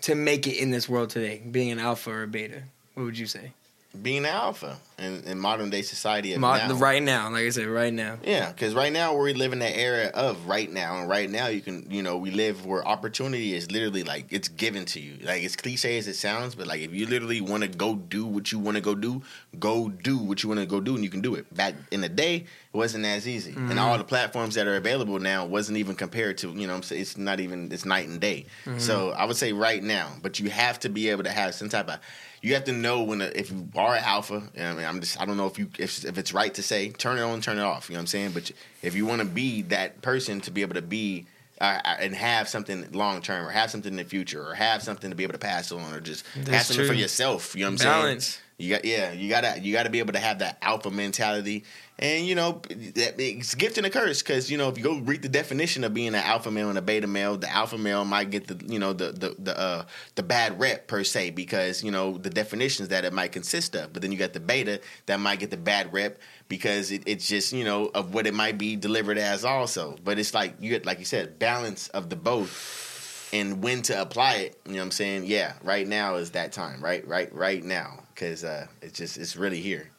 to 0.00 0.14
make 0.14 0.46
it 0.46 0.56
in 0.56 0.70
this 0.70 0.88
world 0.88 1.10
today, 1.10 1.42
being 1.50 1.70
an 1.70 1.78
alpha 1.78 2.10
or 2.10 2.22
a 2.24 2.28
beta? 2.28 2.62
What 2.94 3.04
would 3.04 3.18
you 3.18 3.26
say? 3.26 3.52
Being 4.00 4.24
alpha 4.24 4.78
in, 4.98 5.22
in 5.24 5.38
modern 5.38 5.68
day 5.68 5.82
society 5.82 6.34
Mo- 6.36 6.56
now. 6.56 6.72
right 6.74 7.02
now 7.02 7.30
like 7.30 7.44
i 7.44 7.50
said 7.50 7.66
right 7.66 7.92
now 7.92 8.16
yeah 8.24 8.50
because 8.50 8.74
right 8.74 8.92
now 8.92 9.14
we 9.14 9.34
live 9.34 9.52
in 9.52 9.58
that 9.58 9.76
era 9.76 10.10
of 10.14 10.46
right 10.46 10.72
now 10.72 10.98
and 10.98 11.10
right 11.10 11.28
now 11.28 11.48
you 11.48 11.60
can 11.60 11.86
you 11.90 12.02
know 12.02 12.16
we 12.16 12.30
live 12.30 12.64
where 12.64 12.86
opportunity 12.88 13.54
is 13.54 13.70
literally 13.70 14.02
like 14.02 14.26
it's 14.30 14.48
given 14.48 14.86
to 14.86 15.00
you 15.00 15.18
like 15.26 15.42
it's 15.42 15.56
cliche 15.56 15.98
as 15.98 16.08
it 16.08 16.14
sounds 16.14 16.54
but 16.54 16.66
like 16.66 16.80
if 16.80 16.94
you 16.94 17.06
literally 17.06 17.42
want 17.42 17.62
to 17.62 17.68
go 17.68 17.94
do 17.94 18.24
what 18.24 18.50
you 18.50 18.58
want 18.58 18.76
to 18.76 18.80
go 18.80 18.94
do 18.94 19.20
go 19.58 19.90
do 19.90 20.16
what 20.16 20.42
you 20.42 20.48
want 20.48 20.60
to 20.60 20.66
go 20.66 20.80
do 20.80 20.94
and 20.94 21.04
you 21.04 21.10
can 21.10 21.20
do 21.20 21.34
it 21.34 21.52
back 21.54 21.74
in 21.90 22.00
the 22.00 22.08
day 22.08 22.36
it 22.36 22.76
wasn't 22.76 23.04
as 23.04 23.28
easy 23.28 23.52
mm-hmm. 23.52 23.70
and 23.70 23.78
all 23.78 23.98
the 23.98 24.04
platforms 24.04 24.54
that 24.54 24.66
are 24.66 24.76
available 24.76 25.18
now 25.18 25.44
wasn't 25.44 25.76
even 25.76 25.94
compared 25.94 26.38
to 26.38 26.50
you 26.52 26.66
know 26.66 26.74
i'm 26.74 26.82
saying 26.82 27.02
it's 27.02 27.18
not 27.18 27.40
even 27.40 27.70
it's 27.70 27.84
night 27.84 28.08
and 28.08 28.20
day 28.20 28.46
mm-hmm. 28.64 28.78
so 28.78 29.10
i 29.10 29.26
would 29.26 29.36
say 29.36 29.52
right 29.52 29.82
now 29.82 30.10
but 30.22 30.40
you 30.40 30.48
have 30.48 30.80
to 30.80 30.88
be 30.88 31.10
able 31.10 31.22
to 31.22 31.30
have 31.30 31.54
some 31.54 31.68
type 31.68 31.90
of 31.90 31.98
you 32.42 32.54
have 32.54 32.64
to 32.64 32.72
know 32.72 33.02
when 33.04 33.22
a, 33.22 33.26
if 33.26 33.50
you 33.50 33.68
are 33.76 33.94
an 33.94 34.02
alpha. 34.04 34.42
You 34.54 34.62
know 34.62 34.70
I 34.70 34.74
mean, 34.74 34.84
I'm 34.84 35.00
just 35.00 35.20
I 35.20 35.24
don't 35.24 35.36
know 35.36 35.46
if 35.46 35.58
you 35.58 35.68
if 35.78 36.04
if 36.04 36.18
it's 36.18 36.34
right 36.34 36.52
to 36.54 36.62
say 36.62 36.90
turn 36.90 37.16
it 37.16 37.22
on, 37.22 37.40
turn 37.40 37.58
it 37.58 37.62
off. 37.62 37.88
You 37.88 37.94
know 37.94 37.98
what 37.98 38.02
I'm 38.02 38.06
saying? 38.08 38.32
But 38.32 38.50
if 38.82 38.94
you 38.94 39.06
want 39.06 39.20
to 39.20 39.26
be 39.26 39.62
that 39.62 40.02
person 40.02 40.40
to 40.42 40.50
be 40.50 40.62
able 40.62 40.74
to 40.74 40.82
be 40.82 41.26
uh, 41.60 41.80
uh, 41.84 41.96
and 42.00 42.14
have 42.14 42.48
something 42.48 42.90
long 42.92 43.22
term, 43.22 43.46
or 43.46 43.50
have 43.50 43.70
something 43.70 43.92
in 43.92 43.96
the 43.96 44.04
future, 44.04 44.44
or 44.44 44.54
have 44.54 44.82
something 44.82 45.10
to 45.10 45.16
be 45.16 45.22
able 45.22 45.34
to 45.34 45.38
pass 45.38 45.70
on, 45.70 45.94
or 45.94 46.00
just 46.00 46.24
That's 46.34 46.48
have 46.50 46.62
something 46.66 46.86
true. 46.86 46.94
for 46.94 47.00
yourself. 47.00 47.54
You 47.54 47.64
know 47.64 47.70
what 47.70 47.82
I'm 47.82 47.86
Balance. 48.02 48.26
saying? 48.26 48.42
You 48.62 48.70
got 48.70 48.84
yeah, 48.84 49.12
you 49.12 49.28
gotta 49.28 49.60
you 49.60 49.72
gotta 49.72 49.90
be 49.90 49.98
able 49.98 50.12
to 50.12 50.18
have 50.18 50.38
that 50.38 50.58
alpha 50.62 50.90
mentality 50.90 51.64
and 51.98 52.26
you 52.26 52.34
know, 52.34 52.60
it's 52.68 53.52
a 53.52 53.56
gift 53.56 53.78
and 53.78 53.86
a 53.86 53.90
curse 53.90 54.22
because 54.22 54.50
you 54.50 54.58
know 54.58 54.68
if 54.68 54.76
you 54.76 54.82
go 54.82 54.98
read 54.98 55.22
the 55.22 55.28
definition 55.28 55.84
of 55.84 55.94
being 55.94 56.08
an 56.08 56.14
alpha 56.16 56.50
male 56.50 56.68
and 56.68 56.76
a 56.76 56.82
beta 56.82 57.06
male, 57.06 57.36
the 57.36 57.48
alpha 57.48 57.78
male 57.78 58.04
might 58.04 58.30
get 58.30 58.48
the 58.48 58.60
you 58.66 58.80
know 58.80 58.92
the 58.92 59.12
the 59.12 59.36
the 59.38 59.58
uh, 59.58 59.84
the 60.16 60.22
bad 60.24 60.58
rep 60.58 60.88
per 60.88 61.04
se 61.04 61.30
because 61.30 61.84
you 61.84 61.90
know 61.90 62.18
the 62.18 62.28
definitions 62.28 62.88
that 62.88 63.04
it 63.04 63.12
might 63.12 63.30
consist 63.30 63.76
of. 63.76 63.92
But 63.92 64.02
then 64.02 64.10
you 64.10 64.18
got 64.18 64.32
the 64.32 64.40
beta 64.40 64.80
that 65.06 65.20
might 65.20 65.38
get 65.38 65.50
the 65.50 65.56
bad 65.56 65.92
rep 65.92 66.18
because 66.48 66.90
it, 66.90 67.02
it's 67.06 67.28
just 67.28 67.52
you 67.52 67.64
know 67.64 67.90
of 67.94 68.14
what 68.14 68.26
it 68.26 68.34
might 68.34 68.58
be 68.58 68.74
delivered 68.74 69.16
as 69.16 69.44
also. 69.44 69.96
But 70.02 70.18
it's 70.18 70.34
like 70.34 70.56
you 70.60 70.80
like 70.80 70.98
you 70.98 71.04
said 71.04 71.38
balance 71.38 71.88
of 71.88 72.10
the 72.10 72.16
both 72.16 72.90
and 73.32 73.62
when 73.62 73.82
to 73.82 74.00
apply 74.00 74.34
it. 74.34 74.60
You 74.66 74.72
know 74.72 74.78
what 74.78 74.84
I'm 74.84 74.90
saying? 74.90 75.24
Yeah, 75.26 75.54
right 75.62 75.86
now 75.86 76.16
is 76.16 76.32
that 76.32 76.52
time. 76.52 76.82
Right, 76.82 77.06
right, 77.06 77.32
right 77.34 77.64
now, 77.64 78.02
because 78.22 78.44
uh, 78.44 78.66
it's 78.80 78.96
just 78.96 79.18
it's 79.18 79.36
really 79.36 79.60
here. 79.60 79.90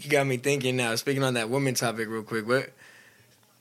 You 0.00 0.08
got 0.08 0.26
me 0.26 0.38
thinking 0.38 0.76
now. 0.76 0.94
Speaking 0.94 1.22
on 1.22 1.34
that 1.34 1.50
woman 1.50 1.74
topic, 1.74 2.08
real 2.08 2.22
quick, 2.22 2.48
what 2.48 2.70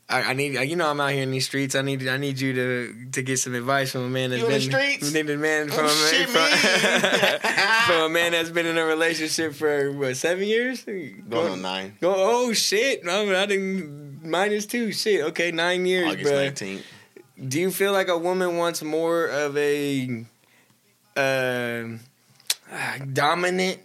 I, 0.09 0.21
I 0.21 0.33
need, 0.33 0.53
you 0.53 0.75
know, 0.77 0.89
I'm 0.89 0.99
out 1.01 1.11
here 1.11 1.23
in 1.23 1.31
these 1.31 1.45
streets. 1.45 1.75
I 1.75 1.81
need, 1.81 2.07
I 2.07 2.17
need 2.17 2.39
you 2.39 2.53
to 2.53 3.05
to 3.11 3.21
get 3.21 3.39
some 3.39 3.53
advice 3.53 3.91
from 3.91 4.01
a 4.01 4.09
man 4.09 4.29
that's 4.29 4.41
You 4.41 4.47
in 4.47 4.53
been 4.53 4.71
the 4.71 4.77
streets? 4.77 5.13
Need 5.13 5.29
a 5.29 5.37
man 5.37 5.69
Oh, 5.71 5.73
from, 5.73 5.85
a 5.85 5.89
shit, 5.89 6.33
man, 6.33 7.39
from, 7.39 7.51
from 7.87 8.01
a 8.03 8.09
man 8.09 8.31
that's 8.31 8.49
been 8.49 8.65
in 8.65 8.77
a 8.77 8.85
relationship 8.85 9.53
for 9.53 9.91
what 9.91 10.15
seven 10.15 10.47
years? 10.47 10.83
Going 10.83 11.51
on 11.51 11.61
nine. 11.61 11.97
Go, 11.99 12.13
oh 12.15 12.53
shit! 12.53 13.03
No, 13.03 13.35
I 13.35 13.45
didn't. 13.45 14.23
Minus 14.23 14.65
two. 14.65 14.93
Shit. 14.93 15.21
Okay, 15.25 15.51
nine 15.51 15.85
years, 15.85 16.13
August 16.13 16.23
bro. 16.23 16.39
19th. 16.49 16.81
Do 17.45 17.59
you 17.59 17.71
feel 17.71 17.91
like 17.91 18.07
a 18.07 18.17
woman 18.17 18.55
wants 18.57 18.81
more 18.81 19.25
of 19.25 19.57
a 19.57 20.25
uh, 21.17 21.83
dominant, 23.13 23.79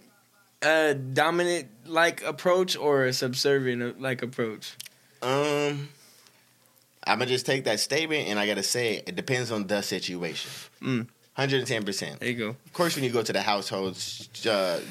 uh, 0.61 0.93
dominant 0.93 1.67
like 1.85 2.23
approach 2.23 2.75
or 2.75 3.05
a 3.05 3.13
subservient 3.13 4.01
like 4.01 4.21
approach? 4.21 4.75
Um, 5.21 5.89
I'm 7.05 7.19
gonna 7.19 7.25
just 7.25 7.45
take 7.45 7.65
that 7.65 7.79
statement 7.79 8.27
and 8.27 8.39
I 8.39 8.47
gotta 8.47 8.63
say 8.63 9.03
it 9.05 9.15
depends 9.15 9.51
on 9.51 9.67
the 9.67 9.81
situation. 9.81 10.51
Mm. 10.81 11.07
Hundred 11.33 11.59
and 11.59 11.67
ten 11.67 11.85
percent. 11.85 12.19
There 12.19 12.27
you 12.27 12.35
go. 12.35 12.49
Of 12.49 12.73
course, 12.73 12.95
when 12.95 13.05
you 13.05 13.11
go 13.11 13.21
to 13.21 13.31
the 13.31 13.41
households, 13.41 14.45
uh, 14.45 14.81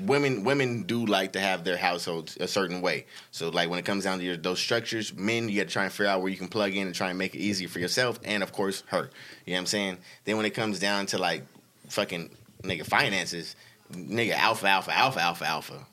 women 0.00 0.42
women 0.42 0.84
do 0.84 1.04
like 1.04 1.32
to 1.32 1.40
have 1.40 1.64
their 1.64 1.76
households 1.76 2.38
a 2.38 2.48
certain 2.48 2.80
way. 2.80 3.04
So, 3.30 3.50
like 3.50 3.68
when 3.68 3.78
it 3.78 3.84
comes 3.84 4.04
down 4.04 4.18
to 4.18 4.24
your, 4.24 4.38
those 4.38 4.58
structures, 4.58 5.12
men 5.12 5.50
you 5.50 5.58
got 5.58 5.68
to 5.68 5.72
try 5.72 5.84
and 5.84 5.92
figure 5.92 6.10
out 6.10 6.22
where 6.22 6.30
you 6.30 6.38
can 6.38 6.48
plug 6.48 6.74
in 6.74 6.86
and 6.86 6.96
try 6.96 7.10
and 7.10 7.18
make 7.18 7.34
it 7.34 7.40
easier 7.40 7.68
for 7.68 7.78
yourself 7.78 8.18
and 8.24 8.42
of 8.42 8.52
course 8.52 8.84
her. 8.86 9.10
You 9.44 9.52
know 9.52 9.56
what 9.56 9.58
I'm 9.58 9.66
saying? 9.66 9.98
Then 10.24 10.38
when 10.38 10.46
it 10.46 10.54
comes 10.54 10.78
down 10.78 11.04
to 11.06 11.18
like 11.18 11.44
fucking 11.90 12.30
nigga 12.62 12.84
finances, 12.84 13.56
nigga 13.92 14.32
alpha 14.32 14.68
alpha 14.68 14.96
alpha 14.96 15.20
alpha 15.20 15.46
alpha, 15.46 15.86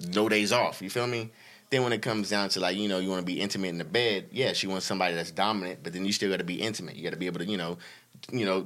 no 0.00 0.28
days 0.28 0.52
off. 0.52 0.82
You 0.82 0.90
feel 0.90 1.06
me? 1.06 1.30
Then 1.70 1.82
when 1.82 1.92
it 1.92 2.02
comes 2.02 2.30
down 2.30 2.50
to 2.50 2.60
like 2.60 2.76
you 2.76 2.88
know 2.88 2.98
you 2.98 3.08
want 3.08 3.20
to 3.20 3.26
be 3.26 3.40
intimate 3.40 3.68
in 3.68 3.78
the 3.78 3.84
bed, 3.84 4.28
yeah, 4.30 4.52
she 4.52 4.66
wants 4.66 4.86
somebody 4.86 5.14
that's 5.14 5.30
dominant, 5.30 5.80
but 5.82 5.92
then 5.92 6.04
you 6.04 6.12
still 6.12 6.30
got 6.30 6.38
to 6.38 6.44
be 6.44 6.60
intimate. 6.60 6.96
You 6.96 7.02
got 7.02 7.10
to 7.10 7.16
be 7.16 7.26
able 7.26 7.40
to 7.40 7.46
you 7.46 7.56
know, 7.56 7.78
you 8.32 8.44
know, 8.44 8.64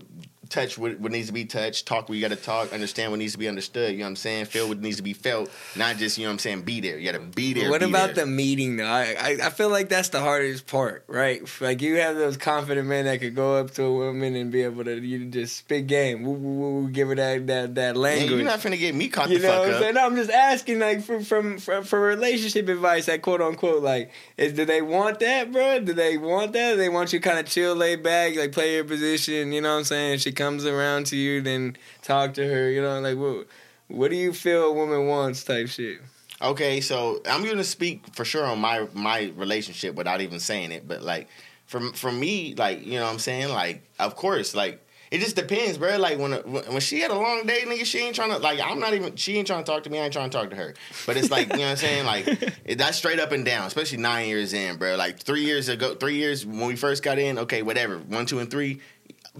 touch 0.48 0.78
what, 0.78 0.98
what 0.98 1.12
needs 1.12 1.26
to 1.26 1.32
be 1.32 1.44
touched, 1.44 1.86
talk 1.86 2.08
what 2.08 2.16
you 2.16 2.22
got 2.22 2.34
to 2.34 2.42
talk, 2.42 2.72
understand 2.72 3.12
what 3.12 3.18
needs 3.18 3.32
to 3.32 3.38
be 3.38 3.48
understood. 3.48 3.92
You 3.92 3.98
know 3.98 4.04
what 4.04 4.10
I'm 4.10 4.16
saying? 4.16 4.46
Feel 4.46 4.68
what 4.68 4.80
needs 4.80 4.96
to 4.96 5.02
be 5.02 5.12
felt, 5.12 5.50
not 5.76 5.96
just 5.96 6.18
you 6.18 6.24
know 6.24 6.30
what 6.30 6.34
I'm 6.34 6.38
saying. 6.38 6.62
Be 6.62 6.80
there. 6.80 6.98
You 6.98 7.10
got 7.10 7.18
to 7.18 7.24
be 7.24 7.52
there. 7.52 7.70
what 7.70 7.80
be 7.80 7.88
about 7.88 8.14
there. 8.14 8.24
the 8.24 8.30
meeting 8.30 8.76
though? 8.76 8.84
I, 8.84 9.16
I 9.18 9.38
I 9.44 9.50
feel 9.50 9.68
like 9.68 9.88
that's 9.88 10.08
the 10.08 10.20
hardest 10.20 10.66
part, 10.66 11.04
right? 11.06 11.42
Like 11.60 11.82
you 11.82 11.96
have 11.96 12.16
those 12.16 12.36
confident 12.36 12.88
men 12.88 13.04
that 13.04 13.20
could 13.20 13.34
go 13.34 13.56
up 13.56 13.72
to 13.72 13.82
a 13.84 13.92
woman 13.92 14.34
and 14.36 14.50
be 14.50 14.62
able 14.62 14.84
to 14.84 14.98
you 14.98 15.26
just 15.26 15.56
spit 15.56 15.86
game, 15.86 16.22
woo, 16.22 16.32
woo, 16.32 16.54
woo, 16.54 16.80
woo, 16.80 16.88
give 16.88 17.08
her 17.08 17.14
that 17.16 17.46
that 17.46 17.74
that 17.74 17.96
language. 17.96 18.30
you're 18.30 18.42
not 18.42 18.60
finna 18.60 18.78
get 18.78 18.94
me 18.94 19.08
caught 19.08 19.28
you 19.28 19.38
the 19.38 19.46
know 19.46 19.52
fuck 19.52 19.60
what 19.60 19.74
I'm 19.74 19.82
saying? 19.82 19.94
No, 19.94 20.06
I'm 20.06 20.16
just 20.16 20.30
asking, 20.30 20.78
like, 20.78 21.02
from 21.02 21.24
from 21.24 21.58
for, 21.58 21.82
for 21.82 22.00
relationship 22.00 22.68
advice, 22.68 23.06
that 23.06 23.22
quote 23.22 23.40
unquote, 23.40 23.82
like, 23.82 24.10
is 24.36 24.54
do 24.54 24.64
they 24.64 24.82
want 24.82 25.20
that, 25.20 25.52
bro? 25.52 25.80
Do 25.80 25.92
they 25.92 26.16
want 26.16 26.52
that? 26.54 26.72
Do 26.72 26.76
they 26.76 26.88
want 26.88 27.12
you 27.12 27.20
kind 27.20 27.38
of 27.38 27.46
chill, 27.46 27.74
lay 27.74 27.96
back, 27.96 28.36
like 28.36 28.52
play 28.52 28.74
your 28.76 28.84
position? 28.84 29.47
You 29.52 29.60
know 29.60 29.72
what 29.72 29.78
I'm 29.78 29.84
saying? 29.84 30.18
She 30.18 30.32
comes 30.32 30.64
around 30.64 31.06
to 31.06 31.16
you, 31.16 31.40
then 31.40 31.76
talk 32.02 32.34
to 32.34 32.46
her. 32.46 32.70
You 32.70 32.82
know, 32.82 33.00
like, 33.00 33.16
what 33.16 33.46
what 33.88 34.10
do 34.10 34.16
you 34.16 34.32
feel 34.32 34.64
a 34.64 34.72
woman 34.72 35.06
wants? 35.06 35.42
Type 35.44 35.68
shit. 35.68 36.00
Okay, 36.40 36.80
so 36.80 37.20
I'm 37.28 37.44
gonna 37.44 37.64
speak 37.64 38.14
for 38.14 38.24
sure 38.24 38.44
on 38.44 38.60
my 38.60 38.86
my 38.92 39.32
relationship 39.36 39.94
without 39.94 40.20
even 40.20 40.38
saying 40.38 40.72
it, 40.72 40.86
but 40.86 41.02
like 41.02 41.28
from 41.66 41.92
from 41.92 42.20
me, 42.20 42.54
like 42.54 42.86
you 42.86 42.98
know 42.98 43.04
what 43.04 43.12
I'm 43.12 43.18
saying, 43.18 43.48
like 43.48 43.82
of 43.98 44.14
course, 44.14 44.54
like 44.54 44.84
it 45.10 45.20
just 45.20 45.36
depends, 45.36 45.78
bro. 45.78 45.96
Like 45.96 46.18
when 46.18 46.32
when 46.32 46.80
she 46.80 47.00
had 47.00 47.10
a 47.10 47.14
long 47.14 47.46
day, 47.46 47.62
nigga, 47.64 47.84
she 47.84 47.98
ain't 47.98 48.14
trying 48.14 48.30
to 48.30 48.38
like 48.38 48.60
I'm 48.60 48.78
not 48.78 48.94
even 48.94 49.16
she 49.16 49.36
ain't 49.36 49.46
trying 49.46 49.64
to 49.64 49.70
talk 49.70 49.82
to 49.84 49.90
me, 49.90 49.98
I 49.98 50.04
ain't 50.04 50.12
trying 50.12 50.30
to 50.30 50.36
talk 50.36 50.50
to 50.50 50.56
her. 50.56 50.74
But 51.06 51.16
it's 51.16 51.30
like 51.30 51.48
you 51.48 51.58
know 51.58 51.64
what 51.64 51.70
I'm 51.70 51.76
saying, 51.76 52.06
like 52.06 52.54
that's 52.76 52.98
straight 52.98 53.18
up 53.18 53.32
and 53.32 53.44
down, 53.44 53.66
especially 53.66 53.98
nine 53.98 54.28
years 54.28 54.52
in, 54.52 54.76
bro. 54.76 54.96
Like 54.96 55.18
three 55.18 55.44
years 55.44 55.68
ago, 55.68 55.94
three 55.94 56.16
years 56.16 56.44
when 56.44 56.66
we 56.66 56.76
first 56.76 57.02
got 57.02 57.18
in, 57.18 57.38
okay, 57.40 57.62
whatever, 57.62 57.98
one, 57.98 58.26
two, 58.26 58.38
and 58.38 58.50
three. 58.50 58.80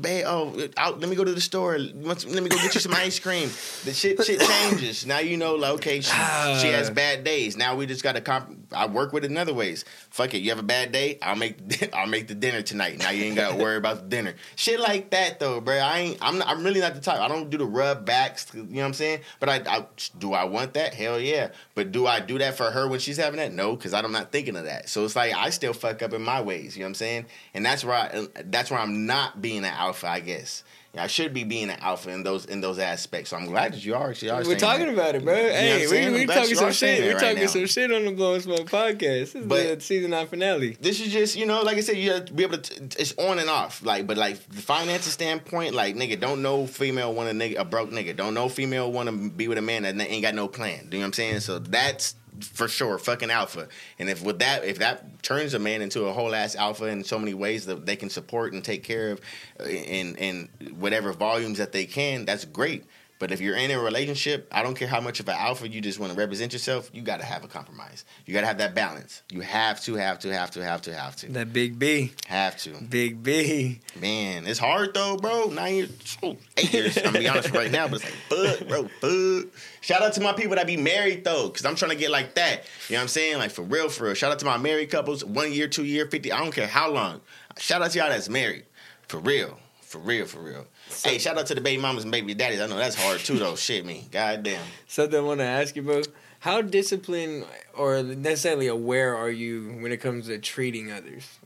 Babe, 0.01 0.25
oh, 0.27 0.69
out, 0.77 1.01
let 1.01 1.09
me 1.09 1.17
go 1.17 1.25
to 1.25 1.33
the 1.33 1.41
store. 1.41 1.79
Let 1.79 2.25
me 2.27 2.49
go 2.49 2.57
get 2.57 2.75
you 2.75 2.81
some 2.81 2.95
ice 2.95 3.19
cream. 3.19 3.49
The 3.85 3.93
shit, 3.93 4.23
shit 4.25 4.41
changes. 4.41 5.07
Now 5.07 5.19
you 5.19 5.37
know, 5.37 5.57
okay, 5.75 6.01
she, 6.01 6.11
she 6.11 6.69
has 6.69 6.91
ah. 6.91 6.93
bad 6.95 7.25
days. 7.25 7.57
Now 7.57 7.75
we 7.77 7.87
just 7.87 8.03
got 8.03 8.15
to 8.15 8.21
comp. 8.21 8.57
I 8.73 8.87
work 8.87 9.13
with 9.13 9.25
it 9.25 9.31
in 9.31 9.39
other 9.39 9.55
ways. 9.55 9.85
Fuck 10.11 10.35
it, 10.35 10.39
you 10.39 10.51
have 10.51 10.59
a 10.59 10.63
bad 10.63 10.93
day. 10.93 11.19
I'll 11.23 11.37
make, 11.37 11.93
I'll 11.95 12.07
make 12.07 12.29
the 12.29 12.35
dinner 12.35 12.63
tonight. 12.63 12.99
Now 12.99 13.11
you 13.11 13.25
ain't 13.25 13.37
got 13.37 13.53
to 13.53 13.57
worry 13.57 13.77
about 13.77 14.03
the 14.03 14.09
dinner. 14.09 14.35
Shit 14.57 14.81
like 14.81 15.11
that 15.11 15.41
though, 15.41 15.61
bro. 15.61 15.77
I 15.77 15.99
ain't. 15.99 16.19
I'm. 16.21 16.39
Not, 16.39 16.49
I'm 16.49 16.65
really 16.65 16.81
not 16.81 16.95
the 16.95 17.01
type. 17.01 17.21
I 17.21 17.29
don't 17.29 17.51
do 17.51 17.59
the 17.59 17.67
rub 17.67 18.05
backs. 18.05 18.47
You 18.55 18.63
know 18.63 18.81
what 18.81 18.87
I'm 18.87 18.95
saying? 18.95 19.21
But 19.41 19.49
I, 19.49 19.79
I 19.79 19.87
do. 20.19 20.33
I 20.33 20.45
want 20.45 20.75
that? 20.75 20.95
Hell 20.95 21.19
yeah. 21.19 21.51
But 21.75 21.93
do 21.93 22.07
I 22.07 22.21
do 22.21 22.39
that 22.39 22.57
for 22.57 22.71
her 22.71 22.89
when 22.89 23.01
she's 23.01 23.17
having 23.17 23.39
that? 23.39 23.53
No, 23.53 23.77
because 23.77 23.95
I'm 23.95 24.11
not 24.13 24.33
thinking 24.33 24.57
of 24.57 24.65
that. 24.65 24.89
So 24.89 25.05
it's 25.05 25.17
like 25.17 25.35
I 25.35 25.51
still 25.51 25.73
fuck 25.73 26.03
up 26.03 26.13
in 26.13 26.23
my 26.23 26.41
ways. 26.41 26.77
You 26.77 26.83
know 26.83 26.87
what 26.87 26.91
I'm 26.91 26.95
saying? 26.95 27.27
And 27.55 27.65
that's 27.65 27.85
where 27.85 27.97
I, 27.97 28.27
that's 28.45 28.71
where 28.71 28.81
I'm 28.81 29.07
not 29.07 29.41
being 29.41 29.65
an 29.65 29.73
alpha. 29.89 30.07
I 30.09 30.21
guess. 30.21 30.63
Yeah, 30.95 31.05
I 31.05 31.07
should 31.07 31.35
be 31.35 31.45
being 31.45 31.69
an 31.69 31.79
alpha 31.81 32.09
in 32.11 32.23
those 32.23 32.47
in 32.47 32.63
those 32.63 32.79
aspects. 32.79 33.29
So 33.31 33.37
I'm 33.37 33.45
glad 33.45 33.75
that 33.75 33.85
you 33.85 33.95
are. 33.95 34.11
You 34.13 34.31
are 34.31 34.43
We're 34.43 34.57
talking 34.57 34.87
that. 34.87 34.95
about 34.95 35.15
it, 35.17 35.23
bro. 35.23 35.35
You 35.37 35.43
know 35.43 35.49
what 35.49 35.55
I'm 35.55 35.61
hey, 35.91 36.11
we 36.11 36.19
we 36.21 36.27
talking 36.27 36.55
some 36.55 36.73
shit. 36.73 37.03
We 37.03 37.11
right 37.11 37.21
talking 37.21 37.41
now. 37.43 37.47
some 37.47 37.67
shit 37.67 37.93
on 37.93 38.07
the 38.07 38.13
Blowing 38.13 38.41
Smoke 38.41 38.71
podcast. 38.71 38.99
This 38.99 39.35
is 39.35 39.47
But- 39.47 39.79
the 39.79 39.81
season 39.83 40.13
nine 40.13 40.27
finale. 40.29 40.79
This 40.81 40.99
is 41.01 41.13
just, 41.13 41.37
you 41.37 41.45
know, 41.45 41.61
like 41.61 41.77
I 41.77 41.81
said, 41.81 41.99
you 41.99 42.13
have 42.13 42.25
to 42.25 42.33
be 42.33 42.43
able 42.43 42.57
to. 42.57 42.85
It's 42.99 43.13
on 43.19 43.39
and 43.39 43.51
off, 43.51 43.85
like, 43.85 44.07
but 44.07 44.17
like 44.17 44.43
the 44.49 44.63
finances 44.63 45.13
standpoint, 45.13 45.75
like, 45.75 45.95
nigga, 45.95 46.19
don't 46.19 46.41
know 46.41 46.67
female 46.67 47.13
want 47.13 47.29
a 47.29 47.33
nigga 47.33 47.59
a 47.59 47.65
broke 47.67 47.91
nigga. 47.91 48.17
Don't 48.17 48.33
know 48.33 48.49
female 48.49 48.91
want 48.91 49.11
to 49.11 49.31
be 49.31 49.47
with 49.47 49.59
a 49.59 49.63
man 49.63 49.83
that 49.83 50.01
ain't 50.01 50.23
got 50.23 50.35
no 50.35 50.49
plan. 50.49 50.89
Do 50.89 50.97
you 50.97 51.03
know 51.03 51.05
what 51.05 51.07
I'm 51.09 51.13
saying? 51.13 51.41
So 51.41 51.59
that's 51.59 52.15
for 52.41 52.69
sure 52.69 52.99
fucking 52.99 53.31
alpha. 53.31 53.69
And 53.99 54.09
if 54.09 54.23
with 54.23 54.39
that, 54.41 54.65
if 54.65 54.79
that 54.79 55.23
turns 55.23 55.55
a 55.55 55.59
man 55.59 55.83
into 55.83 56.05
a 56.07 56.13
whole 56.13 56.35
ass 56.35 56.55
alpha 56.57 56.87
in 56.87 57.05
so 57.05 57.19
many 57.19 57.35
ways 57.35 57.67
that 57.67 57.87
they 57.87 57.97
can 57.97 58.11
support 58.11 58.53
and 58.53 58.65
take 58.65 58.85
care 58.85 59.13
of, 59.13 59.21
uh, 59.61 59.65
in 59.65 60.17
in 60.17 60.49
whatever 60.79 61.13
volumes 61.13 61.59
that 61.59 61.73
they 61.73 61.87
can, 61.87 62.25
that's 62.25 62.45
great. 62.45 62.85
But 63.19 63.33
if 63.33 63.41
you're 63.41 63.57
in 63.57 63.71
a 63.73 63.79
relationship, 63.81 64.47
I 64.53 64.63
don't 64.63 64.75
care 64.75 64.87
how 64.87 65.01
much 65.01 65.19
of 65.19 65.29
an 65.29 65.35
alpha 65.37 65.69
you 65.69 65.81
just 65.81 65.99
want 65.99 66.13
to 66.13 66.19
represent 66.19 66.53
yourself. 66.53 66.89
You 66.93 67.03
got 67.03 67.19
to 67.19 67.27
have 67.27 67.43
a 67.43 67.49
compromise. 67.49 68.05
You 68.27 68.33
got 68.33 68.43
to 68.43 68.47
have 68.47 68.59
that 68.59 68.75
balance. 68.77 69.23
You 69.31 69.41
have 69.41 69.83
to, 69.85 69.95
have 69.97 70.21
to, 70.21 70.33
have 70.33 70.53
to, 70.53 70.63
have 70.63 70.83
to, 70.83 70.95
have 70.95 71.17
to, 71.17 71.33
That 71.33 71.53
big 71.53 71.79
B, 71.81 72.13
have 72.27 72.57
to. 72.59 72.71
big 72.89 73.23
B. 73.23 73.81
Man, 74.01 74.47
it's 74.47 74.61
hard 74.61 74.95
though, 74.95 75.17
bro. 75.17 75.47
Nine 75.47 75.75
years, 75.75 76.19
oh, 76.23 76.37
eight 76.57 76.73
years. 76.73 76.97
I'm 76.99 77.05
gonna 77.05 77.19
be 77.19 77.29
honest 77.29 77.51
right 77.53 77.71
now, 77.73 77.89
but 77.89 78.03
it's 78.03 78.05
like, 78.05 78.59
fuck, 78.59 78.69
bro, 78.69 78.89
fuck. 79.01 79.53
Shout 79.81 80.03
out 80.03 80.13
to 80.13 80.21
my 80.21 80.33
people 80.33 80.55
that 80.57 80.67
be 80.67 80.77
married 80.77 81.25
though, 81.25 81.49
because 81.49 81.67
I'm 81.67 81.75
trying 81.75 81.91
to 81.91 81.97
get 81.97 82.11
like 82.11 82.35
that. 82.37 82.65
You 82.89 82.95
know 82.95 82.99
what 82.99 83.03
I'm 83.03 83.09
saying? 83.09 83.39
Like 83.39 83.51
for 83.51 83.63
real, 83.63 83.89
for 83.89 84.05
real. 84.05 84.15
Shout 84.15 84.31
out 84.31 84.39
to 84.41 84.45
my 84.45 84.59
married 84.59 84.91
couples, 84.91 85.25
one 85.25 85.53
year, 85.53 85.67
two 85.67 85.85
year, 85.85 86.07
fifty. 86.07 86.31
I 86.31 86.39
don't 86.39 86.55
care 86.55 86.67
how 86.69 86.91
long. 86.93 87.21
Shout 87.59 87.83
out 87.83 87.91
to 87.91 87.99
y'all 87.99 88.09
that's 88.11 88.29
married, 88.29 88.65
for 89.09 89.19
real, 89.19 89.59
for 89.81 89.99
real, 89.99 90.27
for 90.27 90.41
real. 90.41 90.67
Hey, 91.05 91.19
shout 91.19 91.39
out 91.39 91.47
to 91.47 91.55
the 91.55 91.61
baby 91.61 91.81
mamas 91.81 92.05
and 92.05 92.13
baby 92.13 92.35
daddies. 92.35 92.61
I 92.61 92.67
know 92.67 92.77
that's 92.77 92.97
hard 92.97 93.21
too 93.21 93.39
though. 93.39 93.57
Shit, 93.57 93.85
me, 93.85 94.07
goddamn. 94.11 94.65
Something 94.87 95.19
I 95.19 95.23
want 95.23 95.41
to 95.41 95.45
ask 95.45 95.77
you, 95.77 95.83
bro. 95.83 96.03
How 96.41 96.63
disciplined 96.63 97.47
or 97.75 98.03
necessarily 98.03 98.69
aware 98.69 99.17
are 99.17 99.31
you 99.31 99.77
when 99.81 99.91
it 99.93 99.99
comes 99.99 100.27
to 100.27 100.39
treating 100.39 100.93
others? 100.93 101.39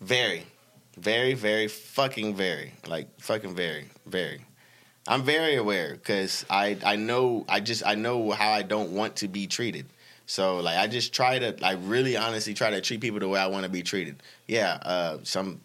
Very, 0.00 0.46
very, 0.96 1.34
very 1.34 1.68
fucking 1.68 2.34
very, 2.34 2.72
like 2.86 3.08
fucking 3.20 3.54
very, 3.54 3.86
very. 4.06 4.40
I'm 5.06 5.22
very 5.24 5.56
aware 5.56 5.94
because 5.94 6.46
I 6.48 6.76
I 6.84 6.96
know 6.96 7.44
I 7.48 7.60
just 7.60 7.84
I 7.84 7.94
know 7.94 8.30
how 8.30 8.50
I 8.52 8.62
don't 8.62 8.92
want 8.92 9.16
to 9.16 9.28
be 9.28 9.46
treated. 9.46 9.86
So 10.26 10.60
like 10.60 10.78
I 10.78 10.86
just 10.86 11.12
try 11.12 11.38
to 11.38 11.56
I 11.64 11.72
really 11.72 12.16
honestly 12.16 12.54
try 12.54 12.70
to 12.70 12.80
treat 12.80 13.00
people 13.00 13.20
the 13.20 13.28
way 13.28 13.40
I 13.40 13.48
want 13.48 13.64
to 13.64 13.68
be 13.70 13.82
treated. 13.82 14.22
Yeah, 14.46 14.78
uh, 14.82 15.18
some 15.24 15.60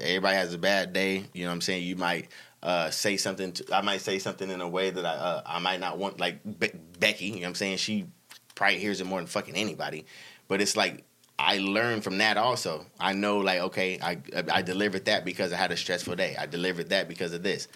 everybody 0.00 0.36
has 0.36 0.54
a 0.54 0.58
bad 0.58 0.92
day. 0.92 1.24
You 1.32 1.44
know 1.44 1.50
what 1.50 1.54
I'm 1.54 1.60
saying? 1.60 1.84
You 1.84 1.96
might 1.96 2.28
uh, 2.62 2.90
say 2.90 3.16
something. 3.16 3.52
To, 3.52 3.76
I 3.76 3.80
might 3.80 4.00
say 4.00 4.18
something 4.18 4.50
in 4.50 4.60
a 4.60 4.68
way 4.68 4.90
that 4.90 5.04
I 5.04 5.10
uh, 5.10 5.42
I 5.46 5.58
might 5.58 5.80
not 5.80 5.98
want. 5.98 6.20
Like 6.20 6.42
Be- 6.58 6.72
Becky, 6.98 7.26
you 7.26 7.32
know 7.32 7.40
what 7.40 7.48
I'm 7.48 7.54
saying? 7.54 7.78
She 7.78 8.06
probably 8.54 8.78
hears 8.78 9.00
it 9.00 9.06
more 9.06 9.18
than 9.18 9.26
fucking 9.26 9.54
anybody. 9.54 10.06
But 10.48 10.60
it's 10.60 10.76
like 10.76 11.04
I 11.38 11.58
learned 11.58 12.04
from 12.04 12.18
that 12.18 12.36
also. 12.36 12.86
I 12.98 13.12
know 13.12 13.38
like 13.38 13.60
okay, 13.60 13.98
I 14.02 14.18
I 14.50 14.62
delivered 14.62 15.04
that 15.06 15.24
because 15.24 15.52
I 15.52 15.56
had 15.56 15.72
a 15.72 15.76
stressful 15.76 16.16
day. 16.16 16.36
I 16.38 16.46
delivered 16.46 16.90
that 16.90 17.08
because 17.08 17.32
of 17.32 17.42
this. 17.42 17.68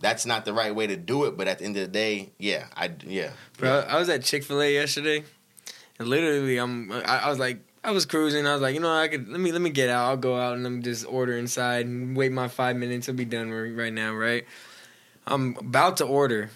That's 0.00 0.26
not 0.26 0.44
the 0.44 0.52
right 0.52 0.74
way 0.74 0.86
to 0.88 0.96
do 0.96 1.24
it, 1.24 1.36
but 1.36 1.46
at 1.48 1.60
the 1.60 1.64
end 1.64 1.76
of 1.76 1.82
the 1.82 1.88
day, 1.88 2.32
yeah, 2.38 2.66
I 2.76 2.90
yeah. 3.06 3.30
Bro, 3.56 3.86
I 3.88 3.98
was 3.98 4.08
at 4.08 4.24
Chick 4.24 4.42
Fil 4.44 4.60
A 4.60 4.72
yesterday, 4.72 5.24
and 5.98 6.08
literally, 6.08 6.58
I'm. 6.58 6.90
I, 6.92 7.20
I 7.20 7.28
was 7.30 7.38
like, 7.38 7.60
I 7.84 7.90
was 7.90 8.06
cruising. 8.06 8.46
I 8.46 8.54
was 8.54 8.62
like, 8.62 8.74
you 8.74 8.80
know, 8.80 8.96
I 8.96 9.08
could 9.08 9.28
let 9.28 9.38
me 9.38 9.52
let 9.52 9.60
me 9.60 9.68
get 9.68 9.90
out. 9.90 10.08
I'll 10.08 10.16
go 10.16 10.38
out 10.38 10.56
and 10.56 10.66
I'm 10.66 10.82
just 10.82 11.06
order 11.06 11.36
inside 11.36 11.84
and 11.84 12.16
wait 12.16 12.32
my 12.32 12.48
five 12.48 12.76
minutes. 12.76 13.08
I'll 13.08 13.14
be 13.14 13.26
done 13.26 13.50
right 13.50 13.92
now, 13.92 14.14
right? 14.14 14.46
I'm 15.26 15.54
about 15.58 15.98
to 15.98 16.04
order. 16.06 16.50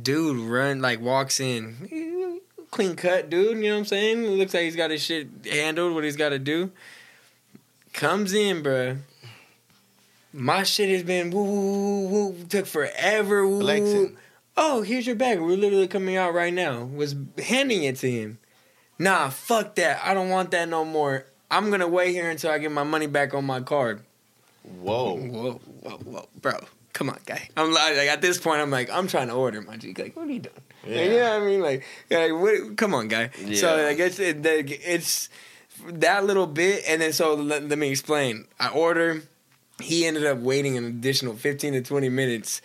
Dude, 0.00 0.38
run 0.38 0.80
like 0.80 1.00
walks 1.00 1.40
in, 1.40 2.40
clean 2.70 2.94
cut, 2.94 3.28
dude. 3.28 3.58
You 3.58 3.64
know 3.64 3.70
what 3.74 3.78
I'm 3.80 3.84
saying? 3.86 4.24
looks 4.24 4.54
like 4.54 4.62
he's 4.62 4.76
got 4.76 4.92
his 4.92 5.02
shit 5.02 5.28
handled. 5.50 5.94
What 5.94 6.04
he's 6.04 6.16
got 6.16 6.28
to 6.28 6.38
do. 6.38 6.70
Comes 7.92 8.32
in, 8.32 8.62
bruh. 8.62 8.98
My 10.32 10.62
shit 10.62 10.88
has 10.90 11.02
been 11.02 11.32
woo 11.32 11.42
woo 11.42 12.06
woo, 12.06 12.28
woo 12.28 12.44
took 12.44 12.66
forever. 12.66 13.44
Woo. 13.44 14.16
Oh, 14.56 14.82
here's 14.82 15.06
your 15.06 15.16
bag. 15.16 15.40
We're 15.40 15.56
literally 15.56 15.88
coming 15.88 16.16
out 16.16 16.32
right 16.32 16.54
now. 16.54 16.84
Was 16.84 17.16
handing 17.42 17.82
it 17.82 17.96
to 17.96 18.10
him. 18.10 18.38
Nah, 19.00 19.30
fuck 19.30 19.76
that. 19.76 20.02
I 20.04 20.12
don't 20.12 20.28
want 20.28 20.50
that 20.50 20.68
no 20.68 20.84
more. 20.84 21.24
I'm 21.50 21.70
gonna 21.70 21.88
wait 21.88 22.12
here 22.12 22.28
until 22.28 22.50
I 22.50 22.58
get 22.58 22.70
my 22.70 22.82
money 22.82 23.06
back 23.06 23.32
on 23.32 23.46
my 23.46 23.60
card. 23.60 24.02
Whoa. 24.62 25.16
Whoa, 25.16 25.52
whoa, 25.82 25.90
whoa, 26.04 26.28
bro. 26.42 26.52
Come 26.92 27.08
on, 27.08 27.18
guy. 27.24 27.48
I'm 27.56 27.72
like, 27.72 27.96
like, 27.96 28.08
at 28.08 28.20
this 28.20 28.36
point, 28.38 28.60
I'm 28.60 28.70
like, 28.70 28.90
I'm 28.90 29.08
trying 29.08 29.28
to 29.28 29.34
order 29.34 29.62
my 29.62 29.78
G. 29.78 29.94
Like, 29.96 30.14
what 30.14 30.28
are 30.28 30.30
you 30.30 30.40
doing? 30.40 30.54
Yeah. 30.86 31.02
You 31.02 31.10
know 31.12 31.30
what 31.30 31.42
I 31.42 31.46
mean? 31.46 31.60
Like, 31.62 31.84
like 32.10 32.32
what, 32.32 32.76
come 32.76 32.92
on, 32.92 33.08
guy. 33.08 33.30
So 33.54 33.76
Yeah. 33.76 33.88
I 33.88 33.94
guess 33.94 34.18
it, 34.18 34.44
it's 34.44 35.30
that 35.86 36.26
little 36.26 36.46
bit, 36.46 36.84
and 36.86 37.00
then 37.00 37.14
so 37.14 37.34
let, 37.34 37.66
let 37.66 37.78
me 37.78 37.88
explain. 37.90 38.44
I 38.58 38.68
order. 38.68 39.22
He 39.80 40.04
ended 40.04 40.26
up 40.26 40.38
waiting 40.40 40.76
an 40.76 40.84
additional 40.84 41.36
15 41.36 41.72
to 41.72 41.80
20 41.80 42.10
minutes. 42.10 42.60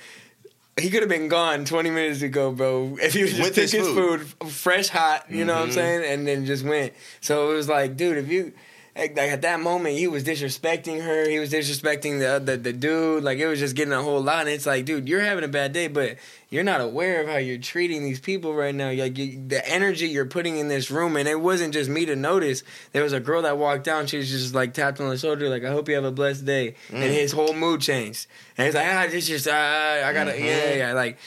He 0.80 0.90
could 0.90 1.02
have 1.02 1.10
been 1.10 1.30
gone 1.30 1.64
20 1.64 1.90
minutes 1.90 2.22
ago, 2.22 2.52
bro. 2.52 2.98
If 3.02 3.14
he 3.14 3.22
was 3.22 3.32
just 3.32 3.42
With 3.42 3.56
took 3.56 3.62
his 3.62 3.72
his 3.72 3.88
food. 3.88 4.22
food, 4.28 4.52
fresh, 4.52 4.90
hot, 4.90 5.26
you 5.30 5.46
know 5.46 5.54
what 5.56 5.62
I'm 5.64 5.70
Mhm. 5.70 5.74
saying, 5.74 6.04
and 6.06 6.28
then 6.28 6.46
just 6.46 6.66
went. 6.66 6.92
So 7.22 7.50
it 7.52 7.56
was 7.56 7.70
like, 7.70 7.96
dude, 7.96 8.18
if 8.18 8.28
you 8.28 8.52
like, 8.98 9.16
like 9.16 9.30
at 9.32 9.42
that 9.44 9.62
moment, 9.62 9.98
he 9.98 10.08
was 10.08 10.24
disrespecting 10.26 11.02
her. 11.02 11.30
He 11.30 11.40
was 11.40 11.50
disrespecting 11.52 12.20
the, 12.20 12.40
the 12.44 12.58
the 12.58 12.74
dude. 12.74 13.24
Like 13.24 13.38
it 13.40 13.48
was 13.48 13.60
just 13.60 13.76
getting 13.76 13.94
a 13.94 14.02
whole 14.04 14.22
lot. 14.22 14.42
And 14.42 14.50
it's 14.50 14.66
like, 14.66 14.84
dude, 14.84 15.08
you're 15.08 15.22
having 15.22 15.46
a 15.46 15.50
bad 15.50 15.72
day, 15.72 15.88
but 15.88 16.18
you're 16.50 16.64
not 16.64 16.82
aware 16.82 17.22
of 17.22 17.28
how 17.28 17.38
you're 17.38 17.58
treating 17.58 18.04
these 18.04 18.20
people 18.20 18.54
right 18.54 18.74
now. 18.74 18.92
Like 18.92 19.18
you, 19.18 19.44
the 19.48 19.68
energy 19.68 20.08
you're 20.08 20.26
putting 20.26 20.58
in 20.58 20.68
this 20.68 20.90
room, 20.92 21.16
and 21.18 21.28
it 21.28 21.40
wasn't 21.40 21.74
just 21.74 21.90
me 21.90 22.06
to 22.06 22.16
notice. 22.16 22.64
There 22.92 23.04
was 23.04 23.14
a 23.14 23.20
girl 23.20 23.42
that 23.44 23.58
walked 23.58 23.84
down. 23.84 24.08
She 24.08 24.18
was 24.18 24.30
just 24.30 24.54
like 24.54 24.74
tapped 24.74 25.00
on 25.02 25.10
the 25.10 25.18
shoulder, 25.18 25.50
like, 25.50 25.64
"I 25.64 25.72
hope 25.72 25.90
you 25.90 25.96
have 25.96 26.04
a 26.06 26.12
blessed 26.12 26.46
day." 26.46 26.76
And 26.92 27.04
Mm. 27.04 27.08
his 27.14 27.32
whole 27.32 27.54
mood 27.54 27.82
changed. 27.82 28.28
And 28.58 28.66
he's 28.68 28.76
like, 28.76 28.88
"Ah, 28.88 29.08
this 29.10 29.28
just, 29.28 29.48
ah, 29.50 30.04
I 30.08 30.14
gotta, 30.14 30.32
Mhm. 30.32 30.40
yeah, 30.46 30.74
yeah." 30.76 30.94
Like, 30.94 31.18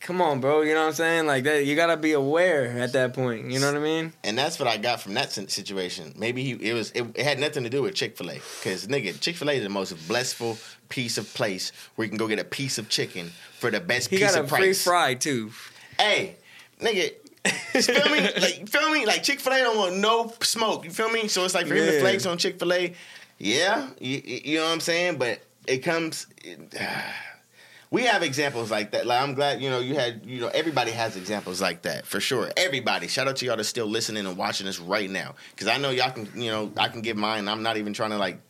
come 0.00 0.20
on, 0.20 0.40
bro. 0.40 0.60
You 0.62 0.74
know 0.74 0.82
what 0.82 0.88
I'm 0.88 0.92
saying? 0.94 1.26
Like 1.26 1.44
that, 1.44 1.64
you 1.64 1.74
gotta 1.74 1.96
be 1.96 2.12
aware 2.12 2.66
at 2.78 2.92
that 2.92 3.14
point. 3.14 3.50
You 3.50 3.58
know 3.58 3.66
what 3.66 3.76
I 3.80 3.82
mean? 3.82 4.12
And 4.22 4.36
that's 4.38 4.58
what 4.58 4.68
I 4.68 4.76
got 4.76 5.00
from 5.00 5.14
that 5.14 5.32
situation. 5.32 6.12
Maybe 6.16 6.44
he, 6.44 6.50
it 6.52 6.74
was 6.74 6.90
it, 6.92 7.04
it 7.14 7.24
had 7.24 7.38
nothing 7.40 7.64
to 7.64 7.70
do 7.70 7.82
with 7.82 7.94
Chick 7.94 8.16
Fil 8.16 8.30
A, 8.30 8.34
because 8.62 8.86
nigga, 8.86 9.18
Chick 9.20 9.36
Fil 9.36 9.50
A 9.50 9.54
is 9.54 9.62
the 9.62 9.68
most 9.68 9.92
blissful 10.06 10.58
piece 10.88 11.18
of 11.18 11.32
place 11.34 11.72
where 11.94 12.04
you 12.04 12.08
can 12.10 12.18
go 12.18 12.28
get 12.28 12.38
a 12.38 12.44
piece 12.44 12.78
of 12.78 12.88
chicken 12.88 13.30
for 13.58 13.70
the 13.70 13.80
best 13.80 14.10
He 14.10 14.16
piece 14.18 14.32
got 14.32 14.38
a 14.38 14.42
of 14.44 14.48
free 14.48 14.58
price. 14.58 14.84
fry 14.84 15.14
too. 15.14 15.50
Hey, 15.98 16.36
nigga. 16.80 17.10
feel 17.46 18.10
me? 18.10 18.28
Like 18.40 18.60
you 18.60 18.66
feel 18.66 18.90
me? 18.90 19.06
Like 19.06 19.22
Chick 19.22 19.38
Fil 19.40 19.52
A 19.52 19.58
don't 19.58 19.78
want 19.78 19.96
no 19.96 20.32
smoke. 20.42 20.84
You 20.84 20.90
feel 20.90 21.08
me? 21.10 21.28
So 21.28 21.44
it's 21.44 21.54
like 21.54 21.66
for 21.66 21.74
him 21.74 21.86
to 21.86 21.94
Yeah. 21.94 22.00
flex 22.00 22.26
on 22.26 22.38
Chick 22.38 22.58
Fil 22.58 22.72
A. 22.72 22.92
Yeah, 23.38 23.88
you, 24.00 24.20
you 24.24 24.58
know 24.58 24.64
what 24.64 24.72
I'm 24.72 24.80
saying. 24.80 25.18
But 25.18 25.40
it 25.66 25.78
comes. 25.78 26.26
we 27.90 28.02
have 28.02 28.22
examples 28.22 28.70
like 28.70 28.90
that. 28.92 29.06
Like 29.06 29.20
I'm 29.22 29.34
glad 29.34 29.60
you 29.62 29.70
know 29.70 29.78
you 29.80 29.94
had 29.94 30.22
you 30.24 30.40
know 30.40 30.48
everybody 30.48 30.90
has 30.90 31.16
examples 31.16 31.60
like 31.60 31.82
that 31.82 32.04
for 32.06 32.18
sure. 32.20 32.50
Everybody. 32.56 33.06
Shout 33.08 33.28
out 33.28 33.36
to 33.36 33.46
y'all 33.46 33.56
that's 33.56 33.68
still 33.68 33.86
listening 33.86 34.26
and 34.26 34.36
watching 34.36 34.66
us 34.66 34.78
right 34.80 35.08
now 35.08 35.34
because 35.52 35.68
I 35.68 35.78
know 35.78 35.90
y'all 35.90 36.10
can 36.10 36.28
you 36.34 36.50
know 36.50 36.72
I 36.76 36.88
can 36.88 37.00
give 37.02 37.16
mine. 37.16 37.46
I'm 37.48 37.62
not 37.62 37.76
even 37.76 37.92
trying 37.92 38.10
to 38.10 38.18
like 38.18 38.40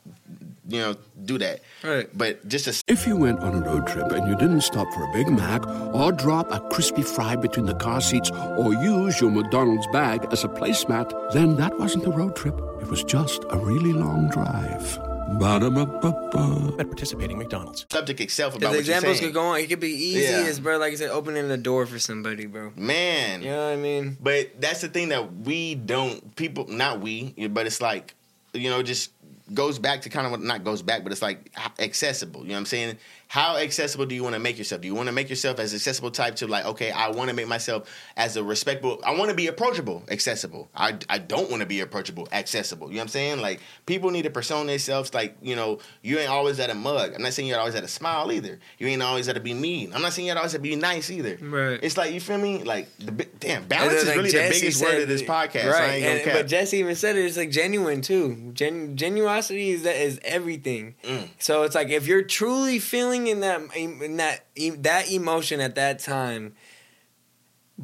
you 0.68 0.80
know 0.80 0.96
do 1.24 1.38
that. 1.38 1.60
Right. 1.82 2.08
But 2.16 2.46
just 2.48 2.64
to 2.66 2.92
If 2.92 3.06
you 3.06 3.16
went 3.16 3.40
on 3.40 3.54
a 3.54 3.60
road 3.60 3.86
trip 3.86 4.10
and 4.12 4.28
you 4.28 4.36
didn't 4.36 4.62
stop 4.62 4.92
for 4.92 5.04
a 5.04 5.12
Big 5.12 5.28
Mac 5.28 5.66
or 5.94 6.12
drop 6.12 6.50
a 6.52 6.60
crispy 6.70 7.02
fry 7.02 7.36
between 7.36 7.66
the 7.66 7.74
car 7.74 8.00
seats 8.00 8.30
or 8.30 8.72
use 8.74 9.20
your 9.20 9.30
McDonald's 9.30 9.86
bag 9.92 10.26
as 10.32 10.44
a 10.44 10.48
placemat, 10.48 11.32
then 11.32 11.56
that 11.56 11.78
wasn't 11.78 12.04
a 12.06 12.10
road 12.10 12.36
trip. 12.36 12.56
It 12.80 12.88
was 12.88 13.04
just 13.04 13.44
a 13.50 13.58
really 13.58 13.92
long 13.92 14.28
drive. 14.30 14.98
Ba-da-ba-ba-ba. 15.40 16.76
At 16.78 16.86
participating 16.86 17.36
McDonald's. 17.38 17.84
subject 17.90 18.20
itself 18.20 18.54
about 18.54 18.72
Because 18.72 18.76
what 18.76 18.86
you're 18.86 18.96
examples 18.96 19.20
could 19.20 19.34
go 19.34 19.42
on. 19.42 19.58
It 19.58 19.68
could 19.68 19.80
be 19.80 19.88
easy 19.90 20.20
Yeah. 20.20 20.46
as 20.46 20.60
bro, 20.60 20.78
like 20.78 20.92
I 20.92 20.96
said, 20.96 21.10
opening 21.10 21.48
the 21.48 21.56
door 21.56 21.84
for 21.86 21.98
somebody, 21.98 22.46
bro. 22.46 22.72
Man. 22.76 23.42
You 23.42 23.50
know 23.50 23.66
what 23.66 23.72
I 23.72 23.76
mean? 23.76 24.16
But 24.20 24.60
that's 24.60 24.82
the 24.82 24.88
thing 24.88 25.08
that 25.08 25.32
we 25.40 25.74
don't 25.74 26.36
people 26.36 26.66
not 26.68 27.00
we, 27.00 27.34
but 27.50 27.66
it's 27.66 27.80
like 27.80 28.14
you 28.54 28.70
know 28.70 28.82
just 28.82 29.10
goes 29.54 29.78
back 29.78 30.02
to 30.02 30.08
kind 30.08 30.26
of 30.26 30.32
what 30.32 30.40
not 30.42 30.64
goes 30.64 30.82
back, 30.82 31.02
but 31.02 31.12
it's 31.12 31.22
like 31.22 31.50
accessible. 31.78 32.42
You 32.42 32.48
know 32.48 32.54
what 32.54 32.60
I'm 32.60 32.66
saying? 32.66 32.98
How 33.36 33.58
accessible 33.58 34.06
do 34.06 34.14
you 34.14 34.22
want 34.22 34.34
to 34.34 34.38
make 34.38 34.56
yourself? 34.56 34.80
Do 34.80 34.88
you 34.88 34.94
want 34.94 35.08
to 35.08 35.12
make 35.12 35.28
yourself 35.28 35.58
as 35.58 35.74
accessible 35.74 36.10
type 36.10 36.36
to 36.36 36.46
like 36.46 36.64
okay, 36.64 36.90
I 36.90 37.10
want 37.10 37.28
to 37.28 37.36
make 37.36 37.46
myself 37.46 37.86
as 38.16 38.38
a 38.38 38.42
respectable. 38.42 38.98
I 39.04 39.14
want 39.14 39.28
to 39.28 39.36
be 39.36 39.48
approachable, 39.48 40.02
accessible. 40.10 40.70
I 40.74 40.96
I 41.10 41.18
don't 41.18 41.50
want 41.50 41.60
to 41.60 41.66
be 41.66 41.80
approachable, 41.80 42.28
accessible. 42.32 42.88
You 42.88 42.94
know 42.94 43.00
what 43.00 43.02
I'm 43.02 43.08
saying? 43.08 43.42
Like 43.42 43.60
people 43.84 44.10
need 44.10 44.22
to 44.22 44.30
persona 44.30 44.70
themselves 44.70 45.12
like 45.12 45.36
you 45.42 45.54
know 45.54 45.80
you 46.00 46.18
ain't 46.18 46.30
always 46.30 46.58
at 46.60 46.70
a 46.70 46.74
mug. 46.74 47.12
I'm 47.14 47.20
not 47.20 47.34
saying 47.34 47.46
you're 47.46 47.58
always 47.58 47.74
at 47.74 47.84
a 47.84 47.88
smile 47.88 48.32
either. 48.32 48.58
You 48.78 48.86
ain't 48.86 49.02
always 49.02 49.28
at 49.28 49.34
to 49.34 49.42
be 49.42 49.52
mean. 49.52 49.92
I'm 49.92 50.00
not 50.00 50.14
saying 50.14 50.28
you're 50.28 50.38
always 50.38 50.54
at 50.54 50.58
to 50.58 50.62
be 50.62 50.74
nice 50.74 51.10
either. 51.10 51.36
Right. 51.38 51.78
It's 51.82 51.98
like 51.98 52.14
you 52.14 52.20
feel 52.20 52.38
me? 52.38 52.62
Like 52.62 52.88
the 52.96 53.26
damn 53.38 53.66
balance 53.66 53.92
then, 53.92 54.00
is 54.00 54.06
like, 54.06 54.16
really 54.16 54.30
Jesse 54.30 54.48
the 54.48 54.60
biggest 54.60 54.78
said- 54.78 54.86
word 54.86 55.02
of 55.02 55.08
this 55.08 55.22
podcast. 55.22 55.72
Right. 55.72 55.90
I 55.90 55.94
ain't 55.96 56.26
and, 56.26 56.32
but 56.32 56.46
Jesse 56.46 56.78
even 56.78 56.96
said 56.96 57.16
it. 57.16 57.26
It's 57.26 57.36
like 57.36 57.50
genuine 57.50 58.00
too. 58.00 58.52
Gen, 58.54 58.96
genuosity 58.96 59.74
is 59.74 59.82
that 59.82 59.96
is 59.96 60.18
everything. 60.24 60.94
Mm. 61.02 61.28
So 61.38 61.64
it's 61.64 61.74
like 61.74 61.90
if 61.90 62.06
you're 62.06 62.22
truly 62.22 62.78
feeling 62.78 63.25
in 63.26 63.40
that 63.40 63.60
in 63.76 64.16
that 64.16 64.44
that 64.78 65.10
emotion 65.10 65.60
at 65.60 65.74
that 65.74 65.98
time, 65.98 66.54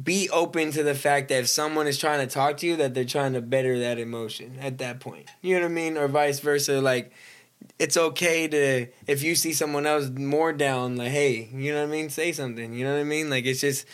be 0.01 0.29
open 0.29 0.71
to 0.71 0.83
the 0.83 0.95
fact 0.95 1.29
that 1.29 1.39
if 1.41 1.49
someone 1.49 1.87
is 1.87 1.97
trying 1.97 2.25
to 2.25 2.33
talk 2.33 2.57
to 2.57 2.67
you, 2.67 2.75
that 2.77 2.93
they're 2.93 3.05
trying 3.05 3.33
to 3.33 3.41
better 3.41 3.79
that 3.79 3.99
emotion 3.99 4.57
at 4.59 4.77
that 4.79 4.99
point. 4.99 5.29
You 5.41 5.55
know 5.55 5.61
what 5.61 5.71
I 5.71 5.73
mean, 5.73 5.97
or 5.97 6.07
vice 6.07 6.39
versa. 6.39 6.81
Like 6.81 7.11
it's 7.79 7.97
okay 7.97 8.47
to 8.47 8.87
if 9.07 9.23
you 9.23 9.35
see 9.35 9.53
someone 9.53 9.85
else 9.85 10.09
more 10.09 10.53
down, 10.53 10.95
like 10.95 11.11
hey, 11.11 11.49
you 11.53 11.73
know 11.73 11.81
what 11.81 11.89
I 11.89 11.91
mean, 11.91 12.09
say 12.09 12.31
something. 12.31 12.73
You 12.73 12.85
know 12.85 12.93
what 12.93 13.01
I 13.01 13.05
mean? 13.05 13.29
Like 13.29 13.45
it's 13.45 13.61
just 13.61 13.85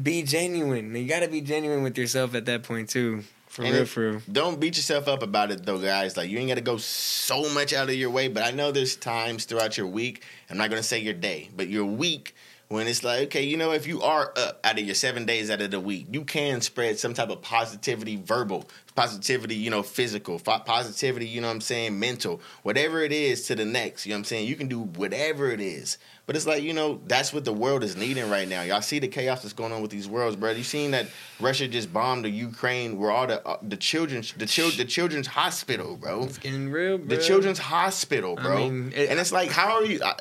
be 0.00 0.22
genuine. 0.22 0.94
You 0.94 1.06
got 1.06 1.20
to 1.20 1.28
be 1.28 1.40
genuine 1.40 1.82
with 1.82 1.96
yourself 1.96 2.34
at 2.34 2.46
that 2.46 2.64
point 2.64 2.88
too. 2.88 3.22
For 3.54 3.62
And 3.62 3.72
real, 3.72 3.84
for 3.86 4.10
real. 4.10 4.22
Don't 4.32 4.58
beat 4.58 4.76
yourself 4.76 5.06
up 5.06 5.22
about 5.22 5.52
it 5.52 5.64
though, 5.64 5.78
guys. 5.78 6.16
Like 6.16 6.28
you 6.28 6.38
ain't 6.38 6.48
got 6.48 6.56
to 6.56 6.60
go 6.60 6.76
so 6.76 7.48
much 7.54 7.72
out 7.72 7.88
of 7.88 7.94
your 7.94 8.10
way. 8.10 8.26
But 8.26 8.42
I 8.42 8.50
know 8.50 8.72
there's 8.72 8.96
times 8.96 9.44
throughout 9.44 9.78
your 9.78 9.86
week. 9.86 10.24
I'm 10.50 10.58
not 10.58 10.70
gonna 10.70 10.82
say 10.82 10.98
your 10.98 11.14
day, 11.14 11.50
but 11.56 11.68
your 11.68 11.84
week 11.84 12.34
when 12.74 12.86
it's 12.88 13.02
like, 13.04 13.22
okay, 13.28 13.42
you 13.42 13.56
know, 13.56 13.72
if 13.72 13.86
you 13.86 14.02
are 14.02 14.32
up 14.36 14.60
out 14.64 14.78
of 14.78 14.84
your 14.84 14.94
seven 14.94 15.24
days 15.24 15.50
out 15.50 15.62
of 15.62 15.70
the 15.70 15.80
week, 15.80 16.06
you 16.10 16.24
can 16.24 16.60
spread 16.60 16.98
some 16.98 17.14
type 17.14 17.30
of 17.30 17.40
positivity, 17.40 18.16
verbal 18.16 18.68
positivity, 18.94 19.54
you 19.56 19.70
know, 19.70 19.82
physical 19.82 20.38
positivity. 20.38 21.26
You 21.26 21.40
know 21.40 21.48
what 21.48 21.54
I'm 21.54 21.60
saying, 21.60 21.98
mental, 21.98 22.40
whatever 22.62 23.02
it 23.02 23.12
is 23.12 23.46
to 23.46 23.54
the 23.54 23.64
next. 23.64 24.06
You 24.06 24.10
know 24.10 24.16
what 24.16 24.18
I'm 24.20 24.24
saying. 24.24 24.46
You 24.48 24.56
can 24.56 24.68
do 24.68 24.80
whatever 24.80 25.50
it 25.50 25.60
is. 25.60 25.98
But 26.26 26.36
it's 26.36 26.46
like 26.46 26.62
you 26.62 26.72
know 26.72 27.00
that's 27.06 27.34
what 27.34 27.44
the 27.44 27.52
world 27.52 27.84
is 27.84 27.96
needing 27.96 28.30
right 28.30 28.48
now. 28.48 28.62
Y'all 28.62 28.80
see 28.80 28.98
the 28.98 29.08
chaos 29.08 29.42
that's 29.42 29.52
going 29.52 29.72
on 29.72 29.82
with 29.82 29.90
these 29.90 30.08
worlds, 30.08 30.36
bro. 30.36 30.52
You 30.52 30.62
seen 30.64 30.92
that 30.92 31.06
Russia 31.38 31.68
just 31.68 31.92
bombed 31.92 32.24
the 32.24 32.30
Ukraine, 32.30 32.98
where 32.98 33.10
all 33.10 33.26
the 33.26 33.46
uh, 33.46 33.58
the 33.62 33.76
children's 33.76 34.32
the 34.32 34.46
chil- 34.46 34.70
the 34.70 34.86
children's 34.86 35.26
hospital, 35.26 35.96
bro. 35.96 36.22
It's 36.24 36.38
getting 36.38 36.70
real, 36.70 36.96
bro. 36.96 37.08
The 37.14 37.22
children's 37.22 37.58
hospital, 37.58 38.36
I 38.38 38.42
bro. 38.42 38.56
mean, 38.56 38.92
it- 38.96 39.10
and 39.10 39.20
it's 39.20 39.32
like, 39.32 39.50
how 39.50 39.74
are 39.74 39.84
you? 39.84 40.00
I, 40.02 40.14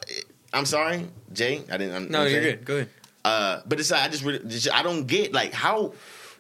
I'm 0.54 0.66
sorry, 0.66 1.08
Jay. 1.34 1.64
I 1.72 1.78
didn't. 1.78 1.96
I'm, 1.96 2.12
No, 2.12 2.22
I'm 2.22 2.32
you're 2.32 2.42
saying- 2.42 2.58
good. 2.58 2.66
Go 2.66 2.76
ahead. 2.76 2.90
Uh, 3.26 3.62
but 3.66 3.80
it's 3.80 3.90
like 3.90 4.02
I 4.02 4.08
just, 4.10 4.24
just 4.50 4.74
I 4.74 4.84
don't 4.84 5.08
get 5.08 5.34
like 5.34 5.54
how 5.54 5.94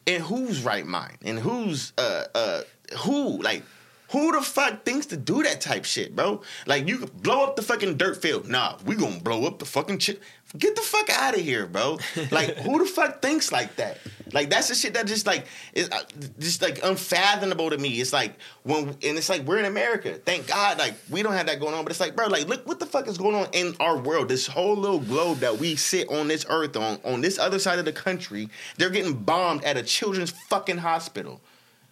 and 0.05 0.21
who's 0.21 0.63
right 0.63 0.85
mind 0.85 1.17
and 1.23 1.39
who's 1.39 1.93
uh 1.97 2.25
uh 2.35 2.61
who 2.99 3.41
like 3.41 3.63
who 4.11 4.33
the 4.33 4.41
fuck 4.41 4.83
thinks 4.83 5.05
to 5.07 5.17
do 5.17 5.41
that 5.43 5.61
type 5.61 5.85
shit, 5.85 6.13
bro? 6.15 6.41
Like 6.67 6.87
you 6.87 7.07
blow 7.07 7.45
up 7.45 7.55
the 7.55 7.61
fucking 7.61 7.95
dirt 7.97 8.21
field. 8.21 8.47
Nah, 8.49 8.77
we 8.85 8.95
gonna 8.95 9.19
blow 9.19 9.45
up 9.47 9.59
the 9.59 9.65
fucking 9.65 9.99
shit. 9.99 10.21
Get 10.55 10.75
the 10.75 10.81
fuck 10.81 11.09
out 11.09 11.33
of 11.33 11.41
here, 11.41 11.65
bro. 11.65 11.97
Like 12.29 12.57
who 12.57 12.77
the 12.77 12.85
fuck 12.85 13.21
thinks 13.23 13.51
like 13.51 13.75
that? 13.77 13.97
Like 14.33 14.51
that's 14.51 14.67
the 14.67 14.75
shit 14.75 14.93
that 14.93 15.07
just 15.07 15.25
like 15.25 15.47
is 15.73 15.89
uh, 15.89 16.03
just 16.37 16.61
like 16.61 16.83
unfathomable 16.83 17.71
to 17.71 17.77
me. 17.77 17.99
It's 17.99 18.13
like 18.13 18.35
when 18.61 18.89
and 18.89 19.17
it's 19.17 19.29
like 19.29 19.41
we're 19.43 19.57
in 19.57 19.65
America. 19.65 20.13
Thank 20.13 20.47
God, 20.47 20.77
like 20.77 20.93
we 21.09 21.23
don't 21.23 21.33
have 21.33 21.47
that 21.47 21.59
going 21.59 21.73
on. 21.73 21.83
But 21.83 21.91
it's 21.91 21.99
like, 21.99 22.15
bro, 22.15 22.27
like 22.27 22.47
look 22.47 22.67
what 22.67 22.79
the 22.79 22.85
fuck 22.85 23.07
is 23.07 23.17
going 23.17 23.35
on 23.35 23.47
in 23.53 23.75
our 23.79 23.97
world. 23.97 24.29
This 24.29 24.45
whole 24.45 24.75
little 24.75 24.99
globe 24.99 25.39
that 25.39 25.57
we 25.57 25.75
sit 25.75 26.07
on 26.09 26.27
this 26.27 26.45
earth 26.49 26.77
on, 26.77 26.99
on 27.03 27.21
this 27.21 27.39
other 27.39 27.57
side 27.57 27.79
of 27.79 27.85
the 27.85 27.91
country, 27.91 28.49
they're 28.77 28.91
getting 28.91 29.15
bombed 29.15 29.63
at 29.63 29.75
a 29.75 29.83
children's 29.83 30.31
fucking 30.49 30.77
hospital. 30.77 31.41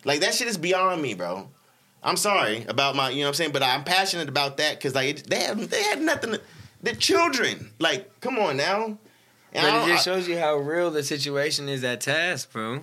Like 0.06 0.20
that 0.22 0.36
shit 0.36 0.48
is 0.48 0.58
beyond 0.58 1.02
me, 1.02 1.16
bro. 1.16 1.50
I'm 2.04 2.18
sorry 2.18 2.66
about 2.68 2.96
my, 2.96 3.10
you 3.10 3.18
know 3.18 3.24
what 3.24 3.28
I'm 3.30 3.34
saying, 3.36 3.52
but 3.52 3.62
I'm 3.62 3.84
passionate 3.84 4.30
about 4.30 4.58
that 4.58 4.78
because 4.78 4.96
like 4.96 5.10
it, 5.10 5.30
they 5.30 5.42
have 5.42 5.70
they 5.70 5.84
had 5.84 6.02
nothing. 6.02 6.34
To, 6.34 6.42
the 6.82 6.96
children, 6.96 7.72
like, 7.80 8.20
come 8.22 8.38
on 8.40 8.58
now. 8.58 8.98
And 9.54 9.68
But 9.68 9.90
it 9.90 9.94
just 9.94 10.06
shows 10.06 10.28
you 10.28 10.38
how 10.38 10.58
real 10.58 10.92
the 10.92 11.04
situation 11.04 11.68
is 11.68 11.84
at 11.84 12.02
task, 12.02 12.52
bro. 12.52 12.82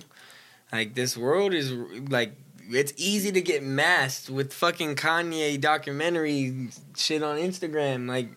Like 0.71 0.93
this 0.93 1.17
world 1.17 1.53
is 1.53 1.71
like 2.09 2.33
it's 2.69 2.93
easy 2.95 3.31
to 3.31 3.41
get 3.41 3.63
masked 3.63 4.29
with 4.29 4.53
fucking 4.53 4.95
Kanye 4.95 5.59
documentary 5.59 6.69
shit 6.95 7.23
on 7.23 7.37
Instagram. 7.37 8.07
Like 8.07 8.29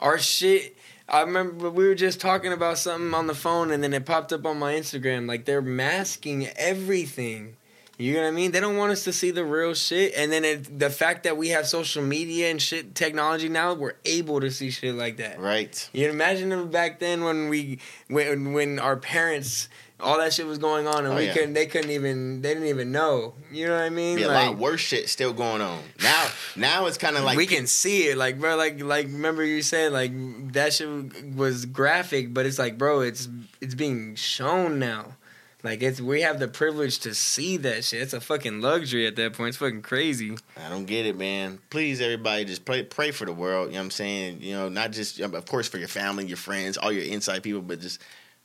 our 0.00 0.18
shit. 0.18 0.76
I 1.08 1.20
remember 1.20 1.70
we 1.70 1.86
were 1.86 1.94
just 1.94 2.20
talking 2.20 2.52
about 2.52 2.78
something 2.78 3.14
on 3.14 3.28
the 3.28 3.34
phone, 3.34 3.70
and 3.70 3.82
then 3.82 3.92
it 3.92 4.06
popped 4.06 4.32
up 4.32 4.44
on 4.44 4.58
my 4.58 4.72
Instagram. 4.72 5.28
Like 5.28 5.44
they're 5.44 5.62
masking 5.62 6.48
everything. 6.56 7.56
You 7.98 8.12
know 8.14 8.22
what 8.22 8.28
I 8.28 8.30
mean? 8.32 8.52
They 8.52 8.60
don't 8.60 8.76
want 8.76 8.92
us 8.92 9.04
to 9.04 9.12
see 9.12 9.30
the 9.30 9.44
real 9.44 9.72
shit. 9.72 10.12
And 10.16 10.30
then 10.30 10.44
it, 10.44 10.78
the 10.78 10.90
fact 10.90 11.22
that 11.24 11.36
we 11.38 11.48
have 11.48 11.66
social 11.66 12.02
media 12.02 12.50
and 12.50 12.60
shit 12.60 12.94
technology 12.94 13.48
now, 13.48 13.72
we're 13.72 13.94
able 14.04 14.40
to 14.40 14.50
see 14.50 14.70
shit 14.70 14.94
like 14.94 15.16
that. 15.16 15.40
Right. 15.40 15.88
You 15.94 16.10
imagine 16.10 16.50
them 16.50 16.70
back 16.70 16.98
then 16.98 17.24
when 17.24 17.48
we 17.48 17.78
when 18.08 18.52
when 18.52 18.78
our 18.78 18.96
parents 18.96 19.68
all 19.98 20.18
that 20.18 20.30
shit 20.34 20.46
was 20.46 20.58
going 20.58 20.86
on 20.86 21.06
and 21.06 21.14
Oh, 21.14 21.16
we 21.16 21.24
yeah. 21.24 21.32
couldn't 21.32 21.54
they 21.54 21.64
couldn't 21.64 21.90
even 21.90 22.42
they 22.42 22.52
didn't 22.52 22.68
even 22.68 22.92
know. 22.92 23.32
You 23.50 23.68
know 23.68 23.76
what 23.76 23.84
I 23.84 23.88
mean? 23.88 24.16
Be 24.16 24.24
a 24.24 24.28
Like, 24.28 24.48
lot 24.48 24.58
worse 24.58 24.80
shit 24.82 25.08
still 25.08 25.32
going 25.32 25.62
on. 25.62 25.82
Now 26.02 26.28
now 26.54 26.84
it's 26.86 26.98
kind 26.98 27.16
of 27.16 27.24
like 27.24 27.38
we 27.38 27.46
can 27.46 27.66
see 27.66 28.08
it, 28.08 28.18
like 28.18 28.38
bro, 28.38 28.56
like 28.56 28.78
like 28.82 29.06
remember 29.06 29.42
you 29.42 29.62
said 29.62 29.92
like 29.92 30.12
that 30.52 30.74
shit 30.74 31.34
was 31.34 31.64
graphic, 31.64 32.34
but 32.34 32.44
it's 32.44 32.58
like 32.58 32.76
bro, 32.76 33.00
it's 33.00 33.26
it's 33.62 33.74
being 33.74 34.16
shown 34.16 34.78
now. 34.78 35.14
Like 35.62 35.82
it's 35.82 36.00
we 36.00 36.20
have 36.20 36.38
the 36.38 36.48
privilege 36.48 36.98
to 37.00 37.14
see 37.14 37.56
that 37.58 37.82
shit. 37.84 38.02
It's 38.02 38.12
a 38.12 38.20
fucking 38.20 38.60
luxury 38.60 39.06
at 39.06 39.16
that 39.16 39.32
point. 39.32 39.48
It's 39.48 39.56
fucking 39.56 39.82
crazy. 39.82 40.36
I 40.56 40.68
don't 40.68 40.84
get 40.84 41.06
it, 41.06 41.16
man. 41.16 41.58
Please, 41.70 42.00
everybody, 42.00 42.44
just 42.44 42.64
pray 42.64 42.82
pray 42.82 43.10
for 43.10 43.24
the 43.24 43.32
world. 43.32 43.68
You 43.68 43.72
know 43.74 43.78
what 43.80 43.84
I'm 43.86 43.90
saying? 43.90 44.38
You 44.42 44.54
know, 44.54 44.68
not 44.68 44.92
just 44.92 45.20
um, 45.20 45.34
of 45.34 45.46
course 45.46 45.66
for 45.66 45.78
your 45.78 45.88
family, 45.88 46.26
your 46.26 46.36
friends, 46.36 46.76
all 46.76 46.92
your 46.92 47.04
inside 47.04 47.42
people, 47.42 47.62
but 47.62 47.80
just 47.80 48.00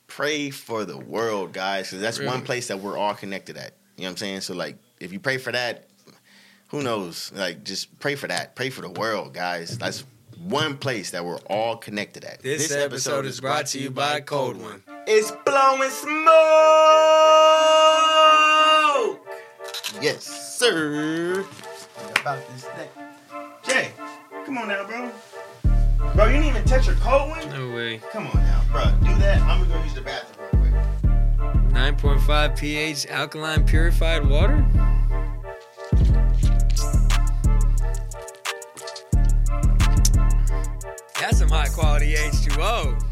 pray 0.07 0.49
for 0.49 0.83
the 0.85 0.97
world, 0.97 1.53
guys, 1.53 1.87
because 1.89 2.01
that's 2.01 2.17
Really? 2.19 2.31
one 2.31 2.41
place 2.43 2.67
that 2.69 2.79
we're 2.79 2.97
all 2.97 3.13
connected 3.13 3.55
at. 3.57 3.73
You 3.97 4.03
know 4.03 4.07
what 4.07 4.11
I'm 4.11 4.17
saying? 4.17 4.41
So 4.41 4.53
like, 4.55 4.77
if 4.99 5.11
you 5.13 5.19
pray 5.19 5.37
for 5.37 5.51
that, 5.51 5.87
who 6.69 6.81
knows? 6.81 7.31
Like, 7.35 7.63
just 7.65 7.99
pray 7.99 8.15
for 8.15 8.27
that. 8.27 8.55
Pray 8.55 8.69
for 8.69 8.81
the 8.81 8.89
world, 8.89 9.33
guys. 9.33 9.77
That's 9.77 10.05
one 10.43 10.77
place 10.77 11.11
that 11.11 11.23
we're 11.23 11.39
all 11.49 11.77
connected 11.77 12.25
at. 12.25 12.41
This, 12.41 12.71
episode, 12.71 13.25
is 13.25 13.39
brought 13.39 13.67
to 13.67 13.79
you 13.79 13.91
by 13.91 14.21
Cold 14.21 14.57
One. 14.57 14.83
It's 15.07 15.31
blowing 15.45 15.89
smoke. 15.89 16.27
Yes, 20.01 20.23
sir. 20.23 21.45
About 22.21 22.39
this 22.53 22.63
thing. 22.65 22.89
Jay, 23.63 23.91
come 24.45 24.57
on 24.57 24.67
now, 24.67 24.85
bro. 24.85 25.11
Bro, 26.15 26.25
you 26.25 26.33
didn't 26.33 26.47
even 26.47 26.65
touch 26.65 26.87
your 26.87 26.95
cold 26.95 27.29
one? 27.29 27.47
No 27.49 27.75
way. 27.75 27.99
Come 28.11 28.27
on 28.27 28.35
now, 28.35 28.61
bro. 28.71 28.83
Do 29.01 29.15
that. 29.19 29.41
I'm 29.41 29.61
gonna 29.61 29.73
go 29.73 29.83
use 29.83 29.93
the 29.93 30.01
bathroom 30.01 30.63
real 30.63 30.71
quick. 30.71 31.71
Nine 31.71 31.95
point 31.95 32.21
five 32.21 32.55
pH 32.55 33.05
alkaline 33.07 33.65
purified 33.65 34.27
water. 34.27 34.65
High 41.51 41.67
quality 41.67 42.13
H2O. 42.13 43.03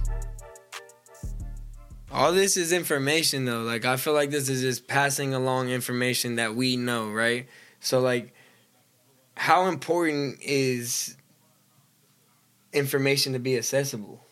All 2.10 2.32
this 2.32 2.56
is 2.56 2.72
information 2.72 3.44
though. 3.44 3.64
Like 3.64 3.84
I 3.84 3.98
feel 3.98 4.14
like 4.14 4.30
this 4.32 4.48
is 4.48 4.62
just 4.62 4.88
passing 4.88 5.34
along 5.34 5.70
information 5.70 6.36
that 6.36 6.56
we 6.56 6.78
know, 6.78 7.12
right? 7.12 7.48
So 7.82 8.00
like 8.00 8.34
how 9.36 9.68
important 9.68 10.42
is 10.42 11.18
information 12.72 13.34
to 13.34 13.40
be 13.40 13.58
accessible? 13.58 14.24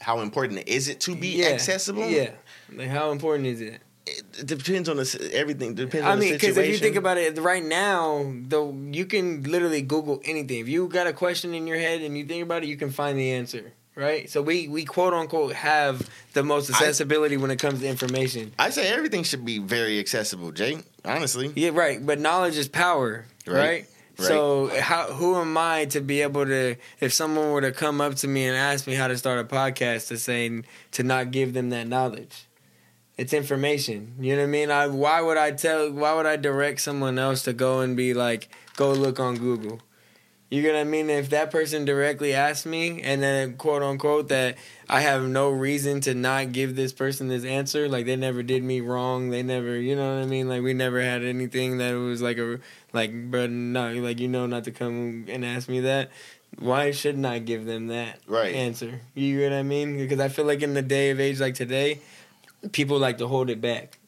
How 0.00 0.20
important 0.20 0.68
is 0.68 0.88
it 0.88 1.00
to 1.00 1.16
be 1.16 1.28
Yeah, 1.28 1.46
accessible? 1.46 2.06
Yeah. 2.08 2.32
Like 2.70 2.88
how 2.88 3.10
important 3.10 3.46
is 3.46 3.62
it? 3.62 3.80
It 4.04 4.46
depends 4.46 4.88
on 4.88 4.96
the 4.96 5.30
everything. 5.32 5.74
Depends 5.74 6.06
I 6.06 6.16
mean, 6.16 6.32
because 6.32 6.56
if 6.56 6.68
you 6.68 6.78
think 6.78 6.96
about 6.96 7.18
it, 7.18 7.38
right 7.38 7.64
now, 7.64 8.32
though, 8.34 8.72
you 8.72 9.06
can 9.06 9.44
literally 9.44 9.82
Google 9.82 10.20
anything. 10.24 10.58
If 10.58 10.68
you 10.68 10.88
got 10.88 11.06
a 11.06 11.12
question 11.12 11.54
in 11.54 11.68
your 11.68 11.78
head 11.78 12.00
and 12.00 12.18
you 12.18 12.24
think 12.24 12.42
about 12.42 12.64
it, 12.64 12.66
you 12.66 12.76
can 12.76 12.90
find 12.90 13.16
the 13.16 13.30
answer. 13.32 13.72
Right. 13.94 14.28
So 14.28 14.40
we 14.40 14.68
we 14.68 14.84
quote 14.84 15.12
unquote 15.12 15.52
have 15.52 16.08
the 16.32 16.42
most 16.42 16.70
accessibility 16.70 17.36
when 17.36 17.50
it 17.50 17.58
comes 17.58 17.80
to 17.80 17.86
information. 17.86 18.52
I 18.58 18.70
say 18.70 18.88
everything 18.88 19.22
should 19.22 19.44
be 19.44 19.58
very 19.58 19.98
accessible, 19.98 20.50
Jake. 20.50 20.78
Honestly. 21.04 21.52
Yeah. 21.54 21.70
Right. 21.74 22.04
But 22.04 22.18
knowledge 22.18 22.56
is 22.56 22.68
power. 22.68 23.26
Right. 23.46 23.54
Right. 23.54 23.86
Right. 24.18 24.28
So 24.28 24.70
how 24.80 25.12
who 25.12 25.36
am 25.36 25.56
I 25.56 25.86
to 25.86 26.00
be 26.00 26.22
able 26.22 26.46
to 26.46 26.76
if 27.00 27.12
someone 27.12 27.50
were 27.50 27.60
to 27.62 27.72
come 27.72 28.00
up 28.00 28.14
to 28.16 28.28
me 28.28 28.46
and 28.46 28.56
ask 28.56 28.86
me 28.86 28.94
how 28.94 29.08
to 29.08 29.16
start 29.16 29.38
a 29.38 29.44
podcast 29.44 30.08
to 30.08 30.18
say 30.18 30.62
to 30.92 31.02
not 31.02 31.30
give 31.30 31.52
them 31.52 31.70
that 31.70 31.86
knowledge? 31.86 32.46
It's 33.22 33.32
information. 33.32 34.16
You 34.18 34.34
know 34.34 34.42
what 34.42 34.48
I 34.48 34.50
mean? 34.50 34.70
I 34.72 34.88
why 34.88 35.20
would 35.20 35.36
I 35.36 35.52
tell 35.52 35.92
why 35.92 36.12
would 36.12 36.26
I 36.26 36.34
direct 36.34 36.80
someone 36.80 37.20
else 37.20 37.42
to 37.42 37.52
go 37.52 37.78
and 37.78 37.96
be 37.96 38.14
like, 38.14 38.48
go 38.74 38.90
look 38.90 39.20
on 39.20 39.36
Google? 39.36 39.80
You 40.50 40.60
get 40.60 40.74
what 40.74 40.80
I 40.80 40.84
mean? 40.84 41.08
If 41.08 41.30
that 41.30 41.52
person 41.52 41.84
directly 41.84 42.34
asked 42.34 42.66
me 42.66 43.00
and 43.00 43.22
then 43.22 43.56
quote 43.58 43.84
unquote 43.84 44.26
that 44.30 44.58
I 44.90 45.02
have 45.02 45.22
no 45.22 45.50
reason 45.50 46.00
to 46.00 46.14
not 46.14 46.50
give 46.50 46.74
this 46.74 46.92
person 46.92 47.28
this 47.28 47.44
answer, 47.44 47.88
like 47.88 48.06
they 48.06 48.16
never 48.16 48.42
did 48.42 48.64
me 48.64 48.80
wrong, 48.80 49.30
they 49.30 49.44
never, 49.44 49.76
you 49.76 49.94
know 49.94 50.16
what 50.16 50.24
I 50.24 50.26
mean? 50.26 50.48
Like 50.48 50.62
we 50.62 50.74
never 50.74 51.00
had 51.00 51.22
anything 51.22 51.78
that 51.78 51.92
was 51.92 52.20
like 52.20 52.38
a 52.38 52.58
like, 52.92 53.12
but 53.30 53.50
no, 53.50 53.92
like 53.92 54.18
you 54.18 54.26
know 54.26 54.46
not 54.46 54.64
to 54.64 54.72
come 54.72 55.26
and 55.28 55.44
ask 55.44 55.68
me 55.68 55.78
that. 55.78 56.10
Why 56.58 56.90
shouldn't 56.90 57.24
I 57.24 57.38
give 57.38 57.66
them 57.66 57.86
that 57.86 58.18
Right. 58.26 58.56
answer? 58.56 59.00
You 59.14 59.48
know 59.48 59.50
what 59.50 59.60
I 59.60 59.62
mean? 59.62 59.96
Because 59.96 60.18
I 60.18 60.28
feel 60.28 60.44
like 60.44 60.62
in 60.62 60.74
the 60.74 60.82
day 60.82 61.10
of 61.10 61.20
age 61.20 61.38
like 61.38 61.54
today, 61.54 62.00
people 62.70 62.98
like 62.98 63.18
to 63.18 63.26
hold 63.26 63.50
it 63.50 63.60
back. 63.60 63.98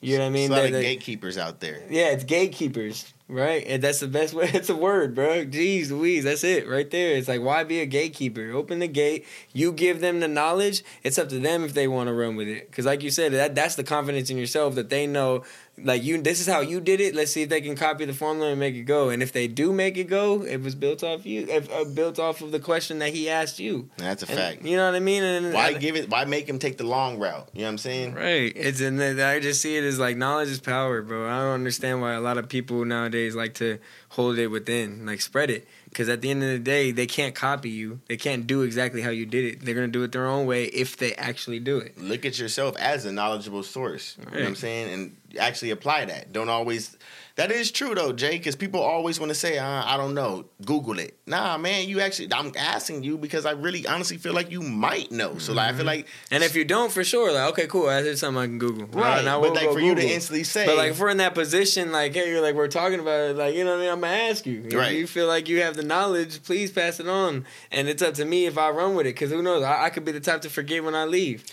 You 0.00 0.18
know 0.18 0.24
what 0.24 0.28
I 0.28 0.30
mean? 0.30 0.50
There's 0.50 0.50
a 0.50 0.52
lot 0.52 0.60
They- 0.62 0.66
of 0.68 0.72
they- 0.74 0.94
gatekeepers 0.94 1.38
out 1.38 1.60
there. 1.60 1.82
yeah, 1.90 2.08
it's 2.10 2.22
gatekeepers, 2.24 3.12
right? 3.28 3.64
And 3.66 3.82
that's 3.82 3.98
the 4.00 4.06
best 4.06 4.34
way. 4.38 4.50
It's 4.52 4.68
a 4.68 4.76
word, 4.76 5.14
bro. 5.14 5.46
Jeez 5.46 5.90
Louise, 5.90 6.24
that's 6.24 6.44
it 6.44 6.68
right 6.68 6.88
there. 6.90 7.16
It's 7.16 7.28
like, 7.28 7.40
why 7.40 7.64
be 7.64 7.80
a 7.80 7.86
gatekeeper? 7.86 8.52
Open 8.52 8.78
the 8.78 8.88
gate. 8.88 9.24
You 9.54 9.72
give 9.72 10.00
them 10.00 10.20
the 10.20 10.28
knowledge. 10.28 10.84
It's 11.02 11.18
up 11.18 11.30
to 11.30 11.38
them 11.40 11.64
if 11.64 11.72
they 11.74 11.88
want 11.88 12.08
to 12.08 12.12
run 12.12 12.36
with 12.36 12.46
it. 12.46 12.70
Because, 12.70 12.84
like 12.84 13.02
you 13.02 13.10
said, 13.10 13.32
that 13.32 13.54
that's 13.54 13.74
the 13.74 13.84
confidence 13.84 14.28
in 14.30 14.36
yourself 14.36 14.74
that 14.76 14.90
they 14.90 15.06
know, 15.06 15.42
like 15.82 16.02
you. 16.02 16.20
This 16.22 16.40
is 16.40 16.46
how 16.46 16.60
you 16.60 16.80
did 16.80 17.00
it. 17.00 17.14
Let's 17.14 17.32
see 17.32 17.42
if 17.42 17.48
they 17.48 17.60
can 17.60 17.76
copy 17.76 18.04
the 18.04 18.12
formula 18.14 18.50
and 18.50 18.60
make 18.60 18.74
it 18.74 18.82
go. 18.84 19.10
And 19.10 19.22
if 19.22 19.32
they 19.32 19.46
do 19.48 19.72
make 19.72 19.96
it 19.96 20.04
go, 20.04 20.42
it 20.42 20.62
was 20.62 20.74
built 20.74 21.02
off 21.04 21.26
you. 21.26 21.46
If, 21.48 21.70
uh, 21.70 21.84
built 21.84 22.18
off 22.18 22.40
of 22.40 22.50
the 22.52 22.60
question 22.60 22.98
that 23.00 23.10
he 23.12 23.28
asked 23.28 23.58
you. 23.58 23.90
That's 23.98 24.22
a 24.22 24.28
And- 24.28 24.38
fact. 24.38 24.64
You 24.64 24.76
know 24.76 24.86
what 24.86 24.94
I 24.94 25.00
mean? 25.00 25.22
And 25.22 25.52
Why 25.52 25.72
give 25.74 25.96
it? 25.96 26.08
Why 26.08 26.24
make 26.24 26.48
him 26.48 26.58
take 26.58 26.78
the 26.78 26.84
long 26.84 27.18
route? 27.18 27.48
You 27.52 27.60
know 27.60 27.66
what 27.66 27.70
I'm 27.72 27.78
saying? 27.78 28.14
Right. 28.14 28.52
It's 28.56 28.80
and 28.80 28.98
then 28.98 29.20
I 29.20 29.38
just 29.40 29.60
see 29.60 29.76
it 29.76 29.84
as 29.84 29.98
like 29.98 30.16
knowledge 30.16 30.48
is 30.48 30.60
power, 30.60 31.02
bro. 31.02 31.26
I 31.28 31.40
don't 31.40 31.54
understand 31.54 32.00
why 32.00 32.12
a 32.14 32.20
lot 32.20 32.38
of 32.38 32.48
people 32.48 32.84
nowadays 32.84 33.34
like 33.34 33.54
to 33.54 33.78
hold 34.10 34.38
it 34.38 34.46
within, 34.48 35.04
like 35.06 35.20
spread 35.20 35.50
it. 35.50 35.66
Because 35.96 36.10
at 36.10 36.20
the 36.20 36.30
end 36.30 36.42
of 36.42 36.50
the 36.50 36.58
day, 36.58 36.90
they 36.90 37.06
can't 37.06 37.34
copy 37.34 37.70
you. 37.70 38.00
They 38.06 38.18
can't 38.18 38.46
do 38.46 38.60
exactly 38.60 39.00
how 39.00 39.08
you 39.08 39.24
did 39.24 39.46
it. 39.46 39.64
They're 39.64 39.74
gonna 39.74 39.88
do 39.88 40.02
it 40.02 40.12
their 40.12 40.26
own 40.26 40.44
way 40.44 40.64
if 40.64 40.98
they 40.98 41.14
actually 41.14 41.58
do 41.58 41.78
it. 41.78 41.96
Look 41.96 42.26
at 42.26 42.38
yourself 42.38 42.76
as 42.76 43.06
a 43.06 43.12
knowledgeable 43.12 43.62
source. 43.62 44.14
You 44.18 44.26
know 44.26 44.30
what 44.40 44.46
I'm 44.46 44.56
saying? 44.56 44.92
And 44.92 45.16
actually 45.40 45.70
apply 45.70 46.04
that. 46.04 46.34
Don't 46.34 46.50
always. 46.50 46.98
That 47.36 47.52
is 47.52 47.70
true 47.70 47.94
though, 47.94 48.12
Jay, 48.12 48.38
because 48.38 48.56
people 48.56 48.80
always 48.80 49.20
want 49.20 49.28
to 49.28 49.34
say, 49.34 49.58
uh, 49.58 49.82
"I 49.84 49.98
don't 49.98 50.14
know." 50.14 50.46
Google 50.64 50.98
it. 50.98 51.18
Nah, 51.26 51.58
man. 51.58 51.86
You 51.86 52.00
actually. 52.00 52.28
I'm 52.32 52.50
asking 52.56 53.02
you 53.02 53.18
because 53.18 53.44
I 53.44 53.50
really, 53.50 53.86
honestly 53.86 54.16
feel 54.16 54.32
like 54.32 54.50
you 54.50 54.62
might 54.62 55.12
know. 55.12 55.36
So 55.36 55.52
like, 55.52 55.74
I 55.74 55.76
feel 55.76 55.84
like. 55.84 56.06
And 56.30 56.42
if 56.42 56.56
you 56.56 56.64
don't, 56.64 56.90
for 56.90 57.04
sure, 57.04 57.30
like 57.32 57.50
okay, 57.50 57.66
cool. 57.66 57.86
That's 57.88 58.20
something 58.20 58.42
I 58.42 58.46
can 58.46 58.58
Google. 58.58 58.86
Right, 58.86 59.22
Now, 59.22 59.42
but 59.42 59.54
like 59.54 59.70
for 59.70 59.80
you 59.80 59.94
to 59.94 60.02
instantly 60.02 60.44
say- 60.44 60.64
but 60.64 60.78
like 60.78 60.92
if 60.92 60.98
we're 60.98 61.10
in 61.10 61.18
that 61.18 61.34
position, 61.34 61.92
like 61.92 62.14
hey, 62.14 62.30
you're 62.30 62.40
like 62.40 62.54
we're 62.54 62.68
talking 62.68 63.00
about 63.00 63.30
it, 63.30 63.36
like 63.36 63.54
you 63.54 63.64
know 63.64 63.72
what 63.72 63.80
I 63.80 63.82
mean. 63.82 63.90
I'm 63.92 64.00
gonna 64.00 64.14
ask 64.14 64.46
you. 64.46 64.62
If 64.66 64.72
Right. 64.74 64.94
you 64.96 65.06
feel 65.06 65.26
like 65.26 65.46
you 65.48 65.60
have 65.60 65.76
the 65.76 65.82
knowledge, 65.84 66.42
please 66.42 66.72
pass 66.72 67.00
it 67.00 67.06
on. 67.08 67.44
And 67.70 67.86
it's 67.86 68.00
up 68.02 68.14
to 68.14 68.24
me 68.24 68.46
if 68.46 68.56
I 68.56 68.70
run 68.70 68.94
with 68.94 69.04
it, 69.06 69.10
because 69.14 69.30
who 69.30 69.42
knows? 69.42 69.62
I, 69.62 69.84
I 69.84 69.90
could 69.90 70.06
be 70.06 70.12
the 70.12 70.20
type 70.20 70.40
to 70.40 70.48
forget 70.48 70.82
when 70.82 70.94
I 70.94 71.04
leave. 71.04 71.44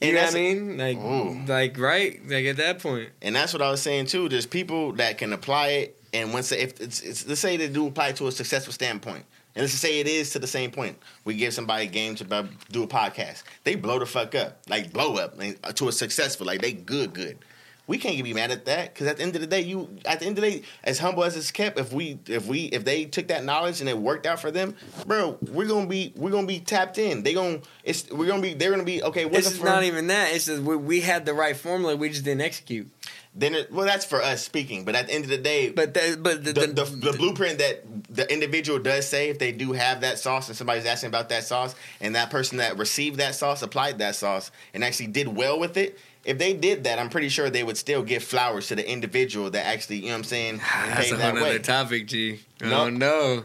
You 0.00 0.14
know 0.14 0.22
what 0.22 0.30
I 0.30 0.34
mean? 0.34 0.78
Like, 0.78 0.96
Ooh. 0.96 1.42
like 1.46 1.78
right? 1.78 2.20
Like 2.26 2.46
at 2.46 2.56
that 2.56 2.78
point. 2.78 3.10
And 3.20 3.36
that's 3.36 3.52
what 3.52 3.60
I 3.60 3.70
was 3.70 3.82
saying 3.82 4.06
too. 4.06 4.28
There's 4.28 4.46
people 4.46 4.92
that 4.92 5.18
can 5.18 5.32
apply 5.32 5.68
it, 5.68 6.02
and 6.14 6.32
once 6.32 6.48
they, 6.48 6.60
if 6.60 6.80
it's, 6.80 7.02
it's 7.02 7.26
let's 7.28 7.40
say 7.40 7.56
they 7.58 7.68
do 7.68 7.86
apply 7.86 8.08
it 8.08 8.16
to 8.16 8.26
a 8.26 8.32
successful 8.32 8.72
standpoint, 8.72 9.24
and 9.54 9.62
let's 9.62 9.74
say 9.74 10.00
it 10.00 10.06
is 10.06 10.30
to 10.30 10.38
the 10.38 10.46
same 10.46 10.70
point. 10.70 10.98
We 11.24 11.34
give 11.34 11.52
somebody 11.52 11.84
a 11.84 11.90
game 11.90 12.14
to 12.14 12.24
do 12.70 12.82
a 12.82 12.86
podcast, 12.86 13.42
they 13.64 13.74
blow 13.74 13.98
the 13.98 14.06
fuck 14.06 14.34
up, 14.34 14.62
like 14.68 14.92
blow 14.92 15.16
up 15.16 15.36
like, 15.36 15.74
to 15.74 15.88
a 15.88 15.92
successful, 15.92 16.46
like 16.46 16.62
they 16.62 16.72
good, 16.72 17.12
good. 17.12 17.38
We 17.90 17.98
can't 17.98 18.14
get 18.14 18.22
be 18.22 18.34
mad 18.34 18.52
at 18.52 18.66
that 18.66 18.94
because 18.94 19.08
at 19.08 19.16
the 19.16 19.24
end 19.24 19.34
of 19.34 19.40
the 19.40 19.48
day, 19.48 19.62
you 19.62 19.88
at 20.04 20.20
the 20.20 20.26
end 20.26 20.38
of 20.38 20.44
the 20.44 20.48
day, 20.48 20.62
as 20.84 21.00
humble 21.00 21.24
as 21.24 21.36
it's 21.36 21.50
kept, 21.50 21.76
if 21.76 21.92
we 21.92 22.20
if 22.28 22.46
we 22.46 22.66
if 22.66 22.84
they 22.84 23.04
took 23.04 23.26
that 23.26 23.44
knowledge 23.44 23.80
and 23.80 23.90
it 23.90 23.98
worked 23.98 24.26
out 24.26 24.38
for 24.38 24.52
them, 24.52 24.76
bro, 25.06 25.36
we're 25.50 25.66
gonna 25.66 25.88
be 25.88 26.12
we're 26.14 26.30
gonna 26.30 26.46
be 26.46 26.60
tapped 26.60 26.98
in. 26.98 27.24
They 27.24 27.34
gonna 27.34 27.58
it's 27.82 28.08
we're 28.08 28.28
gonna 28.28 28.42
be 28.42 28.54
they're 28.54 28.70
gonna 28.70 28.84
be 28.84 29.02
okay. 29.02 29.24
What's 29.24 29.46
This 29.46 29.54
is 29.54 29.62
not 29.64 29.82
even 29.82 30.06
that. 30.06 30.32
It's 30.32 30.46
just 30.46 30.62
we, 30.62 30.76
we 30.76 31.00
had 31.00 31.26
the 31.26 31.34
right 31.34 31.56
formula. 31.56 31.96
We 31.96 32.10
just 32.10 32.24
didn't 32.24 32.42
execute. 32.42 32.88
Then 33.34 33.54
it, 33.54 33.72
well, 33.72 33.86
that's 33.86 34.04
for 34.04 34.20
us 34.20 34.44
speaking. 34.44 34.84
But 34.84 34.96
at 34.96 35.06
the 35.06 35.14
end 35.14 35.24
of 35.24 35.30
the 35.30 35.38
day, 35.38 35.70
but 35.70 35.94
the, 35.94 36.18
but 36.20 36.44
the, 36.44 36.52
the, 36.52 36.66
the, 36.66 36.84
the 36.84 37.12
blueprint 37.16 37.58
that 37.58 37.84
the 38.08 38.32
individual 38.32 38.80
does 38.80 39.06
say, 39.06 39.28
if 39.28 39.38
they 39.38 39.52
do 39.52 39.72
have 39.72 40.00
that 40.00 40.18
sauce, 40.18 40.48
and 40.48 40.56
somebody's 40.56 40.84
asking 40.84 41.08
about 41.08 41.28
that 41.28 41.44
sauce, 41.44 41.76
and 42.00 42.16
that 42.16 42.30
person 42.30 42.58
that 42.58 42.76
received 42.76 43.18
that 43.18 43.36
sauce 43.36 43.62
applied 43.62 43.98
that 43.98 44.16
sauce 44.16 44.50
and 44.74 44.82
actually 44.82 45.06
did 45.08 45.28
well 45.28 45.60
with 45.60 45.76
it. 45.76 45.98
If 46.24 46.36
they 46.38 46.52
did 46.52 46.84
that, 46.84 46.98
I'm 46.98 47.08
pretty 47.08 47.30
sure 47.30 47.48
they 47.48 47.64
would 47.64 47.78
still 47.78 48.02
give 48.02 48.22
flowers 48.22 48.68
to 48.68 48.76
the 48.76 48.86
individual 48.88 49.50
that 49.52 49.66
actually, 49.66 49.96
you 49.96 50.06
know 50.06 50.12
what 50.12 50.18
I'm 50.18 50.24
saying, 50.24 50.56
That's 50.86 51.00
paved 51.08 51.12
a 51.14 51.16
that 51.16 51.34
whole 51.34 51.42
way. 51.44 51.50
other 51.50 51.58
topic, 51.60 52.06
G. 52.06 52.40
No. 52.60 52.82
Oh 52.82 52.90
no. 52.90 53.44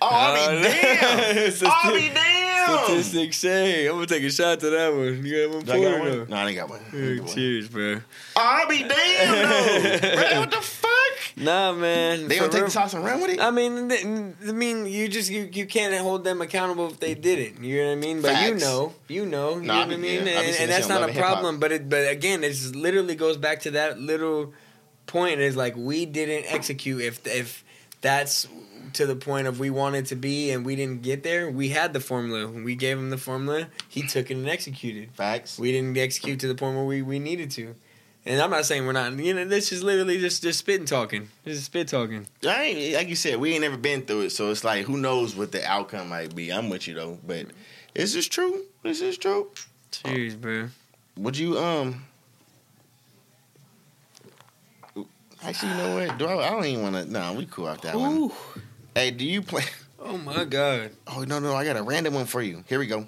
Oh, 0.00 0.08
I'll 0.10 0.32
Oh, 0.32 0.56
be 0.56 0.56
no. 0.56 0.62
damned. 0.62 1.38
It's 1.38 1.60
a- 1.62 1.68
I'll 1.70 1.92
be 1.94 2.08
damned. 2.08 2.86
statistics 2.86 3.36
say. 3.36 3.86
I'm 3.86 3.94
gonna 3.96 4.06
take 4.06 4.22
a 4.24 4.30
shot 4.30 4.60
to 4.60 4.70
that 4.70 4.94
one. 4.94 5.24
You 5.26 5.46
got 5.46 5.54
one 5.56 5.64
Do 5.64 5.72
for? 6.24 6.30
No, 6.30 6.36
I 6.36 6.46
ain't 6.48 6.56
got 6.56 6.68
one. 6.70 6.80
I 6.92 6.96
ain't 6.96 7.18
got 7.18 7.26
one. 7.26 7.34
Cheers, 7.36 7.68
bro. 7.68 8.00
I'll 8.34 8.66
be 8.68 8.78
damned, 8.78 8.90
though. 8.92 10.14
Bro, 10.30 10.40
what 10.40 10.50
the 10.52 10.56
fuck? 10.62 10.85
Nah, 11.36 11.72
man. 11.72 12.28
They 12.28 12.38
gonna 12.38 12.48
take 12.48 12.54
real. 12.60 12.64
the 12.66 12.70
sauce 12.70 12.94
and 12.94 13.04
run 13.04 13.20
with 13.20 13.30
it? 13.30 13.40
I 13.40 13.50
mean, 13.50 13.90
I 14.48 14.52
mean, 14.52 14.86
you 14.86 15.06
just 15.08 15.30
you, 15.30 15.48
you 15.52 15.66
can't 15.66 15.94
hold 15.96 16.24
them 16.24 16.40
accountable 16.40 16.86
if 16.86 16.98
they 16.98 17.14
didn't. 17.14 17.62
You 17.62 17.82
know 17.82 17.88
what 17.90 17.92
I 17.92 18.00
mean? 18.00 18.22
But 18.22 18.42
you 18.48 18.54
know, 18.54 18.94
you 19.06 19.26
know, 19.26 19.56
you 19.56 19.62
Nah, 19.62 19.74
know 19.74 19.80
I 19.82 19.84
what 19.86 19.94
I 19.94 19.96
mean. 19.98 20.26
yeah, 20.26 20.40
and, 20.40 20.56
and 20.56 20.70
that's 20.70 20.88
not 20.88 21.02
a 21.02 21.04
and 21.04 21.12
Hip 21.12 21.22
Hop. 21.22 21.32
problem. 21.34 21.60
But 21.60 21.72
it, 21.72 21.88
but 21.90 22.10
again, 22.10 22.42
it's 22.42 22.74
literally 22.74 23.14
goes 23.16 23.36
back 23.36 23.60
to 23.60 23.72
that 23.72 24.00
little 24.00 24.54
point. 25.06 25.40
Is 25.40 25.56
like 25.56 25.76
we 25.76 26.06
didn't 26.06 26.52
execute. 26.52 27.02
If 27.02 27.26
if 27.26 27.64
that's 28.00 28.48
to 28.94 29.04
the 29.04 29.16
point 29.16 29.46
of 29.46 29.58
we 29.60 29.68
wanted 29.68 30.06
to 30.06 30.16
be 30.16 30.50
and 30.52 30.64
we 30.64 30.74
didn't 30.74 31.02
get 31.02 31.22
there, 31.22 31.50
we 31.50 31.68
had 31.68 31.92
the 31.92 32.00
formula. 32.00 32.46
We 32.46 32.76
gave 32.76 32.96
him 32.96 33.10
the 33.10 33.18
formula, 33.18 33.68
he 33.88 34.02
took 34.06 34.30
it 34.30 34.34
and 34.34 34.48
executed. 34.48 35.10
Facts. 35.12 35.58
We 35.58 35.70
didn't 35.72 35.98
execute 35.98 36.40
to 36.40 36.48
the 36.48 36.54
point 36.54 36.76
where 36.76 36.84
we, 36.84 37.02
we 37.02 37.18
needed 37.18 37.50
to. 37.52 37.74
And 38.26 38.40
I'm 38.40 38.50
not 38.50 38.66
saying 38.66 38.84
we're 38.84 38.92
not. 38.92 39.12
You 39.12 39.34
know, 39.34 39.44
this 39.44 39.70
is 39.70 39.84
literally 39.84 40.18
just 40.18 40.42
just 40.42 40.58
spit 40.58 40.84
talking. 40.88 41.28
This 41.44 41.58
is 41.58 41.64
spit 41.64 41.86
talking. 41.86 42.26
I 42.46 42.64
ain't, 42.64 42.94
like 42.96 43.08
you 43.08 43.14
said, 43.14 43.38
we 43.38 43.52
ain't 43.52 43.60
never 43.60 43.76
been 43.76 44.02
through 44.02 44.22
it, 44.22 44.30
so 44.30 44.50
it's 44.50 44.64
like 44.64 44.84
who 44.84 44.96
knows 44.96 45.36
what 45.36 45.52
the 45.52 45.64
outcome 45.64 46.08
might 46.08 46.34
be. 46.34 46.52
I'm 46.52 46.68
with 46.68 46.88
you 46.88 46.94
though, 46.94 47.18
but 47.24 47.46
is 47.94 48.14
this 48.14 48.26
true? 48.26 48.46
is 48.46 48.58
true. 48.58 48.66
This 48.82 49.00
is 49.00 49.18
true. 49.18 49.48
Cheers, 49.92 50.34
bro. 50.34 50.68
Would 51.16 51.38
you 51.38 51.56
um? 51.56 52.04
Actually, 55.44 55.70
you 55.70 55.76
know 55.76 55.94
what? 55.94 56.18
Do 56.18 56.26
I, 56.26 56.48
I 56.48 56.50
don't 56.50 56.64
even 56.64 56.82
want 56.82 56.96
to. 56.96 57.04
Nah, 57.04 57.32
we 57.32 57.46
cool 57.46 57.68
off 57.68 57.80
that 57.82 57.94
one. 57.94 58.32
Hey, 58.94 59.12
do 59.12 59.24
you 59.24 59.40
play? 59.40 59.62
Oh 59.98 60.18
my 60.18 60.44
god. 60.44 60.90
Oh 61.06 61.24
no, 61.26 61.38
no, 61.38 61.54
I 61.54 61.64
got 61.64 61.76
a 61.76 61.82
random 61.82 62.14
one 62.14 62.26
for 62.26 62.42
you. 62.42 62.64
Here 62.68 62.78
we 62.78 62.86
go. 62.86 63.06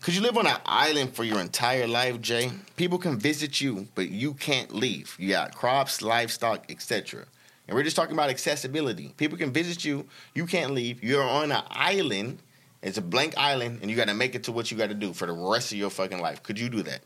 Could 0.00 0.14
you 0.14 0.22
live 0.22 0.38
on 0.38 0.46
an 0.46 0.56
island 0.64 1.14
for 1.14 1.24
your 1.24 1.40
entire 1.40 1.86
life, 1.88 2.20
Jay? 2.20 2.52
People 2.76 2.98
can 2.98 3.18
visit 3.18 3.60
you, 3.60 3.88
but 3.94 4.08
you 4.08 4.32
can't 4.34 4.72
leave. 4.72 5.16
You 5.18 5.30
got 5.30 5.54
crops, 5.54 6.02
livestock, 6.02 6.70
etc. 6.70 7.24
And 7.66 7.76
we're 7.76 7.82
just 7.82 7.96
talking 7.96 8.14
about 8.14 8.30
accessibility. 8.30 9.12
People 9.16 9.36
can 9.36 9.52
visit 9.52 9.84
you, 9.84 10.06
you 10.34 10.46
can't 10.46 10.72
leave. 10.72 11.02
You're 11.02 11.22
on 11.22 11.50
an 11.50 11.62
island. 11.70 12.38
It's 12.80 12.96
a 12.96 13.02
blank 13.02 13.36
island, 13.36 13.80
and 13.82 13.90
you 13.90 13.96
got 13.96 14.06
to 14.06 14.14
make 14.14 14.36
it 14.36 14.44
to 14.44 14.52
what 14.52 14.70
you 14.70 14.76
got 14.76 14.88
to 14.88 14.94
do 14.94 15.12
for 15.12 15.26
the 15.26 15.32
rest 15.32 15.72
of 15.72 15.78
your 15.78 15.90
fucking 15.90 16.20
life. 16.20 16.44
Could 16.44 16.60
you 16.60 16.68
do 16.68 16.82
that? 16.84 17.00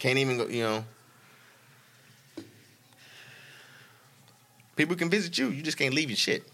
Can't 0.00 0.18
even 0.18 0.38
go. 0.38 0.48
You 0.48 0.62
know. 0.64 0.84
People 4.74 4.96
can 4.96 5.08
visit 5.08 5.38
you. 5.38 5.48
You 5.48 5.62
just 5.62 5.78
can't 5.78 5.94
leave 5.94 6.10
your 6.10 6.16
shit. 6.16 6.44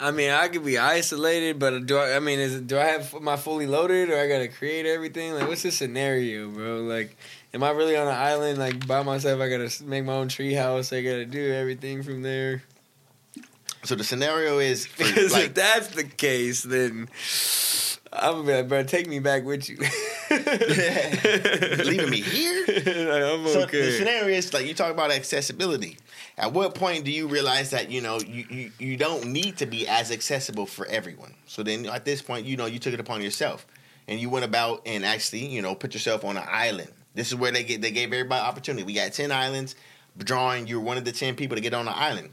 I 0.00 0.12
mean, 0.12 0.30
I 0.30 0.46
could 0.46 0.64
be 0.64 0.78
isolated, 0.78 1.58
but 1.58 1.86
do 1.86 1.98
I? 1.98 2.14
I 2.16 2.20
mean, 2.20 2.38
is 2.38 2.60
do 2.60 2.78
I 2.78 2.84
have 2.84 3.20
my 3.20 3.36
fully 3.36 3.66
loaded, 3.66 4.10
or 4.10 4.18
I 4.18 4.28
gotta 4.28 4.46
create 4.48 4.86
everything? 4.86 5.34
Like, 5.34 5.48
what's 5.48 5.62
the 5.64 5.72
scenario, 5.72 6.48
bro? 6.48 6.82
Like, 6.82 7.16
am 7.52 7.64
I 7.64 7.70
really 7.70 7.96
on 7.96 8.06
an 8.06 8.14
island, 8.14 8.58
like 8.58 8.86
by 8.86 9.02
myself? 9.02 9.40
I 9.40 9.48
gotta 9.48 9.70
make 9.84 10.04
my 10.04 10.12
own 10.12 10.28
tree 10.28 10.54
house. 10.54 10.92
I 10.92 11.02
gotta 11.02 11.24
do 11.26 11.52
everything 11.52 12.04
from 12.04 12.22
there. 12.22 12.62
So 13.84 13.96
the 13.96 14.04
scenario 14.04 14.58
is 14.60 14.86
for, 14.86 15.04
Because 15.04 15.32
like 15.32 15.46
if 15.46 15.54
that's 15.54 15.88
the 15.88 16.04
case, 16.04 16.62
then 16.62 17.08
I'm 18.12 18.32
gonna 18.34 18.46
be 18.46 18.52
like, 18.54 18.68
bro, 18.68 18.82
take 18.84 19.08
me 19.08 19.18
back 19.18 19.44
with 19.44 19.68
you. 19.68 19.78
leaving 21.84 22.10
me 22.10 22.20
here. 22.20 22.64
Like, 22.68 23.22
I'm 23.22 23.46
So 23.48 23.62
okay. 23.62 23.86
the 23.86 23.92
scenario 23.92 24.36
is 24.36 24.52
like 24.52 24.66
you 24.66 24.74
talk 24.74 24.92
about 24.92 25.10
accessibility. 25.10 25.96
At 26.38 26.52
what 26.52 26.76
point 26.76 27.04
do 27.04 27.10
you 27.10 27.26
realize 27.26 27.70
that 27.70 27.90
you 27.90 28.00
know 28.00 28.18
you, 28.20 28.46
you, 28.48 28.72
you 28.78 28.96
don't 28.96 29.26
need 29.26 29.58
to 29.58 29.66
be 29.66 29.88
as 29.88 30.12
accessible 30.12 30.66
for 30.66 30.86
everyone? 30.86 31.34
So 31.46 31.62
then 31.62 31.84
at 31.86 32.04
this 32.04 32.22
point, 32.22 32.46
you 32.46 32.56
know 32.56 32.66
you 32.66 32.78
took 32.78 32.94
it 32.94 33.00
upon 33.00 33.22
yourself 33.22 33.66
and 34.06 34.20
you 34.20 34.30
went 34.30 34.44
about 34.44 34.82
and 34.86 35.04
actually 35.04 35.46
you 35.46 35.60
know 35.60 35.74
put 35.74 35.94
yourself 35.94 36.24
on 36.24 36.36
an 36.36 36.44
island. 36.46 36.92
This 37.14 37.28
is 37.28 37.34
where 37.34 37.50
they 37.50 37.64
get 37.64 37.82
they 37.82 37.90
gave 37.90 38.12
everybody 38.12 38.40
opportunity. 38.40 38.84
We 38.84 38.94
got 38.94 39.12
ten 39.12 39.32
islands. 39.32 39.74
Drawing, 40.16 40.66
you're 40.66 40.80
one 40.80 40.96
of 40.96 41.04
the 41.04 41.12
ten 41.12 41.36
people 41.36 41.56
to 41.56 41.60
get 41.60 41.74
on 41.74 41.84
the 41.84 41.96
island. 41.96 42.30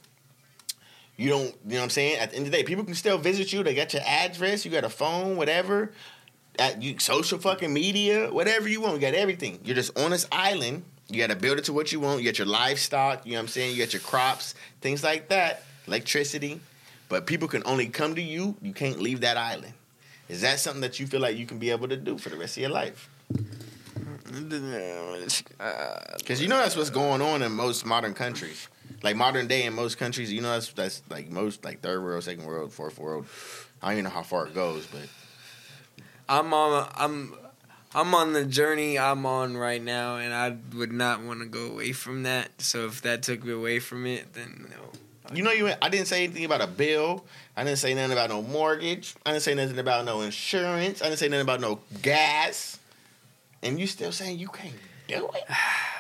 You 1.18 1.30
don't, 1.30 1.46
you 1.46 1.72
know 1.72 1.78
what 1.78 1.84
I'm 1.84 1.90
saying? 1.90 2.18
At 2.18 2.32
the 2.32 2.38
end 2.38 2.46
of 2.46 2.52
the 2.52 2.58
day, 2.58 2.64
people 2.64 2.84
can 2.84 2.96
still 2.96 3.18
visit 3.18 3.54
you. 3.54 3.64
They 3.64 3.74
got 3.74 3.94
your 3.94 4.02
address, 4.06 4.66
you 4.66 4.72
got 4.72 4.84
a 4.84 4.90
phone, 4.90 5.38
whatever. 5.38 5.92
At 6.58 6.82
you 6.82 6.98
social 7.00 7.38
fucking 7.38 7.74
media, 7.74 8.32
whatever 8.32 8.68
you 8.68 8.82
want. 8.82 8.96
You 8.96 9.02
got 9.02 9.14
everything. 9.14 9.60
You're 9.64 9.76
just 9.76 9.98
on 9.98 10.12
this 10.12 10.26
island. 10.32 10.84
You 11.10 11.20
got 11.20 11.30
to 11.30 11.36
build 11.36 11.60
it 11.60 11.66
to 11.66 11.74
what 11.74 11.92
you 11.92 12.00
want. 12.00 12.22
You 12.22 12.26
got 12.26 12.40
your 12.40 12.48
livestock. 12.48 13.26
You 13.26 13.34
know 13.34 13.38
what 13.38 13.44
I'm 13.44 13.48
saying? 13.50 13.76
You 13.76 13.84
got 13.84 13.94
your 13.94 14.02
crops, 14.02 14.56
things 14.82 15.04
like 15.04 15.30
that, 15.30 15.64
electricity. 15.88 16.60
But 17.10 17.28
people 17.28 17.48
can 17.48 17.62
only 17.66 17.88
come 17.88 18.16
to 18.16 18.22
you. 18.22 18.56
You 18.62 18.74
can't 18.74 19.00
leave 19.00 19.22
that 19.22 19.38
island. 19.38 19.74
Is 20.28 20.42
that 20.42 20.60
something 20.60 20.82
that 20.82 21.00
you 21.00 21.06
feel 21.06 21.22
like 21.22 21.38
you 21.38 21.46
can 21.46 21.60
be 21.60 21.70
able 21.70 21.88
to 21.88 21.98
do 21.98 22.18
for 22.18 22.30
the 22.30 22.38
rest 22.38 22.58
of 22.58 22.62
your 22.62 22.72
life? 22.72 23.10
Because 26.18 26.42
you 26.42 26.48
know 26.48 26.58
that's 26.58 26.76
what's 26.76 26.90
going 26.90 27.22
on 27.22 27.42
in 27.44 27.52
most 27.52 27.86
modern 27.86 28.14
countries, 28.14 28.68
like 29.04 29.16
modern 29.16 29.48
day 29.48 29.64
in 29.64 29.74
most 29.74 29.98
countries. 29.98 30.34
You 30.34 30.42
know 30.42 30.52
that's 30.52 30.74
that's 30.74 31.04
like 31.10 31.30
most 31.30 31.64
like 31.64 31.82
third 31.82 32.04
world, 32.04 32.24
second 32.24 32.46
world, 32.46 32.74
fourth 32.74 32.98
world. 32.98 33.28
I 33.82 33.90
don't 33.90 33.94
even 33.94 34.04
know 34.06 34.10
how 34.10 34.24
far 34.24 34.48
it 34.48 34.56
goes, 34.56 34.88
but 34.88 35.08
I'm 36.28 36.54
on 36.54 36.90
I'm 36.96 37.36
I'm 37.96 38.14
on 38.14 38.34
the 38.34 38.44
journey 38.44 39.00
I'm 39.00 39.26
on 39.26 39.56
right 39.56 39.82
now, 39.82 40.18
and 40.18 40.34
I 40.34 40.58
would 40.76 40.92
not 40.92 41.24
want 41.24 41.40
to 41.40 41.46
go 41.46 41.68
away 41.68 41.94
from 41.94 42.24
that. 42.24 42.62
So 42.62 42.86
if 42.88 43.02
that 43.04 43.24
took 43.24 43.46
me 43.46 43.54
away 43.54 43.80
from 43.80 44.06
it, 44.06 44.34
then 44.34 44.70
no. 44.70 45.34
you 45.36 45.42
know 45.42 45.52
you. 45.52 45.72
I 45.82 45.88
didn't 45.88 46.08
say 46.08 46.26
anything 46.26 46.44
about 46.44 46.60
a 46.62 46.68
bill. 46.68 47.26
I 47.56 47.64
didn't 47.64 47.80
say 47.80 47.94
nothing 47.94 48.12
about 48.12 48.30
no 48.30 48.42
mortgage. 48.42 49.16
I 49.26 49.32
didn't 49.32 49.44
say 49.44 49.54
nothing 49.54 49.80
about 49.80 50.04
no 50.04 50.22
insurance. 50.22 51.02
I 51.02 51.06
didn't 51.06 51.20
say 51.20 51.30
nothing 51.30 51.44
about 51.44 51.62
no 51.62 51.80
gas. 52.02 52.80
And 53.64 53.80
you 53.80 53.88
still 53.88 54.12
saying 54.12 54.40
you 54.40 54.50
can't 54.50 54.74
do 55.08 55.30
it? 55.34 55.44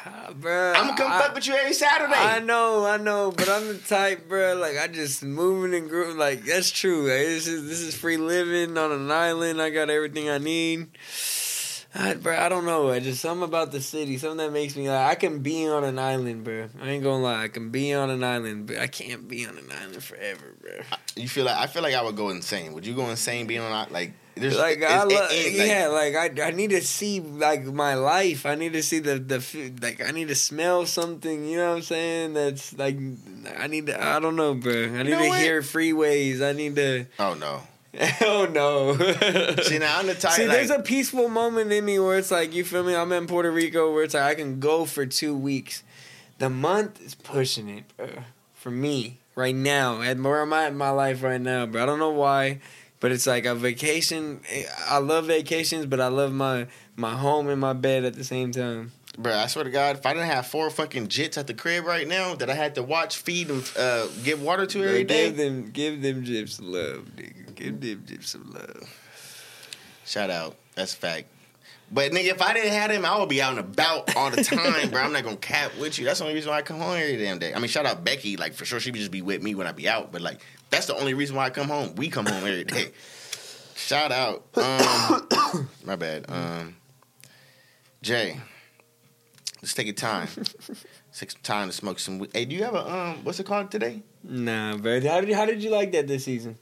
Ah, 0.08 0.32
bruh, 0.39 0.76
I'm 0.76 0.86
gonna 0.86 0.98
come 0.98 1.12
I- 1.12 1.20
fuck 1.20 1.34
with 1.34 1.48
you 1.48 1.56
every 1.56 1.74
Saturday. 1.74 2.14
I 2.14 2.38
know, 2.38 2.86
I 2.86 2.98
know, 2.98 3.32
but 3.36 3.50
I'm 3.50 3.68
the 3.70 3.80
type, 3.80 4.30
bro. 4.30 4.54
Like 4.54 4.78
I 4.78 4.86
just 4.86 5.24
moving 5.24 5.74
and 5.74 5.89
grooving. 5.89 6.20
Like 6.20 6.43
that's 6.46 6.70
true. 6.70 7.08
Like, 7.10 7.26
this 7.26 7.48
is 7.48 7.68
this 7.68 7.80
is 7.80 7.96
free 7.96 8.18
living 8.18 8.78
on 8.78 8.91
an 8.91 9.10
island. 9.10 9.60
I 9.60 9.72
got 9.72 9.89
everything 9.89 10.30
I 10.30 10.38
need. 10.38 10.89
I, 11.98 12.14
bro, 12.16 12.38
I 12.38 12.50
don't 12.50 12.66
know. 12.66 12.91
I 12.91 13.00
just 13.00 13.22
something 13.22 13.43
about 13.46 13.72
the 13.72 13.80
city, 13.82 14.18
something 14.18 14.38
that 14.38 14.52
makes 14.52 14.76
me 14.76 14.89
like 14.89 15.10
I 15.12 15.16
can 15.16 15.39
be 15.39 15.66
on 15.68 15.86
an 15.86 15.98
island, 15.98 16.43
bro. 16.43 16.68
I 16.82 16.89
ain't 16.89 17.04
gonna 17.04 17.24
lie, 17.24 17.43
I 17.43 17.48
can 17.48 17.70
be 17.70 17.93
on 17.93 18.10
an 18.10 18.22
island, 18.24 18.68
but 18.68 18.78
I 18.80 18.88
can't 18.88 19.28
be 19.30 19.46
on 19.46 19.58
an 19.58 19.72
island 19.82 20.04
forever, 20.04 20.56
bro. 20.62 20.72
You 21.16 21.30
feel 21.30 21.46
like 21.46 21.56
I 21.58 21.68
feel 21.68 21.82
like 21.84 21.96
I 21.96 22.04
would 22.04 22.18
go 22.18 22.30
insane. 22.30 22.74
Would 22.74 22.86
you 22.86 22.96
go 22.96 23.10
insane 23.10 23.48
being 23.48 23.62
on 23.62 23.88
like 23.91 24.12
there's 24.36 24.58
Like 24.58 24.84
I 24.84 25.04
love, 25.04 25.32
ain't, 25.32 25.58
like- 25.58 25.68
yeah. 25.68 25.88
Like 25.88 26.16
I, 26.39 26.48
I 26.48 26.52
need 26.52 26.72
to 26.72 26.82
see 26.82 27.22
like 27.22 27.64
my 27.64 27.93
life. 27.93 28.46
I 28.46 28.56
need 28.56 28.74
to 28.74 28.84
see 28.84 29.00
the 29.00 29.18
the 29.18 29.36
f- 29.36 29.56
like. 29.82 30.06
I 30.06 30.12
need 30.12 30.28
to 30.28 30.36
smell 30.36 30.86
something. 30.86 31.46
You 31.48 31.56
know 31.58 31.70
what 31.70 31.76
I'm 31.78 31.82
saying? 31.84 32.34
That's 32.34 32.78
like 32.78 32.98
I 33.58 33.68
need 33.68 33.86
to. 33.86 34.04
I 34.04 34.20
don't 34.20 34.36
know, 34.36 34.54
bro. 34.54 34.74
I 34.74 35.04
need 35.04 35.12
know 35.12 35.24
to 35.24 35.30
what? 35.30 35.39
hear 35.41 35.62
freeways. 35.62 36.41
I 36.41 36.52
need 36.52 36.76
to. 36.76 37.06
Oh 37.20 37.36
no. 37.36 37.62
oh 38.22 38.48
no. 38.52 38.93
See 39.64 39.78
now 39.80 40.00
I'm 40.00 40.08
the 40.08 40.16
type. 40.20 40.34
See, 40.34 40.48
like, 40.48 40.58
there's 40.58 40.70
a 40.70 40.80
peaceful 40.80 41.30
moment 41.30 41.72
in 41.72 41.86
me 41.86 42.00
where 42.00 42.18
it's 42.18 42.32
like, 42.32 42.54
you 42.54 42.64
feel 42.64 42.84
me? 42.84 42.96
I'm 42.96 43.12
in 43.12 43.28
Puerto 43.28 43.52
Rico 43.52 43.93
where 43.93 44.04
it's 44.04 44.14
like 44.14 44.24
I 44.24 44.36
can 44.36 44.60
go 44.60 44.86
for 44.86 45.06
two 45.06 45.36
weeks. 45.36 45.84
The 46.38 46.50
month 46.50 47.02
is 47.02 47.16
pushing 47.16 47.70
it, 47.70 47.86
bro. 47.96 48.10
For 48.54 48.72
me, 48.72 49.20
right 49.36 49.56
now, 49.56 50.02
at 50.02 50.20
where 50.20 50.41
I'm 50.41 50.52
at 50.54 50.72
in 50.72 50.78
my 50.78 50.89
life 50.89 51.24
right 51.24 51.39
now, 51.39 51.66
bro. 51.66 51.84
I 51.84 51.86
don't 51.86 52.00
know 52.00 52.10
why, 52.10 52.60
but 53.00 53.12
it's 53.12 53.28
like 53.28 53.46
a 53.46 53.56
vacation. 53.56 54.41
I 54.88 54.98
love 54.98 55.26
vacations, 55.28 55.86
but 55.86 56.02
I 56.02 56.08
love 56.08 56.34
my 56.34 56.68
my 56.96 57.16
home 57.16 57.48
and 57.48 57.62
my 57.62 57.74
bed 57.74 58.04
at 58.04 58.16
the 58.16 58.24
same 58.24 58.52
time. 58.52 58.91
Bro, 59.18 59.34
I 59.34 59.47
swear 59.47 59.63
to 59.63 59.70
God, 59.70 59.97
if 59.97 60.05
I 60.05 60.13
didn't 60.13 60.28
have 60.28 60.47
four 60.47 60.70
fucking 60.70 61.07
jits 61.07 61.38
at 61.38 61.47
the 61.47 61.53
crib 61.53 61.86
right 61.86 62.07
now 62.07 62.36
that 62.36 62.49
I 62.49 62.53
had 62.53 62.76
to 62.76 62.84
watch, 62.84 63.18
feed, 63.18 63.49
and 63.49 63.72
uh, 63.78 64.07
give 64.24 64.41
water 64.41 64.66
to 64.66 64.80
Bro, 64.80 64.88
every 64.88 65.03
day, 65.05 65.28
give 65.28 65.38
them, 65.38 65.70
give 65.72 66.01
them 66.01 66.26
jits 66.26 66.49
some 66.49 66.72
love, 66.72 67.09
nigga. 67.16 67.55
Give 67.55 67.80
them 67.80 68.03
gyps 68.05 68.26
some 68.26 68.51
love. 68.51 68.89
shout 70.05 70.30
out. 70.30 70.55
That's 70.76 70.93
a 70.93 70.97
fact. 70.97 71.28
But 71.91 72.11
nigga, 72.11 72.32
if 72.32 72.41
I 72.41 72.53
didn't 72.53 72.74
have 72.74 72.91
him, 72.91 73.05
I 73.05 73.18
would 73.20 73.30
be 73.30 73.41
out 73.41 73.51
and 73.51 73.59
about 73.59 74.16
all 74.16 74.32
the 74.32 74.43
time, 74.43 74.89
bro. 74.89 75.01
I'm 75.01 75.13
not 75.13 75.24
gonna 75.24 75.38
cap 75.38 75.72
with 75.80 75.99
you. 75.99 76.05
That's 76.05 76.20
the 76.20 76.26
only 76.26 76.36
reason 76.36 76.49
why 76.49 76.57
I 76.57 76.61
come 76.61 76.80
home 76.80 76.93
every 76.93 77.18
damn 77.18 77.39
day. 77.39 77.53
I 77.53 77.59
mean, 77.59 77.68
shout 77.70 77.86
out 77.86 78.03
Becky, 78.03 78.38
like 78.38 78.53
for 78.53 78.66
sure 78.66 78.80
she 78.80 78.91
would 78.91 78.97
just 78.97 79.11
be 79.11 79.22
with 79.22 79.43
me 79.43 79.55
when 79.55 79.68
I 79.68 79.72
be 79.72 79.88
out. 79.88 80.11
But 80.11 80.22
like, 80.22 80.41
that's 80.72 80.88
the 80.88 80.95
only 80.95 81.13
reason 81.13 81.36
why 81.36 81.45
I 81.45 81.49
come 81.51 81.68
home. 81.68 81.95
We 81.95 82.09
come 82.09 82.26
home 82.26 82.43
every 82.43 82.63
day. 82.63 82.91
Shout 83.76 84.11
out. 84.11 84.45
Um, 84.57 85.70
my 85.86 85.95
bad. 85.95 86.26
Um, 86.28 86.76
Jay, 88.01 88.39
let's 89.66 89.74
take 89.74 89.88
your 89.88 89.95
time. 89.95 90.28
Take 91.18 91.32
some 91.32 91.41
time 91.43 91.68
to 91.70 91.74
smoke 91.74 91.97
some. 91.97 92.20
weed. 92.20 92.30
Hey, 92.34 92.43
do 92.45 92.55
you 92.55 92.63
have 92.66 92.76
a 92.76 92.93
um? 92.93 93.24
What's 93.24 93.39
it 93.39 93.45
called 93.45 93.72
today? 93.72 94.03
Nah, 94.24 94.76
bro. 94.78 94.99
How 95.01 95.22
did 95.22 95.34
how 95.34 95.45
did 95.45 95.63
you 95.63 95.70
like 95.72 95.91
that 95.93 96.07
this 96.07 96.26
season? 96.26 96.57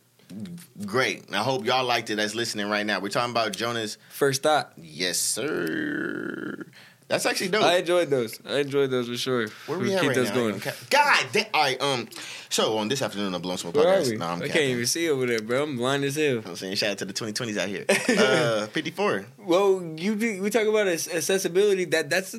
Great. 0.85 1.25
And 1.27 1.35
I 1.35 1.41
hope 1.43 1.65
y'all 1.65 1.83
liked 1.83 2.09
it. 2.11 2.15
That's 2.15 2.35
listening 2.35 2.69
right 2.69 2.85
now. 2.85 2.99
We're 2.99 3.09
talking 3.09 3.31
about 3.31 3.55
Jonas. 3.55 3.97
First 4.09 4.43
thought. 4.43 4.71
Yes, 4.77 5.17
sir. 5.19 6.65
That's 7.07 7.25
actually 7.25 7.49
dope. 7.49 7.63
I 7.63 7.77
enjoyed 7.77 8.09
those. 8.11 8.39
I 8.45 8.59
enjoyed 8.59 8.89
those 8.91 9.07
for 9.09 9.17
sure. 9.17 9.47
Where 9.65 9.77
We'll 9.79 9.87
we 9.89 9.93
at 9.95 10.01
keep 10.01 10.09
right 10.09 10.15
those 10.15 10.29
now? 10.29 10.35
going. 10.35 10.61
God 10.89 11.25
damn. 11.31 11.45
All 11.53 11.61
right. 11.63 11.81
Um. 11.81 12.07
So 12.49 12.77
on 12.77 12.87
this 12.89 13.01
afternoon 13.01 13.33
of 13.33 13.41
Blown 13.41 13.57
Smoke 13.57 13.75
Where 13.75 13.85
podcast. 13.85 14.11
we? 14.11 14.17
No, 14.17 14.27
I'm 14.27 14.37
I 14.37 14.41
can't 14.41 14.51
capping. 14.53 14.69
even 14.69 14.85
see 14.85 15.09
over 15.09 15.25
there, 15.25 15.41
bro. 15.41 15.63
I'm 15.63 15.77
blind 15.77 16.03
as 16.05 16.15
hell. 16.15 16.41
I'm 16.45 16.55
saying 16.55 16.75
shout 16.75 16.91
out 16.91 16.97
to 16.99 17.05
the 17.05 17.13
2020s 17.13 17.57
out 17.57 17.67
here. 17.69 17.85
Uh, 18.19 18.67
54. 18.67 19.25
Well, 19.39 19.83
you 19.97 20.13
we 20.41 20.49
talk 20.51 20.67
about 20.67 20.87
ac- 20.87 21.11
accessibility. 21.11 21.85
That 21.85 22.09
that's 22.09 22.35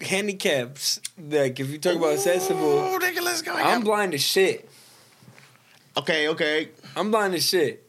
handicaps. 0.00 1.00
Like 1.18 1.58
if 1.60 1.70
you 1.70 1.78
talk 1.78 1.96
about 1.96 2.14
accessible, 2.14 2.98
nigga, 3.00 3.22
let's 3.22 3.42
go. 3.42 3.52
I'm 3.52 3.82
blind 3.82 4.14
as 4.14 4.22
shit. 4.22 4.68
Okay, 5.96 6.28
okay. 6.28 6.68
I'm 6.94 7.10
blind 7.10 7.34
as 7.34 7.44
shit. 7.44 7.82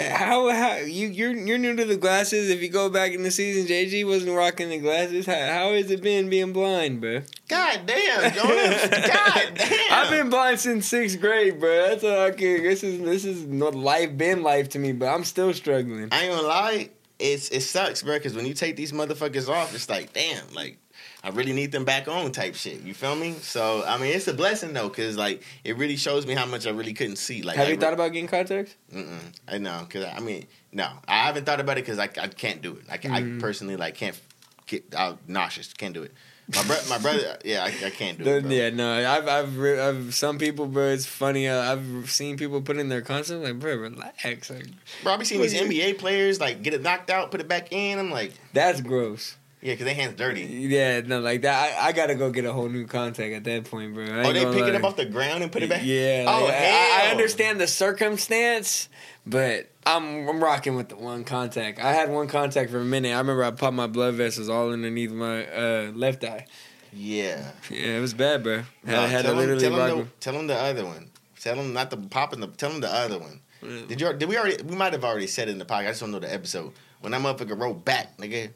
How 0.00 0.48
how 0.50 0.76
you 0.76 1.08
you're 1.08 1.32
you're 1.32 1.58
new 1.58 1.76
to 1.76 1.84
the 1.84 1.96
glasses? 1.96 2.50
If 2.50 2.62
you 2.62 2.68
go 2.68 2.88
back 2.88 3.12
in 3.12 3.22
the 3.22 3.30
season, 3.30 3.66
JG 3.66 4.06
wasn't 4.06 4.34
rocking 4.34 4.70
the 4.70 4.78
glasses. 4.78 5.26
How, 5.26 5.46
how 5.46 5.72
has 5.74 5.90
it 5.90 6.02
been 6.02 6.28
being 6.28 6.52
blind, 6.52 7.00
bro? 7.00 7.22
God 7.48 7.80
damn, 7.86 8.32
Jonas. 8.32 8.88
God 8.88 9.52
damn. 9.54 9.92
I've 9.92 10.10
been 10.10 10.30
blind 10.30 10.60
since 10.60 10.88
sixth 10.88 11.20
grade, 11.20 11.60
bro. 11.60 11.88
That's 11.88 12.04
all 12.04 12.26
I 12.26 12.30
can. 12.30 12.62
This 12.62 12.82
is 12.82 13.00
this 13.00 13.24
is 13.24 13.46
not 13.46 13.74
life 13.74 14.16
been 14.16 14.42
life 14.42 14.70
to 14.70 14.78
me, 14.78 14.92
but 14.92 15.08
I'm 15.08 15.24
still 15.24 15.52
struggling. 15.52 16.08
I 16.10 16.24
ain't 16.24 16.34
gonna 16.34 16.48
lie. 16.48 16.90
It's 17.18 17.50
it 17.50 17.60
sucks, 17.60 18.02
bro. 18.02 18.16
Because 18.16 18.34
when 18.34 18.46
you 18.46 18.54
take 18.54 18.76
these 18.76 18.92
motherfuckers 18.92 19.48
off, 19.48 19.74
it's 19.74 19.88
like, 19.88 20.12
damn, 20.12 20.52
like 20.54 20.78
I 21.24 21.28
really 21.30 21.52
need 21.52 21.70
them 21.70 21.84
back 21.84 22.08
on, 22.08 22.32
type 22.32 22.54
shit. 22.56 22.80
You 22.82 22.94
feel 22.94 23.14
me? 23.14 23.32
So 23.34 23.84
I 23.86 23.96
mean, 23.98 24.14
it's 24.14 24.26
a 24.28 24.34
blessing 24.34 24.72
though, 24.72 24.88
because 24.88 25.16
like 25.16 25.42
it 25.64 25.76
really 25.76 25.96
shows 25.96 26.26
me 26.26 26.34
how 26.34 26.46
much 26.46 26.66
I 26.66 26.70
really 26.70 26.92
couldn't 26.94 27.16
see. 27.16 27.42
Like, 27.42 27.56
Have 27.56 27.68
you 27.68 27.76
thought 27.76 27.92
about 27.92 28.12
getting 28.12 28.28
contacts? 28.28 28.74
Mm-mm. 28.92 29.18
I 29.46 29.58
know, 29.58 29.84
because 29.86 30.04
I 30.04 30.20
mean, 30.20 30.46
no, 30.72 30.88
I 31.06 31.24
haven't 31.24 31.46
thought 31.46 31.60
about 31.60 31.78
it 31.78 31.84
because 31.84 31.98
I, 31.98 32.04
I 32.04 32.28
can't 32.28 32.60
do 32.62 32.72
it. 32.72 32.84
I, 32.90 32.96
can, 32.96 33.12
Mm. 33.12 33.38
I 33.38 33.40
personally 33.40 33.76
like 33.76 33.94
can't 33.94 34.20
get 34.66 34.94
out 34.94 35.18
nauseous. 35.28 35.72
Can't 35.74 35.94
do 35.94 36.02
it. 36.02 36.12
My 36.52 36.64
brother, 36.64 36.82
my 36.88 36.98
brother, 36.98 37.38
yeah, 37.44 37.62
I, 37.62 37.86
I 37.86 37.90
can't 37.90 38.18
do 38.18 38.24
it. 38.24 38.42
Bro. 38.42 38.50
yeah, 38.50 38.70
no, 38.70 38.92
I've, 39.08 39.28
I've, 39.28 39.56
re- 39.58 39.78
I've, 39.80 40.12
some 40.14 40.38
people, 40.38 40.66
bro. 40.66 40.88
It's 40.88 41.06
funny. 41.06 41.46
Uh, 41.48 41.72
I've 41.72 42.10
seen 42.10 42.36
people 42.36 42.60
put 42.60 42.78
in 42.78 42.88
their 42.88 43.00
concept 43.00 43.44
like, 43.44 43.60
bro, 43.60 43.76
relax. 43.76 44.50
Like, 44.50 44.66
Bro, 45.04 45.12
I 45.12 45.16
be 45.18 45.24
seeing 45.24 45.40
these 45.40 45.54
NBA 45.54 45.98
players 45.98 46.40
like 46.40 46.62
get 46.62 46.74
it 46.74 46.82
knocked 46.82 47.10
out, 47.10 47.30
put 47.30 47.40
it 47.40 47.46
back 47.48 47.72
in. 47.72 47.98
I'm 47.98 48.10
like, 48.10 48.32
that's 48.52 48.80
gross. 48.80 49.36
Yeah, 49.62 49.74
because 49.74 49.86
their 49.86 49.94
hands 49.94 50.14
dirty. 50.16 50.42
Yeah, 50.42 51.00
no, 51.00 51.20
like 51.20 51.42
that. 51.42 51.78
I, 51.78 51.88
I 51.88 51.92
gotta 51.92 52.14
go 52.16 52.30
get 52.30 52.44
a 52.44 52.52
whole 52.52 52.68
new 52.68 52.86
contact 52.86 53.32
at 53.32 53.44
that 53.44 53.64
point, 53.70 53.94
bro. 53.94 54.04
I 54.04 54.28
Oh, 54.28 54.32
they 54.32 54.44
pick 54.44 54.66
it 54.66 54.74
up 54.74 54.84
off 54.84 54.96
the 54.96 55.06
ground 55.06 55.42
and 55.42 55.52
put 55.52 55.62
it 55.62 55.70
back. 55.70 55.82
Yeah. 55.84 56.24
Oh, 56.26 56.44
like, 56.44 56.54
I, 56.54 57.06
I 57.06 57.10
understand 57.12 57.60
the 57.60 57.66
circumstance, 57.68 58.88
but 59.26 59.70
I'm 59.86 60.28
I'm 60.28 60.42
rocking 60.42 60.74
with 60.74 60.88
the 60.88 60.96
one 60.96 61.24
contact. 61.24 61.78
I 61.78 61.92
had 61.92 62.10
one 62.10 62.26
contact 62.28 62.70
for 62.70 62.80
a 62.80 62.84
minute. 62.84 63.14
I 63.14 63.18
remember 63.18 63.44
I 63.44 63.52
popped 63.52 63.74
my 63.76 63.86
blood 63.86 64.14
vessels 64.14 64.48
all 64.48 64.72
underneath 64.72 65.12
my 65.12 65.46
uh, 65.46 65.92
left 65.94 66.24
eye. 66.24 66.46
Yeah. 66.92 67.52
Yeah, 67.70 67.96
it 67.96 68.00
was 68.00 68.14
bad, 68.14 68.42
bro. 68.42 68.56
Had, 68.58 68.66
Nah, 68.84 69.06
had 69.06 69.18
to 69.18 69.22
tell, 69.22 69.32
him, 69.32 69.38
literally 69.38 69.60
tell, 69.62 69.72
him 69.72 69.98
the, 69.98 70.06
tell 70.20 70.34
him 70.34 70.46
the 70.46 70.56
other 70.56 70.84
one. 70.84 71.10
Tell 71.40 71.54
him 71.54 71.72
not 71.72 71.90
the 71.90 71.96
popping 71.96 72.40
the. 72.40 72.48
Tell 72.48 72.70
him 72.70 72.80
the 72.80 72.92
other 72.92 73.18
one. 73.18 73.40
Did 73.88 74.00
you? 74.00 74.12
Did 74.12 74.28
we 74.28 74.36
already? 74.36 74.62
We 74.62 74.76
might 74.76 74.92
have 74.92 75.04
already 75.04 75.26
said 75.28 75.48
it 75.48 75.52
in 75.52 75.58
the 75.58 75.64
podcast. 75.64 75.78
I 75.78 75.84
just 75.88 76.00
don't 76.00 76.10
know 76.10 76.18
the 76.18 76.32
episode. 76.32 76.72
When 77.00 77.12
that 77.12 77.20
motherfucker 77.20 77.58
rolled 77.58 77.84
back, 77.84 78.16
nigga. 78.18 78.50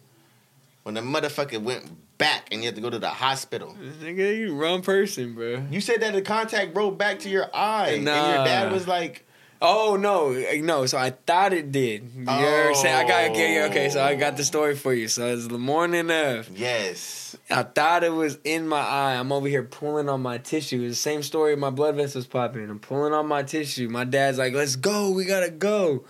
When 0.86 0.94
the 0.94 1.00
motherfucker 1.00 1.60
went 1.60 2.16
back 2.16 2.46
and 2.52 2.62
you 2.62 2.68
had 2.68 2.76
to 2.76 2.80
go 2.80 2.88
to 2.88 3.00
the 3.00 3.08
hospital. 3.08 3.74
Nigga, 4.00 4.38
you 4.38 4.54
wrong 4.54 4.82
person, 4.82 5.34
bro. 5.34 5.64
You 5.68 5.80
said 5.80 6.00
that 6.02 6.12
the 6.12 6.22
contact 6.22 6.76
rolled 6.76 6.96
back 6.96 7.18
to 7.20 7.28
your 7.28 7.50
eye, 7.52 7.88
and 7.88 8.04
your 8.04 8.44
dad 8.44 8.70
was 8.70 8.86
like, 8.86 9.26
Oh 9.60 9.96
no, 10.00 10.30
no. 10.60 10.86
So 10.86 10.96
I 10.96 11.10
thought 11.10 11.52
it 11.52 11.72
did. 11.72 12.12
You're 12.14 12.68
I'm 12.68 12.74
saying? 12.76 12.94
I 12.94 13.08
got 13.08 13.30
okay, 13.32 13.66
okay. 13.68 13.88
So 13.88 14.00
I 14.00 14.14
got 14.14 14.36
the 14.36 14.44
story 14.44 14.76
for 14.76 14.94
you. 14.94 15.08
So 15.08 15.26
it's 15.26 15.48
the 15.48 15.58
morning 15.58 16.08
of. 16.08 16.56
"Yes, 16.56 17.36
I 17.50 17.64
thought 17.64 18.04
it 18.04 18.12
was 18.12 18.38
in 18.44 18.68
my 18.68 18.78
eye. 18.78 19.16
I'm 19.16 19.32
over 19.32 19.48
here 19.48 19.64
pulling 19.64 20.08
on 20.08 20.22
my 20.22 20.38
tissue. 20.38 20.82
It's 20.82 20.98
the 20.98 21.02
same 21.02 21.24
story. 21.24 21.56
My 21.56 21.70
blood 21.70 21.96
vessels 21.96 22.28
popping. 22.28 22.70
I'm 22.70 22.78
pulling 22.78 23.12
on 23.12 23.26
my 23.26 23.42
tissue. 23.42 23.88
My 23.88 24.04
dad's 24.04 24.38
like, 24.38 24.54
"Let's 24.54 24.76
go. 24.76 25.10
We 25.10 25.24
gotta 25.24 25.50
go." 25.50 26.04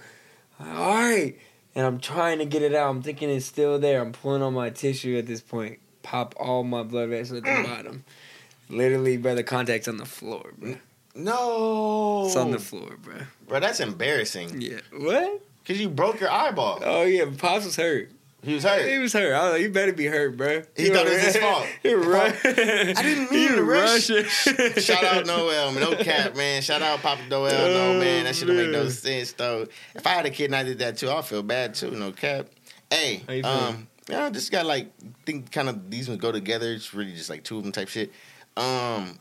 All 0.60 0.66
right. 0.66 1.36
And 1.76 1.84
I'm 1.84 2.00
trying 2.00 2.38
to 2.38 2.46
get 2.46 2.62
it 2.62 2.74
out. 2.74 2.88
I'm 2.88 3.02
thinking 3.02 3.28
it's 3.28 3.44
still 3.44 3.78
there. 3.78 4.00
I'm 4.00 4.12
pulling 4.12 4.40
on 4.40 4.54
my 4.54 4.70
tissue 4.70 5.18
at 5.18 5.26
this 5.26 5.42
point. 5.42 5.78
Pop 6.02 6.34
all 6.38 6.64
my 6.64 6.82
blood 6.82 7.10
vessels 7.10 7.38
at 7.38 7.44
the 7.44 7.50
mm. 7.50 7.64
bottom. 7.66 8.04
Literally, 8.70 9.18
bro, 9.18 9.34
the 9.34 9.44
contact's 9.44 9.86
on 9.86 9.98
the 9.98 10.06
floor, 10.06 10.52
bro. 10.56 10.76
no, 11.14 12.24
It's 12.26 12.34
on 12.34 12.50
the 12.50 12.58
floor, 12.58 12.96
bro. 13.02 13.16
bro. 13.46 13.60
That's 13.60 13.80
embarrassing. 13.80 14.60
Yeah. 14.60 14.80
What? 14.96 15.42
Cause 15.66 15.78
you 15.78 15.88
broke 15.88 16.20
your 16.20 16.30
eyeball. 16.30 16.80
Oh 16.82 17.02
yeah, 17.02 17.26
Pops 17.36 17.66
was 17.66 17.76
hurt. 17.76 18.10
He 18.42 18.54
was 18.54 18.62
hurt. 18.64 18.88
He 18.88 18.98
was 18.98 19.12
hurt. 19.12 19.32
I 19.32 19.42
was 19.44 19.52
like, 19.54 19.62
you 19.62 19.70
better 19.70 19.92
be 19.92 20.06
hurt, 20.06 20.36
bro. 20.36 20.62
He 20.76 20.88
thought 20.88 21.06
it 21.06 21.12
was 21.14 21.22
his 21.22 21.36
fault. 21.36 21.66
He 21.82 21.92
ru- 21.94 22.14
I 22.16 22.32
didn't 23.02 23.30
mean 23.32 23.52
to 23.52 23.64
rush. 23.64 24.06
Shout 24.84 25.02
out 25.02 25.26
Noel, 25.26 25.72
man. 25.72 25.80
No 25.80 25.96
cap, 25.96 26.36
man. 26.36 26.62
Shout 26.62 26.80
out 26.82 27.00
Papa 27.00 27.22
Noel. 27.28 27.50
No, 27.50 27.98
man. 28.00 28.24
That 28.24 28.36
shit 28.36 28.46
don't 28.46 28.56
make 28.56 28.70
no 28.70 28.88
sense, 28.88 29.32
though. 29.32 29.66
If 29.94 30.06
I 30.06 30.10
had 30.10 30.26
a 30.26 30.30
kid 30.30 30.46
and 30.46 30.56
I 30.56 30.62
did 30.62 30.78
that 30.78 30.96
too, 30.96 31.10
I'd 31.10 31.24
feel 31.24 31.42
bad 31.42 31.74
too. 31.74 31.90
No 31.90 32.12
cap. 32.12 32.46
Hey, 32.90 33.22
um, 33.42 33.88
yeah, 34.08 34.26
I 34.26 34.30
just 34.30 34.52
got 34.52 34.64
like 34.64 34.92
think 35.24 35.50
kind 35.50 35.68
of 35.68 35.90
these 35.90 36.08
ones 36.08 36.20
go 36.20 36.30
together. 36.30 36.72
It's 36.72 36.94
really 36.94 37.12
just 37.14 37.30
like 37.30 37.42
two 37.42 37.56
of 37.58 37.64
them 37.64 37.72
type 37.72 37.88
shit. 37.88 38.12
Um, 38.56 39.18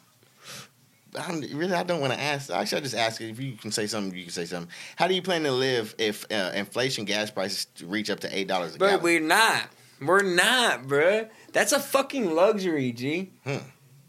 I 1.18 1.28
don't, 1.32 1.54
really, 1.54 1.74
I 1.74 1.84
don't 1.84 2.02
want 2.02 2.14
to 2.14 2.20
ask. 2.20 2.50
Actually, 2.50 2.80
I 2.80 2.82
just 2.82 2.96
ask 2.96 3.22
if 3.22 3.40
you 3.40 3.54
can 3.54 3.72
say 3.72 3.88
something. 3.88 4.16
You 4.18 4.24
can 4.26 4.34
say 4.34 4.46
something. 4.46 4.72
How 4.96 5.08
do 5.08 5.14
you 5.16 5.22
plan 5.22 5.44
to 5.44 5.52
live 5.52 5.96
if 5.98 6.26
uh, 6.32 6.52
inflation 6.56 7.06
gas 7.06 7.32
prices 7.32 7.68
reach 7.84 8.10
up 8.10 8.20
to 8.22 8.38
eight 8.38 8.48
dollars 8.48 8.76
a 8.76 8.78
But 8.80 8.88
gallon? 8.88 9.04
we're 9.04 9.20
not. 9.22 9.70
We're 10.02 10.24
not, 10.24 10.84
bruh. 10.88 11.30
That's 11.54 11.72
a 11.72 11.80
fucking 11.80 12.36
luxury, 12.36 12.92
G. 12.92 13.32
Hmm. 13.46 13.58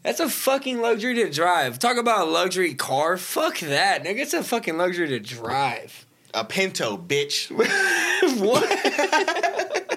That's 0.03 0.19
a 0.19 0.29
fucking 0.29 0.79
luxury 0.81 1.15
to 1.15 1.29
drive. 1.29 1.79
Talk 1.79 1.97
about 1.97 2.27
a 2.27 2.31
luxury 2.31 2.73
car. 2.75 3.17
Fuck 3.17 3.59
that, 3.59 4.03
nigga. 4.03 4.19
It's 4.19 4.33
a 4.33 4.43
fucking 4.43 4.77
luxury 4.77 5.07
to 5.09 5.19
drive. 5.19 6.05
A 6.33 6.43
Pinto, 6.45 6.97
bitch. 6.97 7.49
what? 8.39 9.96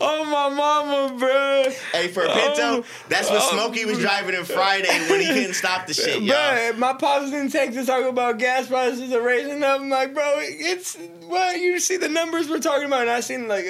oh 0.00 0.24
my 0.24 0.48
mama, 0.48 1.18
bruh. 1.18 1.72
Hey, 1.92 2.08
for 2.08 2.24
a 2.24 2.28
Pinto, 2.32 2.60
Oh, 2.60 2.84
that's 3.08 3.28
what 3.30 3.40
oh. 3.42 3.50
Smokey 3.52 3.84
was 3.84 3.98
driving 3.98 4.34
in 4.34 4.44
Friday 4.44 4.88
when 5.10 5.20
he 5.20 5.26
couldn't 5.26 5.54
stop 5.54 5.86
the 5.86 5.94
shit, 5.94 6.22
y'all. 6.22 6.36
Bruh, 6.36 6.78
my 6.78 6.92
pops 6.92 7.32
in 7.32 7.50
Texas 7.50 7.86
talking 7.86 8.08
about 8.08 8.38
gas 8.38 8.68
prices 8.68 9.12
are 9.12 9.22
raising 9.22 9.62
up. 9.62 9.80
I'm 9.80 9.90
like, 9.90 10.14
bro, 10.14 10.34
it's 10.36 10.96
well, 11.22 11.56
you 11.56 11.78
see 11.80 11.96
the 11.96 12.08
numbers 12.08 12.48
we're 12.48 12.60
talking 12.60 12.86
about. 12.86 13.02
And 13.02 13.10
I 13.10 13.20
seen 13.20 13.48
like, 13.48 13.64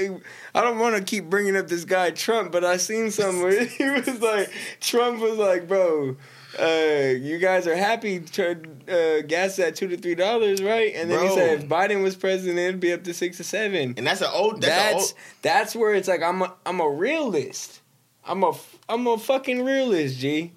I 0.55 0.63
don't 0.63 0.79
want 0.79 0.97
to 0.97 1.03
keep 1.03 1.31
bringing 1.31 1.57
up 1.57 1.69
this 1.69 1.85
guy 1.85 2.11
Trump, 2.11 2.53
but 2.53 2.65
I 2.65 2.77
seen 2.77 3.11
somewhere 3.11 3.65
he 3.65 3.85
was 3.85 4.21
like, 4.21 4.51
Trump 4.81 5.21
was 5.21 5.39
like, 5.39 5.69
bro, 5.69 6.17
uh, 6.59 7.15
you 7.19 7.39
guys 7.39 7.67
are 7.67 7.77
happy 7.77 8.21
to 8.21 8.53
uh, 8.89 9.23
gas 9.27 9.59
at 9.59 9.77
two 9.77 9.89
to 9.89 9.97
three 9.97 10.15
dollars, 10.15 10.63
right? 10.63 10.93
And 10.95 11.11
then 11.11 11.21
he 11.27 11.35
said 11.35 11.61
if 11.63 11.69
Biden 11.69 12.03
was 12.03 12.17
president, 12.17 12.59
it'd 12.59 12.81
be 12.81 12.93
up 12.93 13.05
to 13.05 13.15
six 13.15 13.37
to 13.39 13.45
seven. 13.45 13.95
And 13.97 14.07
that's 14.07 14.21
an 14.21 14.31
old. 14.33 14.63
That's, 14.63 14.67
That's 14.67 14.95
old. 15.13 15.15
that's 15.43 15.77
where 15.77 15.95
it's 15.95 16.09
like 16.09 16.23
I'm 16.23 16.43
a 16.43 16.55
I'm 16.65 16.81
a 16.81 16.89
realist. 16.89 17.81
I'm 18.25 18.43
a 18.45 18.53
I'm 18.89 19.07
a 19.07 19.19
fucking 19.19 19.65
realist, 19.65 20.19
G. 20.19 20.53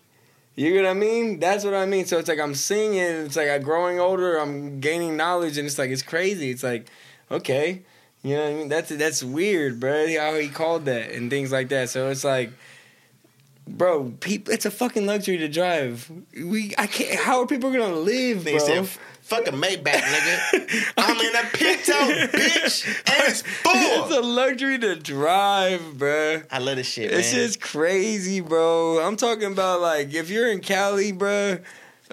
You 0.56 0.74
get 0.74 0.84
what 0.84 0.92
I 0.92 0.94
mean? 0.94 1.40
That's 1.40 1.64
what 1.64 1.74
I 1.74 1.86
mean. 1.86 2.06
So 2.06 2.20
it's 2.20 2.28
like 2.28 2.40
I'm 2.40 2.56
seeing 2.56 2.94
it. 2.96 3.12
It's 3.26 3.36
like 3.36 3.50
I'm 3.50 3.62
growing 3.64 4.00
older. 4.00 4.38
I'm 4.38 4.80
gaining 4.80 5.18
knowledge, 5.18 5.58
and 5.58 5.66
it's 5.66 5.78
like 5.80 5.90
it's 5.90 6.02
crazy. 6.04 6.52
It's 6.52 6.64
like, 6.64 6.88
okay, 7.30 7.82
you 8.22 8.36
know 8.36 8.44
what 8.44 8.52
I 8.52 8.56
mean? 8.56 8.70
That's 8.70 8.90
that's 8.90 9.24
weird, 9.24 9.80
bro. 9.80 10.08
How 10.18 10.36
he 10.36 10.50
called 10.50 10.86
that 10.86 11.12
and 11.12 11.30
things 11.30 11.52
like 11.52 11.70
that. 11.70 11.90
So 11.90 12.10
it's 12.10 12.24
like, 12.26 12.52
bro, 13.78 14.12
people, 14.20 14.54
it's 14.54 14.66
a 14.66 14.72
fucking 14.72 15.06
luxury 15.06 15.38
to 15.40 15.48
drive. 15.48 16.10
We, 16.36 16.74
I 16.78 16.88
can't. 16.88 17.20
How 17.20 17.42
are 17.42 17.48
people 17.48 17.72
gonna 17.72 17.96
live, 17.96 18.44
bro? 18.44 18.58
said, 18.60 18.88
"Fuck 19.22 19.48
a 19.48 19.52
Maybach, 19.52 19.84
nigga. 19.86 20.94
I'm 20.98 21.18
in 21.20 21.36
a 21.36 21.44
Pinto, 21.54 21.94
bitch, 21.94 22.28
and 22.28 22.64
it's 22.66 22.86
it's 23.08 23.42
full." 23.42 24.20
a 24.20 24.22
luxury 24.22 24.78
to 24.80 24.96
drive, 24.96 25.98
bro. 25.98 26.42
I 26.52 26.60
love 26.60 26.76
this 26.76 26.88
shit, 26.88 27.12
It's 27.12 27.34
man. 27.34 27.46
just 27.46 27.62
crazy, 27.62 28.42
bro. 28.42 29.00
I'm 29.00 29.16
talking 29.16 29.52
about 29.52 29.82
like 29.82 30.14
if 30.14 30.30
you're 30.30 30.52
in 30.52 30.60
Cali, 30.60 31.12
bro. 31.12 31.60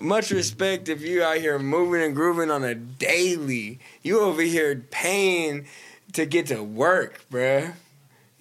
Much 0.01 0.31
respect 0.31 0.89
if 0.89 1.03
you 1.03 1.25
out 1.25 1.39
here 1.39 1.59
moving 1.59 2.01
and 2.03 2.15
grooving 2.15 2.53
on 2.53 2.63
a 2.63 2.73
daily. 2.73 3.81
You 4.05 4.21
over 4.21 4.43
here 4.43 4.85
paying 4.93 5.67
to 6.13 6.25
get 6.25 6.47
to 6.47 6.63
work, 6.63 7.25
bro. 7.31 7.71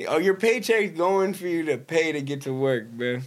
Oh, 0.08 0.18
your 0.20 0.36
paycheck's 0.36 0.95
going 0.98 1.34
for 1.34 1.48
you 1.48 1.64
to 1.66 1.78
pay 1.78 2.12
to 2.12 2.22
get 2.22 2.41
to 2.41 2.54
work, 2.54 2.91
man. 2.91 3.24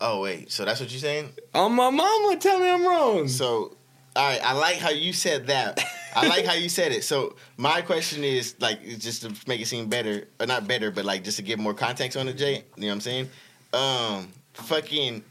oh 0.00 0.20
wait, 0.20 0.50
so 0.52 0.64
that's 0.64 0.80
what 0.80 0.90
you're 0.90 1.00
saying? 1.00 1.30
Oh, 1.54 1.68
my 1.68 1.88
mama, 1.90 2.36
tell 2.36 2.58
me 2.58 2.68
I'm 2.68 2.84
wrong. 2.86 3.28
So, 3.28 3.74
all 4.14 4.28
right, 4.28 4.40
I 4.44 4.52
like 4.52 4.76
how 4.76 4.90
you 4.90 5.12
said 5.12 5.46
that. 5.46 5.82
I 6.14 6.26
like 6.28 6.44
how 6.44 6.52
you 6.54 6.68
said 6.68 6.92
it. 6.92 7.04
So 7.04 7.36
my 7.56 7.80
question 7.80 8.22
is 8.22 8.54
like, 8.60 8.82
just 8.98 9.22
to 9.22 9.34
make 9.48 9.60
it 9.62 9.66
seem 9.66 9.88
better, 9.88 10.28
or 10.38 10.44
not 10.46 10.68
better, 10.68 10.90
but 10.90 11.06
like 11.06 11.24
just 11.24 11.38
to 11.38 11.42
give 11.42 11.58
more 11.58 11.72
context 11.72 12.18
on 12.18 12.28
it, 12.28 12.34
Jay. 12.34 12.64
You 12.76 12.82
know 12.82 12.88
what 12.88 12.92
I'm 12.94 13.00
saying? 13.00 13.28
Um, 13.72 14.28
fucking 14.52 15.24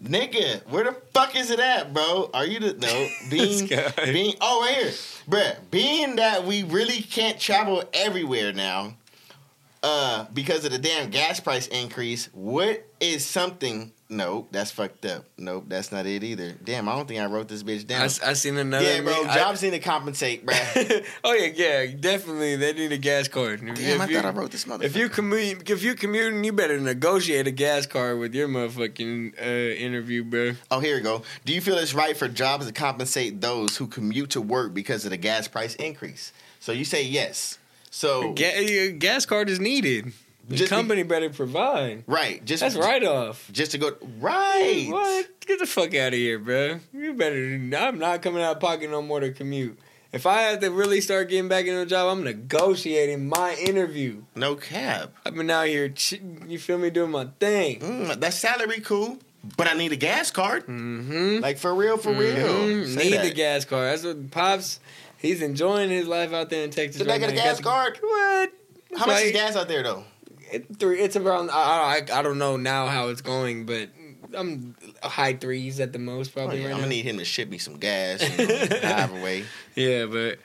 nigga, 0.00 0.64
where 0.68 0.84
the 0.84 0.92
fuck 1.12 1.34
is 1.34 1.50
it 1.50 1.58
at, 1.58 1.92
bro? 1.92 2.30
Are 2.32 2.46
you 2.46 2.60
the 2.60 2.74
no 2.74 3.08
being 3.30 3.66
being? 4.12 4.34
Oh, 4.40 4.60
right 4.64 4.76
here, 4.76 4.92
bruh. 5.28 5.56
Being 5.72 6.16
that 6.16 6.44
we 6.44 6.62
really 6.62 7.00
can't 7.02 7.40
travel 7.40 7.82
everywhere 7.92 8.52
now. 8.52 8.94
Uh, 9.86 10.26
because 10.34 10.64
of 10.64 10.72
the 10.72 10.78
damn 10.78 11.10
gas 11.10 11.38
price 11.38 11.68
increase, 11.68 12.28
what 12.32 12.84
is 13.00 13.24
something? 13.24 13.92
Nope, 14.08 14.48
that's 14.52 14.70
fucked 14.70 15.04
up. 15.06 15.24
Nope, 15.36 15.64
that's 15.68 15.90
not 15.90 16.06
it 16.06 16.22
either. 16.22 16.52
Damn, 16.62 16.88
I 16.88 16.94
don't 16.94 17.08
think 17.08 17.20
I 17.20 17.26
wrote 17.26 17.48
this 17.48 17.62
bitch 17.64 17.86
down. 17.86 18.02
I, 18.02 18.04
I 18.04 18.32
seen 18.34 18.56
another. 18.56 18.84
yeah, 18.84 19.00
bro, 19.00 19.24
I- 19.24 19.34
jobs 19.34 19.62
need 19.62 19.70
to 19.70 19.78
compensate, 19.80 20.46
bro. 20.46 20.54
oh 21.24 21.32
yeah, 21.34 21.50
yeah, 21.54 21.86
definitely. 21.98 22.54
They 22.56 22.72
need 22.72 22.92
a 22.92 22.98
gas 22.98 23.26
card. 23.28 23.62
If- 23.62 23.74
Damn, 23.76 24.00
I 24.00 24.06
you- 24.06 24.16
thought 24.16 24.24
I 24.26 24.30
wrote 24.30 24.50
this 24.52 24.64
motherfucker. 24.64 24.82
If 24.84 24.96
you 24.96 25.08
commute, 25.08 25.68
if 25.70 25.82
you 25.82 25.94
commuting, 25.94 26.44
you 26.44 26.52
better 26.52 26.78
negotiate 26.80 27.46
a 27.46 27.50
gas 27.52 27.86
card 27.86 28.18
with 28.18 28.34
your 28.34 28.48
motherfucking 28.48 29.40
uh, 29.40 29.44
interview, 29.76 30.22
bro. 30.24 30.52
Oh, 30.70 30.80
here 30.80 30.96
we 30.96 31.02
go. 31.02 31.22
Do 31.44 31.52
you 31.52 31.60
feel 31.60 31.76
it's 31.78 31.94
right 31.94 32.16
for 32.16 32.28
jobs 32.28 32.66
to 32.66 32.72
compensate 32.72 33.40
those 33.40 33.76
who 33.76 33.86
commute 33.88 34.30
to 34.30 34.40
work 34.40 34.72
because 34.74 35.04
of 35.04 35.10
the 35.10 35.16
gas 35.16 35.48
price 35.48 35.74
increase? 35.76 36.32
So 36.60 36.72
you 36.72 36.84
say 36.84 37.02
yes. 37.04 37.58
So 37.96 38.32
Ga- 38.34 38.92
gas 38.92 39.24
card 39.24 39.48
is 39.48 39.58
needed. 39.58 40.12
The 40.48 40.56
Just 40.56 40.70
be- 40.70 40.76
company 40.76 41.02
better 41.02 41.30
provide. 41.30 42.04
right, 42.06 42.44
just 42.44 42.60
That's 42.60 42.76
right 42.76 43.02
off. 43.02 43.48
Just 43.50 43.70
to 43.72 43.78
go 43.78 43.96
right. 44.20 44.86
What? 44.90 45.40
Get 45.46 45.58
the 45.60 45.66
fuck 45.66 45.94
out 45.94 46.08
of 46.08 46.18
here, 46.18 46.38
bro. 46.38 46.78
You 46.92 47.14
better. 47.14 47.54
I'm 47.78 47.98
not 47.98 48.20
coming 48.20 48.42
out 48.42 48.56
of 48.56 48.60
pocket 48.60 48.90
no 48.90 49.00
more 49.00 49.20
to 49.20 49.32
commute. 49.32 49.78
If 50.12 50.26
I 50.26 50.42
have 50.42 50.60
to 50.60 50.70
really 50.70 51.00
start 51.00 51.30
getting 51.30 51.48
back 51.48 51.64
into 51.66 51.80
a 51.80 51.86
job, 51.86 52.10
I'm 52.16 52.22
negotiating 52.22 53.28
my 53.30 53.54
interview. 53.54 54.22
No 54.34 54.56
cap. 54.56 55.12
I've 55.24 55.34
been 55.34 55.50
out 55.50 55.66
here, 55.66 55.92
you 56.46 56.58
feel 56.58 56.76
me, 56.78 56.90
doing 56.90 57.10
my 57.10 57.28
thing. 57.40 57.80
Mm, 57.80 58.20
that 58.20 58.34
salary 58.34 58.80
cool, 58.80 59.18
but 59.56 59.68
I 59.68 59.74
need 59.74 59.92
a 59.92 59.96
gas 59.96 60.30
card. 60.30 60.66
Mm-hmm. 60.66 61.38
Like 61.40 61.56
for 61.58 61.74
real, 61.74 61.96
for 61.96 62.12
real. 62.12 62.36
Mhm. 62.36 62.94
Say 62.94 63.04
Need 63.04 63.12
that. 63.14 63.22
the 63.24 63.30
gas 63.34 63.64
card. 63.64 63.88
That's 63.92 64.04
what 64.04 64.30
pops. 64.30 64.80
He's 65.18 65.42
enjoying 65.42 65.90
his 65.90 66.06
life 66.06 66.32
out 66.32 66.50
there 66.50 66.64
in 66.64 66.70
Texas. 66.70 66.98
Did 66.98 67.08
I 67.08 67.12
right 67.12 67.20
get 67.20 67.30
a 67.30 67.34
gas 67.34 67.60
card? 67.60 67.96
the- 68.00 68.06
What? 68.06 68.52
How 68.98 69.06
much 69.06 69.22
is 69.24 69.32
gas 69.32 69.56
out 69.56 69.68
there 69.68 69.82
though? 69.82 70.04
It, 70.52 70.78
three. 70.78 71.00
It's 71.00 71.16
around. 71.16 71.50
I, 71.50 71.54
I 72.12 72.18
I 72.18 72.22
don't 72.22 72.38
know 72.38 72.56
now 72.56 72.86
how 72.86 73.08
it's 73.08 73.20
going, 73.20 73.66
but 73.66 73.88
I'm 74.34 74.76
high 75.02 75.34
threes 75.34 75.80
at 75.80 75.92
the 75.92 75.98
most 75.98 76.30
Oh, 76.30 76.40
probably 76.40 76.58
yeah, 76.60 76.66
right 76.66 76.70
I'm 76.72 76.76
now. 76.78 76.84
gonna 76.84 76.90
need 76.90 77.04
him 77.04 77.18
to 77.18 77.24
ship 77.24 77.48
me 77.48 77.58
some 77.58 77.78
gas. 77.78 78.22
You 78.38 78.46
know, 78.46 78.68
however 78.82 79.20
way. 79.22 79.44
Yeah, 79.74 80.06
but 80.06 80.38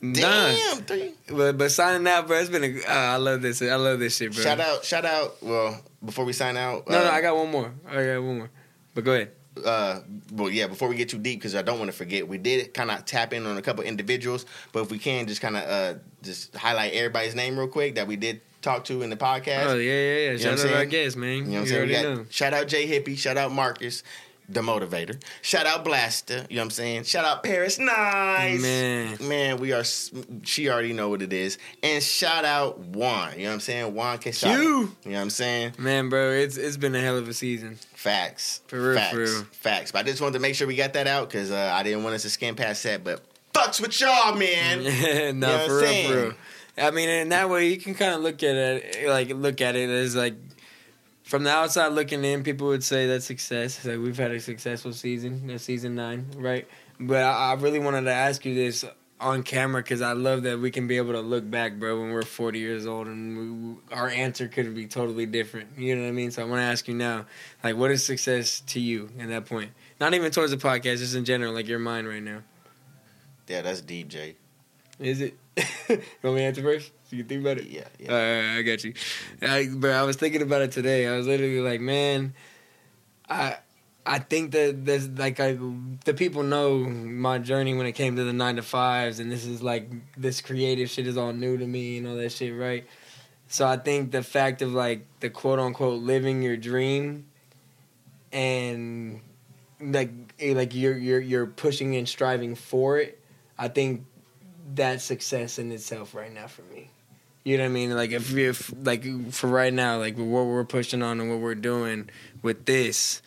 nah. 0.00 0.20
Damn, 0.22 0.76
three. 0.84 1.14
But 1.28 1.58
but 1.58 1.72
signing 1.72 2.06
out, 2.06 2.28
bro. 2.28 2.38
It's 2.38 2.50
been 2.50 2.64
a. 2.64 2.78
Uh, 2.88 2.92
I 2.92 3.16
love 3.16 3.42
this. 3.42 3.60
I 3.60 3.74
love 3.74 3.98
this 3.98 4.16
shit, 4.16 4.32
bro. 4.32 4.44
Shout 4.44 4.60
out, 4.60 4.84
shout 4.84 5.04
out. 5.04 5.42
Well, 5.42 5.80
before 6.04 6.24
we 6.24 6.32
sign 6.32 6.56
out, 6.56 6.88
No, 6.88 6.98
uh, 7.00 7.04
no, 7.04 7.10
I 7.10 7.20
got 7.20 7.36
one 7.36 7.50
more. 7.50 7.72
I 7.88 7.94
got 8.04 8.22
one 8.22 8.38
more. 8.38 8.50
But 8.94 9.04
go 9.04 9.12
ahead. 9.14 9.32
Uh, 9.64 10.00
well, 10.32 10.50
yeah, 10.50 10.66
before 10.66 10.88
we 10.88 10.96
get 10.96 11.08
too 11.08 11.18
deep, 11.18 11.40
because 11.40 11.54
I 11.54 11.62
don't 11.62 11.78
want 11.78 11.90
to 11.90 11.96
forget, 11.96 12.26
we 12.26 12.38
did 12.38 12.74
kind 12.74 12.90
of 12.90 13.04
tap 13.04 13.32
in 13.32 13.46
on 13.46 13.56
a 13.56 13.62
couple 13.62 13.84
individuals, 13.84 14.46
but 14.72 14.82
if 14.82 14.90
we 14.90 14.98
can, 14.98 15.26
just 15.26 15.40
kind 15.40 15.56
of 15.56 15.64
uh, 15.64 15.98
just 16.22 16.54
highlight 16.56 16.92
everybody's 16.92 17.34
name 17.34 17.58
real 17.58 17.68
quick 17.68 17.94
that 17.96 18.06
we 18.06 18.16
did 18.16 18.40
talk 18.62 18.84
to 18.84 19.02
in 19.02 19.10
the 19.10 19.16
podcast. 19.16 19.66
Oh 19.66 19.76
yeah, 19.76 19.92
yeah, 19.92 20.16
yeah. 20.16 20.30
You 20.32 20.38
Shout 20.38 20.60
out 20.60 20.72
our 20.74 20.84
guests, 20.84 21.16
man. 21.16 21.36
You 21.36 21.42
know 21.42 21.50
what 21.50 21.58
I'm 21.60 21.66
saying? 21.66 22.16
Got, 22.16 22.32
shout 22.32 22.54
out 22.54 22.68
Jay 22.68 22.86
Hippie, 22.86 23.16
shout 23.16 23.36
out 23.36 23.52
Marcus, 23.52 24.02
the 24.48 24.60
motivator. 24.60 25.20
Shout 25.42 25.66
out 25.66 25.84
Blaster, 25.84 26.46
you 26.48 26.56
know 26.56 26.62
what 26.62 26.66
I'm 26.66 26.70
saying? 26.70 27.04
Shout 27.04 27.24
out 27.24 27.42
Paris 27.42 27.78
Nice. 27.78 28.62
Man. 28.62 29.16
Man, 29.20 29.56
we 29.58 29.72
are 29.72 29.84
she 30.42 30.68
already 30.68 30.92
know 30.92 31.08
what 31.10 31.22
it 31.22 31.32
is. 31.32 31.58
And 31.82 32.02
shout 32.02 32.44
out 32.44 32.78
Juan, 32.78 33.32
you 33.36 33.44
know 33.44 33.50
what 33.50 33.54
I'm 33.54 33.60
saying? 33.60 33.94
Juan 33.94 34.18
Quesada. 34.18 34.62
You. 34.62 34.68
You 35.04 35.10
know 35.10 35.16
what 35.16 35.20
I'm 35.20 35.30
saying? 35.30 35.72
Man, 35.78 36.08
bro, 36.08 36.30
it's 36.32 36.56
it's 36.56 36.76
been 36.76 36.94
a 36.94 37.00
hell 37.00 37.16
of 37.18 37.28
a 37.28 37.34
season. 37.34 37.78
Facts. 37.92 38.62
For 38.68 38.80
real, 38.80 38.98
Facts. 38.98 39.12
for 39.12 39.18
real. 39.18 39.44
Facts. 39.52 39.92
But 39.92 40.00
I 40.00 40.02
just 40.04 40.20
wanted 40.20 40.34
to 40.34 40.40
make 40.40 40.54
sure 40.54 40.66
we 40.66 40.76
got 40.76 40.94
that 40.94 41.06
out 41.06 41.28
because 41.28 41.50
uh, 41.50 41.72
I 41.74 41.82
didn't 41.82 42.04
want 42.04 42.14
us 42.14 42.22
to 42.22 42.30
skim 42.30 42.56
past 42.56 42.82
that. 42.84 43.04
But 43.04 43.22
fucks 43.52 43.80
with 43.80 44.00
y'all, 44.00 44.34
man. 44.34 44.82
no, 44.84 44.88
You 44.88 45.32
know 45.34 45.66
for 45.66 45.78
real, 45.80 46.08
for 46.08 46.16
real. 46.16 46.34
I 46.78 46.90
mean, 46.92 47.08
in 47.08 47.28
that 47.30 47.50
way, 47.50 47.68
you 47.68 47.76
can 47.76 47.94
kind 47.94 48.14
of 48.14 48.20
look 48.20 48.42
at 48.42 48.54
it, 48.54 49.08
like 49.08 49.30
look 49.30 49.60
at 49.60 49.74
it 49.76 49.90
as 49.90 50.14
like 50.14 50.34
from 51.28 51.44
the 51.44 51.50
outside 51.50 51.88
looking 51.88 52.24
in, 52.24 52.42
people 52.42 52.68
would 52.68 52.82
say 52.82 53.06
that's 53.06 53.26
success. 53.26 53.84
Like 53.84 53.98
we've 53.98 54.16
had 54.16 54.30
a 54.30 54.40
successful 54.40 54.94
season, 54.94 55.46
that's 55.46 55.62
season 55.62 55.94
nine, 55.94 56.26
right? 56.36 56.66
But 56.98 57.22
I, 57.22 57.50
I 57.50 57.54
really 57.54 57.78
wanted 57.78 58.04
to 58.04 58.12
ask 58.12 58.46
you 58.46 58.54
this 58.54 58.82
on 59.20 59.42
camera 59.42 59.82
because 59.82 60.00
I 60.00 60.12
love 60.12 60.44
that 60.44 60.58
we 60.58 60.70
can 60.70 60.86
be 60.86 60.96
able 60.96 61.12
to 61.12 61.20
look 61.20 61.48
back, 61.48 61.74
bro, 61.74 62.00
when 62.00 62.12
we're 62.12 62.22
forty 62.22 62.60
years 62.60 62.86
old 62.86 63.08
and 63.08 63.76
we, 63.90 63.94
our 63.94 64.08
answer 64.08 64.48
could 64.48 64.74
be 64.74 64.86
totally 64.86 65.26
different. 65.26 65.76
You 65.76 65.96
know 65.96 66.02
what 66.02 66.08
I 66.08 66.12
mean? 66.12 66.30
So 66.30 66.40
I 66.40 66.46
want 66.46 66.60
to 66.60 66.64
ask 66.64 66.88
you 66.88 66.94
now, 66.94 67.26
like, 67.62 67.76
what 67.76 67.90
is 67.90 68.02
success 68.02 68.60
to 68.68 68.80
you 68.80 69.10
at 69.20 69.28
that 69.28 69.44
point? 69.44 69.72
Not 70.00 70.14
even 70.14 70.30
towards 70.30 70.50
the 70.50 70.56
podcast, 70.56 70.98
just 70.98 71.14
in 71.14 71.26
general, 71.26 71.52
like 71.52 71.68
your 71.68 71.78
mind 71.78 72.08
right 72.08 72.22
now. 72.22 72.40
Yeah, 73.48 73.60
that's 73.60 73.82
DJ. 73.82 74.36
Is 74.98 75.20
it? 75.20 75.36
you 75.90 76.00
want 76.22 76.36
me 76.36 76.40
to 76.40 76.44
answer 76.44 76.62
first? 76.62 76.90
So 77.08 77.16
you 77.16 77.24
think 77.24 77.40
about 77.40 77.58
it? 77.58 77.66
Yeah, 77.66 77.84
yeah. 77.98 78.12
Right, 78.12 78.58
I 78.58 78.62
got 78.62 78.84
you. 78.84 78.92
I, 79.40 79.68
but 79.72 79.92
I 79.92 80.02
was 80.02 80.16
thinking 80.16 80.42
about 80.42 80.60
it 80.60 80.72
today. 80.72 81.06
I 81.06 81.16
was 81.16 81.26
literally 81.26 81.60
like, 81.60 81.80
man, 81.80 82.34
I 83.28 83.56
I 84.04 84.18
think 84.18 84.52
that 84.52 84.84
there's 84.84 85.08
like 85.08 85.38
I, 85.38 85.58
the 86.04 86.14
people 86.14 86.42
know 86.42 86.78
my 86.78 87.38
journey 87.38 87.74
when 87.74 87.86
it 87.86 87.92
came 87.92 88.16
to 88.16 88.24
the 88.24 88.32
nine 88.32 88.56
to 88.56 88.62
fives, 88.62 89.20
and 89.20 89.30
this 89.30 89.44
is 89.44 89.62
like 89.62 89.90
this 90.16 90.40
creative 90.40 90.88
shit 90.90 91.06
is 91.06 91.16
all 91.16 91.32
new 91.32 91.56
to 91.58 91.66
me 91.66 91.98
and 91.98 92.06
all 92.06 92.16
that 92.16 92.32
shit, 92.32 92.54
right? 92.54 92.86
So 93.48 93.66
I 93.66 93.76
think 93.76 94.12
the 94.12 94.22
fact 94.22 94.62
of 94.62 94.72
like 94.72 95.06
the 95.20 95.30
quote 95.30 95.58
unquote 95.58 96.02
living 96.02 96.42
your 96.42 96.56
dream, 96.56 97.26
and 98.32 99.20
like 99.80 100.10
eh, 100.40 100.54
like 100.54 100.74
you're 100.74 100.96
you're 100.96 101.20
you're 101.20 101.46
pushing 101.46 101.96
and 101.96 102.08
striving 102.08 102.54
for 102.54 102.98
it. 102.98 103.20
I 103.58 103.68
think 103.68 104.04
that's 104.74 105.04
success 105.04 105.58
in 105.58 105.72
itself 105.72 106.14
right 106.14 106.32
now 106.32 106.46
for 106.46 106.62
me. 106.62 106.90
You 107.48 107.56
know 107.56 107.62
what 107.64 107.70
I 107.70 107.72
mean? 107.72 107.96
Like 107.96 108.10
if 108.10 108.36
if 108.36 108.70
like 108.84 109.32
for 109.32 109.46
right 109.46 109.72
now, 109.72 109.96
like 109.98 110.16
what 110.18 110.44
we're 110.44 110.64
pushing 110.64 111.02
on 111.02 111.18
and 111.18 111.30
what 111.30 111.38
we're 111.38 111.54
doing 111.54 112.10
with 112.42 112.66
this 112.66 113.22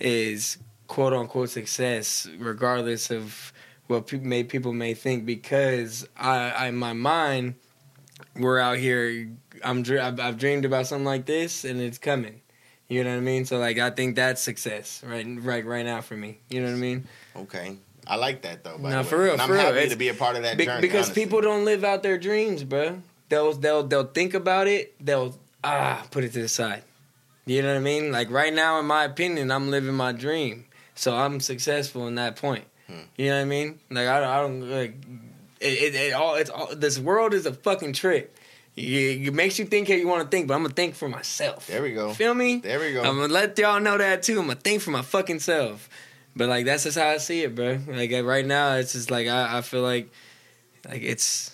is 0.00 0.56
quote 0.86 1.12
unquote 1.12 1.50
success, 1.50 2.26
regardless 2.38 3.10
of 3.10 3.52
what 3.86 4.06
people 4.06 4.26
may 4.26 4.44
people 4.44 4.72
may 4.72 4.94
think. 4.94 5.26
Because 5.26 6.08
I, 6.16 6.50
I 6.52 6.66
in 6.68 6.76
my 6.76 6.94
mind, 6.94 7.56
we're 8.34 8.58
out 8.58 8.78
here. 8.78 9.28
I'm 9.62 9.82
dr- 9.82 10.00
I've, 10.00 10.20
I've 10.20 10.38
dreamed 10.38 10.64
about 10.64 10.86
something 10.86 11.04
like 11.04 11.26
this, 11.26 11.66
and 11.66 11.78
it's 11.78 11.98
coming. 11.98 12.40
You 12.88 13.04
know 13.04 13.10
what 13.10 13.16
I 13.18 13.20
mean? 13.20 13.44
So 13.44 13.58
like 13.58 13.78
I 13.78 13.90
think 13.90 14.16
that's 14.16 14.40
success 14.40 15.02
right 15.04 15.26
right 15.40 15.66
right 15.66 15.84
now 15.84 16.00
for 16.00 16.16
me. 16.16 16.38
You 16.48 16.60
know 16.62 16.68
what 16.68 16.76
I 16.76 16.78
mean? 16.78 17.04
Okay. 17.36 17.76
I 18.06 18.16
like 18.16 18.40
that 18.40 18.64
though. 18.64 18.78
No, 18.78 19.02
for 19.02 19.18
real, 19.22 19.32
And 19.34 19.42
I'm 19.42 19.50
real. 19.50 19.60
happy 19.60 19.76
It's- 19.76 19.90
to 19.90 19.96
be 19.98 20.08
a 20.08 20.14
part 20.14 20.36
of 20.36 20.44
that 20.44 20.56
Be- 20.56 20.64
journey. 20.64 20.80
because 20.80 21.08
honestly. 21.08 21.24
people 21.24 21.42
don't 21.42 21.66
live 21.66 21.84
out 21.84 22.02
their 22.02 22.16
dreams, 22.16 22.64
bro. 22.64 23.02
They'll 23.28 23.52
they'll 23.52 23.82
they'll 23.82 24.04
think 24.04 24.34
about 24.34 24.68
it. 24.68 24.94
They'll 25.04 25.38
ah 25.64 26.06
put 26.10 26.24
it 26.24 26.32
to 26.34 26.42
the 26.42 26.48
side. 26.48 26.82
You 27.46 27.62
know 27.62 27.68
what 27.68 27.76
I 27.76 27.80
mean? 27.80 28.10
Like 28.10 28.30
right 28.30 28.52
now, 28.52 28.80
in 28.80 28.86
my 28.86 29.04
opinion, 29.04 29.50
I'm 29.50 29.70
living 29.70 29.94
my 29.94 30.12
dream, 30.12 30.66
so 30.94 31.14
I'm 31.14 31.40
successful 31.40 32.08
in 32.08 32.16
that 32.16 32.36
point. 32.36 32.64
Hmm. 32.88 33.00
You 33.16 33.30
know 33.30 33.36
what 33.36 33.42
I 33.42 33.44
mean? 33.44 33.78
Like 33.90 34.08
I 34.08 34.20
don't, 34.20 34.28
I 34.28 34.40
don't 34.40 34.70
like 34.70 34.94
it, 35.60 35.66
it, 35.66 35.94
it 35.94 36.12
all. 36.12 36.34
It's 36.34 36.50
all. 36.50 36.74
This 36.74 36.98
world 36.98 37.34
is 37.34 37.46
a 37.46 37.52
fucking 37.52 37.92
trick. 37.92 38.34
It, 38.76 39.32
makes 39.32 39.58
you 39.58 39.64
think 39.64 39.88
how 39.88 39.94
you 39.94 40.06
want 40.06 40.22
to 40.22 40.28
think, 40.28 40.48
but 40.48 40.54
I'm 40.54 40.62
gonna 40.62 40.74
think 40.74 40.96
for 40.96 41.08
myself. 41.08 41.66
There 41.66 41.82
we 41.82 41.94
go. 41.94 42.12
Feel 42.12 42.34
me? 42.34 42.58
There 42.58 42.78
we 42.78 42.92
go. 42.92 43.00
I'm 43.00 43.16
gonna 43.16 43.32
let 43.32 43.58
y'all 43.58 43.80
know 43.80 43.96
that 43.96 44.22
too. 44.22 44.38
I'm 44.38 44.48
gonna 44.48 44.60
think 44.60 44.82
for 44.82 44.90
my 44.90 45.00
fucking 45.00 45.38
self. 45.40 45.88
But 46.34 46.50
like 46.50 46.66
that's 46.66 46.84
just 46.84 46.98
how 46.98 47.08
I 47.08 47.16
see 47.16 47.42
it, 47.42 47.54
bro. 47.54 47.78
Like 47.86 48.12
right 48.12 48.44
now, 48.44 48.74
it's 48.74 48.92
just 48.92 49.10
like 49.10 49.28
I, 49.28 49.58
I 49.58 49.60
feel 49.62 49.82
like 49.82 50.10
like 50.86 51.02
it's. 51.02 51.52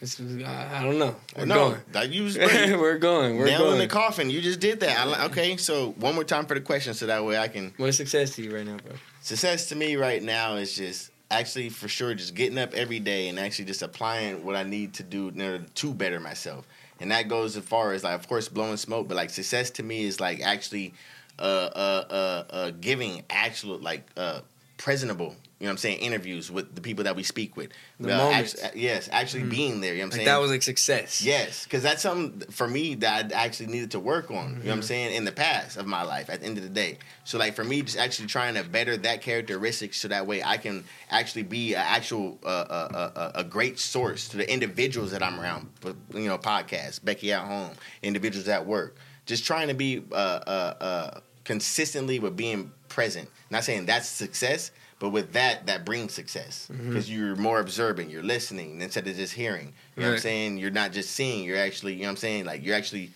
It's, 0.00 0.20
I 0.20 0.80
I 0.80 0.84
don't 0.84 0.98
know. 0.98 1.16
We're 1.36 1.44
no, 1.44 1.70
going. 1.70 1.80
that 1.92 2.10
you 2.10 2.24
we're 2.78 2.98
going. 2.98 3.36
We're 3.36 3.46
nail 3.46 3.72
in 3.72 3.78
the 3.78 3.88
coffin. 3.88 4.30
You 4.30 4.40
just 4.40 4.60
did 4.60 4.80
that. 4.80 4.96
I, 4.96 5.24
okay, 5.26 5.56
so 5.56 5.90
one 5.92 6.14
more 6.14 6.24
time 6.24 6.46
for 6.46 6.54
the 6.54 6.60
question, 6.60 6.94
so 6.94 7.06
that 7.06 7.24
way 7.24 7.36
I 7.36 7.48
can. 7.48 7.72
What's 7.76 7.96
success 7.96 8.36
to 8.36 8.42
you 8.42 8.54
right 8.54 8.64
now, 8.64 8.76
bro? 8.76 8.94
Success 9.22 9.68
to 9.70 9.76
me 9.76 9.96
right 9.96 10.22
now 10.22 10.54
is 10.54 10.76
just 10.76 11.10
actually 11.30 11.68
for 11.68 11.88
sure 11.88 12.14
just 12.14 12.34
getting 12.34 12.58
up 12.58 12.74
every 12.74 13.00
day 13.00 13.28
and 13.28 13.38
actually 13.38 13.64
just 13.64 13.82
applying 13.82 14.44
what 14.44 14.56
I 14.56 14.62
need 14.62 14.94
to 14.94 15.02
do 15.02 15.28
in 15.28 15.42
order 15.42 15.64
to 15.64 15.94
better 15.94 16.20
myself. 16.20 16.66
And 17.00 17.10
that 17.12 17.28
goes 17.28 17.56
as 17.56 17.64
far 17.64 17.92
as 17.92 18.04
like, 18.04 18.14
of 18.14 18.28
course, 18.28 18.48
blowing 18.48 18.76
smoke, 18.76 19.08
but 19.08 19.16
like 19.16 19.30
success 19.30 19.70
to 19.72 19.82
me 19.82 20.04
is 20.04 20.20
like 20.20 20.40
actually 20.40 20.94
uh 21.38 21.42
uh 21.42 22.04
uh, 22.10 22.44
uh 22.52 22.70
giving 22.80 23.24
actual 23.30 23.78
like 23.78 24.08
uh 24.16 24.40
presentable. 24.76 25.36
You 25.60 25.64
know 25.66 25.70
what 25.70 25.72
I'm 25.72 25.78
saying? 25.78 25.98
Interviews 25.98 26.52
with 26.52 26.76
the 26.76 26.80
people 26.80 27.02
that 27.04 27.16
we 27.16 27.24
speak 27.24 27.56
with. 27.56 27.70
The 27.98 28.14
Uh, 28.14 28.70
yes, 28.76 29.08
actually 29.10 29.42
Mhm. 29.42 29.50
being 29.50 29.80
there. 29.80 29.92
You 29.92 29.98
know 29.98 30.04
what 30.04 30.04
I'm 30.04 30.10
Like 30.10 30.16
saying? 30.18 30.26
that 30.26 30.40
was 30.40 30.50
like 30.52 30.62
success. 30.62 31.20
Yes, 31.20 31.64
because 31.64 31.82
that's 31.82 32.00
something 32.00 32.48
for 32.48 32.68
me 32.68 32.94
that 32.96 33.32
I 33.34 33.44
actually 33.46 33.66
needed 33.66 33.90
to 33.90 33.98
work 33.98 34.30
on. 34.30 34.34
You 34.34 34.38
know 34.38 34.70
what 34.70 34.72
I'm 34.76 34.82
saying? 34.82 35.14
In 35.14 35.24
the 35.24 35.32
past 35.32 35.76
of 35.76 35.84
my 35.86 36.02
life, 36.02 36.30
at 36.30 36.40
the 36.40 36.46
end 36.46 36.58
of 36.58 36.62
the 36.62 36.70
day. 36.70 36.98
So 37.24 37.38
like 37.38 37.54
for 37.56 37.64
me, 37.64 37.82
just 37.82 37.98
actually 37.98 38.28
trying 38.28 38.54
to 38.54 38.62
better 38.62 38.96
that 38.98 39.20
characteristic, 39.20 39.94
so 39.94 40.06
that 40.06 40.28
way 40.28 40.44
I 40.44 40.58
can 40.58 40.84
actually 41.10 41.42
be 41.42 41.74
an 41.74 41.80
actual 41.84 42.38
uh, 42.44 42.46
uh, 42.46 42.88
uh, 42.94 43.18
uh, 43.18 43.32
a 43.34 43.42
great 43.42 43.80
source 43.80 44.28
to 44.28 44.36
the 44.36 44.48
individuals 44.50 45.10
that 45.10 45.24
I'm 45.24 45.40
around. 45.40 45.70
You 46.14 46.28
know, 46.28 46.38
podcasts, 46.38 47.04
Becky 47.04 47.32
at 47.32 47.42
home, 47.44 47.72
individuals 48.00 48.46
at 48.46 48.64
work. 48.64 48.96
Just 49.26 49.44
trying 49.44 49.66
to 49.68 49.74
be 49.74 50.04
uh, 50.12 50.14
uh, 50.14 50.74
uh, 50.80 51.20
consistently 51.42 52.20
with 52.20 52.36
being 52.36 52.70
present. 52.88 53.28
Not 53.50 53.64
saying 53.64 53.86
that's 53.86 54.08
success, 54.08 54.70
But 54.98 55.10
with 55.10 55.32
that, 55.34 55.66
that 55.66 55.84
brings 55.84 56.12
success 56.12 56.68
mm-hmm. 56.72 56.88
because 56.88 57.10
you're 57.10 57.36
more 57.36 57.60
observant, 57.60 58.10
you're 58.10 58.22
listening 58.22 58.80
instead 58.80 59.06
of 59.06 59.14
just 59.14 59.32
hearing. 59.32 59.72
You 59.96 60.02
know 60.02 60.08
what 60.08 60.14
I'm 60.14 60.20
saying? 60.20 60.58
You're 60.58 60.72
not 60.72 60.92
just 60.92 61.10
seeing, 61.10 61.44
you're 61.44 61.58
actually, 61.58 61.94
you 61.94 62.00
know 62.00 62.06
what 62.06 62.10
I'm 62.10 62.16
saying? 62.16 62.44
Like 62.46 62.64
you're 62.64 62.74
actually 62.74 63.12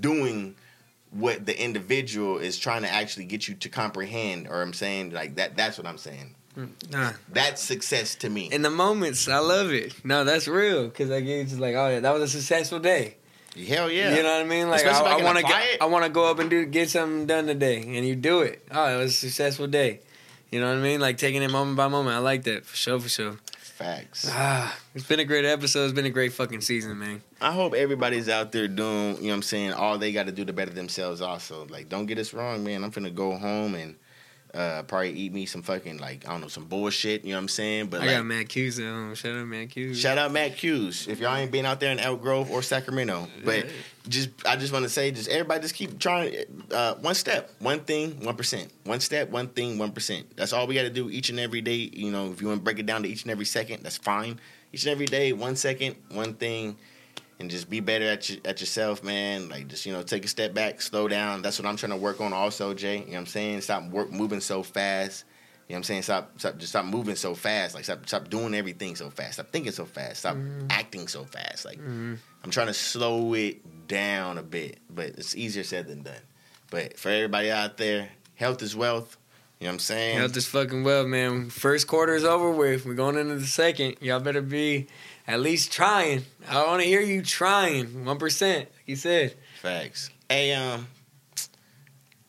doing 0.00 0.54
what 1.10 1.46
the 1.46 1.60
individual 1.60 2.38
is 2.38 2.58
trying 2.58 2.82
to 2.82 2.88
actually 2.88 3.24
get 3.24 3.48
you 3.48 3.54
to 3.54 3.68
comprehend, 3.68 4.48
or 4.48 4.62
I'm 4.62 4.72
saying 4.72 5.10
like 5.10 5.36
that. 5.36 5.56
That's 5.56 5.78
what 5.78 5.86
I'm 5.86 5.98
saying. 5.98 6.34
Mm, 6.58 6.90
nah. 6.90 7.12
That's 7.32 7.62
success 7.62 8.14
to 8.16 8.30
me. 8.30 8.48
In 8.52 8.62
the 8.62 8.70
moments, 8.70 9.28
I 9.28 9.38
love 9.38 9.72
it. 9.72 10.04
No, 10.04 10.24
that's 10.24 10.48
real 10.48 10.84
because 10.84 11.10
I 11.10 11.20
get 11.20 11.48
just 11.48 11.60
like, 11.60 11.74
oh 11.74 11.88
yeah, 11.88 12.00
that 12.00 12.12
was 12.12 12.22
a 12.22 12.28
successful 12.28 12.78
day. 12.80 13.16
Hell 13.56 13.90
yeah. 13.90 14.16
You 14.16 14.22
know 14.24 14.32
what 14.32 14.40
I 14.40 14.48
mean? 14.48 14.68
Like 14.68 14.84
Especially 14.84 15.10
I 15.10 15.18
I, 15.18 15.22
want 15.22 15.38
to. 15.38 15.82
I 15.82 15.86
want 15.86 16.04
to 16.04 16.10
go 16.10 16.28
up 16.28 16.40
and 16.40 16.50
do 16.50 16.64
get 16.64 16.90
something 16.90 17.26
done 17.26 17.46
today, 17.46 17.76
and 17.76 18.06
you 18.06 18.16
do 18.16 18.40
it. 18.40 18.66
Oh, 18.70 18.94
it 18.94 18.98
was 18.98 19.12
a 19.12 19.16
successful 19.16 19.68
day. 19.68 20.00
You 20.50 20.60
know 20.60 20.68
what 20.68 20.78
I 20.78 20.82
mean? 20.82 21.00
Like 21.00 21.18
taking 21.18 21.42
it 21.42 21.50
moment 21.50 21.76
by 21.76 21.88
moment. 21.88 22.14
I 22.14 22.20
like 22.20 22.44
that 22.44 22.64
for 22.64 22.76
sure, 22.76 23.00
for 23.00 23.08
sure. 23.08 23.38
Facts. 23.58 24.28
Ah, 24.30 24.78
it's 24.94 25.04
been 25.04 25.18
a 25.18 25.24
great 25.24 25.44
episode. 25.44 25.84
It's 25.84 25.92
been 25.92 26.06
a 26.06 26.10
great 26.10 26.32
fucking 26.32 26.60
season, 26.60 26.96
man. 26.96 27.22
I 27.40 27.50
hope 27.50 27.74
everybody's 27.74 28.28
out 28.28 28.52
there 28.52 28.68
doing, 28.68 29.16
you 29.16 29.22
know 29.22 29.28
what 29.30 29.34
I'm 29.34 29.42
saying, 29.42 29.72
all 29.72 29.98
they 29.98 30.12
got 30.12 30.26
to 30.26 30.32
do 30.32 30.44
to 30.44 30.52
better 30.52 30.70
themselves 30.70 31.20
also. 31.20 31.66
Like, 31.66 31.88
don't 31.88 32.06
get 32.06 32.18
us 32.18 32.32
wrong, 32.32 32.62
man. 32.62 32.84
I'm 32.84 32.92
finna 32.92 33.12
go 33.12 33.36
home 33.36 33.74
and 33.74 33.96
uh, 34.54 34.82
probably 34.84 35.10
eat 35.10 35.32
me 35.32 35.46
some 35.46 35.62
fucking, 35.62 35.98
like, 35.98 36.26
I 36.28 36.32
don't 36.32 36.40
know, 36.40 36.48
some 36.48 36.66
bullshit, 36.66 37.24
you 37.24 37.30
know 37.30 37.36
what 37.36 37.42
I'm 37.42 37.48
saying? 37.48 37.86
But, 37.86 38.02
I 38.02 38.06
like, 38.06 38.16
got 38.16 38.26
Matt 38.26 38.56
at 38.56 38.84
home. 38.84 39.14
Shout 39.14 39.36
out 39.36 39.46
Matt 39.46 39.70
Q's. 39.70 39.98
shout 39.98 40.16
out 40.16 40.32
Matt 40.32 40.52
Hughes. 40.52 41.08
If 41.08 41.18
y'all 41.18 41.34
ain't 41.34 41.50
been 41.50 41.66
out 41.66 41.80
there 41.80 41.90
in 41.90 41.98
Elk 41.98 42.22
Grove 42.22 42.50
or 42.50 42.62
Sacramento. 42.62 43.28
But 43.44 43.66
just, 44.08 44.30
I 44.46 44.56
just 44.56 44.72
want 44.72 44.84
to 44.84 44.88
say, 44.88 45.10
just 45.10 45.28
everybody 45.28 45.60
just 45.62 45.74
keep 45.74 45.98
trying, 45.98 46.36
uh, 46.70 46.94
one 46.96 47.14
step, 47.14 47.50
one 47.58 47.80
thing, 47.80 48.14
1%. 48.14 48.68
One 48.84 49.00
step, 49.00 49.30
one 49.30 49.48
thing, 49.48 49.76
1%. 49.76 50.24
That's 50.36 50.52
all 50.52 50.66
we 50.66 50.74
got 50.74 50.82
to 50.82 50.90
do 50.90 51.10
each 51.10 51.30
and 51.30 51.40
every 51.40 51.60
day. 51.60 51.90
You 51.92 52.12
know, 52.12 52.30
if 52.30 52.40
you 52.40 52.46
want 52.46 52.60
to 52.60 52.64
break 52.64 52.78
it 52.78 52.86
down 52.86 53.02
to 53.02 53.08
each 53.08 53.22
and 53.22 53.32
every 53.32 53.46
second, 53.46 53.82
that's 53.82 53.98
fine. 53.98 54.38
Each 54.72 54.84
and 54.84 54.92
every 54.92 55.06
day, 55.06 55.32
one 55.32 55.56
second, 55.56 55.96
one 56.10 56.34
thing 56.34 56.76
and 57.40 57.50
just 57.50 57.68
be 57.68 57.80
better 57.80 58.06
at 58.06 58.28
your, 58.30 58.38
at 58.44 58.60
yourself, 58.60 59.02
man. 59.02 59.48
Like 59.48 59.68
just 59.68 59.86
you 59.86 59.92
know, 59.92 60.02
take 60.02 60.24
a 60.24 60.28
step 60.28 60.54
back, 60.54 60.80
slow 60.80 61.08
down. 61.08 61.42
That's 61.42 61.58
what 61.58 61.66
I'm 61.66 61.76
trying 61.76 61.90
to 61.92 61.96
work 61.98 62.20
on, 62.20 62.32
also, 62.32 62.74
Jay. 62.74 62.98
You 62.98 63.04
know 63.06 63.12
what 63.12 63.18
I'm 63.18 63.26
saying? 63.26 63.60
Stop 63.62 63.84
work 63.90 64.10
moving 64.12 64.40
so 64.40 64.62
fast. 64.62 65.24
You 65.68 65.72
know 65.72 65.76
what 65.76 65.78
I'm 65.78 65.82
saying? 65.84 66.02
Stop, 66.02 66.32
stop, 66.38 66.58
just 66.58 66.72
stop 66.72 66.84
moving 66.84 67.16
so 67.16 67.34
fast. 67.34 67.74
Like 67.74 67.84
stop, 67.84 68.06
stop 68.06 68.28
doing 68.28 68.54
everything 68.54 68.96
so 68.96 69.08
fast. 69.08 69.34
Stop 69.34 69.50
thinking 69.50 69.72
so 69.72 69.86
fast. 69.86 70.18
Stop 70.20 70.36
acting 70.68 71.08
so 71.08 71.24
fast. 71.24 71.64
Like 71.64 71.78
Mhm. 71.80 72.18
I'm 72.42 72.50
trying 72.50 72.66
to 72.66 72.74
slow 72.74 73.32
it 73.34 73.88
down 73.88 74.36
a 74.36 74.42
bit, 74.42 74.78
but 74.90 75.06
it's 75.06 75.34
easier 75.34 75.64
said 75.64 75.88
than 75.88 76.02
done. 76.02 76.14
But 76.70 76.98
for 76.98 77.08
everybody 77.08 77.50
out 77.50 77.78
there, 77.78 78.10
health 78.34 78.60
is 78.62 78.76
wealth. 78.76 79.16
You 79.60 79.66
know 79.66 79.70
what 79.70 79.74
I'm 79.74 79.78
saying? 79.78 80.18
Health 80.18 80.36
is 80.36 80.46
fucking 80.46 80.84
well, 80.84 81.06
man. 81.06 81.48
First 81.48 81.86
quarter 81.86 82.14
is 82.14 82.24
over 82.24 82.50
with. 82.50 82.84
We're 82.84 82.92
going 82.92 83.16
into 83.16 83.36
the 83.36 83.46
second. 83.46 83.96
Y'all 84.00 84.20
better 84.20 84.42
be 84.42 84.88
at 85.26 85.40
least 85.40 85.72
trying. 85.72 86.24
I 86.48 86.64
want 86.66 86.82
to 86.82 86.88
hear 86.88 87.00
you 87.00 87.22
trying. 87.22 88.04
One 88.04 88.18
percent, 88.18 88.68
like 88.74 88.82
you 88.86 88.96
said. 88.96 89.34
Facts. 89.60 90.10
Hey, 90.28 90.54
um, 90.54 90.86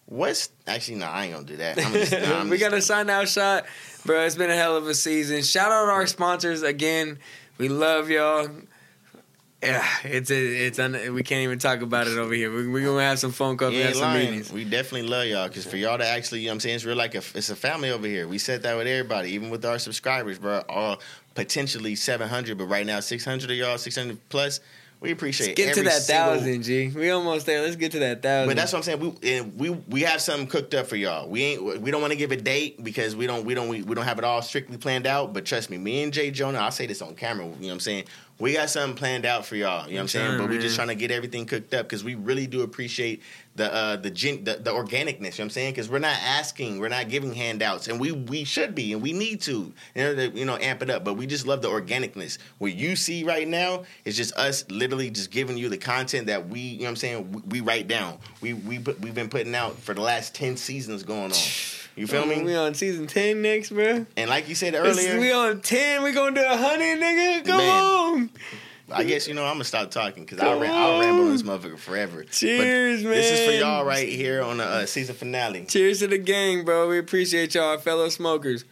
what's 0.05 0.49
actually 0.67 0.97
no? 0.97 1.05
I 1.07 1.25
ain't 1.25 1.33
gonna 1.33 1.45
do 1.45 1.57
that. 1.57 1.77
I'm 1.77 1.93
just, 1.93 2.13
I'm 2.13 2.49
we 2.49 2.57
got 2.57 2.73
a 2.73 2.81
sign 2.81 3.09
out 3.09 3.27
shot, 3.27 3.65
bro. 4.05 4.25
It's 4.25 4.35
been 4.35 4.49
a 4.49 4.55
hell 4.55 4.77
of 4.77 4.87
a 4.87 4.93
season. 4.93 5.43
Shout 5.43 5.71
out 5.71 5.89
our 5.89 6.07
sponsors 6.07 6.63
again. 6.63 7.19
We 7.57 7.69
love 7.69 8.09
y'all. 8.09 8.49
Yeah, 9.63 9.87
it's 10.03 10.29
a, 10.29 10.35
it's 10.35 10.77
un, 10.77 11.13
we 11.13 11.23
can't 11.23 11.41
even 11.41 11.57
talk 11.57 11.81
about 11.81 12.07
it 12.07 12.17
over 12.17 12.33
here. 12.33 12.53
We, 12.53 12.67
we're 12.67 12.85
gonna 12.85 13.01
have 13.01 13.17
some 13.17 13.31
phone 13.31 13.57
calls. 13.57 13.73
Have 13.73 13.95
some 13.95 14.13
meetings. 14.13 14.51
We 14.51 14.63
definitely 14.63 15.07
love 15.07 15.25
y'all 15.25 15.47
because 15.47 15.65
for 15.65 15.77
y'all 15.77 15.97
to 15.97 16.05
actually, 16.05 16.41
you 16.41 16.47
know 16.47 16.51
what 16.51 16.55
I'm 16.55 16.59
saying, 16.59 16.75
it's 16.75 16.85
real 16.85 16.97
like 16.97 17.15
a, 17.15 17.23
it's 17.33 17.49
a 17.49 17.55
family 17.55 17.89
over 17.89 18.05
here. 18.05 18.27
We 18.27 18.37
said 18.37 18.61
that 18.63 18.77
with 18.77 18.85
everybody, 18.85 19.31
even 19.31 19.49
with 19.49 19.65
our 19.65 19.79
subscribers, 19.79 20.37
bro. 20.37 20.61
All 20.69 20.99
potentially 21.35 21.95
700, 21.95 22.57
but 22.57 22.65
right 22.65 22.85
now 22.85 22.99
600 22.99 23.51
of 23.51 23.55
y'all, 23.55 23.77
600 23.77 24.17
plus. 24.29 24.59
We 25.01 25.11
appreciate 25.11 25.49
Let's 25.49 25.57
get 25.57 25.75
to 25.75 25.83
that 25.83 26.01
single- 26.01 26.35
thousand, 26.35 26.63
G. 26.63 26.87
We 26.87 27.09
almost 27.11 27.45
there. 27.45 27.61
Let's 27.61 27.75
get 27.75 27.91
to 27.91 27.99
that 27.99 28.23
thousand. 28.23 28.47
But 28.49 28.55
that's 28.55 28.71
what 28.71 28.79
I'm 28.79 28.83
saying. 28.83 28.99
We 29.21 29.33
and 29.33 29.59
we 29.59 29.69
we 29.69 30.01
have 30.01 30.21
something 30.21 30.47
cooked 30.47 30.73
up 30.73 30.87
for 30.87 30.95
y'all. 30.95 31.29
We 31.29 31.43
ain't 31.43 31.81
we 31.81 31.91
don't 31.91 32.01
want 32.01 32.11
to 32.13 32.17
give 32.17 32.31
a 32.31 32.37
date 32.37 32.81
because 32.83 33.15
we 33.15 33.27
don't 33.27 33.45
we 33.45 33.53
don't 33.53 33.67
we, 33.67 33.83
we 33.83 33.93
don't 33.93 34.05
have 34.05 34.17
it 34.17 34.23
all 34.23 34.41
strictly 34.41 34.77
planned 34.77 35.05
out. 35.05 35.33
But 35.33 35.45
trust 35.45 35.69
me, 35.69 35.77
me 35.77 36.01
and 36.01 36.13
Jay 36.13 36.31
Jonah, 36.31 36.59
I'll 36.59 36.71
say 36.71 36.87
this 36.87 37.01
on 37.01 37.13
camera. 37.13 37.45
You 37.45 37.51
know 37.51 37.67
what 37.67 37.73
I'm 37.73 37.79
saying? 37.81 38.05
We 38.37 38.53
got 38.53 38.69
something 38.69 38.97
planned 38.97 39.25
out 39.25 39.45
for 39.45 39.55
y'all. 39.55 39.87
You 39.87 39.93
know 39.93 39.99
what 39.99 40.01
I'm 40.01 40.07
saying? 40.09 40.31
Sure, 40.31 40.39
but 40.39 40.49
we 40.49 40.57
just 40.57 40.75
trying 40.75 40.89
to 40.89 40.95
get 40.95 41.09
everything 41.09 41.45
cooked 41.45 41.73
up 41.73 41.85
because 41.85 42.03
we 42.03 42.15
really 42.15 42.47
do 42.47 42.63
appreciate 42.63 43.21
the 43.55 43.73
uh 43.73 43.95
the 43.95 44.09
gen, 44.09 44.43
the, 44.43 44.55
the 44.55 44.71
organicness. 44.71 45.05
You 45.05 45.13
know 45.13 45.27
what 45.27 45.39
I'm 45.39 45.49
saying? 45.51 45.71
Because 45.73 45.89
we're 45.89 45.99
not 45.99 46.17
asking, 46.21 46.79
we're 46.79 46.89
not 46.89 47.07
giving 47.07 47.33
handouts, 47.33 47.87
and 47.87 47.97
we 47.97 48.11
we 48.11 48.43
should 48.43 48.75
be 48.75 48.91
and 48.91 49.01
we 49.01 49.13
need 49.13 49.39
to 49.41 49.71
you 49.95 50.03
know 50.03 50.15
to, 50.15 50.27
you 50.29 50.43
know 50.43 50.57
amp 50.57 50.81
it 50.81 50.89
up. 50.89 51.05
But 51.05 51.13
we 51.13 51.27
just 51.27 51.47
love 51.47 51.61
the 51.61 51.69
organicness. 51.69 52.37
What 52.57 52.73
you 52.73 52.97
see 52.97 53.23
right 53.23 53.47
now 53.47 53.83
is 54.03 54.17
just 54.17 54.35
us 54.35 54.69
literally 54.69 55.09
just 55.09 55.31
giving 55.31 55.57
you 55.57 55.69
the 55.69 55.77
content 55.77 56.27
that 56.27 56.49
we 56.49 56.59
you 56.59 56.79
know 56.79 56.83
what 56.85 56.89
I'm 56.89 56.95
saying 56.97 57.31
we, 57.31 57.41
we 57.41 57.61
write 57.61 57.87
down. 57.87 58.17
We 58.41 58.53
we 58.53 58.79
put, 58.79 58.99
we've 58.99 59.15
been 59.15 59.29
putting 59.29 59.55
out 59.55 59.79
for 59.79 59.93
the 59.93 60.01
last 60.01 60.35
ten 60.35 60.57
seasons 60.57 61.03
going 61.03 61.31
on. 61.31 61.39
You 61.95 62.07
feel 62.07 62.25
me? 62.25 62.43
We 62.43 62.55
on 62.55 62.73
season 62.73 63.07
ten 63.07 63.41
next, 63.41 63.69
bro. 63.71 64.05
And 64.17 64.29
like 64.29 64.49
you 64.49 64.55
said 64.55 64.73
This 64.73 64.97
earlier, 64.97 65.19
we 65.19 65.31
on 65.31 65.61
ten. 65.61 66.03
We 66.03 66.11
gonna 66.11 66.35
do 66.35 66.45
a 66.45 66.57
hundred, 66.57 66.99
nigga. 66.99 67.45
Come 67.45 67.57
Man. 67.57 67.83
on. 67.83 68.29
I 68.91 69.03
guess 69.03 69.27
you 69.27 69.33
know 69.33 69.43
I'm 69.45 69.53
gonna 69.53 69.63
stop 69.63 69.89
talking 69.89 70.23
because 70.25 70.39
I'll, 70.39 70.61
I'll 70.61 70.99
ramble 70.99 71.23
on 71.25 71.31
this 71.31 71.41
motherfucker 71.41 71.77
forever. 71.79 72.19
But 72.19 72.31
Cheers, 72.31 73.01
This 73.01 73.39
is 73.39 73.45
for 73.47 73.53
y'all 73.53 73.83
right 73.85 74.07
here 74.07 74.43
on 74.43 74.57
the 74.57 74.63
uh, 74.65 74.85
season 74.85 75.15
finale. 75.15 75.65
Cheers 75.65 75.99
to 75.99 76.07
the 76.07 76.17
gang, 76.19 76.65
bro. 76.65 76.87
We 76.89 76.99
appreciate 76.99 77.55
y'all, 77.55 77.77
fellow 77.79 78.09
smokers. 78.09 78.63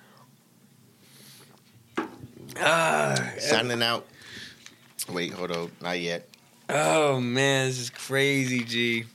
Ah, 2.59 3.15
Signing 3.39 3.81
out. 3.81 4.05
Wait, 5.11 5.33
hold 5.33 5.51
on, 5.51 5.71
not 5.81 5.99
yet. 5.99 6.27
oh 6.69 7.19
man, 7.19 7.67
this 7.67 7.79
is 7.79 7.89
crazy, 7.89 8.63
G. 8.63 9.05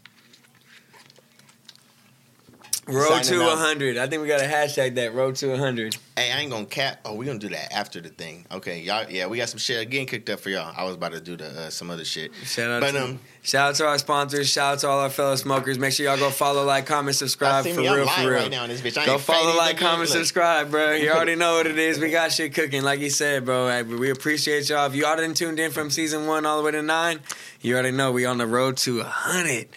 Road 2.89 3.23
to 3.25 3.43
out. 3.43 3.57
100. 3.59 3.99
I 3.99 4.07
think 4.07 4.23
we 4.23 4.29
got 4.29 4.41
to 4.41 4.47
hashtag 4.47 4.95
that. 4.95 5.15
Road 5.15 5.37
to 5.37 5.49
100. 5.49 5.97
Hey, 6.17 6.33
I 6.33 6.41
ain't 6.41 6.51
gonna 6.51 6.65
cap. 6.65 7.01
Oh, 7.05 7.15
we 7.15 7.27
gonna 7.27 7.39
do 7.39 7.51
that 7.51 7.73
after 7.73 8.01
the 8.01 8.09
thing. 8.09 8.47
Okay, 8.51 8.81
y'all. 8.81 9.09
Yeah, 9.09 9.27
we 9.27 9.37
got 9.37 9.49
some 9.49 9.59
shit 9.59 9.81
again 9.81 10.07
cooked 10.07 10.29
up 10.31 10.41
for 10.41 10.49
y'all. 10.51 10.73
I 10.77 10.85
was 10.85 10.95
about 10.95 11.13
to 11.13 11.21
do 11.21 11.37
the 11.37 11.47
uh, 11.47 11.71
some 11.71 11.91
other 11.91 12.05
shit. 12.05 12.33
Shout 12.45 12.71
out, 12.71 12.81
But, 12.81 12.93
to, 12.93 13.05
um, 13.05 13.21
shout 13.43 13.69
out 13.71 13.75
to 13.77 13.87
our 13.87 13.99
sponsors. 13.99 14.49
Shout 14.49 14.75
out 14.75 14.79
to 14.81 14.89
all 14.89 15.01
our 15.01 15.11
fellow 15.11 15.37
smokers. 15.37 15.79
Make 15.79 15.93
sure 15.93 16.07
y'all 16.07 16.19
go 16.19 16.31
follow, 16.31 16.65
like, 16.65 16.87
comment, 16.87 17.15
subscribe 17.17 17.67
for 17.67 17.81
real, 17.81 18.07
for 18.07 18.21
real. 18.21 18.31
right 18.31 18.51
now 18.51 18.65
in 18.65 18.71
this 18.71 18.81
bitch. 18.81 18.99
I 18.99 19.07
Go 19.07 19.19
follow, 19.19 19.57
like, 19.57 19.77
comment, 19.77 20.09
subscribe, 20.09 20.71
bro. 20.71 20.93
You 20.93 21.11
already 21.11 21.35
know 21.37 21.55
what 21.57 21.67
it 21.67 21.79
is. 21.79 21.99
We 22.01 22.11
got 22.11 22.33
shit 22.33 22.55
cooking, 22.55 22.83
like 22.83 23.01
you 23.01 23.11
said, 23.11 23.45
bro. 23.45 23.69
Hey, 23.69 23.83
We 23.83 24.11
appreciate 24.11 24.69
y'all. 24.69 24.87
If 24.87 24.95
you 24.95 25.07
all 25.07 25.17
didn't 25.17 25.37
tuned 25.37 25.61
in 25.61 25.71
from 25.71 25.91
season 25.91 26.27
one 26.27 26.47
all 26.47 26.59
the 26.59 26.65
way 26.65 26.73
to 26.73 26.83
nine, 26.83 27.21
you 27.61 27.75
already 27.75 27.93
know 27.93 28.13
we 28.13 28.25
on 28.25 28.39
the 28.39 28.47
road 28.47 28.77
to 28.79 28.99
100. 28.99 29.69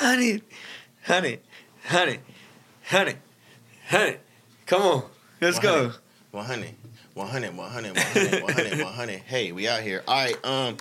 100. 0.00 0.42
100. 1.06 1.40
100. 1.84 2.20
100. 2.90 3.16
100. 3.90 4.20
Come 4.66 4.82
on. 4.82 5.04
Let's 5.40 5.58
go. 5.58 5.92
100, 6.32 6.74
100, 7.14 7.56
100, 7.56 7.96
100, 7.96 8.42
100, 8.42 8.80
100. 8.84 9.18
Hey, 9.26 9.52
we 9.52 9.68
out 9.68 9.82
here. 9.82 10.02
All 10.06 10.14
right. 10.14 10.44
Um. 10.44 10.76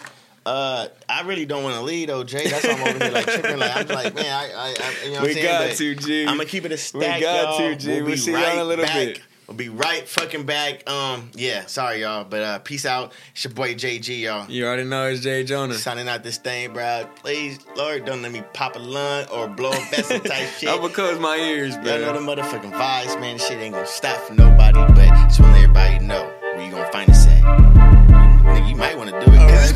Uh, 0.47 0.89
I 1.09 1.23
really 1.23 1.47
don't 1.47 1.63
want 1.63 1.73
to 1.75 1.81
lead 1.81 2.09
though, 2.09 2.23
Jay. 2.23 2.47
That's 2.47 2.63
why 2.67 2.73
I'm 2.73 2.87
over 2.95 3.03
here 3.03 3.11
like 3.13 3.25
tripping. 3.25 3.57
Like 3.57 3.75
I'm 3.75 3.87
like, 3.87 4.13
man, 4.13 4.25
I, 4.27 4.51
I, 4.53 4.75
I 4.79 5.05
you 5.05 5.13
know 5.13 5.21
what 5.21 5.23
We 5.23 5.27
I'm 5.29 5.33
saying? 5.33 5.45
got 5.45 5.67
But 5.69 5.77
to, 5.77 5.95
G. 5.95 6.21
I'm 6.27 6.37
gonna 6.37 6.45
keep 6.45 6.65
it 6.65 6.71
a 6.71 6.77
stack, 6.77 7.15
We 7.15 7.21
got 7.21 7.59
y'all. 7.59 7.69
to, 7.71 7.75
G. 7.75 7.87
We'll 7.95 8.05
We'll 8.05 8.17
see 8.17 8.31
y'all 8.31 8.51
in 8.53 8.59
a 8.59 8.63
little 8.63 8.85
back. 8.85 8.93
bit. 8.93 9.21
We'll 9.47 9.55
be 9.57 9.69
right 9.69 10.07
fucking 10.07 10.45
back. 10.45 10.89
Um, 10.89 11.29
yeah, 11.35 11.67
sorry 11.67 12.01
y'all, 12.01 12.23
but 12.23 12.41
uh, 12.41 12.59
peace 12.59 12.85
out. 12.85 13.13
It's 13.31 13.43
your 13.43 13.53
boy 13.53 13.75
JG, 13.75 14.21
y'all. 14.21 14.49
You 14.49 14.65
already 14.65 14.85
know 14.85 15.05
it's 15.07 15.21
Jay 15.21 15.43
Jonah. 15.43 15.75
Signing 15.75 16.07
out 16.09 16.23
this 16.23 16.37
thing, 16.39 16.73
bro. 16.73 17.07
Please, 17.17 17.59
Lord, 17.77 18.05
don't 18.05 18.23
let 18.23 18.31
me 18.31 18.41
pop 18.53 18.75
a 18.75 18.79
lung 18.79 19.25
or 19.27 19.47
blow 19.47 19.69
a 19.71 19.85
vessel 19.91 20.19
type 20.19 20.47
shit. 20.57 20.67
I'm 20.69 20.81
gonna 20.81 20.93
close 20.93 21.19
my 21.19 21.37
ears, 21.37 21.75
Y'all 21.75 21.83
know 21.83 22.11
bro. 22.13 22.35
the 22.35 22.41
motherfucking 22.41 22.71
vibes, 22.73 23.19
man. 23.21 23.37
This 23.37 23.47
shit 23.47 23.59
ain't 23.59 23.75
gonna 23.75 23.85
stop 23.85 24.17
for 24.21 24.33
nobody, 24.33 24.79
but 24.93 25.09
just 25.27 25.39
wanna 25.39 25.53
let 25.53 25.61
everybody 25.63 26.05
know 26.05 26.23
where 26.41 26.65
you 26.65 26.71
gonna 26.71 26.91
find 26.91 27.09
us 27.11 27.27
at. 27.27 27.43
Nigga, 27.43 28.69
you 28.69 28.75
might 28.75 28.97
wanna 28.97 29.11
do 29.11 29.31
it, 29.31 29.75